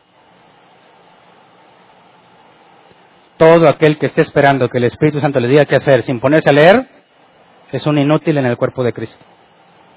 Todo 3.37 3.69
aquel 3.69 3.99
que 3.99 4.07
esté 4.07 4.21
esperando 4.21 4.69
que 4.69 4.79
el 4.79 4.85
Espíritu 4.85 5.21
Santo 5.21 5.41
le 5.41 5.49
diga 5.49 5.65
qué 5.65 5.77
hacer 5.77 6.03
sin 6.03 6.21
ponerse 6.21 6.51
a 6.51 6.53
leer, 6.53 6.87
es 7.73 7.87
un 7.87 7.99
inútil 7.99 8.37
en 8.37 8.47
el 8.47 8.57
cuerpo 8.57 8.85
de 8.85 8.93
Cristo. 8.93 9.25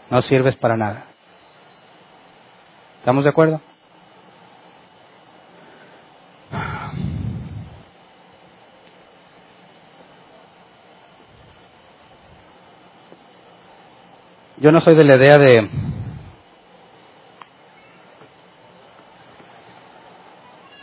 No 0.09 0.21
sirves 0.21 0.55
para 0.55 0.77
nada. 0.77 1.05
¿Estamos 2.99 3.25
de 3.25 3.29
acuerdo? 3.31 3.59
Yo 14.57 14.71
no 14.71 14.79
soy 14.79 14.95
de 14.95 15.03
la 15.03 15.17
idea 15.17 15.37
de 15.37 15.69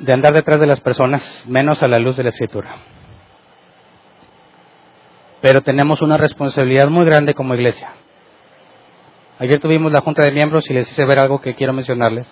de 0.01 0.12
andar 0.12 0.35
detrás 0.35 0.60
de 0.60 0.66
las 0.66 0.81
personas, 0.81 1.22
menos 1.47 1.82
a 1.82 1.89
la 1.89 1.98
luz 1.98 2.16
de 2.16 2.24
la 2.24 2.31
escritura. 2.31 2.77
Pero 5.40 5.62
tenemos 5.62 6.02
una 6.02 6.16
responsabilidad 6.16 6.89
muy 6.89 7.05
grande 7.05 7.35
como 7.35 7.55
iglesia. 7.55 7.93
Ayer 9.39 9.59
tuvimos 9.59 9.93
la 9.93 10.01
junta 10.01 10.22
de 10.24 10.32
miembros 10.32 10.68
y 10.70 10.74
les 10.74 10.90
hice 10.90 11.05
ver 11.05 11.18
algo 11.18 11.40
que 11.40 11.55
quiero 11.55 11.72
mencionarles. 11.72 12.27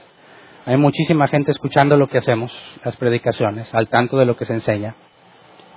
Hay 0.66 0.76
muchísima 0.76 1.26
gente 1.28 1.50
escuchando 1.50 1.96
lo 1.96 2.08
que 2.08 2.18
hacemos, 2.18 2.52
las 2.84 2.96
predicaciones, 2.96 3.72
al 3.74 3.88
tanto 3.88 4.18
de 4.18 4.26
lo 4.26 4.36
que 4.36 4.44
se 4.44 4.52
enseña. 4.52 4.94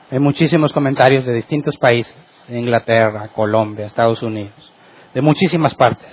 Hay 0.10 0.20
muchísimos 0.20 0.74
comentarios 0.74 1.26
de 1.26 1.34
distintos 1.34 1.78
países, 1.78 2.16
Inglaterra, 2.50 3.30
Colombia, 3.34 3.86
Estados 3.86 4.22
Unidos 4.22 4.72
de 5.14 5.22
muchísimas 5.22 5.76
partes, 5.76 6.12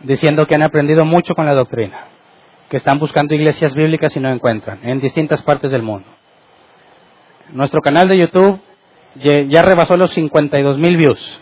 diciendo 0.00 0.46
que 0.46 0.54
han 0.54 0.62
aprendido 0.62 1.04
mucho 1.04 1.34
con 1.34 1.46
la 1.46 1.54
doctrina, 1.54 2.06
que 2.68 2.76
están 2.76 2.98
buscando 2.98 3.34
iglesias 3.34 3.74
bíblicas 3.74 4.14
y 4.16 4.20
no 4.20 4.30
encuentran, 4.30 4.80
en 4.82 5.00
distintas 5.00 5.42
partes 5.42 5.70
del 5.70 5.82
mundo. 5.82 6.08
Nuestro 7.52 7.80
canal 7.80 8.08
de 8.08 8.18
YouTube 8.18 8.60
ya 9.14 9.62
rebasó 9.62 9.96
los 9.96 10.12
52 10.12 10.78
mil 10.78 10.96
views. 10.96 11.40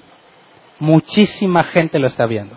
Muchísima 0.79 1.65
gente 1.65 1.99
lo 1.99 2.07
está 2.07 2.27
viendo. 2.27 2.57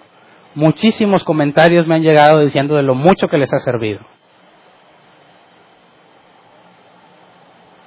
Muchísimos 0.53 1.23
comentarios 1.23 1.87
me 1.87 1.95
han 1.95 2.03
llegado 2.03 2.39
diciendo 2.39 2.75
de 2.75 2.83
lo 2.83 2.95
mucho 2.95 3.27
que 3.27 3.37
les 3.37 3.51
ha 3.53 3.59
servido. 3.59 4.01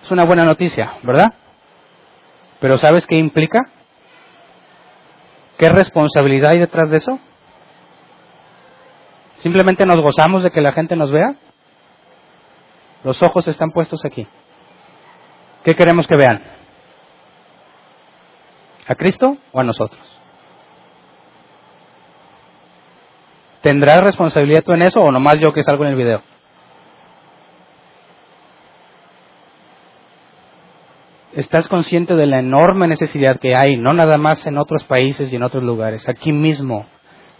Es 0.02 0.10
una 0.10 0.24
buena 0.24 0.44
noticia, 0.44 0.94
¿verdad? 1.02 1.32
Pero 2.60 2.76
¿sabes 2.76 3.06
qué 3.06 3.16
implica? 3.16 3.60
¿Qué 5.58 5.68
responsabilidad 5.68 6.52
hay 6.52 6.58
detrás 6.58 6.90
de 6.90 6.96
eso? 6.96 7.20
¿Simplemente 9.42 9.84
nos 9.84 10.00
gozamos 10.00 10.42
de 10.42 10.50
que 10.50 10.60
la 10.60 10.72
gente 10.72 10.94
nos 10.94 11.10
vea? 11.10 11.34
Los 13.02 13.22
ojos 13.22 13.46
están 13.48 13.72
puestos 13.72 14.04
aquí. 14.04 14.26
¿Qué 15.64 15.74
queremos 15.74 16.06
que 16.06 16.16
vean? 16.16 16.42
¿A 18.86 18.94
Cristo 18.94 19.36
o 19.52 19.60
a 19.60 19.64
nosotros? 19.64 20.00
¿Tendrás 23.62 24.00
responsabilidad 24.02 24.62
tú 24.64 24.72
en 24.72 24.82
eso 24.82 25.00
o 25.00 25.10
nomás 25.10 25.38
yo 25.40 25.52
que 25.52 25.62
salgo 25.62 25.84
en 25.84 25.90
el 25.90 25.96
video? 25.96 26.22
estás 31.34 31.66
consciente 31.68 32.14
de 32.14 32.26
la 32.26 32.40
enorme 32.40 32.86
necesidad 32.86 33.38
que 33.38 33.56
hay, 33.56 33.76
no 33.76 33.92
nada 33.92 34.18
más 34.18 34.46
en 34.46 34.58
otros 34.58 34.84
países 34.84 35.32
y 35.32 35.36
en 35.36 35.42
otros 35.42 35.62
lugares, 35.62 36.08
aquí 36.08 36.32
mismo, 36.32 36.86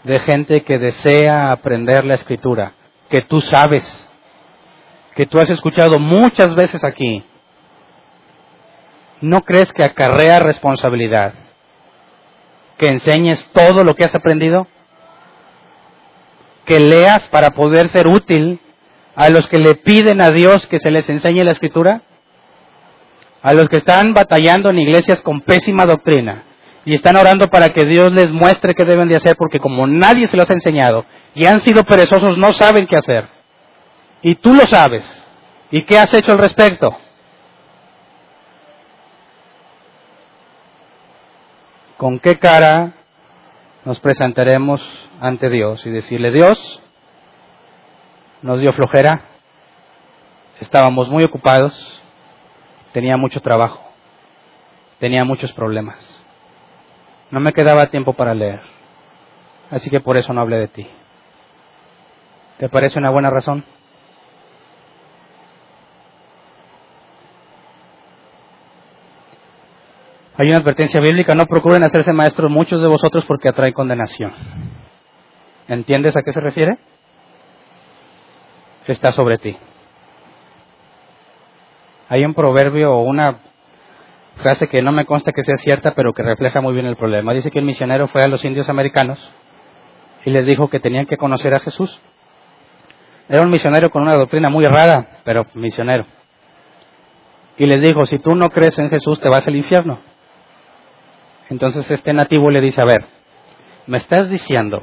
de 0.03 0.19
gente 0.19 0.63
que 0.63 0.79
desea 0.79 1.51
aprender 1.51 2.05
la 2.05 2.15
escritura, 2.15 2.73
que 3.09 3.21
tú 3.21 3.41
sabes, 3.41 3.83
que 5.15 5.25
tú 5.25 5.39
has 5.39 5.49
escuchado 5.49 5.99
muchas 5.99 6.55
veces 6.55 6.83
aquí. 6.83 7.23
¿No 9.21 9.41
crees 9.41 9.71
que 9.71 9.83
acarrea 9.83 10.39
responsabilidad? 10.39 11.33
¿Que 12.77 12.87
enseñes 12.87 13.47
todo 13.53 13.83
lo 13.83 13.95
que 13.95 14.03
has 14.03 14.15
aprendido? 14.15 14.67
¿Que 16.65 16.79
leas 16.79 17.27
para 17.29 17.51
poder 17.51 17.89
ser 17.89 18.07
útil 18.07 18.59
a 19.15 19.29
los 19.29 19.47
que 19.47 19.59
le 19.59 19.75
piden 19.75 20.21
a 20.21 20.31
Dios 20.31 20.67
que 20.67 20.79
se 20.79 20.91
les 20.91 21.09
enseñe 21.09 21.43
la 21.43 21.51
escritura? 21.51 22.01
a 23.43 23.53
los 23.53 23.67
que 23.67 23.77
están 23.77 24.13
batallando 24.13 24.69
en 24.69 24.79
iglesias 24.79 25.21
con 25.21 25.41
pésima 25.41 25.85
doctrina 25.85 26.43
y 26.85 26.95
están 26.95 27.15
orando 27.15 27.47
para 27.49 27.69
que 27.69 27.85
Dios 27.85 28.11
les 28.11 28.31
muestre 28.31 28.75
qué 28.75 28.85
deben 28.85 29.07
de 29.07 29.15
hacer 29.15 29.35
porque 29.37 29.59
como 29.59 29.87
nadie 29.87 30.27
se 30.27 30.37
los 30.37 30.49
ha 30.49 30.53
enseñado 30.53 31.05
y 31.33 31.45
han 31.45 31.61
sido 31.61 31.83
perezosos 31.83 32.37
no 32.37 32.51
saben 32.53 32.87
qué 32.87 32.97
hacer. 32.97 33.27
Y 34.21 34.35
tú 34.35 34.53
lo 34.53 34.65
sabes. 34.65 35.05
¿Y 35.71 35.83
qué 35.85 35.97
has 35.97 36.13
hecho 36.13 36.31
al 36.31 36.37
respecto? 36.37 36.95
¿Con 41.97 42.19
qué 42.19 42.37
cara 42.37 42.93
nos 43.85 43.99
presentaremos 43.99 44.81
ante 45.19 45.49
Dios 45.49 45.85
y 45.85 45.89
decirle, 45.89 46.31
Dios, 46.31 46.81
nos 48.41 48.59
dio 48.59 48.73
flojera, 48.73 49.21
estábamos 50.59 51.09
muy 51.09 51.23
ocupados, 51.23 52.01
tenía 52.91 53.17
mucho 53.17 53.41
trabajo, 53.41 53.81
tenía 54.99 55.23
muchos 55.23 55.51
problemas. 55.53 56.12
No 57.33 57.39
me 57.39 57.51
quedaba 57.51 57.87
tiempo 57.87 58.13
para 58.13 58.35
leer, 58.35 58.61
así 59.71 59.89
que 59.89 59.99
por 59.99 60.17
eso 60.17 60.31
no 60.33 60.41
hablé 60.41 60.59
de 60.59 60.67
ti. 60.67 60.87
¿Te 62.59 62.69
parece 62.69 62.99
una 62.99 63.09
buena 63.09 63.31
razón? 63.31 63.63
Hay 70.37 70.47
una 70.47 70.57
advertencia 70.57 71.01
bíblica, 71.01 71.33
no 71.33 71.47
procuren 71.47 71.83
hacerse 71.83 72.13
maestros 72.13 72.51
muchos 72.51 72.83
de 72.83 72.87
vosotros 72.87 73.25
porque 73.25 73.49
atrae 73.49 73.73
condenación. 73.73 74.31
¿Entiendes 75.67 76.15
a 76.15 76.21
qué 76.21 76.33
se 76.33 76.39
refiere? 76.39 76.77
Está 78.85 79.11
sobre 79.11 79.39
ti. 79.39 79.57
Hay 82.09 82.23
un 82.25 82.35
proverbio 82.35 82.93
o 82.93 83.01
una 83.01 83.39
frase 84.35 84.67
que 84.67 84.81
no 84.81 84.91
me 84.91 85.05
consta 85.05 85.31
que 85.31 85.43
sea 85.43 85.57
cierta, 85.57 85.93
pero 85.95 86.13
que 86.13 86.23
refleja 86.23 86.61
muy 86.61 86.73
bien 86.73 86.85
el 86.85 86.95
problema. 86.95 87.33
Dice 87.33 87.51
que 87.51 87.59
un 87.59 87.65
misionero 87.65 88.07
fue 88.07 88.21
a 88.21 88.27
los 88.27 88.43
indios 88.43 88.69
americanos 88.69 89.19
y 90.25 90.31
les 90.31 90.45
dijo 90.45 90.69
que 90.69 90.79
tenían 90.79 91.05
que 91.05 91.17
conocer 91.17 91.53
a 91.53 91.59
Jesús. 91.59 91.99
Era 93.29 93.41
un 93.41 93.49
misionero 93.49 93.89
con 93.89 94.01
una 94.01 94.15
doctrina 94.15 94.49
muy 94.49 94.65
errada, 94.65 95.19
pero 95.23 95.45
misionero. 95.53 96.05
Y 97.57 97.65
les 97.65 97.81
dijo, 97.81 98.05
si 98.05 98.17
tú 98.19 98.35
no 98.35 98.49
crees 98.49 98.77
en 98.79 98.89
Jesús, 98.89 99.19
te 99.19 99.29
vas 99.29 99.47
al 99.47 99.55
infierno. 99.55 99.99
Entonces 101.49 101.89
este 101.91 102.13
nativo 102.13 102.49
le 102.49 102.61
dice, 102.61 102.81
a 102.81 102.85
ver, 102.85 103.05
me 103.85 103.97
estás 103.97 104.29
diciendo 104.29 104.81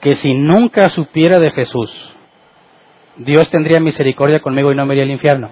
que 0.00 0.14
si 0.16 0.34
nunca 0.34 0.88
supiera 0.88 1.38
de 1.38 1.52
Jesús, 1.52 2.12
Dios 3.16 3.48
tendría 3.50 3.78
misericordia 3.78 4.40
conmigo 4.40 4.72
y 4.72 4.74
no 4.74 4.84
me 4.86 4.94
iría 4.94 5.04
al 5.04 5.10
infierno. 5.10 5.50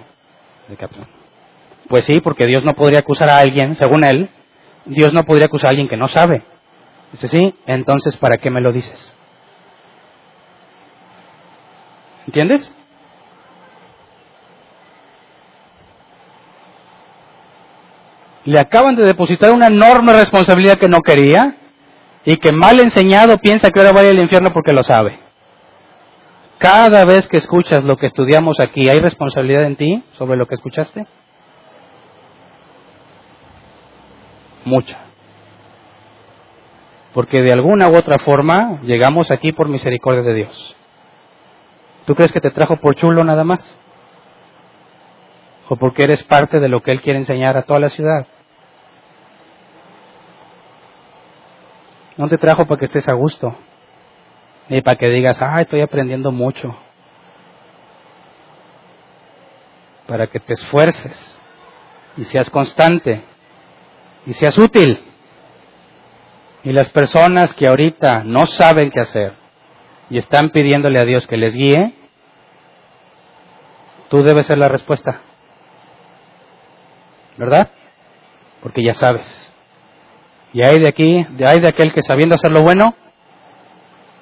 Pues 1.87 2.05
sí, 2.05 2.21
porque 2.21 2.45
Dios 2.45 2.63
no 2.63 2.73
podría 2.73 2.99
acusar 2.99 3.29
a 3.29 3.39
alguien, 3.39 3.75
según 3.75 4.03
él, 4.03 4.29
Dios 4.85 5.13
no 5.13 5.23
podría 5.23 5.47
acusar 5.47 5.67
a 5.67 5.69
alguien 5.71 5.89
que 5.89 5.97
no 5.97 6.07
sabe. 6.07 6.43
Dice, 7.11 7.27
sí, 7.27 7.55
entonces 7.65 8.15
¿para 8.17 8.37
qué 8.37 8.49
me 8.49 8.61
lo 8.61 8.71
dices? 8.71 9.13
¿Entiendes? 12.27 12.73
Le 18.45 18.59
acaban 18.59 18.95
de 18.95 19.03
depositar 19.03 19.51
una 19.51 19.67
enorme 19.67 20.13
responsabilidad 20.13 20.77
que 20.77 20.87
no 20.87 21.01
quería 21.01 21.57
y 22.25 22.37
que 22.37 22.51
mal 22.51 22.79
enseñado 22.79 23.37
piensa 23.37 23.69
que 23.69 23.79
ahora 23.79 23.91
va 23.91 24.01
a 24.01 24.03
ir 24.05 24.11
al 24.11 24.19
infierno 24.19 24.53
porque 24.53 24.73
lo 24.73 24.83
sabe. 24.83 25.19
Cada 26.57 27.05
vez 27.05 27.27
que 27.27 27.37
escuchas 27.37 27.83
lo 27.83 27.97
que 27.97 28.05
estudiamos 28.05 28.59
aquí, 28.59 28.87
¿hay 28.87 28.99
responsabilidad 28.99 29.63
en 29.63 29.75
ti 29.75 30.03
sobre 30.13 30.37
lo 30.37 30.45
que 30.45 30.55
escuchaste? 30.55 31.05
Mucha. 34.65 34.97
Porque 37.13 37.41
de 37.41 37.51
alguna 37.51 37.89
u 37.89 37.95
otra 37.95 38.17
forma 38.23 38.79
llegamos 38.83 39.31
aquí 39.31 39.51
por 39.51 39.67
misericordia 39.67 40.21
de 40.23 40.33
Dios. 40.33 40.75
¿Tú 42.05 42.15
crees 42.15 42.31
que 42.31 42.41
te 42.41 42.51
trajo 42.51 42.77
por 42.77 42.95
chulo 42.95 43.23
nada 43.23 43.43
más? 43.43 43.59
¿O 45.69 45.75
porque 45.75 46.03
eres 46.03 46.23
parte 46.23 46.59
de 46.59 46.69
lo 46.69 46.81
que 46.81 46.91
Él 46.91 47.01
quiere 47.01 47.19
enseñar 47.19 47.57
a 47.57 47.63
toda 47.63 47.79
la 47.79 47.89
ciudad? 47.89 48.27
No 52.17 52.27
te 52.27 52.37
trajo 52.37 52.65
para 52.65 52.77
que 52.77 52.85
estés 52.85 53.07
a 53.07 53.13
gusto, 53.13 53.55
ni 54.69 54.81
para 54.81 54.97
que 54.97 55.07
digas, 55.07 55.41
ah, 55.41 55.61
estoy 55.61 55.81
aprendiendo 55.81 56.31
mucho. 56.31 56.75
Para 60.07 60.27
que 60.27 60.39
te 60.39 60.53
esfuerces 60.53 61.39
y 62.17 62.25
seas 62.25 62.49
constante 62.49 63.23
y 64.25 64.33
seas 64.33 64.57
útil. 64.57 64.99
Y 66.63 66.71
las 66.73 66.89
personas 66.91 67.53
que 67.53 67.67
ahorita 67.67 68.23
no 68.23 68.45
saben 68.45 68.91
qué 68.91 68.99
hacer 68.99 69.33
y 70.09 70.17
están 70.17 70.51
pidiéndole 70.51 70.99
a 71.01 71.05
Dios 71.05 71.25
que 71.25 71.37
les 71.37 71.55
guíe, 71.55 71.93
tú 74.09 74.23
debes 74.23 74.45
ser 74.45 74.57
la 74.57 74.67
respuesta. 74.67 75.21
¿Verdad? 77.37 77.71
Porque 78.61 78.83
ya 78.83 78.93
sabes. 78.93 79.53
Y 80.53 80.63
hay 80.63 80.79
de 80.79 80.87
aquí, 80.87 81.25
hay 81.45 81.61
de 81.61 81.67
aquel 81.67 81.93
que 81.93 82.03
sabiendo 82.03 82.35
hacer 82.35 82.51
lo 82.51 82.61
bueno, 82.61 82.95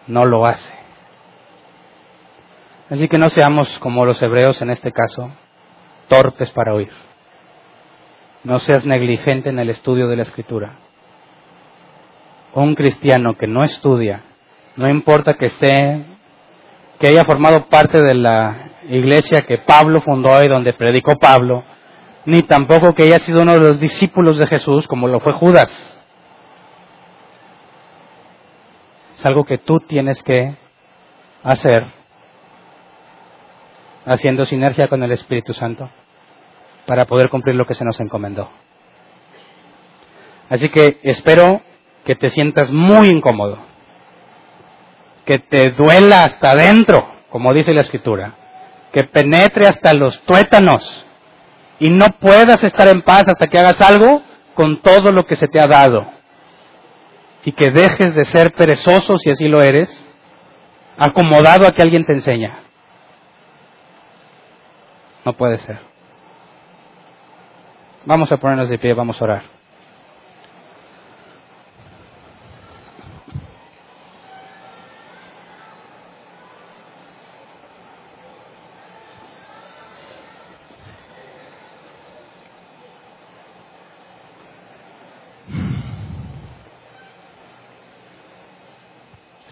no 0.07 0.25
lo 0.25 0.45
hace. 0.45 0.71
Así 2.89 3.07
que 3.07 3.17
no 3.17 3.29
seamos 3.29 3.77
como 3.79 4.05
los 4.05 4.21
hebreos 4.21 4.61
en 4.61 4.69
este 4.69 4.91
caso, 4.91 5.31
torpes 6.07 6.51
para 6.51 6.73
oír. 6.73 7.08
No 8.43 8.59
seas 8.59 8.85
negligente 8.85 9.49
en 9.49 9.59
el 9.59 9.69
estudio 9.69 10.07
de 10.07 10.15
la 10.15 10.23
escritura. 10.23 10.77
Un 12.53 12.73
cristiano 12.73 13.35
que 13.35 13.47
no 13.47 13.63
estudia, 13.63 14.23
no 14.75 14.89
importa 14.89 15.33
que 15.33 15.47
esté, 15.47 16.05
que 16.99 17.07
haya 17.07 17.25
formado 17.25 17.67
parte 17.67 18.01
de 18.01 18.13
la 18.13 18.71
iglesia 18.87 19.45
que 19.45 19.57
Pablo 19.57 20.01
fundó 20.01 20.41
y 20.43 20.47
donde 20.47 20.73
predicó 20.73 21.17
Pablo, 21.17 21.63
ni 22.25 22.41
tampoco 22.43 22.93
que 22.93 23.03
haya 23.03 23.19
sido 23.19 23.41
uno 23.41 23.53
de 23.53 23.59
los 23.59 23.79
discípulos 23.79 24.37
de 24.37 24.47
Jesús 24.47 24.87
como 24.87 25.07
lo 25.07 25.19
fue 25.19 25.33
Judas. 25.33 25.69
Es 29.17 29.25
algo 29.25 29.43
que 29.43 29.57
tú 29.57 29.79
tienes 29.81 30.23
que 30.23 30.55
hacer 31.43 31.85
haciendo 34.05 34.45
sinergia 34.45 34.87
con 34.87 35.03
el 35.03 35.11
Espíritu 35.11 35.53
Santo 35.53 35.89
para 36.89 37.05
poder 37.05 37.29
cumplir 37.29 37.55
lo 37.55 37.67
que 37.67 37.75
se 37.75 37.85
nos 37.85 37.99
encomendó. 37.99 38.49
Así 40.49 40.69
que 40.69 40.99
espero 41.03 41.61
que 42.03 42.15
te 42.15 42.29
sientas 42.29 42.71
muy 42.71 43.09
incómodo, 43.09 43.59
que 45.23 45.37
te 45.37 45.69
duela 45.69 46.23
hasta 46.23 46.49
adentro, 46.49 47.07
como 47.29 47.53
dice 47.53 47.75
la 47.75 47.81
Escritura, 47.81 48.33
que 48.91 49.03
penetre 49.03 49.67
hasta 49.67 49.93
los 49.93 50.19
tuétanos 50.21 51.05
y 51.77 51.91
no 51.91 52.07
puedas 52.19 52.63
estar 52.63 52.87
en 52.87 53.03
paz 53.03 53.27
hasta 53.27 53.45
que 53.45 53.59
hagas 53.59 53.79
algo 53.81 54.23
con 54.55 54.81
todo 54.81 55.11
lo 55.11 55.27
que 55.27 55.35
se 55.35 55.47
te 55.47 55.59
ha 55.59 55.67
dado 55.67 56.11
y 57.45 57.51
que 57.51 57.69
dejes 57.69 58.15
de 58.15 58.25
ser 58.25 58.51
perezoso, 58.53 59.19
si 59.19 59.29
así 59.29 59.47
lo 59.47 59.61
eres, 59.61 60.09
acomodado 60.97 61.67
a 61.67 61.71
que 61.71 61.83
alguien 61.83 62.03
te 62.07 62.13
enseña. 62.13 62.61
No 65.23 65.33
puede 65.33 65.59
ser. 65.59 65.88
Vamos 68.09 68.31
a 68.31 68.37
ponernos 68.37 68.67
de 68.69 68.79
pie, 68.79 68.95
vamos 68.95 69.21
a 69.21 69.23
orar. 69.23 69.43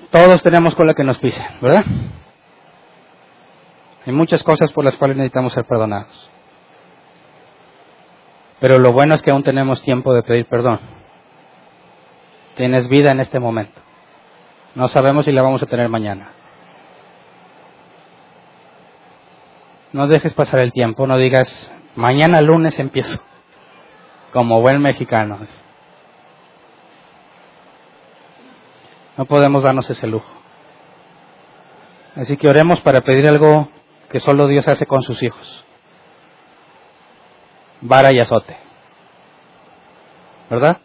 Todos 0.09 0.41
tenemos 0.41 0.73
cola 0.73 0.95
que 0.95 1.03
nos 1.03 1.19
pise, 1.19 1.47
¿verdad? 1.61 1.85
Hay 4.07 4.13
muchas 4.13 4.41
cosas 4.41 4.71
por 4.71 4.83
las 4.83 4.95
cuales 4.95 5.15
necesitamos 5.15 5.53
ser 5.53 5.63
perdonados. 5.65 6.36
Pero 8.59 8.79
lo 8.79 8.91
bueno 8.91 9.15
es 9.15 9.21
que 9.21 9.31
aún 9.31 9.43
tenemos 9.43 9.81
tiempo 9.81 10.13
de 10.13 10.23
pedir 10.23 10.45
perdón. 10.45 10.79
Tienes 12.55 12.87
vida 12.87 13.11
en 13.11 13.19
este 13.19 13.39
momento. 13.39 13.79
No 14.73 14.87
sabemos 14.87 15.25
si 15.25 15.31
la 15.31 15.43
vamos 15.43 15.61
a 15.61 15.67
tener 15.67 15.89
mañana. 15.89 16.29
No 19.93 20.07
dejes 20.07 20.33
pasar 20.33 20.59
el 20.59 20.73
tiempo, 20.73 21.07
no 21.07 21.17
digas, 21.17 21.71
mañana 21.95 22.41
lunes 22.41 22.77
empiezo, 22.79 23.19
como 24.33 24.61
buen 24.61 24.81
mexicano. 24.81 25.39
No 29.17 29.25
podemos 29.25 29.63
darnos 29.63 29.89
ese 29.89 30.05
lujo. 30.05 30.29
Así 32.15 32.37
que 32.37 32.47
oremos 32.47 32.81
para 32.81 33.01
pedir 33.01 33.27
algo 33.27 33.69
que 34.09 34.19
solo 34.19 34.47
Dios 34.47 34.67
hace 34.67 34.85
con 34.85 35.01
sus 35.03 35.21
hijos. 35.21 35.66
Vara 37.81 38.11
y 38.13 38.19
azote. 38.19 38.57
¿Verdad? 40.49 40.77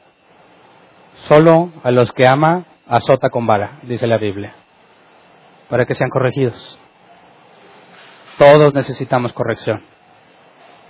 Solo 1.29 1.71
a 1.83 1.91
los 1.91 2.13
que 2.13 2.27
ama 2.27 2.65
azota 2.87 3.31
con 3.31 3.47
vara, 3.47 3.79
dice 3.83 4.07
la 4.07 4.19
Biblia, 4.19 4.55
para 5.69 5.87
que 5.87 5.95
sean 5.95 6.11
corregidos. 6.11 6.79
Todos 8.39 8.75
necesitamos 8.75 9.33
corrección, 9.33 9.83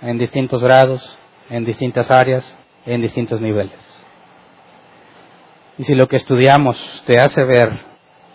en 0.01 0.17
distintos 0.17 0.61
grados, 0.61 1.17
en 1.49 1.65
distintas 1.65 2.09
áreas, 2.09 2.57
en 2.85 3.01
distintos 3.01 3.41
niveles. 3.41 3.79
Y 5.77 5.83
si 5.83 5.95
lo 5.95 6.07
que 6.07 6.17
estudiamos 6.17 7.03
te 7.05 7.19
hace 7.19 7.43
ver 7.43 7.79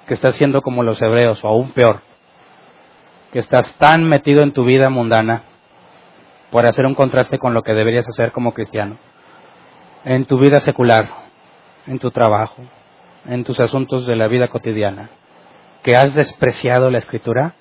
que 0.07 0.15
estás 0.15 0.37
siendo 0.37 0.63
como 0.63 0.83
los 0.83 1.01
hebreos 1.03 1.43
o 1.45 1.49
aún 1.49 1.73
peor, 1.73 2.01
que 3.33 3.39
estás 3.41 3.75
tan 3.75 4.05
metido 4.05 4.43
en 4.43 4.53
tu 4.53 4.65
vida 4.65 4.89
mundana 4.89 5.43
por 6.51 6.67
hacer 6.67 6.87
un 6.87 6.95
contraste 6.95 7.39
con 7.39 7.55
lo 7.55 7.63
que 7.63 7.75
deberías 7.75 8.09
hacer 8.09 8.33
como 8.33 8.53
cristiano, 8.53 8.99
en 10.05 10.25
tu 10.25 10.39
vida 10.39 10.61
secular, 10.61 11.09
en 11.87 11.99
tu 11.99 12.11
trabajo, 12.11 12.63
en 13.27 13.45
tus 13.45 13.61
asuntos 13.61 14.07
de 14.07 14.17
la 14.17 14.29
vida 14.29 14.49
cotidiana, 14.49 15.11
que 15.83 15.97
has 15.97 16.15
despreciado 16.15 16.91
la 16.91 16.99
escritura, 16.99 17.55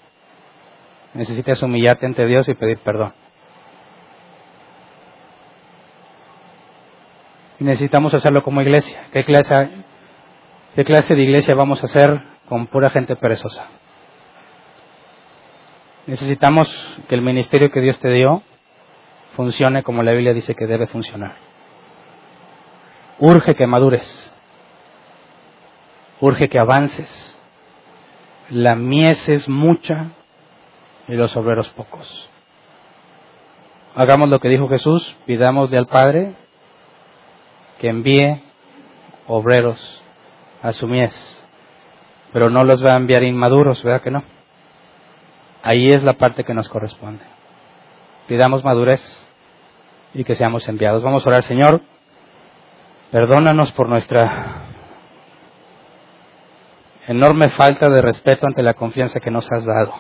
necesitas 1.14 1.62
humillarte 1.64 2.06
ante 2.06 2.26
Dios 2.26 2.48
y 2.48 2.54
pedir 2.54 2.78
perdón. 2.80 3.14
Necesitamos 7.60 8.14
hacerlo 8.14 8.44
como 8.44 8.62
iglesia. 8.62 9.08
¿Qué 9.12 9.26
clase, 9.26 9.70
¿Qué 10.76 10.84
clase 10.84 11.16
de 11.16 11.24
iglesia 11.24 11.56
vamos 11.56 11.82
a 11.82 11.88
hacer 11.88 12.22
con 12.48 12.68
pura 12.68 12.92
gente 12.92 13.16
perezosa? 13.16 13.66
Necesitamos 16.06 16.70
que 17.10 17.16
el 17.16 17.22
ministerio 17.22 17.72
que 17.72 17.82
Dios 17.82 18.00
te 18.00 18.10
dio 18.10 18.44
funcione 19.38 19.84
como 19.84 20.02
la 20.02 20.14
Biblia 20.14 20.34
dice 20.34 20.56
que 20.56 20.66
debe 20.66 20.88
funcionar. 20.88 21.36
Urge 23.20 23.54
que 23.56 23.68
madures. 23.68 24.34
Urge 26.20 26.50
que 26.50 26.58
avances. 26.58 27.40
La 28.50 28.76
mies 28.76 29.30
es 29.30 29.48
mucha 29.48 30.08
y 31.08 31.14
los 31.14 31.38
obreros 31.38 31.70
pocos. 31.70 32.30
Hagamos 33.96 34.30
lo 34.30 34.40
que 34.40 34.50
dijo 34.50 34.68
Jesús, 34.68 35.16
pidámosle 35.28 35.78
al 35.78 35.88
Padre 35.88 36.34
que 37.78 37.90
envíe 37.90 38.42
obreros 39.28 40.04
a 40.64 40.74
su 40.74 40.88
mies, 40.88 41.16
pero 42.34 42.50
no 42.50 42.64
los 42.64 42.84
va 42.84 42.94
a 42.94 42.98
enviar 42.98 43.22
inmaduros, 43.22 43.84
¿verdad 43.84 44.02
que 44.02 44.10
no? 44.10 44.24
Ahí 45.62 45.90
es 45.90 46.04
la 46.04 46.14
parte 46.14 46.44
que 46.44 46.56
nos 46.56 46.70
corresponde. 46.70 47.24
Pidamos 48.28 48.64
madurez 48.64 49.27
y 50.18 50.24
que 50.24 50.36
seamos 50.36 50.68
enviados. 50.68 51.04
Vamos 51.04 51.26
a 51.26 51.30
orar, 51.30 51.44
Señor, 51.44 51.82
perdónanos 53.12 53.72
por 53.74 53.88
nuestra 53.88 54.64
enorme 57.08 57.50
falta 57.50 57.88
de 57.88 58.02
respeto 58.02 58.48
ante 58.48 58.64
la 58.64 58.74
confianza 58.74 59.20
que 59.20 59.30
nos 59.30 59.50
has 59.52 59.64
dado. 59.64 59.94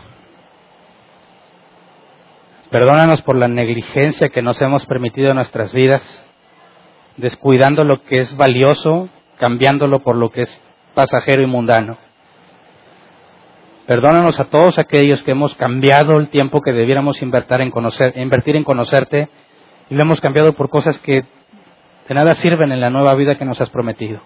Perdónanos 2.72 3.22
por 3.22 3.36
la 3.36 3.48
negligencia 3.48 4.30
que 4.30 4.42
nos 4.42 4.60
hemos 4.60 4.86
permitido 4.88 5.30
en 5.30 5.36
nuestras 5.36 5.72
vidas 5.72 6.26
descuidando 7.16 7.84
lo 7.84 8.02
que 8.04 8.18
es 8.18 8.36
valioso, 8.36 9.10
cambiándolo 9.38 10.00
por 10.00 10.16
lo 10.16 10.32
que 10.32 10.42
es 10.42 10.62
pasajero 10.96 11.44
y 11.44 11.48
mundano. 11.48 11.98
Perdónanos 13.86 14.40
a 14.40 14.46
todos 14.46 14.80
aquellos 14.80 15.24
que 15.24 15.32
hemos 15.32 15.56
cambiado 15.56 16.18
el 16.18 16.30
tiempo 16.30 16.62
que 16.62 16.74
debiéramos 16.74 17.22
invertir 17.22 17.62
en, 17.62 17.72
conocer, 17.72 18.18
invertir 18.18 18.56
en 18.56 18.64
conocerte 18.64 19.30
y 19.90 19.96
lo 19.96 20.04
hemos 20.04 20.22
cambiado 20.22 20.54
por 20.54 20.70
cosas 20.70 21.00
que 21.00 21.26
De 22.08 22.16
nada 22.16 22.36
sirven 22.36 22.72
en 22.72 22.80
la 22.80 22.90
nueva 22.90 23.14
vida 23.16 23.36
que 23.36 23.44
nos 23.44 23.60
has 23.60 23.70
prometido. 23.70 24.22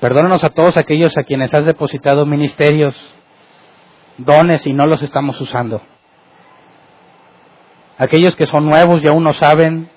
Perdónanos 0.00 0.44
a 0.44 0.50
todos 0.50 0.76
aquellos 0.76 1.16
a 1.18 1.24
quienes 1.24 1.52
has 1.52 1.66
depositado 1.66 2.26
ministerios, 2.26 2.96
dones 4.18 4.64
y 4.66 4.72
no 4.72 4.86
los 4.86 5.02
estamos 5.02 5.40
usando. 5.40 5.80
Aquellos 7.98 8.36
que 8.36 8.46
son 8.46 8.66
nuevos 8.66 9.02
y 9.02 9.08
aún 9.08 9.24
no 9.24 9.32
saben, 9.32 9.90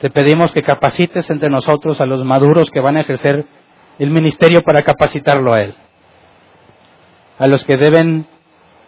te 0.00 0.10
pedimos 0.10 0.52
que 0.52 0.62
capacites 0.62 1.28
entre 1.30 1.48
nosotros 1.48 2.00
a 2.00 2.06
los 2.06 2.24
maduros 2.24 2.70
que 2.70 2.80
van 2.80 2.96
a 2.96 3.02
ejercer 3.02 3.46
el 3.98 4.10
ministerio 4.10 4.62
para 4.62 4.82
capacitarlo 4.82 5.52
a 5.52 5.62
Él. 5.62 5.74
A 7.38 7.46
los 7.46 7.64
que 7.64 7.76
deben 7.76 8.26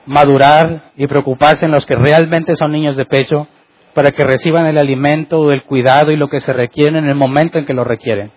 madurar 0.06 0.93
y 0.97 1.06
preocuparse 1.06 1.64
en 1.64 1.72
los 1.72 1.86
que 1.86 1.97
realmente 1.97 2.56
son 2.56 2.72
niños 2.72 2.97
de 2.97 3.06
pecho 3.06 3.48
para 3.94 4.10
que 4.10 4.24
reciban 4.24 4.66
el 4.66 4.78
alimento, 4.78 5.52
el 5.52 5.62
cuidado 5.62 6.10
y 6.10 6.16
lo 6.16 6.28
que 6.28 6.40
se 6.40 6.52
requiere 6.52 6.98
en 6.98 7.06
el 7.06 7.14
momento 7.14 7.59
en 7.59 7.64
que 7.64 7.74
lo 7.74 7.85
requieren, 7.85 8.32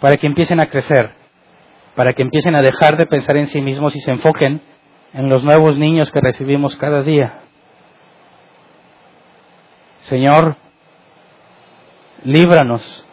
para 0.00 0.16
que 0.16 0.26
empiecen 0.26 0.60
a 0.60 0.66
crecer, 0.66 1.10
para 1.94 2.12
que 2.12 2.22
empiecen 2.22 2.54
a 2.54 2.62
dejar 2.62 2.96
de 2.96 3.06
pensar 3.06 3.36
en 3.36 3.48
sí 3.48 3.60
mismos 3.60 3.94
y 3.96 4.00
se 4.00 4.12
enfoquen 4.12 4.60
en 5.12 5.28
los 5.28 5.42
nuevos 5.44 5.76
niños 5.76 6.10
que 6.10 6.20
recibimos 6.20 6.76
cada 6.76 7.02
día. 7.02 7.40
Señor, 10.02 10.56
líbranos 12.24 13.06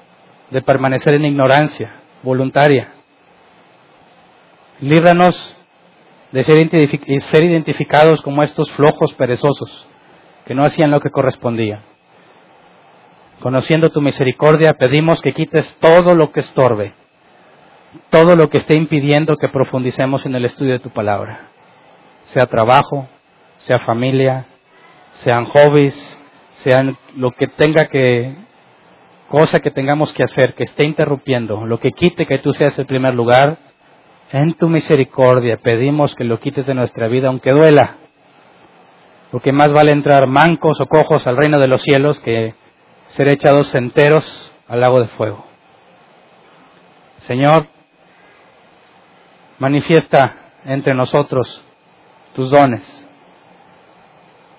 de 0.49 0.61
permanecer 0.61 1.15
en 1.15 1.25
ignorancia 1.25 1.93
voluntaria. 2.23 2.89
Líbranos 4.79 5.58
de 6.31 6.43
ser 6.43 7.43
identificados 7.43 8.21
como 8.21 8.43
estos 8.43 8.69
flojos 8.71 9.13
perezosos 9.13 9.87
que 10.45 10.55
no 10.55 10.63
hacían 10.63 10.91
lo 10.91 10.99
que 10.99 11.11
correspondía. 11.11 11.81
Conociendo 13.39 13.89
tu 13.89 14.01
misericordia, 14.01 14.73
pedimos 14.73 15.21
que 15.21 15.33
quites 15.33 15.77
todo 15.79 16.13
lo 16.13 16.31
que 16.31 16.41
estorbe, 16.41 16.93
todo 18.09 18.35
lo 18.35 18.49
que 18.49 18.57
esté 18.57 18.75
impidiendo 18.75 19.37
que 19.37 19.47
profundicemos 19.47 20.25
en 20.25 20.35
el 20.35 20.45
estudio 20.45 20.73
de 20.73 20.79
tu 20.79 20.89
palabra, 20.89 21.49
sea 22.25 22.47
trabajo, 22.47 23.07
sea 23.57 23.79
familia, 23.79 24.45
sean 25.13 25.45
hobbies, 25.45 26.17
sean 26.63 26.97
lo 27.15 27.31
que 27.31 27.47
tenga 27.47 27.85
que, 27.85 28.35
cosa 29.29 29.59
que 29.59 29.71
tengamos 29.71 30.11
que 30.13 30.23
hacer, 30.23 30.53
que 30.55 30.63
esté 30.63 30.83
interrumpiendo, 30.83 31.65
lo 31.65 31.79
que 31.79 31.91
quite 31.91 32.25
que 32.25 32.39
tú 32.39 32.51
seas 32.53 32.77
el 32.77 32.87
primer 32.87 33.13
lugar, 33.13 33.57
en 34.31 34.53
tu 34.53 34.69
misericordia 34.69 35.57
pedimos 35.57 36.15
que 36.15 36.23
lo 36.23 36.39
quites 36.39 36.65
de 36.65 36.73
nuestra 36.73 37.07
vida, 37.07 37.29
aunque 37.29 37.51
duela, 37.51 37.97
porque 39.31 39.51
más 39.51 39.71
vale 39.73 39.91
entrar 39.91 40.27
mancos 40.27 40.79
o 40.79 40.85
cojos 40.85 41.25
al 41.27 41.37
reino 41.37 41.59
de 41.59 41.67
los 41.67 41.81
cielos 41.81 42.19
que 42.19 42.53
ser 43.09 43.27
echados 43.27 43.73
enteros 43.75 44.51
al 44.67 44.81
lago 44.81 44.99
de 45.01 45.07
fuego. 45.09 45.45
Señor, 47.17 47.67
manifiesta 49.57 50.35
entre 50.65 50.93
nosotros 50.93 51.63
tus 52.33 52.51
dones. 52.51 53.07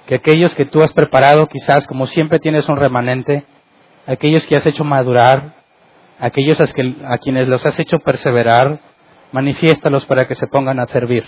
Que 0.07 0.17
aquellos 0.17 0.55
que 0.55 0.67
tú 0.67 0.83
has 0.83 0.93
preparado, 0.93 1.47
quizás 1.47 1.87
como 1.87 2.07
siempre 2.07 2.39
tienes 2.39 2.69
un 2.69 2.77
remanente, 2.77 3.45
aquellos 4.07 4.47
que 4.47 4.57
has 4.57 4.67
hecho 4.67 4.85
madurar, 4.85 5.55
aquellos 6.19 6.61
a, 6.61 7.19
quienes 7.19 7.49
los 7.49 7.65
has 7.65 7.79
hecho 7.79 7.99
perseverar, 8.01 8.81
manifiéstalos 9.33 10.07
para 10.07 10.27
que 10.27 10.35
se 10.35 10.47
pongan 10.47 10.81
a 10.81 10.87
servir, 10.87 11.25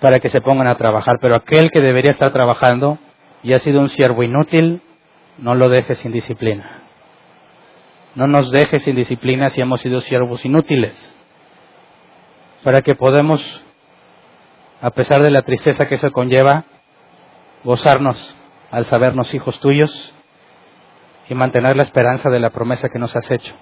para 0.00 0.20
que 0.20 0.28
se 0.28 0.40
pongan 0.40 0.66
a 0.66 0.76
trabajar. 0.76 1.16
Pero 1.20 1.34
aquel 1.34 1.70
que 1.70 1.80
debería 1.80 2.12
estar 2.12 2.32
trabajando 2.32 2.98
y 3.42 3.52
ha 3.52 3.58
sido 3.58 3.80
un 3.80 3.88
siervo 3.88 4.22
inútil, 4.22 4.82
no 5.38 5.54
lo 5.54 5.68
dejes 5.68 5.98
sin 5.98 6.12
disciplina. 6.12 6.82
No 8.14 8.26
nos 8.26 8.50
dejes 8.50 8.84
sin 8.84 8.96
disciplina 8.96 9.48
si 9.48 9.60
hemos 9.60 9.80
sido 9.80 10.00
siervos 10.00 10.44
inútiles, 10.44 11.16
para 12.62 12.82
que 12.82 12.94
podamos, 12.94 13.64
a 14.80 14.90
pesar 14.90 15.22
de 15.22 15.30
la 15.30 15.42
tristeza 15.42 15.88
que 15.88 15.96
eso 15.96 16.12
conlleva, 16.12 16.64
gozarnos 17.64 18.36
al 18.70 18.84
sabernos 18.86 19.34
hijos 19.34 19.58
tuyos 19.58 20.14
y 21.28 21.34
mantener 21.34 21.76
la 21.76 21.82
esperanza 21.82 22.30
de 22.30 22.38
la 22.38 22.50
promesa 22.50 22.88
que 22.88 22.98
nos 22.98 23.16
has 23.16 23.30
hecho. 23.30 23.54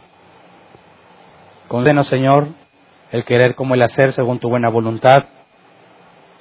Concédenos, 1.69 2.09
Señor, 2.09 2.49
el 3.13 3.25
querer 3.25 3.55
como 3.55 3.75
el 3.75 3.83
hacer 3.83 4.13
según 4.13 4.41
tu 4.41 4.49
buena 4.49 4.71
voluntad, 4.71 5.27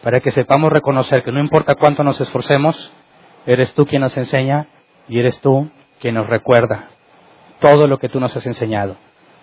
para 0.02 0.22
que 0.22 0.32
sepamos 0.32 0.72
reconocer 0.72 1.24
que 1.24 1.32
no 1.32 1.40
importa 1.40 1.76
cuánto 1.76 2.04
nos 2.04 2.20
esforcemos, 2.20 2.92
eres 3.46 3.74
tú 3.76 3.86
quien 3.86 4.02
nos 4.02 4.18
enseña 4.18 4.68
y 5.08 5.20
eres 5.20 5.40
tú 5.42 5.70
quien 6.00 6.16
nos 6.16 6.28
recuerda 6.28 6.88
todo 7.60 7.88
lo 7.88 8.00
que 8.00 8.10
tú 8.10 8.20
nos 8.20 8.36
has 8.36 8.46
enseñado, 8.48 8.96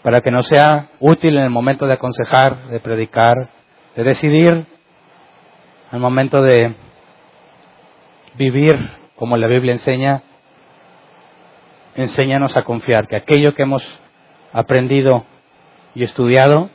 para 0.02 0.22
que 0.22 0.30
nos 0.30 0.48
sea 0.48 0.88
útil 0.98 1.36
en 1.36 1.44
el 1.44 1.50
momento 1.50 1.86
de 1.86 1.92
aconsejar, 1.92 2.68
de 2.68 2.80
predicar, 2.80 3.50
de 3.94 4.02
decidir, 4.02 4.66
el 5.92 6.00
momento 6.00 6.42
de 6.42 6.74
vivir 8.34 8.90
como 9.16 9.36
la 9.36 9.46
Biblia 9.46 9.72
enseña, 9.72 10.22
enséñanos 11.94 12.56
a 12.56 12.64
confiar 12.64 13.06
que 13.06 13.16
aquello 13.16 13.54
que 13.54 13.62
hemos 13.62 13.86
aprendido 14.52 15.24
y 15.94 16.04
estudiado 16.04 16.70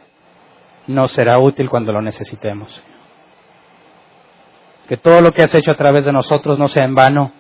no 0.88 1.08
será 1.08 1.40
útil 1.40 1.70
cuando 1.70 1.92
lo 1.92 2.02
necesitemos. 2.02 2.84
Que 4.88 4.98
todo 4.98 5.22
lo 5.22 5.32
que 5.32 5.44
has 5.44 5.56
hecho 5.56 5.72
a 5.72 5.78
través 5.78 6.04
de 6.06 6.12
nosotros 6.12 6.60
no 6.60 6.68
sea 6.68 6.86
en 6.86 6.96
vano. 6.96 7.32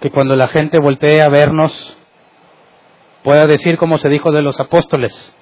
Que 0.00 0.10
cuando 0.10 0.34
la 0.34 0.48
gente 0.48 0.78
voltee 0.80 1.22
a 1.22 1.28
vernos 1.28 1.96
pueda 3.22 3.46
decir 3.46 3.76
como 3.76 3.98
se 3.98 4.08
dijo 4.08 4.32
de 4.32 4.42
los 4.42 4.58
apóstoles, 4.60 5.34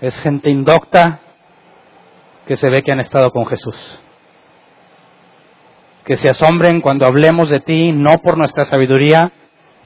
es 0.00 0.20
gente 0.20 0.50
indocta 0.50 1.20
que 2.46 2.56
se 2.56 2.68
ve 2.68 2.82
que 2.82 2.92
han 2.92 3.00
estado 3.00 3.32
con 3.32 3.46
Jesús. 3.46 4.00
Que 6.04 6.16
se 6.16 6.28
asombren 6.28 6.80
cuando 6.80 7.06
hablemos 7.06 7.48
de 7.48 7.60
ti, 7.60 7.92
no 7.92 8.18
por 8.18 8.38
nuestra 8.38 8.64
sabiduría, 8.64 9.32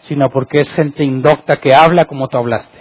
sino 0.02 0.28
porque 0.30 0.60
es 0.60 0.74
gente 0.74 1.04
indocta 1.04 1.56
que 1.56 1.74
habla 1.74 2.04
como 2.04 2.28
tú 2.28 2.36
hablaste 2.36 2.79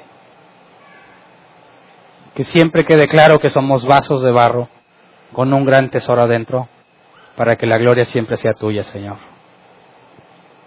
que 2.39 2.45
siempre 2.45 2.85
quede 2.85 3.09
claro 3.09 3.39
que 3.39 3.49
somos 3.49 3.85
vasos 3.85 4.23
de 4.23 4.31
barro 4.31 4.69
con 5.33 5.53
un 5.53 5.65
gran 5.65 5.89
tesoro 5.89 6.21
adentro, 6.21 6.69
para 7.35 7.57
que 7.57 7.67
la 7.67 7.77
gloria 7.77 8.05
siempre 8.05 8.37
sea 8.37 8.53
tuya, 8.53 8.85
Señor. 8.85 9.17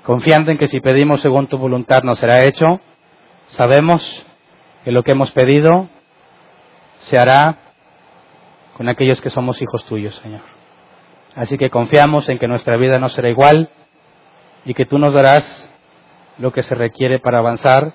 Confiando 0.02 0.50
en 0.50 0.58
que 0.58 0.66
si 0.66 0.80
pedimos 0.80 1.22
según 1.22 1.46
tu 1.46 1.56
voluntad 1.56 2.02
nos 2.02 2.18
será 2.18 2.44
hecho, 2.44 2.78
sabemos 3.52 4.04
que 4.84 4.92
lo 4.92 5.02
que 5.02 5.12
hemos 5.12 5.30
pedido 5.30 5.88
se 6.98 7.16
hará 7.16 7.56
con 8.76 8.90
aquellos 8.90 9.22
que 9.22 9.30
somos 9.30 9.62
hijos 9.62 9.82
tuyos, 9.86 10.14
Señor. 10.16 10.42
Así 11.36 11.56
que 11.56 11.70
confiamos 11.70 12.28
en 12.28 12.38
que 12.38 12.48
nuestra 12.48 12.76
vida 12.76 12.98
no 12.98 13.08
será 13.08 13.30
igual 13.30 13.70
y 14.66 14.74
que 14.74 14.84
tú 14.84 14.98
nos 14.98 15.14
darás 15.14 15.70
lo 16.36 16.52
que 16.52 16.62
se 16.62 16.74
requiere 16.74 17.18
para 17.18 17.38
avanzar, 17.38 17.94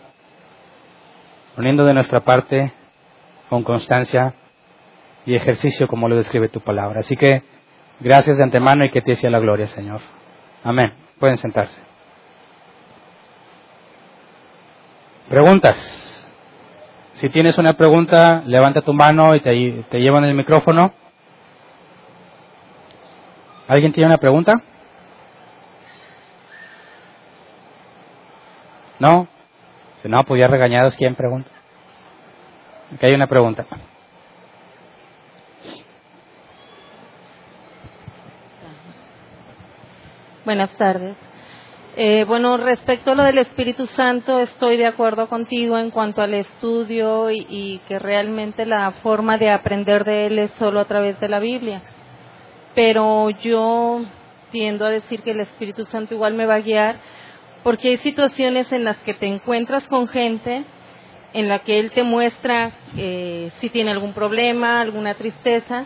poniendo 1.56 1.86
de 1.86 1.94
nuestra 1.94 2.22
parte 2.22 2.74
con 3.50 3.64
constancia 3.64 4.34
y 5.26 5.36
ejercicio 5.36 5.88
como 5.88 6.08
lo 6.08 6.16
describe 6.16 6.50
tu 6.50 6.62
palabra. 6.62 7.02
Así 7.02 7.16
que 7.16 7.44
gracias 8.00 8.38
de 8.38 8.44
antemano 8.44 8.86
y 8.86 8.90
que 8.90 9.02
te 9.02 9.16
sea 9.16 9.30
la 9.30 9.40
gloria, 9.40 9.68
Señor. 9.68 10.02
Amén. 10.64 10.94
Pueden 11.20 11.38
sentarse. 11.38 11.82
Preguntas. 15.30 16.06
Si 17.14 17.30
tienes 17.30 17.58
una 17.58 17.74
pregunta, 17.74 18.44
levanta 18.46 18.82
tu 18.82 18.94
mano 18.94 19.36
y 19.36 19.42
te, 19.42 20.00
llevan 20.00 20.24
el 20.24 20.36
micrófono. 20.36 20.94
¿Alguien 23.68 23.92
tiene 23.92 24.08
una 24.08 24.20
pregunta? 24.20 24.54
¿No? 29.00 29.28
Si 30.02 30.08
no, 30.08 30.24
pues 30.24 30.40
ya 30.40 30.48
regañados, 30.48 30.96
¿quién 30.96 31.16
pregunta? 31.16 31.50
Aquí 32.94 33.06
hay 33.06 33.14
una 33.14 33.28
pregunta. 33.28 33.66
Buenas 40.46 40.70
tardes. 40.78 41.16
Eh, 41.98 42.24
bueno, 42.26 42.56
respecto 42.56 43.12
a 43.12 43.16
lo 43.16 43.24
del 43.24 43.40
Espíritu 43.40 43.88
Santo, 43.88 44.40
estoy 44.40 44.78
de 44.78 44.86
acuerdo 44.86 45.28
contigo 45.28 45.78
en 45.78 45.92
cuanto 45.92 46.22
al 46.22 46.34
estudio 46.36 47.30
y, 47.30 47.46
y, 47.50 47.82
que 47.90 48.00
realmente 48.00 48.66
la 48.66 48.92
forma 49.04 49.38
de 49.38 49.50
aprender 49.50 50.06
de 50.06 50.28
él 50.28 50.40
es 50.40 50.52
solo 50.58 50.80
a 50.80 50.86
través 50.86 51.20
de 51.20 51.28
la 51.28 51.40
Biblia. 51.40 51.82
Pero 52.74 53.32
yo 53.32 54.02
tiendo 54.52 54.86
a 54.86 54.90
decir 54.90 55.24
que 55.24 55.32
el 55.32 55.42
Espíritu 55.42 55.86
Santo 55.88 56.14
igual 56.14 56.36
me 56.36 56.46
va 56.46 56.56
a 56.56 56.62
guiar 56.62 56.98
porque 57.64 57.90
hay 57.90 57.98
situaciones 57.98 58.72
en 58.72 58.86
las 58.86 58.98
que 58.98 59.14
te 59.14 59.28
encuentras 59.28 59.86
con 59.88 60.08
gente 60.08 60.64
en 61.38 61.48
la 61.48 61.60
que 61.60 61.80
Él 61.80 61.92
te 61.92 62.02
muestra 62.02 62.72
eh, 62.98 63.52
si 63.62 63.70
tiene 63.70 63.92
algún 63.92 64.14
problema, 64.14 64.82
alguna 64.82 65.14
tristeza, 65.14 65.86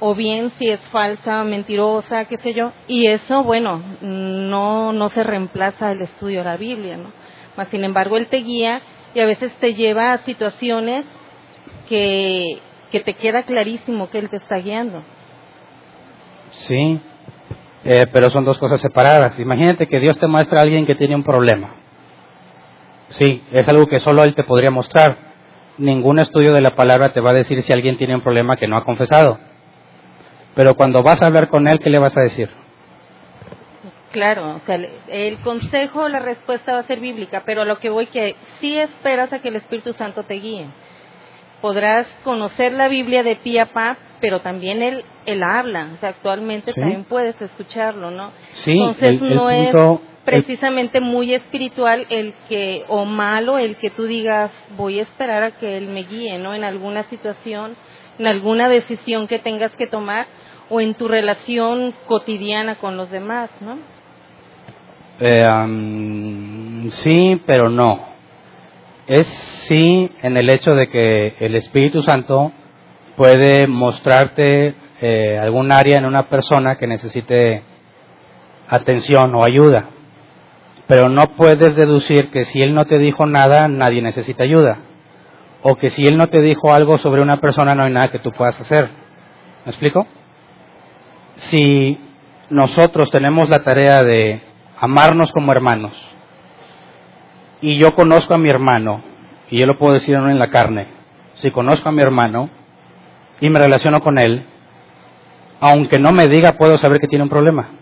o 0.00 0.16
bien 0.16 0.50
si 0.58 0.68
es 0.68 0.80
falsa, 0.90 1.44
mentirosa, 1.44 2.24
qué 2.24 2.38
sé 2.38 2.54
yo, 2.54 2.72
y 2.88 3.06
eso, 3.06 3.44
bueno, 3.44 3.80
no, 4.00 4.92
no 4.92 5.10
se 5.10 5.22
reemplaza 5.22 5.92
el 5.92 6.02
estudio 6.02 6.40
de 6.40 6.44
la 6.44 6.56
Biblia, 6.56 6.96
¿no? 6.96 7.12
Mas, 7.56 7.68
sin 7.68 7.84
embargo, 7.84 8.16
él 8.16 8.26
te 8.26 8.38
guía 8.38 8.80
y 9.14 9.20
a 9.20 9.26
veces 9.26 9.52
te 9.60 9.74
lleva 9.74 10.12
a 10.12 10.24
situaciones 10.24 11.04
que, 11.88 12.58
que 12.90 12.98
te 12.98 13.14
queda 13.14 13.44
clarísimo 13.44 14.10
que 14.10 14.18
él 14.18 14.28
te 14.28 14.38
está 14.38 14.56
guiando. 14.56 15.04
Sí, 16.50 17.00
eh, 17.84 18.06
pero 18.12 18.28
son 18.30 18.44
dos 18.44 18.58
cosas 18.58 18.80
separadas. 18.80 19.38
Imagínate 19.38 19.86
que 19.86 20.00
Dios 20.00 20.18
te 20.18 20.26
muestra 20.26 20.58
a 20.58 20.62
alguien 20.62 20.84
que 20.84 20.96
tiene 20.96 21.14
un 21.14 21.22
problema. 21.22 21.79
Sí, 23.10 23.42
es 23.52 23.68
algo 23.68 23.86
que 23.86 24.00
solo 24.00 24.24
Él 24.24 24.34
te 24.34 24.44
podría 24.44 24.70
mostrar. 24.70 25.16
Ningún 25.78 26.18
estudio 26.18 26.52
de 26.52 26.60
la 26.60 26.74
palabra 26.74 27.12
te 27.12 27.20
va 27.20 27.30
a 27.30 27.34
decir 27.34 27.62
si 27.62 27.72
alguien 27.72 27.96
tiene 27.96 28.14
un 28.14 28.20
problema 28.20 28.56
que 28.56 28.68
no 28.68 28.76
ha 28.76 28.84
confesado. 28.84 29.38
Pero 30.54 30.74
cuando 30.74 31.02
vas 31.02 31.20
a 31.22 31.26
hablar 31.26 31.48
con 31.48 31.66
Él, 31.68 31.80
¿qué 31.80 31.90
le 31.90 31.98
vas 31.98 32.16
a 32.16 32.22
decir? 32.22 32.50
Claro, 34.12 34.56
o 34.56 34.60
sea, 34.66 34.78
el 35.08 35.38
consejo, 35.38 36.08
la 36.08 36.18
respuesta 36.18 36.72
va 36.72 36.80
a 36.80 36.86
ser 36.86 36.98
bíblica, 36.98 37.44
pero 37.46 37.64
lo 37.64 37.78
que 37.78 37.90
voy 37.90 38.06
que 38.06 38.34
sí 38.60 38.76
esperas 38.76 39.32
a 39.32 39.38
que 39.38 39.48
el 39.48 39.56
Espíritu 39.56 39.92
Santo 39.92 40.24
te 40.24 40.34
guíe. 40.34 40.66
Podrás 41.60 42.08
conocer 42.24 42.72
la 42.72 42.88
Biblia 42.88 43.22
de 43.22 43.36
pie 43.36 43.60
a 43.60 43.66
pa, 43.66 43.96
pero 44.20 44.40
también 44.40 44.82
él, 44.82 45.04
él 45.26 45.42
habla, 45.42 45.90
o 45.94 46.00
sea, 46.00 46.10
actualmente 46.10 46.72
también 46.72 47.04
puedes 47.04 47.40
escucharlo, 47.40 48.10
¿no? 48.10 48.32
Sí, 48.54 48.72
Entonces 48.72 49.20
no 49.20 49.48
es 49.48 49.72
precisamente 50.30 51.00
muy 51.00 51.34
espiritual 51.34 52.06
el 52.08 52.34
que, 52.48 52.84
o 52.88 53.04
malo 53.04 53.58
el 53.58 53.76
que 53.76 53.90
tú 53.90 54.04
digas, 54.04 54.50
voy 54.76 55.00
a 55.00 55.02
esperar 55.02 55.42
a 55.42 55.50
que 55.52 55.76
él 55.76 55.88
me 55.88 56.04
guíe, 56.04 56.38
¿no? 56.38 56.54
En 56.54 56.64
alguna 56.64 57.04
situación, 57.04 57.76
en 58.18 58.26
alguna 58.26 58.68
decisión 58.68 59.26
que 59.26 59.38
tengas 59.38 59.74
que 59.76 59.86
tomar, 59.86 60.26
o 60.68 60.80
en 60.80 60.94
tu 60.94 61.08
relación 61.08 61.92
cotidiana 62.06 62.76
con 62.76 62.96
los 62.96 63.10
demás, 63.10 63.50
¿no? 63.60 63.78
Eh, 65.18 66.88
sí, 66.90 67.40
pero 67.44 67.68
no. 67.68 68.08
Es 69.06 69.26
sí 69.26 70.10
en 70.22 70.36
el 70.36 70.48
hecho 70.48 70.74
de 70.74 70.88
que 70.88 71.34
el 71.40 71.56
Espíritu 71.56 72.02
Santo 72.02 72.52
puede 73.16 73.66
mostrarte 73.66 74.74
eh, 75.00 75.38
algún 75.38 75.72
área 75.72 75.98
en 75.98 76.04
una 76.04 76.28
persona 76.28 76.76
que 76.76 76.86
necesite 76.86 77.62
atención 78.68 79.34
o 79.34 79.44
ayuda. 79.44 79.88
Pero 80.90 81.08
no 81.08 81.36
puedes 81.36 81.76
deducir 81.76 82.32
que 82.32 82.44
si 82.46 82.60
Él 82.60 82.74
no 82.74 82.84
te 82.84 82.98
dijo 82.98 83.24
nada, 83.24 83.68
nadie 83.68 84.02
necesita 84.02 84.42
ayuda. 84.42 84.78
O 85.62 85.76
que 85.76 85.88
si 85.88 86.04
Él 86.04 86.18
no 86.18 86.30
te 86.30 86.42
dijo 86.42 86.74
algo 86.74 86.98
sobre 86.98 87.22
una 87.22 87.36
persona, 87.36 87.76
no 87.76 87.84
hay 87.84 87.92
nada 87.92 88.10
que 88.10 88.18
tú 88.18 88.32
puedas 88.32 88.60
hacer. 88.60 88.88
¿Me 89.64 89.70
explico? 89.70 90.04
Si 91.36 91.96
nosotros 92.48 93.08
tenemos 93.12 93.48
la 93.48 93.62
tarea 93.62 94.02
de 94.02 94.40
amarnos 94.80 95.30
como 95.30 95.52
hermanos, 95.52 95.92
y 97.60 97.78
yo 97.78 97.94
conozco 97.94 98.34
a 98.34 98.38
mi 98.38 98.48
hermano, 98.48 99.04
y 99.48 99.60
yo 99.60 99.66
lo 99.66 99.78
puedo 99.78 99.92
decir 99.92 100.16
en 100.16 100.40
la 100.40 100.50
carne, 100.50 100.88
si 101.34 101.52
conozco 101.52 101.88
a 101.88 101.92
mi 101.92 102.02
hermano 102.02 102.50
y 103.40 103.48
me 103.48 103.60
relaciono 103.60 104.00
con 104.00 104.18
él, 104.18 104.44
aunque 105.60 106.00
no 106.00 106.10
me 106.10 106.26
diga, 106.26 106.54
puedo 106.54 106.76
saber 106.78 106.98
que 106.98 107.06
tiene 107.06 107.22
un 107.22 107.30
problema. 107.30 107.79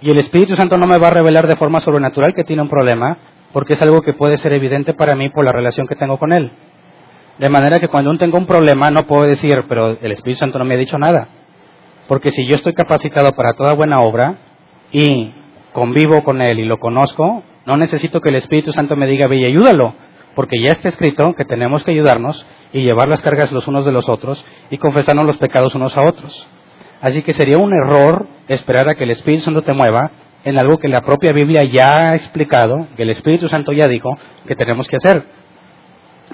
Y 0.00 0.10
el 0.10 0.18
Espíritu 0.18 0.54
Santo 0.54 0.78
no 0.78 0.86
me 0.86 0.98
va 0.98 1.08
a 1.08 1.12
revelar 1.12 1.48
de 1.48 1.56
forma 1.56 1.80
sobrenatural 1.80 2.32
que 2.34 2.44
tiene 2.44 2.62
un 2.62 2.68
problema, 2.68 3.18
porque 3.52 3.72
es 3.72 3.82
algo 3.82 4.00
que 4.02 4.12
puede 4.12 4.36
ser 4.36 4.52
evidente 4.52 4.94
para 4.94 5.16
mí 5.16 5.28
por 5.28 5.44
la 5.44 5.52
relación 5.52 5.86
que 5.86 5.96
tengo 5.96 6.18
con 6.18 6.32
él. 6.32 6.50
De 7.38 7.48
manera 7.48 7.80
que 7.80 7.88
cuando 7.88 8.12
tengo 8.14 8.36
un 8.36 8.46
problema 8.46 8.90
no 8.90 9.06
puedo 9.06 9.24
decir, 9.24 9.64
pero 9.68 9.96
el 10.00 10.12
Espíritu 10.12 10.40
Santo 10.40 10.58
no 10.58 10.64
me 10.64 10.74
ha 10.74 10.78
dicho 10.78 10.98
nada. 10.98 11.28
Porque 12.06 12.30
si 12.30 12.46
yo 12.46 12.56
estoy 12.56 12.74
capacitado 12.74 13.32
para 13.32 13.54
toda 13.54 13.74
buena 13.74 14.00
obra 14.00 14.36
y 14.92 15.32
convivo 15.72 16.24
con 16.24 16.40
Él 16.40 16.60
y 16.60 16.64
lo 16.64 16.78
conozco, 16.78 17.42
no 17.66 17.76
necesito 17.76 18.20
que 18.20 18.30
el 18.30 18.36
Espíritu 18.36 18.72
Santo 18.72 18.96
me 18.96 19.06
diga, 19.06 19.26
ve 19.26 19.36
y 19.36 19.44
ayúdalo, 19.44 19.94
porque 20.34 20.60
ya 20.60 20.70
está 20.70 20.88
escrito 20.88 21.34
que 21.36 21.44
tenemos 21.44 21.84
que 21.84 21.90
ayudarnos 21.90 22.46
y 22.72 22.82
llevar 22.82 23.08
las 23.08 23.20
cargas 23.20 23.52
los 23.52 23.68
unos 23.68 23.84
de 23.84 23.92
los 23.92 24.08
otros 24.08 24.44
y 24.70 24.78
confesarnos 24.78 25.26
los 25.26 25.38
pecados 25.38 25.74
unos 25.74 25.96
a 25.96 26.02
otros. 26.02 26.48
Así 27.00 27.22
que 27.22 27.32
sería 27.32 27.58
un 27.58 27.72
error 27.72 28.26
esperar 28.48 28.88
a 28.88 28.94
que 28.94 29.04
el 29.04 29.10
Espíritu 29.10 29.44
Santo 29.44 29.62
te 29.62 29.72
mueva 29.72 30.10
en 30.44 30.58
algo 30.58 30.78
que 30.78 30.88
la 30.88 31.02
propia 31.02 31.32
Biblia 31.32 31.62
ya 31.64 32.10
ha 32.10 32.14
explicado, 32.14 32.88
que 32.96 33.02
el 33.02 33.10
Espíritu 33.10 33.48
Santo 33.48 33.72
ya 33.72 33.86
dijo 33.86 34.10
que 34.46 34.56
tenemos 34.56 34.88
que 34.88 34.96
hacer. 34.96 35.24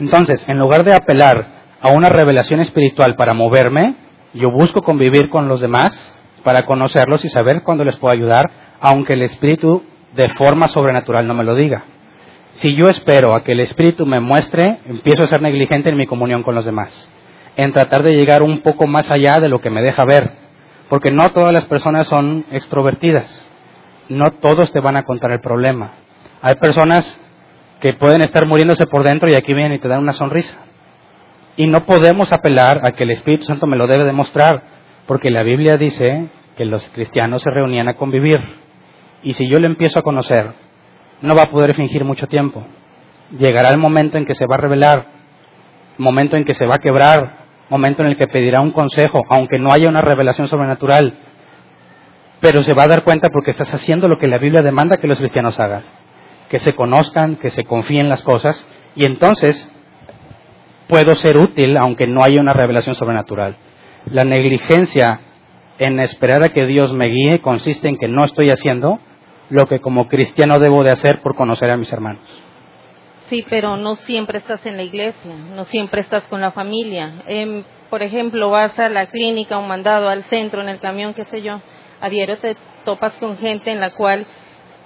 Entonces, 0.00 0.44
en 0.48 0.58
lugar 0.58 0.84
de 0.84 0.94
apelar 0.94 1.46
a 1.80 1.90
una 1.90 2.08
revelación 2.08 2.60
espiritual 2.60 3.14
para 3.14 3.34
moverme, 3.34 3.96
yo 4.32 4.50
busco 4.50 4.82
convivir 4.82 5.28
con 5.28 5.48
los 5.48 5.60
demás 5.60 6.14
para 6.42 6.64
conocerlos 6.64 7.24
y 7.24 7.28
saber 7.28 7.62
cuándo 7.62 7.84
les 7.84 7.96
puedo 7.96 8.12
ayudar, 8.12 8.50
aunque 8.80 9.14
el 9.14 9.22
Espíritu 9.22 9.82
de 10.14 10.28
forma 10.30 10.68
sobrenatural 10.68 11.26
no 11.26 11.34
me 11.34 11.44
lo 11.44 11.54
diga. 11.54 11.84
Si 12.52 12.74
yo 12.74 12.88
espero 12.88 13.34
a 13.34 13.42
que 13.42 13.52
el 13.52 13.60
Espíritu 13.60 14.06
me 14.06 14.20
muestre, 14.20 14.78
empiezo 14.86 15.24
a 15.24 15.26
ser 15.26 15.42
negligente 15.42 15.90
en 15.90 15.96
mi 15.96 16.06
comunión 16.06 16.42
con 16.42 16.54
los 16.54 16.64
demás, 16.64 17.10
en 17.56 17.72
tratar 17.72 18.02
de 18.02 18.14
llegar 18.14 18.42
un 18.42 18.60
poco 18.60 18.86
más 18.86 19.10
allá 19.10 19.40
de 19.40 19.48
lo 19.48 19.60
que 19.60 19.70
me 19.70 19.82
deja 19.82 20.04
ver, 20.04 20.43
porque 20.94 21.10
no 21.10 21.28
todas 21.32 21.52
las 21.52 21.66
personas 21.66 22.06
son 22.06 22.44
extrovertidas, 22.52 23.50
no 24.08 24.30
todos 24.30 24.72
te 24.72 24.78
van 24.78 24.96
a 24.96 25.02
contar 25.02 25.32
el 25.32 25.40
problema. 25.40 25.90
Hay 26.40 26.54
personas 26.54 27.20
que 27.80 27.94
pueden 27.94 28.20
estar 28.20 28.46
muriéndose 28.46 28.86
por 28.86 29.02
dentro 29.02 29.28
y 29.28 29.34
aquí 29.34 29.52
vienen 29.54 29.72
y 29.72 29.78
te 29.80 29.88
dan 29.88 29.98
una 29.98 30.12
sonrisa. 30.12 30.56
Y 31.56 31.66
no 31.66 31.84
podemos 31.84 32.32
apelar 32.32 32.86
a 32.86 32.92
que 32.92 33.02
el 33.02 33.10
Espíritu 33.10 33.42
Santo 33.42 33.66
me 33.66 33.76
lo 33.76 33.88
debe 33.88 34.04
demostrar, 34.04 34.62
porque 35.08 35.32
la 35.32 35.42
Biblia 35.42 35.78
dice 35.78 36.28
que 36.56 36.64
los 36.64 36.88
cristianos 36.90 37.42
se 37.42 37.50
reunían 37.50 37.88
a 37.88 37.94
convivir. 37.94 38.40
Y 39.24 39.32
si 39.32 39.50
yo 39.50 39.58
le 39.58 39.66
empiezo 39.66 39.98
a 39.98 40.02
conocer, 40.02 40.52
no 41.22 41.34
va 41.34 41.42
a 41.42 41.50
poder 41.50 41.74
fingir 41.74 42.04
mucho 42.04 42.28
tiempo. 42.28 42.64
Llegará 43.36 43.70
el 43.70 43.78
momento 43.78 44.16
en 44.16 44.26
que 44.26 44.34
se 44.34 44.46
va 44.46 44.54
a 44.54 44.58
revelar, 44.58 45.06
momento 45.98 46.36
en 46.36 46.44
que 46.44 46.54
se 46.54 46.66
va 46.66 46.76
a 46.76 46.78
quebrar, 46.78 47.43
momento 47.68 48.02
en 48.02 48.08
el 48.08 48.16
que 48.16 48.26
pedirá 48.26 48.60
un 48.60 48.72
consejo, 48.72 49.22
aunque 49.28 49.58
no 49.58 49.72
haya 49.72 49.88
una 49.88 50.00
revelación 50.00 50.48
sobrenatural. 50.48 51.14
Pero 52.40 52.62
se 52.62 52.74
va 52.74 52.84
a 52.84 52.88
dar 52.88 53.04
cuenta 53.04 53.28
porque 53.32 53.52
estás 53.52 53.72
haciendo 53.72 54.08
lo 54.08 54.18
que 54.18 54.28
la 54.28 54.38
Biblia 54.38 54.62
demanda 54.62 54.98
que 54.98 55.06
los 55.06 55.18
cristianos 55.18 55.58
hagan. 55.58 55.82
Que 56.48 56.58
se 56.58 56.74
conozcan, 56.74 57.36
que 57.36 57.50
se 57.50 57.64
confíen 57.64 58.08
las 58.08 58.22
cosas, 58.22 58.66
y 58.94 59.06
entonces 59.06 59.70
puedo 60.88 61.14
ser 61.14 61.38
útil 61.38 61.76
aunque 61.76 62.06
no 62.06 62.22
haya 62.22 62.40
una 62.40 62.52
revelación 62.52 62.94
sobrenatural. 62.94 63.56
La 64.10 64.24
negligencia 64.24 65.20
en 65.78 65.98
esperar 66.00 66.42
a 66.42 66.50
que 66.50 66.66
Dios 66.66 66.92
me 66.92 67.06
guíe 67.06 67.40
consiste 67.40 67.88
en 67.88 67.96
que 67.96 68.08
no 68.08 68.24
estoy 68.24 68.50
haciendo 68.50 68.98
lo 69.50 69.66
que 69.66 69.80
como 69.80 70.08
cristiano 70.08 70.58
debo 70.58 70.84
de 70.84 70.92
hacer 70.92 71.20
por 71.20 71.34
conocer 71.34 71.70
a 71.70 71.76
mis 71.76 71.92
hermanos. 71.92 72.43
Sí, 73.30 73.44
pero 73.48 73.76
no 73.76 73.96
siempre 73.96 74.38
estás 74.38 74.64
en 74.66 74.76
la 74.76 74.82
iglesia, 74.82 75.34
no 75.54 75.64
siempre 75.66 76.02
estás 76.02 76.24
con 76.24 76.40
la 76.40 76.52
familia. 76.52 77.22
Em, 77.26 77.64
por 77.90 78.02
ejemplo, 78.02 78.50
vas 78.50 78.78
a 78.78 78.88
la 78.88 79.06
clínica, 79.06 79.58
un 79.58 79.68
mandado, 79.68 80.08
al 80.08 80.24
centro, 80.24 80.60
en 80.60 80.68
el 80.68 80.80
camión, 80.80 81.14
qué 81.14 81.24
sé 81.30 81.42
yo. 81.42 81.60
A 82.00 82.08
diario 82.08 82.36
te 82.38 82.56
topas 82.84 83.12
con 83.14 83.38
gente 83.38 83.70
en 83.70 83.80
la 83.80 83.90
cual 83.90 84.26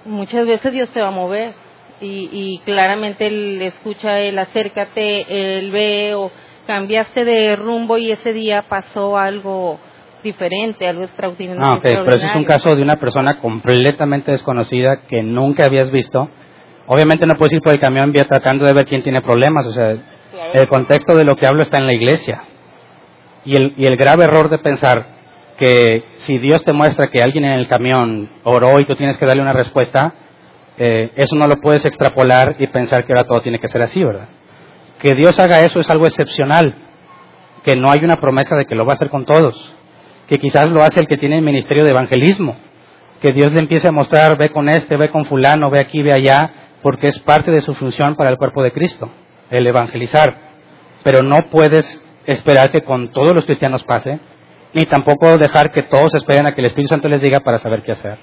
muchas 0.04 0.46
veces 0.46 0.72
Dios 0.72 0.88
te 0.90 1.00
va 1.00 1.08
a 1.08 1.12
mover 1.12 1.52
y, 2.00 2.60
claramente 2.64 3.26
él 3.26 3.60
escucha, 3.60 4.20
él 4.20 4.38
acércate, 4.38 5.58
él 5.58 5.72
ve 5.72 6.14
o 6.14 6.30
cambiaste 6.66 7.24
de 7.24 7.56
rumbo 7.56 7.98
y 7.98 8.12
ese 8.12 8.32
día 8.32 8.62
pasó 8.68 9.16
algo 9.16 9.80
diferente, 10.22 10.86
algo 10.86 11.04
extraordinario. 11.04 11.62
Ah, 11.62 11.78
pero 11.82 12.04
ese 12.14 12.26
es 12.26 12.36
un 12.36 12.44
caso 12.44 12.74
de 12.74 12.82
una 12.82 12.96
persona 12.96 13.40
completamente 13.40 14.30
desconocida 14.30 15.02
que 15.08 15.22
nunca 15.22 15.64
habías 15.64 15.90
visto. 15.90 16.28
Obviamente 16.88 17.26
no 17.26 17.36
puedes 17.36 17.52
ir 17.52 17.60
por 17.60 17.72
el 17.72 17.80
camión 17.80 18.12
vía 18.12 18.26
tratando 18.28 18.64
de 18.64 18.72
ver 18.72 18.86
quién 18.86 19.02
tiene 19.02 19.22
problemas, 19.22 19.66
o 19.66 19.72
sea, 19.72 19.94
el 20.54 20.68
contexto 20.68 21.14
de 21.14 21.24
lo 21.24 21.36
que 21.36 21.46
hablo 21.46 21.62
está 21.62 21.78
en 21.78 21.86
la 21.86 21.92
iglesia. 21.92 22.42
Y 23.44 23.56
el, 23.56 23.74
y 23.76 23.86
el 23.86 23.96
grave 23.96 24.24
error 24.24 24.48
de 24.48 24.58
pensar 24.58 25.06
que 25.56 26.04
si 26.16 26.38
Dios 26.38 26.64
te 26.64 26.72
muestra 26.72 27.08
que 27.08 27.20
alguien 27.20 27.44
en 27.44 27.52
el 27.52 27.68
camión 27.68 28.30
oró 28.44 28.80
y 28.80 28.84
tú 28.84 28.94
tienes 28.96 29.16
que 29.16 29.26
darle 29.26 29.42
una 29.42 29.52
respuesta, 29.52 30.14
eh, 30.76 31.10
eso 31.16 31.36
no 31.36 31.46
lo 31.46 31.56
puedes 31.56 31.84
extrapolar 31.84 32.56
y 32.58 32.66
pensar 32.68 33.04
que 33.04 33.12
ahora 33.12 33.26
todo 33.26 33.42
tiene 33.42 33.58
que 33.58 33.68
ser 33.68 33.82
así, 33.82 34.02
¿verdad? 34.02 34.28
Que 35.00 35.14
Dios 35.14 35.38
haga 35.38 35.60
eso 35.60 35.80
es 35.80 35.90
algo 35.90 36.06
excepcional, 36.06 36.74
que 37.64 37.76
no 37.76 37.90
hay 37.90 38.04
una 38.04 38.16
promesa 38.16 38.56
de 38.56 38.64
que 38.64 38.74
lo 38.74 38.84
va 38.84 38.92
a 38.92 38.94
hacer 38.94 39.10
con 39.10 39.24
todos 39.24 39.74
que 40.28 40.38
quizás 40.38 40.70
lo 40.70 40.82
hace 40.82 41.00
el 41.00 41.08
que 41.08 41.16
tiene 41.16 41.36
el 41.36 41.42
ministerio 41.42 41.84
de 41.84 41.90
evangelismo, 41.90 42.56
que 43.20 43.32
Dios 43.32 43.50
le 43.52 43.60
empiece 43.60 43.88
a 43.88 43.92
mostrar, 43.92 44.36
ve 44.36 44.50
con 44.50 44.68
este, 44.68 44.96
ve 44.96 45.10
con 45.10 45.24
fulano, 45.24 45.70
ve 45.70 45.80
aquí, 45.80 46.02
ve 46.02 46.12
allá, 46.12 46.50
porque 46.82 47.08
es 47.08 47.18
parte 47.20 47.50
de 47.50 47.60
su 47.60 47.74
función 47.74 48.16
para 48.16 48.30
el 48.30 48.36
cuerpo 48.36 48.62
de 48.62 48.72
Cristo, 48.72 49.10
el 49.50 49.66
evangelizar. 49.66 50.36
Pero 51.02 51.22
no 51.22 51.48
puedes 51.50 52.02
esperar 52.26 52.70
que 52.70 52.82
con 52.82 53.08
todos 53.08 53.34
los 53.34 53.44
cristianos 53.44 53.84
pase, 53.84 54.20
ni 54.74 54.84
tampoco 54.86 55.38
dejar 55.38 55.72
que 55.72 55.84
todos 55.84 56.14
esperen 56.14 56.46
a 56.46 56.52
que 56.52 56.60
el 56.60 56.66
Espíritu 56.66 56.90
Santo 56.90 57.08
les 57.08 57.22
diga 57.22 57.40
para 57.40 57.58
saber 57.58 57.82
qué 57.82 57.92
hacer. 57.92 58.18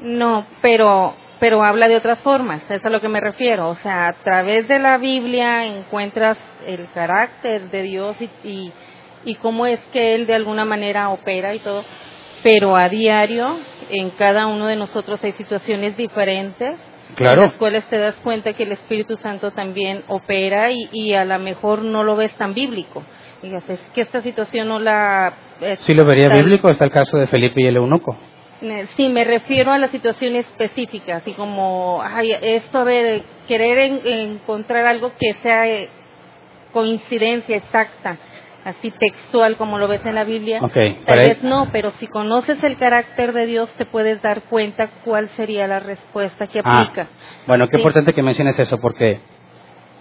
No, 0.00 0.46
pero 0.60 1.14
pero 1.40 1.62
habla 1.62 1.88
de 1.88 1.96
otras 1.96 2.20
formas, 2.20 2.62
es 2.70 2.82
a 2.84 2.90
lo 2.90 3.00
que 3.00 3.08
me 3.08 3.20
refiero. 3.20 3.68
O 3.68 3.76
sea, 3.82 4.08
a 4.08 4.12
través 4.14 4.66
de 4.68 4.78
la 4.78 4.96
Biblia 4.98 5.66
encuentras 5.66 6.38
el 6.64 6.88
carácter 6.94 7.70
de 7.70 7.82
Dios 7.82 8.16
y, 8.20 8.48
y 8.48 8.72
y 9.24 9.34
cómo 9.36 9.66
es 9.66 9.80
que 9.92 10.14
Él 10.14 10.26
de 10.26 10.34
alguna 10.34 10.64
manera 10.64 11.10
opera 11.10 11.54
y 11.54 11.58
todo, 11.60 11.84
pero 12.42 12.76
a 12.76 12.88
diario 12.88 13.58
en 13.90 14.10
cada 14.10 14.46
uno 14.46 14.66
de 14.66 14.76
nosotros 14.76 15.20
hay 15.22 15.32
situaciones 15.32 15.96
diferentes 15.96 16.76
Claro. 17.14 17.42
en 17.42 17.48
las 17.48 17.56
cuales 17.58 17.84
te 17.90 17.98
das 17.98 18.14
cuenta 18.22 18.52
que 18.52 18.62
el 18.64 18.72
Espíritu 18.72 19.16
Santo 19.18 19.50
también 19.52 20.02
opera 20.08 20.70
y, 20.70 20.88
y 20.92 21.14
a 21.14 21.24
lo 21.24 21.38
mejor 21.38 21.82
no 21.82 22.02
lo 22.04 22.16
ves 22.16 22.34
tan 22.36 22.54
bíblico. 22.54 23.02
Digas, 23.42 23.62
es 23.68 23.78
que 23.94 24.00
esta 24.02 24.22
situación 24.22 24.68
no 24.68 24.78
la... 24.78 25.34
eh, 25.60 25.76
Si 25.80 25.92
lo 25.94 26.04
vería 26.04 26.28
tal- 26.28 26.42
bíblico, 26.42 26.70
está 26.70 26.84
el 26.86 26.90
caso 26.90 27.18
de 27.18 27.26
Felipe 27.26 27.62
y 27.62 27.66
el 27.66 27.76
eunuco. 27.76 28.16
Sí, 28.96 29.10
me 29.10 29.24
refiero 29.24 29.72
a 29.72 29.78
la 29.78 29.88
situación 29.88 30.36
específica, 30.36 31.16
así 31.16 31.32
como, 31.34 32.00
ay, 32.02 32.32
esto, 32.40 32.78
a 32.78 32.84
ver, 32.84 33.22
querer 33.46 33.78
en- 33.78 34.00
encontrar 34.06 34.86
algo 34.86 35.12
que 35.20 35.34
sea 35.42 35.68
eh, 35.68 35.90
coincidencia 36.72 37.56
exacta, 37.56 38.16
así 38.64 38.90
textual 38.92 39.56
como 39.56 39.78
lo 39.78 39.88
ves 39.88 40.04
en 40.04 40.14
la 40.14 40.24
Biblia. 40.24 40.60
Tal 41.06 41.18
vez 41.18 41.42
no, 41.42 41.68
pero 41.72 41.92
si 41.98 42.06
conoces 42.06 42.62
el 42.64 42.76
carácter 42.78 43.32
de 43.32 43.46
Dios 43.46 43.70
te 43.76 43.84
puedes 43.86 44.20
dar 44.22 44.42
cuenta 44.42 44.88
cuál 45.04 45.28
sería 45.36 45.66
la 45.66 45.80
respuesta 45.80 46.46
que 46.46 46.60
Ah, 46.64 46.80
aplica. 46.82 47.08
bueno, 47.46 47.68
qué 47.68 47.76
Sí. 47.76 47.82
importante 47.82 48.12
que 48.12 48.22
menciones 48.22 48.58
eso, 48.58 48.78
porque 48.80 49.20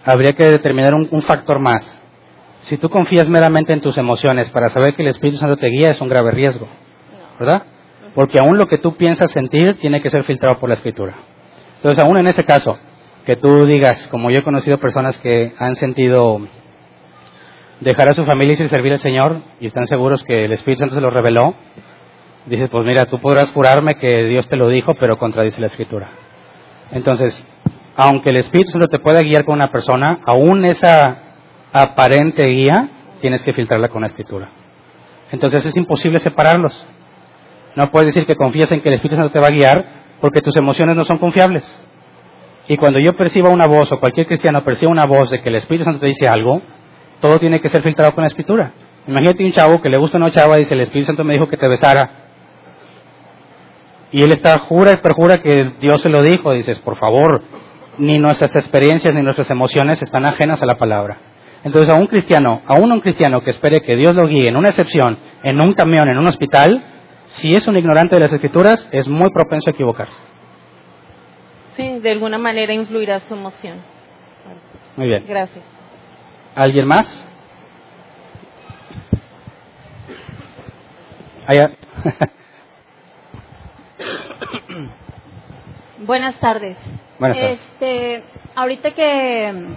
habría 0.06 0.34
que 0.34 0.46
determinar 0.46 0.94
un, 0.94 1.08
un 1.12 1.22
factor 1.24 1.60
más. 1.60 2.00
Si 2.62 2.78
tú 2.78 2.90
confías 2.90 3.28
meramente 3.28 3.74
en 3.74 3.82
tus 3.82 3.98
emociones 3.98 4.50
para 4.50 4.70
saber 4.70 4.94
que 4.94 5.02
el 5.02 5.10
Espíritu 5.10 5.38
Santo 5.38 5.58
te 5.58 5.68
guía, 5.68 5.92
es 5.92 6.00
un 6.00 6.08
grave 6.08 6.32
riesgo, 6.32 6.68
¿verdad? 7.38 7.64
Porque 8.16 8.40
aún 8.40 8.58
lo 8.58 8.68
que 8.68 8.78
tú 8.78 8.96
piensas 8.96 9.32
sentir 9.32 9.78
tiene 9.82 10.02
que 10.02 10.10
ser 10.10 10.24
filtrado 10.24 10.60
por 10.60 10.70
la 10.70 10.76
Escritura. 10.76 11.16
Entonces, 11.78 12.02
aún 12.02 12.18
en 12.18 12.28
ese 12.28 12.46
caso, 12.46 12.80
que 13.26 13.36
tú 13.36 13.66
digas, 13.66 14.08
como 14.12 14.30
yo 14.32 14.40
he 14.40 14.44
conocido 14.44 14.78
personas 14.78 15.18
que 15.20 15.54
han 15.60 15.76
sentido 15.76 16.40
dejar 17.80 18.10
a 18.10 18.14
su 18.14 18.26
familia 18.26 18.54
y 18.54 18.70
servir 18.70 18.94
al 18.94 19.00
Señor 19.00 19.42
y 19.60 19.68
están 19.68 19.88
seguros 19.88 20.24
que 20.24 20.46
el 20.46 20.54
Espíritu 20.54 20.82
Santo 20.82 20.96
se 20.96 21.02
lo 21.02 21.10
reveló, 21.10 21.56
dices, 22.46 22.70
pues 22.70 22.86
mira, 22.86 23.06
tú 23.06 23.20
podrás 23.20 23.52
jurarme 23.52 23.96
que 23.96 24.26
Dios 24.26 24.48
te 24.48 24.56
lo 24.56 24.70
dijo, 24.70 24.94
pero 25.00 25.18
contradice 25.18 25.60
la 25.60 25.68
Escritura. 25.68 26.10
Entonces, 26.92 27.46
aunque 27.96 28.30
el 28.30 28.38
Espíritu 28.38 28.72
Santo 28.72 28.88
te 28.88 29.00
pueda 29.00 29.22
guiar 29.22 29.46
con 29.46 29.56
una 29.56 29.72
persona, 29.72 30.20
aún 30.26 30.66
esa 30.66 31.18
aparente 31.72 32.46
guía 32.46 32.90
tienes 33.22 33.42
que 33.44 33.54
filtrarla 33.54 33.90
con 33.90 34.02
la 34.02 34.08
Escritura. 34.08 34.50
Entonces 35.32 35.66
es 35.66 35.76
imposible 35.78 36.20
separarlos. 36.20 36.86
No 37.76 37.90
puedes 37.90 38.08
decir 38.08 38.26
que 38.28 38.36
confías 38.36 38.72
en 38.72 38.82
que 38.82 38.90
el 38.90 38.96
Espíritu 38.96 39.16
Santo 39.16 39.32
te 39.32 39.40
va 39.40 39.48
a 39.48 39.52
guiar 39.52 39.86
porque 40.22 40.42
tus 40.42 40.56
emociones 40.56 40.96
no 40.96 41.04
son 41.04 41.18
confiables. 41.18 41.64
Y 42.68 42.78
cuando 42.78 43.00
yo 43.00 43.14
perciba 43.14 43.50
una 43.50 43.66
voz 43.66 43.92
o 43.92 44.00
cualquier 44.00 44.28
cristiano 44.28 44.64
perciba 44.64 44.92
una 44.92 45.06
voz 45.06 45.32
de 45.32 45.42
que 45.42 45.50
el 45.50 45.56
Espíritu 45.56 45.84
Santo 45.84 46.00
te 46.00 46.08
dice 46.08 46.28
algo, 46.28 46.62
todo 47.24 47.40
tiene 47.40 47.62
que 47.62 47.70
ser 47.70 47.82
filtrado 47.82 48.14
con 48.14 48.24
la 48.24 48.28
Escritura. 48.28 48.74
Imagínate 49.08 49.46
un 49.46 49.54
chavo 49.54 49.82
que 49.82 49.88
le 49.88 49.96
gusta 49.96 50.18
una 50.18 50.30
chava 50.30 50.58
y 50.58 50.64
dice, 50.64 50.74
el 50.74 50.82
Espíritu 50.82 51.08
Santo 51.08 51.24
me 51.24 51.32
dijo 51.32 51.48
que 51.48 51.56
te 51.56 51.70
besara. 51.70 52.10
Y 54.12 54.24
él 54.24 54.34
está, 54.34 54.60
jura 54.60 54.92
y 54.92 54.98
perjura 54.98 55.42
que 55.42 55.72
Dios 55.80 56.02
se 56.02 56.10
lo 56.10 56.22
dijo. 56.22 56.52
Dices, 56.52 56.80
por 56.80 56.98
favor, 56.98 57.42
ni 57.98 58.20
nuestras 58.20 58.54
experiencias 58.58 59.14
ni 59.14 59.22
nuestras 59.22 59.50
emociones 59.50 60.02
están 60.02 60.26
ajenas 60.26 60.62
a 60.62 60.66
la 60.66 60.76
palabra. 60.76 61.18
Entonces, 61.64 61.90
a 61.90 61.94
un 61.94 62.08
cristiano, 62.08 62.62
aún 62.66 62.92
a 62.92 62.96
un 62.96 63.00
cristiano 63.00 63.40
que 63.40 63.52
espere 63.52 63.80
que 63.80 63.96
Dios 63.96 64.14
lo 64.16 64.28
guíe 64.28 64.50
en 64.50 64.58
una 64.58 64.68
excepción, 64.68 65.18
en 65.44 65.62
un 65.62 65.72
camión, 65.72 66.10
en 66.10 66.18
un 66.18 66.28
hospital, 66.28 66.84
si 67.28 67.56
es 67.56 67.66
un 67.70 67.78
ignorante 67.78 68.16
de 68.16 68.20
las 68.20 68.34
escrituras, 68.34 68.86
es 68.92 69.08
muy 69.08 69.30
propenso 69.30 69.70
a 69.70 69.72
equivocarse. 69.72 70.18
Sí, 71.78 72.00
de 72.00 72.12
alguna 72.12 72.38
manera 72.38 72.74
influirá 72.74 73.22
su 73.22 73.34
emoción. 73.34 73.78
Muy 74.98 75.08
bien. 75.08 75.24
Gracias. 75.26 75.73
¿Alguien 76.56 76.88
más? 76.88 77.08
Allá. 81.48 81.72
Buenas 86.06 86.40
tardes. 86.40 86.78
Buenas 87.18 87.38
tardes. 87.38 87.60
Este, 87.60 88.24
ahorita 88.56 88.92
que 88.92 89.52
mm, 89.52 89.74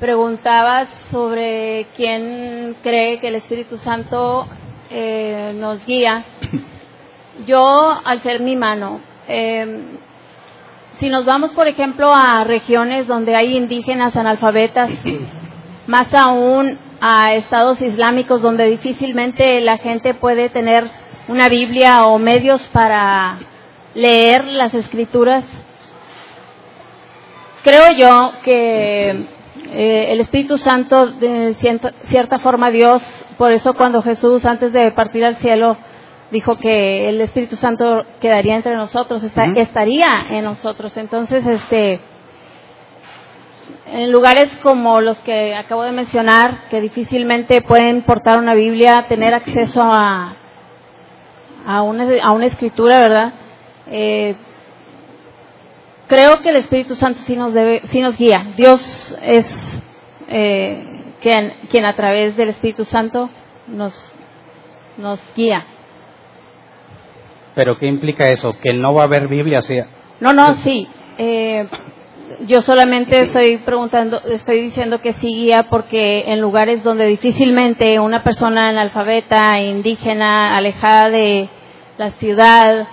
preguntabas 0.00 0.88
sobre 1.12 1.86
quién 1.96 2.76
cree 2.82 3.20
que 3.20 3.28
el 3.28 3.36
Espíritu 3.36 3.78
Santo 3.78 4.48
eh, 4.90 5.52
nos 5.54 5.86
guía, 5.86 6.24
yo 7.46 7.96
al 8.04 8.24
ser 8.24 8.40
mi 8.40 8.56
mano, 8.56 9.00
eh, 9.28 9.82
si 10.98 11.10
nos 11.10 11.24
vamos 11.24 11.50
por 11.50 11.68
ejemplo 11.68 12.12
a 12.14 12.44
regiones 12.44 13.06
donde 13.06 13.36
hay 13.36 13.56
indígenas 13.56 14.16
analfabetas, 14.16 14.90
más 15.86 16.12
aún 16.14 16.78
a 17.00 17.34
estados 17.34 17.80
islámicos 17.82 18.40
donde 18.40 18.66
difícilmente 18.66 19.60
la 19.60 19.76
gente 19.76 20.14
puede 20.14 20.48
tener 20.48 20.90
una 21.28 21.48
Biblia 21.48 22.06
o 22.06 22.18
medios 22.18 22.62
para 22.68 23.38
leer 23.94 24.44
las 24.44 24.72
escrituras, 24.74 25.44
creo 27.62 27.92
yo 27.96 28.32
que 28.44 29.26
eh, 29.72 30.12
el 30.12 30.20
Espíritu 30.20 30.56
Santo, 30.56 31.06
de 31.06 31.54
cierta, 31.58 31.92
cierta 32.08 32.38
forma 32.38 32.70
Dios, 32.70 33.02
por 33.36 33.52
eso 33.52 33.74
cuando 33.74 34.02
Jesús 34.02 34.44
antes 34.44 34.72
de 34.72 34.90
partir 34.92 35.24
al 35.24 35.36
cielo 35.36 35.76
dijo 36.30 36.56
que 36.56 37.08
el 37.08 37.20
Espíritu 37.20 37.56
Santo 37.56 38.02
quedaría 38.20 38.56
entre 38.56 38.74
nosotros, 38.74 39.22
está- 39.22 39.44
estaría 39.56 40.26
en 40.30 40.44
nosotros. 40.44 40.96
Entonces, 40.96 41.46
este, 41.46 42.00
en 43.86 44.10
lugares 44.12 44.48
como 44.62 45.00
los 45.00 45.16
que 45.18 45.54
acabo 45.54 45.82
de 45.84 45.92
mencionar, 45.92 46.68
que 46.70 46.80
difícilmente 46.80 47.62
pueden 47.62 48.02
portar 48.02 48.38
una 48.38 48.54
Biblia, 48.54 49.06
tener 49.08 49.34
acceso 49.34 49.82
a, 49.82 50.34
a, 51.66 51.82
una, 51.82 52.06
a 52.22 52.32
una 52.32 52.46
escritura, 52.46 52.98
¿verdad? 52.98 53.32
Eh, 53.88 54.34
creo 56.08 56.40
que 56.42 56.50
el 56.50 56.56
Espíritu 56.56 56.94
Santo 56.96 57.20
sí 57.20 57.36
nos, 57.36 57.52
debe, 57.54 57.82
sí 57.90 58.00
nos 58.00 58.16
guía. 58.16 58.48
Dios 58.56 58.80
es 59.22 59.46
eh, 60.28 61.12
quien, 61.20 61.52
quien 61.70 61.84
a 61.84 61.94
través 61.94 62.36
del 62.36 62.48
Espíritu 62.50 62.84
Santo 62.84 63.28
nos, 63.68 63.94
nos 64.98 65.20
guía. 65.36 65.64
¿Pero 67.56 67.78
qué 67.78 67.86
implica 67.86 68.28
eso? 68.28 68.54
Que 68.62 68.74
no 68.74 68.94
va 68.94 69.02
a 69.02 69.04
haber 69.06 69.26
Biblia. 69.28 69.62
Sea, 69.62 69.86
No, 70.20 70.32
no, 70.32 70.56
sí. 70.56 70.86
Eh, 71.18 71.66
yo 72.46 72.60
solamente 72.60 73.22
estoy 73.22 73.56
preguntando, 73.56 74.20
estoy 74.30 74.60
diciendo 74.60 75.00
que 75.00 75.14
sí 75.14 75.28
guía 75.28 75.66
porque 75.70 76.24
en 76.26 76.40
lugares 76.40 76.84
donde 76.84 77.06
difícilmente 77.06 77.98
una 77.98 78.22
persona 78.22 78.68
analfabeta, 78.68 79.58
indígena, 79.60 80.54
alejada 80.54 81.08
de 81.08 81.48
la 81.96 82.10
ciudad 82.12 82.86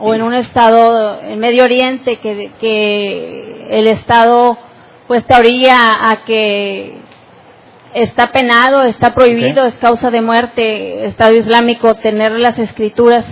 o 0.00 0.14
en 0.14 0.22
un 0.22 0.34
estado 0.34 1.20
en 1.22 1.38
Medio 1.38 1.62
Oriente 1.62 2.16
que, 2.16 2.50
que 2.60 3.68
el 3.70 3.86
estado 3.86 4.58
pues 5.06 5.24
te 5.26 5.34
orilla 5.34 6.10
a 6.10 6.24
que 6.24 6.96
está 7.94 8.32
penado, 8.32 8.82
está 8.82 9.14
prohibido, 9.14 9.64
es 9.64 9.74
causa 9.76 10.10
de 10.10 10.20
muerte, 10.20 11.06
estado 11.06 11.34
islámico 11.34 11.94
tener 11.94 12.32
las 12.32 12.58
escrituras. 12.58 13.24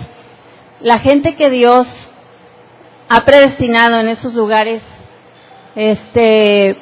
La 0.81 0.99
gente 0.99 1.35
que 1.35 1.49
Dios 1.49 1.87
ha 3.09 3.25
predestinado 3.25 3.99
en 3.99 4.09
esos 4.09 4.33
lugares, 4.33 4.81
este, 5.75 6.77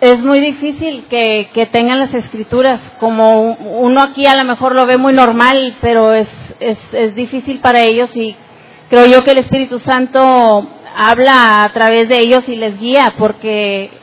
es 0.00 0.18
muy 0.20 0.40
difícil 0.40 1.06
que, 1.08 1.50
que 1.54 1.66
tengan 1.66 2.00
las 2.00 2.12
escrituras. 2.12 2.80
Como 3.00 3.52
uno 3.52 4.02
aquí 4.02 4.26
a 4.26 4.36
lo 4.36 4.44
mejor 4.44 4.74
lo 4.74 4.84
ve 4.84 4.96
muy 4.96 5.12
normal, 5.12 5.76
pero 5.80 6.12
es, 6.12 6.28
es, 6.60 6.78
es 6.92 7.14
difícil 7.14 7.60
para 7.60 7.82
ellos 7.82 8.10
y 8.14 8.36
creo 8.90 9.06
yo 9.06 9.24
que 9.24 9.30
el 9.30 9.38
Espíritu 9.38 9.78
Santo 9.78 10.68
habla 10.94 11.64
a 11.64 11.72
través 11.72 12.08
de 12.08 12.18
ellos 12.18 12.46
y 12.48 12.56
les 12.56 12.78
guía, 12.78 13.14
porque 13.16 14.01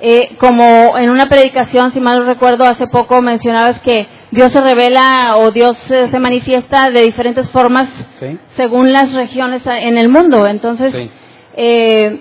eh, 0.00 0.36
como 0.38 0.96
en 0.98 1.08
una 1.10 1.26
predicación, 1.28 1.90
si 1.92 2.00
mal 2.00 2.18
no 2.18 2.24
recuerdo, 2.26 2.64
hace 2.64 2.86
poco 2.86 3.22
mencionabas 3.22 3.80
que 3.80 4.06
Dios 4.30 4.52
se 4.52 4.60
revela 4.60 5.34
o 5.36 5.50
Dios 5.52 5.76
eh, 5.90 6.08
se 6.10 6.18
manifiesta 6.18 6.90
de 6.90 7.02
diferentes 7.02 7.50
formas 7.50 7.88
¿sí? 8.20 8.38
según 8.56 8.92
las 8.92 9.14
regiones 9.14 9.62
en 9.64 9.96
el 9.96 10.08
mundo. 10.08 10.46
Entonces, 10.46 10.92
Sí. 10.92 11.10
eh, 11.56 12.20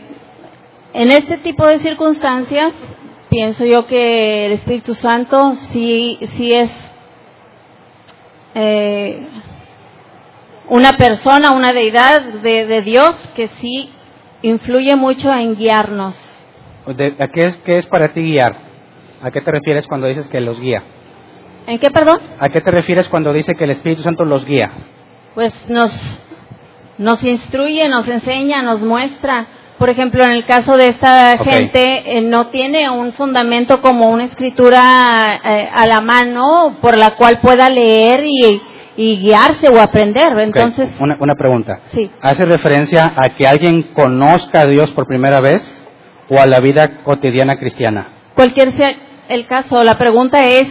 en 0.93 1.11
este 1.11 1.37
tipo 1.37 1.67
de 1.67 1.79
circunstancias, 1.79 2.71
pienso 3.29 3.65
yo 3.65 3.85
que 3.87 4.45
el 4.45 4.51
Espíritu 4.53 4.93
Santo 4.93 5.57
sí, 5.73 6.17
sí 6.37 6.53
es 6.53 6.71
eh, 8.53 9.27
una 10.69 10.93
persona, 10.93 11.51
una 11.51 11.73
deidad 11.73 12.21
de, 12.21 12.65
de 12.65 12.81
Dios 12.81 13.11
que 13.35 13.49
sí 13.59 13.91
influye 14.41 14.95
mucho 14.95 15.31
en 15.33 15.55
guiarnos. 15.55 16.15
De- 16.93 17.15
¿a 17.19 17.27
qué, 17.29 17.45
es, 17.45 17.57
¿Qué 17.57 17.77
es 17.77 17.85
para 17.87 18.09
ti 18.09 18.21
guiar? 18.21 18.55
¿A 19.21 19.31
qué 19.31 19.41
te 19.41 19.51
refieres 19.51 19.87
cuando 19.87 20.07
dices 20.07 20.27
que 20.27 20.39
los 20.41 20.59
guía? 20.59 20.83
¿En 21.67 21.79
qué, 21.79 21.89
perdón? 21.89 22.19
¿A 22.39 22.49
qué 22.49 22.61
te 22.61 22.69
refieres 22.71 23.07
cuando 23.09 23.33
dice 23.33 23.53
que 23.55 23.63
el 23.63 23.71
Espíritu 23.71 24.03
Santo 24.03 24.23
los 24.23 24.45
guía? 24.45 24.71
Pues 25.33 25.53
nos, 25.67 25.91
nos 26.97 27.23
instruye, 27.23 27.89
nos 27.89 28.07
enseña, 28.07 28.61
nos 28.61 28.81
muestra 28.81 29.47
por 29.77 29.89
ejemplo, 29.89 30.23
en 30.23 30.31
el 30.31 30.45
caso 30.45 30.77
de 30.77 30.87
esta 30.87 31.37
gente, 31.37 32.17
eh, 32.17 32.21
no 32.21 32.47
tiene 32.47 32.89
un 32.89 33.11
fundamento 33.11 33.81
como 33.81 34.09
una 34.09 34.23
escritura 34.23 35.41
eh, 35.43 35.69
a 35.73 35.85
la 35.85 35.99
mano 35.99 36.77
por 36.81 36.97
la 36.97 37.15
cual 37.17 37.39
pueda 37.41 37.69
leer 37.69 38.23
y, 38.23 38.61
y 38.95 39.17
guiarse 39.19 39.67
o 39.67 39.81
aprender. 39.81 40.39
Entonces, 40.39 40.89
una, 40.99 41.17
una 41.19 41.35
pregunta. 41.35 41.81
sí. 41.93 42.09
¿Hace 42.21 42.45
referencia 42.45 43.13
a 43.17 43.29
que 43.29 43.45
alguien 43.45 43.83
conozca 43.93 44.61
a 44.61 44.65
Dios 44.65 44.91
por 44.91 45.07
primera 45.07 45.41
vez 45.41 45.61
o 46.29 46.39
a 46.39 46.45
la 46.45 46.59
vida 46.59 47.03
cotidiana 47.03 47.57
cristiana? 47.57 48.07
Cualquier 48.35 48.73
sea 48.73 48.91
el 49.29 49.45
caso, 49.47 49.83
la 49.83 49.97
pregunta 49.97 50.39
es, 50.39 50.67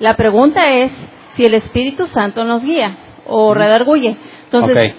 la 0.00 0.14
pregunta 0.14 0.72
es 0.72 0.92
si 1.36 1.44
el 1.44 1.54
Espíritu 1.54 2.06
Santo 2.06 2.44
nos 2.44 2.62
guía 2.62 2.96
o 3.26 3.54
redarguye. 3.54 4.16
Entonces, 4.44 4.94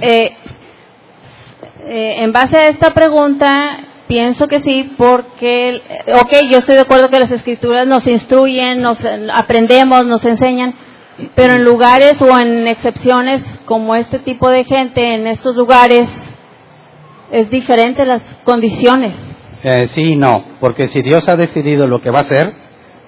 eh, 0.00 0.36
eh, 1.88 2.14
en 2.18 2.32
base 2.32 2.56
a 2.56 2.68
esta 2.68 2.92
pregunta, 2.92 3.78
pienso 4.06 4.48
que 4.48 4.60
sí, 4.60 4.94
porque, 4.96 5.80
ok, 6.20 6.32
yo 6.50 6.58
estoy 6.58 6.76
de 6.76 6.82
acuerdo 6.82 7.10
que 7.10 7.20
las 7.20 7.30
escrituras 7.30 7.86
nos 7.86 8.06
instruyen, 8.06 8.82
nos 8.82 8.98
aprendemos, 9.32 10.06
nos 10.06 10.24
enseñan, 10.24 10.74
pero 11.34 11.54
en 11.54 11.64
lugares 11.64 12.20
o 12.20 12.38
en 12.38 12.66
excepciones 12.66 13.42
como 13.64 13.94
este 13.94 14.18
tipo 14.20 14.50
de 14.50 14.64
gente, 14.64 15.14
en 15.14 15.26
estos 15.26 15.56
lugares, 15.56 16.08
es 17.30 17.50
diferente 17.50 18.04
las 18.04 18.22
condiciones. 18.44 19.14
Eh, 19.62 19.88
sí 19.88 20.02
y 20.12 20.16
no, 20.16 20.44
porque 20.60 20.86
si 20.86 21.02
Dios 21.02 21.28
ha 21.28 21.36
decidido 21.36 21.86
lo 21.86 22.00
que 22.00 22.10
va 22.10 22.18
a 22.18 22.22
hacer, 22.22 22.52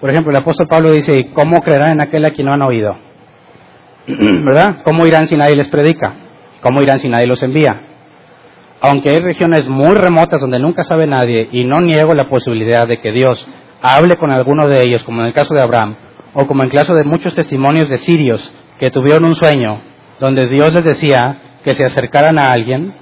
por 0.01 0.11
ejemplo, 0.11 0.31
el 0.31 0.39
apóstol 0.39 0.67
Pablo 0.69 0.93
dice, 0.93 1.17
"¿Y 1.17 1.25
¿cómo 1.33 1.61
creerán 1.61 1.93
en 1.93 2.01
aquel 2.01 2.25
a 2.25 2.31
quien 2.31 2.47
no 2.47 2.53
han 2.53 2.63
oído? 2.63 2.97
¿Verdad? 4.07 4.79
¿Cómo 4.85 5.07
irán 5.07 5.29
si 5.29 5.37
nadie 5.37 5.57
les 5.57 5.69
predica? 5.69 6.15
¿Cómo 6.63 6.83
irán 6.83 7.01
si 7.01 7.09
nadie 7.09 7.27
los 7.27 7.43
envía? 7.43 7.83
Aunque 8.81 9.11
hay 9.11 9.19
regiones 9.19 9.69
muy 9.69 9.95
remotas 9.95 10.41
donde 10.41 10.59
nunca 10.59 10.85
sabe 10.85 11.07
nadie, 11.07 11.49
y 11.53 11.65
no 11.65 11.81
niego 11.81 12.15
la 12.15 12.29
posibilidad 12.29 12.87
de 12.87 13.01
que 13.01 13.13
Dios 13.13 13.49
hable 13.83 14.17
con 14.17 14.31
alguno 14.31 14.67
de 14.69 14.85
ellos, 14.85 15.03
como 15.05 15.21
en 15.21 15.27
el 15.27 15.33
caso 15.33 15.55
de 15.55 15.63
Abraham, 15.63 15.97
o 16.35 16.47
como 16.47 16.63
en 16.63 16.71
el 16.71 16.77
caso 16.77 16.95
de 16.95 17.05
muchos 17.05 17.35
testimonios 17.35 17.89
de 17.89 17.97
sirios 17.99 18.53
que 18.79 18.91
tuvieron 18.91 19.25
un 19.25 19.35
sueño 19.35 19.81
donde 20.21 20.49
Dios 20.49 20.73
les 20.73 20.85
decía 20.85 21.39
que 21.65 21.73
se 21.73 21.85
acercaran 21.85 22.39
a 22.39 22.53
alguien, 22.53 22.95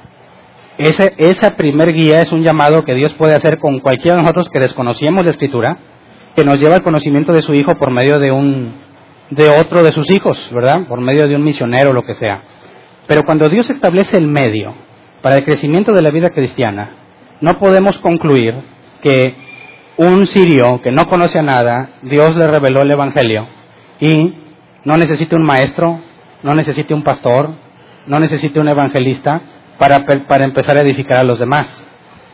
ese, 0.78 1.14
esa 1.18 1.56
primer 1.56 1.92
guía 1.92 2.20
es 2.20 2.32
un 2.32 2.42
llamado 2.42 2.84
que 2.84 2.94
Dios 2.94 3.14
puede 3.14 3.34
hacer 3.34 3.58
con 3.58 3.78
cualquiera 3.80 4.16
de 4.16 4.22
nosotros 4.22 4.50
que 4.50 4.58
desconocíamos 4.58 5.24
la 5.24 5.30
escritura, 5.30 5.78
que 6.34 6.44
nos 6.44 6.60
lleva 6.60 6.74
al 6.74 6.82
conocimiento 6.82 7.32
de 7.32 7.42
su 7.42 7.54
hijo 7.54 7.76
por 7.76 7.90
medio 7.90 8.18
de 8.18 8.30
un, 8.30 8.74
de 9.30 9.48
otro 9.48 9.82
de 9.82 9.92
sus 9.92 10.10
hijos, 10.10 10.50
¿verdad? 10.52 10.86
Por 10.86 11.00
medio 11.00 11.26
de 11.28 11.34
un 11.34 11.44
misionero 11.44 11.90
o 11.90 11.94
lo 11.94 12.02
que 12.02 12.14
sea. 12.14 12.42
Pero 13.06 13.22
cuando 13.24 13.48
Dios 13.48 13.70
establece 13.70 14.18
el 14.18 14.26
medio 14.26 14.74
para 15.22 15.36
el 15.36 15.44
crecimiento 15.44 15.92
de 15.92 16.02
la 16.02 16.10
vida 16.10 16.30
cristiana, 16.30 16.90
no 17.40 17.58
podemos 17.58 17.96
concluir 17.98 18.54
que 19.02 19.34
un 19.96 20.26
sirio 20.26 20.82
que 20.82 20.92
no 20.92 21.06
conoce 21.06 21.38
a 21.38 21.42
nada, 21.42 21.90
Dios 22.02 22.36
le 22.36 22.46
reveló 22.46 22.82
el 22.82 22.90
Evangelio 22.90 23.48
y 23.98 24.34
no 24.84 24.96
necesita 24.98 25.36
un 25.36 25.44
maestro, 25.44 26.00
no 26.42 26.54
necesita 26.54 26.94
un 26.94 27.02
pastor, 27.02 27.54
no 28.06 28.20
necesita 28.20 28.60
un 28.60 28.68
evangelista 28.68 29.40
para, 29.78 30.04
para 30.26 30.44
empezar 30.44 30.76
a 30.76 30.82
edificar 30.82 31.18
a 31.18 31.24
los 31.24 31.38
demás. 31.38 31.84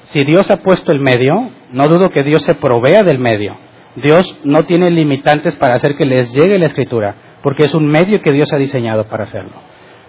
Si 0.05 0.21
Dios 0.25 0.51
ha 0.51 0.63
puesto 0.63 0.93
el 0.93 1.01
medio, 1.01 1.51
no 1.71 1.89
dudo 1.89 2.11
que 2.11 2.23
Dios 2.23 2.43
se 2.43 2.55
provea 2.55 3.03
del 3.03 3.19
medio. 3.19 3.57
Dios 3.97 4.39
no 4.45 4.65
tiene 4.65 4.91
limitantes 4.91 5.57
para 5.57 5.75
hacer 5.75 5.97
que 5.97 6.07
les 6.07 6.33
llegue 6.33 6.59
la 6.59 6.67
escritura, 6.67 7.15
porque 7.43 7.65
es 7.65 7.75
un 7.75 7.87
medio 7.87 8.21
que 8.21 8.33
Dios 8.33 8.53
ha 8.53 8.57
diseñado 8.57 9.05
para 9.05 9.25
hacerlo. 9.25 9.53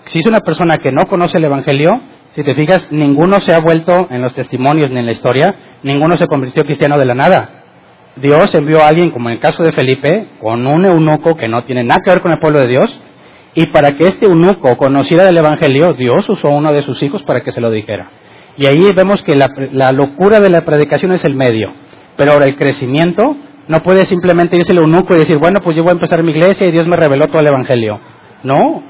Si 0.05 0.19
es 0.19 0.25
una 0.25 0.39
persona 0.39 0.77
que 0.77 0.91
no 0.91 1.03
conoce 1.03 1.37
el 1.37 1.45
Evangelio, 1.45 1.89
si 2.35 2.43
te 2.43 2.55
fijas, 2.55 2.91
ninguno 2.91 3.39
se 3.39 3.53
ha 3.53 3.59
vuelto 3.59 4.07
en 4.09 4.21
los 4.21 4.33
testimonios 4.33 4.89
ni 4.89 4.99
en 4.99 5.05
la 5.05 5.11
historia, 5.11 5.55
ninguno 5.83 6.17
se 6.17 6.27
convirtió 6.27 6.63
cristiano 6.65 6.97
de 6.97 7.05
la 7.05 7.13
nada. 7.13 7.49
Dios 8.15 8.53
envió 8.55 8.81
a 8.81 8.87
alguien, 8.87 9.11
como 9.11 9.29
en 9.29 9.35
el 9.35 9.39
caso 9.39 9.63
de 9.63 9.71
Felipe, 9.71 10.27
con 10.39 10.65
un 10.65 10.85
eunuco 10.85 11.35
que 11.35 11.47
no 11.47 11.63
tiene 11.63 11.83
nada 11.83 12.01
que 12.03 12.11
ver 12.11 12.21
con 12.21 12.31
el 12.31 12.39
pueblo 12.39 12.59
de 12.59 12.67
Dios, 12.67 13.01
y 13.55 13.67
para 13.67 13.95
que 13.95 14.05
este 14.05 14.25
eunuco 14.25 14.75
conociera 14.77 15.25
del 15.25 15.37
Evangelio, 15.37 15.93
Dios 15.93 16.27
usó 16.27 16.49
uno 16.49 16.73
de 16.73 16.81
sus 16.81 17.01
hijos 17.03 17.23
para 17.23 17.41
que 17.41 17.51
se 17.51 17.61
lo 17.61 17.69
dijera. 17.69 18.09
Y 18.57 18.65
ahí 18.65 18.89
vemos 18.95 19.23
que 19.23 19.35
la, 19.35 19.49
la 19.71 19.91
locura 19.91 20.39
de 20.39 20.49
la 20.49 20.65
predicación 20.65 21.11
es 21.11 21.23
el 21.23 21.35
medio, 21.35 21.73
pero 22.17 22.33
ahora 22.33 22.45
el 22.45 22.55
crecimiento 22.55 23.35
no 23.67 23.81
puede 23.81 24.05
simplemente 24.05 24.57
irse 24.57 24.71
el 24.71 24.79
eunuco 24.79 25.15
y 25.15 25.19
decir, 25.19 25.37
bueno, 25.37 25.61
pues 25.63 25.75
yo 25.75 25.83
voy 25.83 25.91
a 25.91 25.93
empezar 25.93 26.23
mi 26.23 26.31
iglesia 26.31 26.67
y 26.67 26.71
Dios 26.71 26.87
me 26.87 26.95
reveló 26.95 27.27
todo 27.27 27.39
el 27.39 27.47
Evangelio. 27.47 27.99
No, 28.43 28.83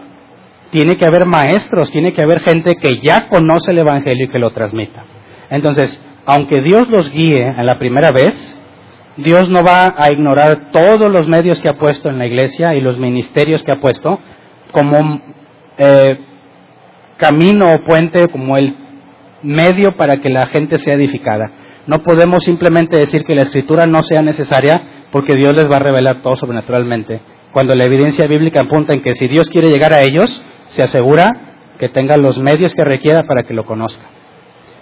tiene 0.72 0.96
que 0.96 1.06
haber 1.06 1.26
maestros, 1.26 1.92
tiene 1.92 2.14
que 2.14 2.22
haber 2.22 2.40
gente 2.40 2.76
que 2.76 3.00
ya 3.02 3.28
conoce 3.28 3.72
el 3.72 3.80
Evangelio 3.80 4.26
y 4.26 4.30
que 4.30 4.40
lo 4.40 4.52
transmita. 4.52 5.04
Entonces, 5.50 6.04
aunque 6.26 6.62
Dios 6.62 6.90
los 6.90 7.12
guíe 7.12 7.46
en 7.46 7.66
la 7.66 7.78
primera 7.78 8.12
vez, 8.12 8.60
Dios 9.18 9.50
no 9.50 9.64
va 9.64 9.94
a 9.96 10.12
ignorar 10.12 10.72
todos 10.72 11.12
los 11.12 11.28
medios 11.28 11.62
que 11.62 11.70
ha 11.70 11.78
puesto 11.78 12.10
en 12.10 12.18
la 12.18 12.26
iglesia 12.26 12.74
y 12.74 12.82
los 12.82 12.98
ministerios 12.98 13.62
que 13.62 13.72
ha 13.72 13.80
puesto 13.80 14.20
como 14.74 15.22
eh, 15.78 16.20
camino 17.16 17.74
o 17.74 17.80
puente, 17.80 18.28
como 18.28 18.58
el 18.58 18.76
medio 19.44 19.96
para 19.96 20.18
que 20.18 20.30
la 20.30 20.48
gente 20.48 20.78
sea 20.80 20.96
edificada. 20.96 21.52
No 21.88 22.04
podemos 22.04 22.44
simplemente 22.44 22.98
decir 22.98 23.24
que 23.24 23.36
la 23.36 23.44
escritura 23.44 23.86
no 23.86 24.04
sea 24.04 24.22
necesaria 24.22 25.06
porque 25.12 25.36
Dios 25.36 25.56
les 25.56 25.72
va 25.72 25.78
a 25.78 25.80
revelar 25.80 26.22
todo 26.22 26.36
sobrenaturalmente. 26.36 27.22
Cuando 27.52 27.76
la 27.76 27.86
evidencia 27.86 28.26
bíblica 28.28 28.62
apunta 28.62 28.94
en 28.94 29.02
que 29.02 29.14
si 29.16 29.28
Dios 29.28 29.50
quiere 29.50 29.70
llegar 29.70 29.94
a 29.94 30.02
ellos, 30.02 30.44
se 30.70 30.82
asegura 30.82 31.30
que 31.78 31.90
tenga 31.90 32.18
los 32.18 32.40
medios 32.40 32.74
que 32.74 32.84
requiera 32.84 33.24
para 33.24 33.44
que 33.44 33.54
lo 33.54 33.64
conozca. 33.64 34.04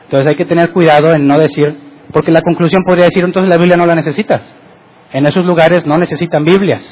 Entonces 0.03 0.27
hay 0.27 0.35
que 0.35 0.45
tener 0.45 0.71
cuidado 0.71 1.13
en 1.13 1.27
no 1.27 1.37
decir, 1.37 1.75
porque 2.13 2.31
la 2.31 2.41
conclusión 2.41 2.83
podría 2.85 3.05
decir, 3.05 3.23
entonces 3.23 3.49
la 3.49 3.57
Biblia 3.57 3.77
no 3.77 3.85
la 3.85 3.95
necesitas. 3.95 4.55
En 5.11 5.25
esos 5.25 5.45
lugares 5.45 5.85
no 5.85 5.97
necesitan 5.97 6.45
Biblias, 6.45 6.83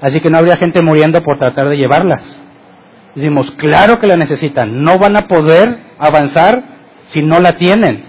así 0.00 0.20
que 0.20 0.30
no 0.30 0.38
habría 0.38 0.56
gente 0.56 0.82
muriendo 0.82 1.22
por 1.22 1.38
tratar 1.38 1.68
de 1.68 1.76
llevarlas. 1.76 2.22
Decimos, 3.14 3.50
claro 3.52 3.98
que 3.98 4.06
la 4.06 4.16
necesitan, 4.16 4.82
no 4.82 4.98
van 4.98 5.16
a 5.16 5.26
poder 5.26 5.78
avanzar 5.98 6.62
si 7.06 7.22
no 7.22 7.40
la 7.40 7.58
tienen. 7.58 8.04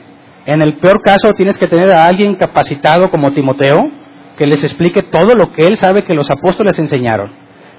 En 0.45 0.61
el 0.61 0.75
peor 0.75 1.01
caso 1.03 1.33
tienes 1.33 1.57
que 1.57 1.67
tener 1.67 1.91
a 1.91 2.05
alguien 2.05 2.35
capacitado 2.35 3.09
como 3.09 3.31
Timoteo 3.31 3.89
que 4.37 4.47
les 4.47 4.63
explique 4.63 5.01
todo 5.03 5.35
lo 5.35 5.51
que 5.53 5.65
él 5.65 5.77
sabe 5.77 6.03
que 6.03 6.13
los 6.13 6.29
apóstoles 6.31 6.77
enseñaron. 6.79 7.31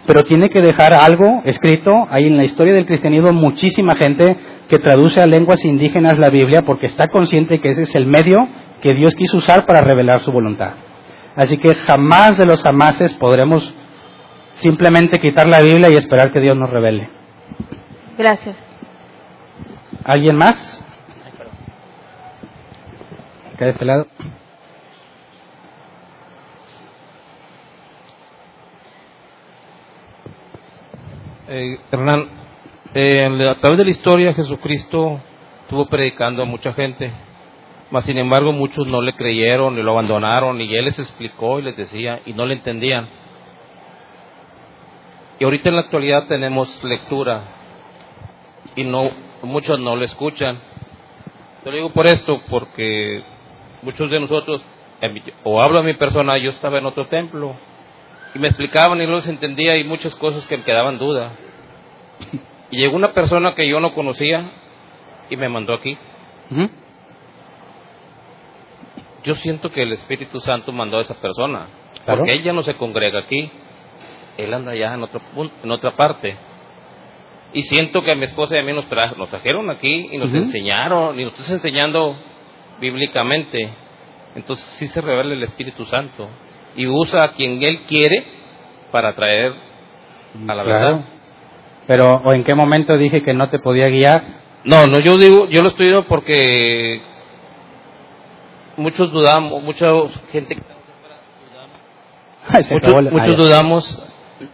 Pero 0.06 0.24
tiene 0.24 0.51
que 0.51 0.60
dejar 0.60 0.94
algo 0.94 1.43
escrito. 1.44 1.93
Hay 2.10 2.26
en 2.26 2.36
la 2.36 2.44
historia 2.44 2.74
del 2.74 2.86
cristianismo 2.86 3.32
muchísima 3.32 3.94
gente 3.97 4.36
que 4.68 4.78
traduce 4.78 5.20
a 5.20 5.26
lenguas 5.26 5.64
indígenas 5.64 6.18
la 6.18 6.28
Biblia 6.28 6.62
porque 6.62 6.86
está 6.86 7.06
consciente 7.06 7.60
que 7.60 7.68
ese 7.68 7.82
es 7.82 7.94
el 7.94 8.06
medio 8.06 8.48
que 8.80 8.94
Dios 8.94 9.14
quiso 9.14 9.39
usar 9.39 9.64
para 9.64 9.80
revelar 9.80 10.20
su 10.20 10.32
voluntad. 10.32 10.72
Así 11.36 11.56
que 11.56 11.74
jamás 11.74 12.36
de 12.36 12.47
los 12.47 12.62
jamases 12.62 13.12
podremos 13.14 13.72
simplemente 14.62 15.20
quitar 15.20 15.47
la 15.48 15.60
Biblia 15.60 15.89
y 15.90 15.97
esperar 15.97 16.32
que 16.32 16.40
Dios 16.40 16.56
nos 16.56 16.70
revele. 16.70 17.09
Gracias. 18.16 18.56
¿Alguien 20.05 20.36
más? 20.36 20.84
Acá 23.55 23.66
de 23.66 23.70
este 23.72 23.84
lado. 23.84 24.06
Eh, 31.48 31.78
Hernán, 31.90 32.28
eh, 32.94 33.28
a 33.51 33.60
través 33.60 33.78
de 33.78 33.84
la 33.84 33.90
historia 33.90 34.32
Jesucristo 34.32 35.20
estuvo 35.62 35.86
predicando 35.86 36.43
a 36.43 36.47
mucha 36.47 36.72
gente, 36.72 37.12
mas 37.90 38.06
sin 38.06 38.16
embargo 38.16 38.52
muchos 38.52 38.86
no 38.86 39.02
le 39.02 39.14
creyeron 39.14 39.78
y 39.78 39.82
lo 39.82 39.93
abandonaron 39.93 40.60
y 40.60 40.74
él 40.74 40.86
les 40.86 40.98
explicó 40.98 41.59
y 41.59 41.62
les 41.62 41.76
decía 41.76 42.20
y 42.24 42.32
no 42.32 42.47
le 42.47 42.55
entendían. 42.55 43.22
Y 45.38 45.44
ahorita 45.44 45.68
en 45.70 45.74
la 45.76 45.82
actualidad 45.82 46.26
tenemos 46.26 46.82
lectura 46.84 47.42
y 48.76 48.84
no 48.84 49.10
muchos 49.42 49.78
no 49.78 49.96
lo 49.96 50.04
escuchan. 50.04 50.59
Te 51.64 51.70
lo 51.70 51.76
digo 51.76 51.90
por 51.90 52.06
esto, 52.06 52.40
porque 52.48 53.22
muchos 53.82 54.10
de 54.10 54.20
nosotros, 54.20 54.62
o 55.42 55.60
hablo 55.60 55.80
a 55.80 55.82
mi 55.82 55.94
persona, 55.94 56.38
yo 56.38 56.50
estaba 56.50 56.78
en 56.78 56.86
otro 56.86 57.06
templo 57.09 57.54
y 58.34 58.38
me 58.38 58.48
explicaban 58.48 59.00
y 59.00 59.06
los 59.06 59.26
entendía 59.26 59.76
y 59.76 59.84
muchas 59.84 60.14
cosas 60.16 60.44
que 60.46 60.56
me 60.59 60.64
quedaban 60.64 60.98
duda. 60.98 61.32
Y 62.70 62.78
llegó 62.78 62.96
una 62.96 63.12
persona 63.12 63.54
que 63.54 63.68
yo 63.68 63.80
no 63.80 63.94
conocía 63.94 64.50
y 65.28 65.36
me 65.36 65.48
mandó 65.48 65.74
aquí. 65.74 65.98
Yo 69.24 69.34
siento 69.36 69.70
que 69.70 69.82
el 69.82 69.92
Espíritu 69.92 70.40
Santo 70.40 70.72
mandó 70.72 70.98
a 70.98 71.02
esa 71.02 71.14
persona, 71.14 71.66
Claro. 72.04 72.18
porque 72.20 72.32
ella 72.34 72.52
no 72.52 72.62
se 72.62 72.74
congrega 72.74 73.20
aquí, 73.20 73.50
él 74.36 74.52
anda 74.54 74.72
allá 74.72 74.94
en, 74.94 75.02
otro 75.02 75.20
punto, 75.34 75.54
en 75.62 75.70
otra 75.70 75.92
parte. 75.96 76.36
Y 77.54 77.62
siento 77.62 78.02
que 78.02 78.12
a 78.12 78.14
mi 78.14 78.24
esposa 78.24 78.56
y 78.56 78.59
a 78.60 78.62
mí 78.62 78.72
nos, 78.72 78.88
tra- 78.88 79.14
nos 79.16 79.28
trajeron 79.28 79.68
aquí 79.70 80.09
y 80.10 80.16
nos 80.18 80.32
enseñaron, 80.32 81.18
y 81.20 81.24
nos 81.24 81.32
estás 81.34 81.50
enseñando 81.50 82.16
bíblicamente. 82.80 83.70
Entonces 84.34 84.64
sí 84.78 84.86
se 84.88 85.00
revela 85.02 85.34
el 85.34 85.42
Espíritu 85.42 85.84
Santo 85.86 86.28
y 86.76 86.86
usa 86.86 87.24
a 87.24 87.28
quien 87.32 87.62
Él 87.62 87.80
quiere 87.88 88.24
para 88.90 89.14
traer 89.14 89.52
a 90.48 90.54
la 90.54 90.64
Claro. 90.64 90.64
verdad. 90.64 91.00
Pero 91.86 92.22
¿o 92.24 92.32
en 92.32 92.44
qué 92.44 92.54
momento 92.54 92.96
dije 92.96 93.22
que 93.22 93.34
no 93.34 93.50
te 93.50 93.59
podía 93.59 93.88
guiar? 93.88 94.40
No, 94.64 94.86
no, 94.86 95.00
yo 95.00 95.18
digo, 95.18 95.46
yo 95.48 95.60
lo 95.62 95.68
estoy 95.68 95.86
diciendo 95.88 96.06
porque 96.09 97.02
muchos 98.76 99.12
dudamos, 99.12 99.62
mucha 99.62 99.86
gente 100.30 100.56
Ay, 102.48 102.64
muchos, 102.70 103.12
muchos 103.12 103.36
dudamos 103.36 104.02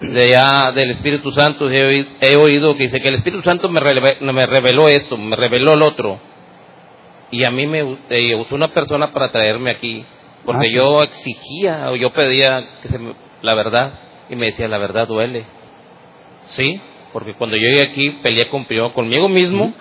de 0.01 0.29
ya 0.31 0.73
del 0.73 0.91
Espíritu 0.91 1.31
Santo. 1.33 1.71
He, 1.71 1.85
oí- 1.85 2.09
he 2.21 2.37
oído 2.37 2.77
que 2.77 2.85
dice 2.85 3.01
que 3.01 3.09
el 3.09 3.17
Espíritu 3.17 3.43
Santo 3.43 3.69
me, 3.69 3.81
releve- 3.81 4.21
me 4.21 4.47
reveló 4.47 4.89
esto, 4.89 5.17
me 5.17 5.37
reveló 5.37 5.75
el 5.75 5.83
otro. 5.83 6.19
Y 7.31 7.45
a 7.45 7.51
mí 7.51 7.67
me 7.67 7.97
eh, 8.11 8.35
usó 8.37 8.55
una 8.55 8.69
persona 8.69 9.13
para 9.13 9.31
traerme 9.31 9.71
aquí, 9.71 10.05
porque 10.45 10.63
Ah, 10.63 10.69
sí. 10.69 10.75
yo 10.75 11.03
exigía 11.03 11.91
o 11.91 11.97
yo 11.97 12.11
pedía 12.11 12.65
que 12.83 12.89
se 12.89 12.99
me- 12.99 13.15
la 13.43 13.55
verdad 13.55 13.93
y 14.31 14.37
me 14.37 14.47
decía 14.47 14.67
la 14.69 14.79
verdad 14.79 15.07
duele. 15.07 15.45
Sí, 16.57 16.81
porque 17.13 17.35
cuando 17.35 17.57
yo 17.57 17.63
llegué 17.63 17.83
aquí 17.83 18.11
peleé 18.23 18.49
con, 18.49 18.65
conmigo 18.95 19.29
mismo, 19.29 19.75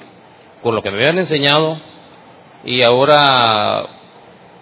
con 0.61 0.75
lo 0.75 0.81
que 0.81 0.91
me 0.91 0.97
habían 0.97 1.19
enseñado 1.19 1.79
y 2.65 2.81
ahora 2.81 3.85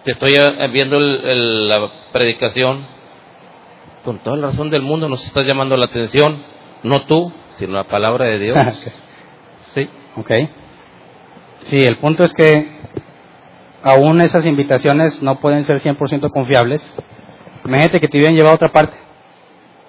te 0.04 0.12
estoy 0.12 0.34
eh, 0.36 0.68
viendo 0.72 0.96
el- 0.98 1.20
el- 1.24 1.68
la 1.68 1.90
predicación 2.12 2.86
con 4.06 4.20
toda 4.20 4.36
la 4.36 4.46
razón 4.46 4.70
del 4.70 4.82
mundo 4.82 5.08
nos 5.08 5.22
estás 5.24 5.44
llamando 5.44 5.76
la 5.76 5.86
atención, 5.86 6.40
no 6.84 7.02
tú, 7.06 7.32
sino 7.58 7.72
la 7.72 7.84
palabra 7.84 8.24
de 8.24 8.38
Dios. 8.38 8.56
Sí. 9.74 9.90
Ok. 10.16 10.30
Sí, 11.62 11.76
el 11.76 11.98
punto 11.98 12.24
es 12.24 12.32
que 12.32 12.66
aún 13.82 14.20
esas 14.20 14.46
invitaciones 14.46 15.22
no 15.22 15.34
pueden 15.40 15.64
ser 15.64 15.82
100% 15.82 16.30
confiables. 16.30 16.80
Imagínate 17.64 18.00
que 18.00 18.08
te 18.08 18.16
hubieran 18.16 18.36
llevado 18.36 18.52
a 18.52 18.56
otra 18.56 18.72
parte. 18.72 18.96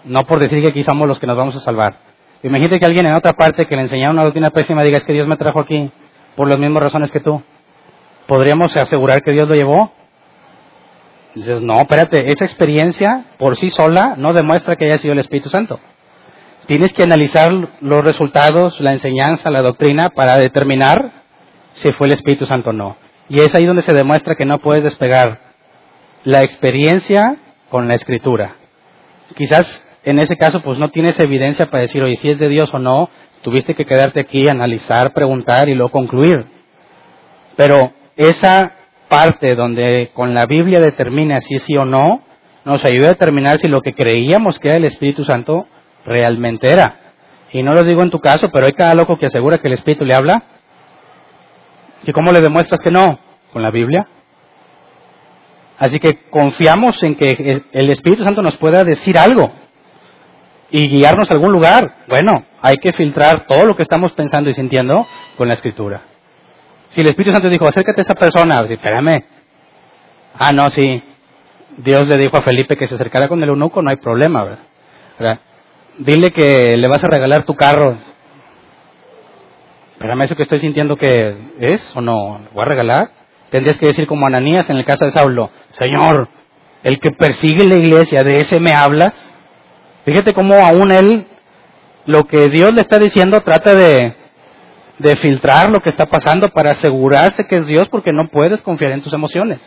No 0.03 0.25
por 0.25 0.39
decir 0.39 0.61
que 0.61 0.69
aquí 0.69 0.83
somos 0.83 1.07
los 1.07 1.19
que 1.19 1.27
nos 1.27 1.37
vamos 1.37 1.55
a 1.55 1.59
salvar. 1.59 1.95
Imagínate 2.41 2.79
que 2.79 2.85
alguien 2.85 3.05
en 3.05 3.13
otra 3.13 3.33
parte 3.33 3.67
que 3.67 3.75
le 3.75 3.83
enseñaron 3.83 4.15
una 4.15 4.23
doctrina 4.23 4.49
pésima 4.49 4.83
diga 4.83 4.97
es 4.97 5.05
que 5.05 5.13
Dios 5.13 5.27
me 5.27 5.37
trajo 5.37 5.59
aquí 5.59 5.91
por 6.35 6.49
las 6.49 6.57
mismas 6.57 6.83
razones 6.83 7.11
que 7.11 7.19
tú. 7.19 7.41
¿Podríamos 8.25 8.75
asegurar 8.75 9.21
que 9.21 9.31
Dios 9.31 9.47
lo 9.47 9.53
llevó? 9.53 9.91
Dices, 11.37 11.61
no, 11.61 11.79
espérate, 11.79 12.31
esa 12.31 12.45
experiencia 12.45 13.25
por 13.37 13.57
sí 13.57 13.69
sola 13.69 14.15
no 14.17 14.33
demuestra 14.33 14.75
que 14.75 14.85
haya 14.85 14.97
sido 14.97 15.13
el 15.13 15.19
Espíritu 15.19 15.49
Santo. 15.49 15.79
Tienes 16.65 16.93
que 16.93 17.03
analizar 17.03 17.51
los 17.79 18.03
resultados, 18.03 18.79
la 18.81 18.93
enseñanza, 18.93 19.51
la 19.51 19.61
doctrina 19.61 20.09
para 20.09 20.37
determinar 20.37 21.11
si 21.73 21.91
fue 21.91 22.07
el 22.07 22.13
Espíritu 22.13 22.47
Santo 22.47 22.71
o 22.71 22.73
no. 22.73 22.97
Y 23.29 23.41
es 23.41 23.53
ahí 23.53 23.65
donde 23.67 23.83
se 23.83 23.93
demuestra 23.93 24.33
que 24.35 24.45
no 24.45 24.57
puedes 24.57 24.83
despegar 24.83 25.39
la 26.23 26.41
experiencia 26.41 27.37
con 27.69 27.87
la 27.87 27.93
escritura. 27.93 28.55
Quizás 29.35 29.83
en 30.03 30.17
ese 30.17 30.37
caso 30.37 30.61
pues 30.61 30.79
no 30.79 30.89
tienes 30.89 31.19
evidencia 31.19 31.67
para 31.67 31.81
decir, 31.81 32.01
oye, 32.01 32.15
si 32.15 32.31
es 32.31 32.39
de 32.39 32.49
Dios 32.49 32.73
o 32.73 32.79
no, 32.79 33.11
tuviste 33.43 33.75
que 33.75 33.85
quedarte 33.85 34.21
aquí, 34.21 34.49
analizar, 34.49 35.13
preguntar 35.13 35.69
y 35.69 35.75
luego 35.75 35.91
concluir. 35.91 36.47
Pero 37.55 37.93
esa 38.15 38.71
parte 39.07 39.55
donde 39.55 40.11
con 40.13 40.33
la 40.33 40.45
Biblia 40.45 40.79
determina 40.79 41.39
si 41.39 41.59
sí 41.59 41.75
o 41.77 41.85
no, 41.85 42.21
nos 42.65 42.83
ayuda 42.83 43.07
a 43.07 43.11
determinar 43.11 43.57
si 43.59 43.67
lo 43.67 43.81
que 43.81 43.93
creíamos 43.93 44.59
que 44.59 44.67
era 44.69 44.77
el 44.77 44.85
Espíritu 44.85 45.23
Santo 45.23 45.67
realmente 46.05 46.71
era. 46.71 46.99
Y 47.51 47.63
no 47.63 47.73
lo 47.73 47.83
digo 47.83 48.03
en 48.03 48.09
tu 48.09 48.19
caso, 48.19 48.49
pero 48.51 48.65
hay 48.65 48.73
cada 48.73 48.93
loco 48.93 49.17
que 49.17 49.27
asegura 49.27 49.59
que 49.59 49.67
el 49.67 49.73
Espíritu 49.73 50.03
le 50.05 50.13
habla. 50.13 50.43
¿Y 52.03 52.11
cómo 52.11 52.31
le 52.31 52.41
demuestras 52.41 52.81
que 52.81 52.91
no? 52.91 53.19
Con 53.53 53.61
la 53.61 53.71
Biblia. 53.71 54.05
Así 55.79 55.99
que 55.99 56.29
confiamos 56.29 57.01
en 57.03 57.15
que 57.15 57.63
el 57.71 57.89
Espíritu 57.89 58.23
Santo 58.23 58.41
nos 58.41 58.57
pueda 58.57 58.83
decir 58.83 59.17
algo 59.17 59.51
y 60.69 60.87
guiarnos 60.89 61.29
a 61.29 61.33
algún 61.33 61.51
lugar. 61.51 62.03
Bueno, 62.07 62.45
hay 62.61 62.77
que 62.77 62.93
filtrar 62.93 63.45
todo 63.47 63.65
lo 63.65 63.75
que 63.75 63.83
estamos 63.83 64.11
pensando 64.13 64.49
y 64.49 64.53
sintiendo 64.53 65.05
con 65.37 65.47
la 65.47 65.53
Escritura. 65.53 66.01
Si 66.89 67.01
el 67.01 67.09
Espíritu 67.09 67.33
Santo 67.33 67.49
dijo, 67.49 67.67
acércate 67.67 68.01
a 68.01 68.03
esa 68.03 68.15
persona, 68.15 68.65
espérame. 68.69 69.23
Ah, 70.37 70.51
no, 70.51 70.69
sí. 70.69 71.03
Dios 71.77 72.07
le 72.07 72.17
dijo 72.17 72.37
a 72.37 72.41
Felipe 72.41 72.75
que 72.75 72.87
se 72.87 72.95
acercara 72.95 73.27
con 73.27 73.41
el 73.43 73.49
eunuco, 73.49 73.81
no 73.81 73.89
hay 73.89 73.97
problema, 73.97 74.57
¿verdad? 75.19 75.39
Dile 75.99 76.31
que 76.31 76.77
le 76.77 76.87
vas 76.87 77.03
a 77.03 77.07
regalar 77.07 77.43
tu 77.43 77.55
carro. 77.55 77.97
Espérame, 79.93 80.23
eso 80.23 80.35
que 80.35 80.43
estoy 80.43 80.59
sintiendo 80.59 80.95
que 80.95 81.35
es 81.59 81.95
o 81.95 82.01
no, 82.01 82.39
¿lo 82.39 82.51
voy 82.53 82.61
a 82.61 82.65
regalar? 82.65 83.09
Tendrías 83.49 83.77
que 83.77 83.87
decir 83.87 84.07
como 84.07 84.27
Ananías 84.27 84.69
en 84.69 84.77
el 84.77 84.85
caso 84.85 85.05
de 85.05 85.11
Saulo, 85.11 85.49
Señor, 85.71 86.29
el 86.83 86.99
que 86.99 87.11
persigue 87.11 87.65
la 87.65 87.77
iglesia, 87.77 88.23
¿de 88.23 88.39
ese 88.39 88.59
me 88.59 88.73
hablas? 88.73 89.15
Fíjate 90.05 90.33
cómo 90.33 90.55
aún 90.55 90.91
él, 90.91 91.27
lo 92.05 92.25
que 92.25 92.49
Dios 92.49 92.73
le 92.73 92.81
está 92.81 92.99
diciendo, 92.99 93.41
trata 93.41 93.73
de, 93.73 94.15
de 94.99 95.15
filtrar 95.15 95.69
lo 95.69 95.79
que 95.81 95.89
está 95.89 96.07
pasando 96.07 96.49
para 96.49 96.71
asegurarse 96.71 97.45
que 97.47 97.57
es 97.57 97.67
Dios 97.67 97.87
porque 97.89 98.13
no 98.13 98.27
puedes 98.27 98.61
confiar 98.61 98.91
en 98.91 99.01
tus 99.01 99.13
emociones. 99.13 99.59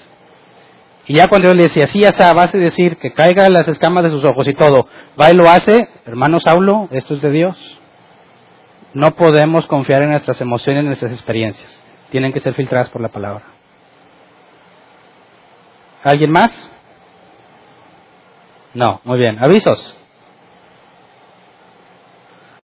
Y 1.07 1.15
ya 1.15 1.29
cuando 1.29 1.49
Dios 1.49 1.57
le 1.57 1.63
decía, 1.65 1.87
sí, 1.87 2.01
ya 2.01 2.13
sea, 2.13 2.33
vas 2.33 2.55
a 2.55 2.59
decir 2.59 2.97
que 2.97 3.13
caiga 3.13 3.49
las 3.49 3.67
escamas 3.69 4.05
de 4.05 4.11
sus 4.11 4.25
ojos 4.25 4.47
y 4.47 4.55
todo, 4.55 4.87
va 5.21 5.31
y 5.31 5.35
lo 5.35 5.49
hace, 5.49 5.89
hermano 6.07 6.41
Saulo, 6.41 6.89
esto 6.91 7.15
es 7.15 7.23
de 7.23 7.31
Dios. 7.31 7.79
No 8.93 9.15
podemos 9.15 9.67
confiar 9.67 10.03
en 10.03 10.11
nuestras 10.11 10.41
emociones, 10.41 10.81
en 10.81 10.87
nuestras 10.87 11.13
experiencias. 11.13 11.83
Tienen 12.11 12.33
que 12.33 12.41
ser 12.41 12.55
filtradas 12.55 12.91
por 12.91 13.01
la 13.01 13.09
palabra. 13.09 13.45
¿Alguien 16.03 16.31
más? 16.31 16.71
No, 18.75 19.01
muy 19.05 19.19
bien. 19.19 19.43
Avisos. 19.43 20.00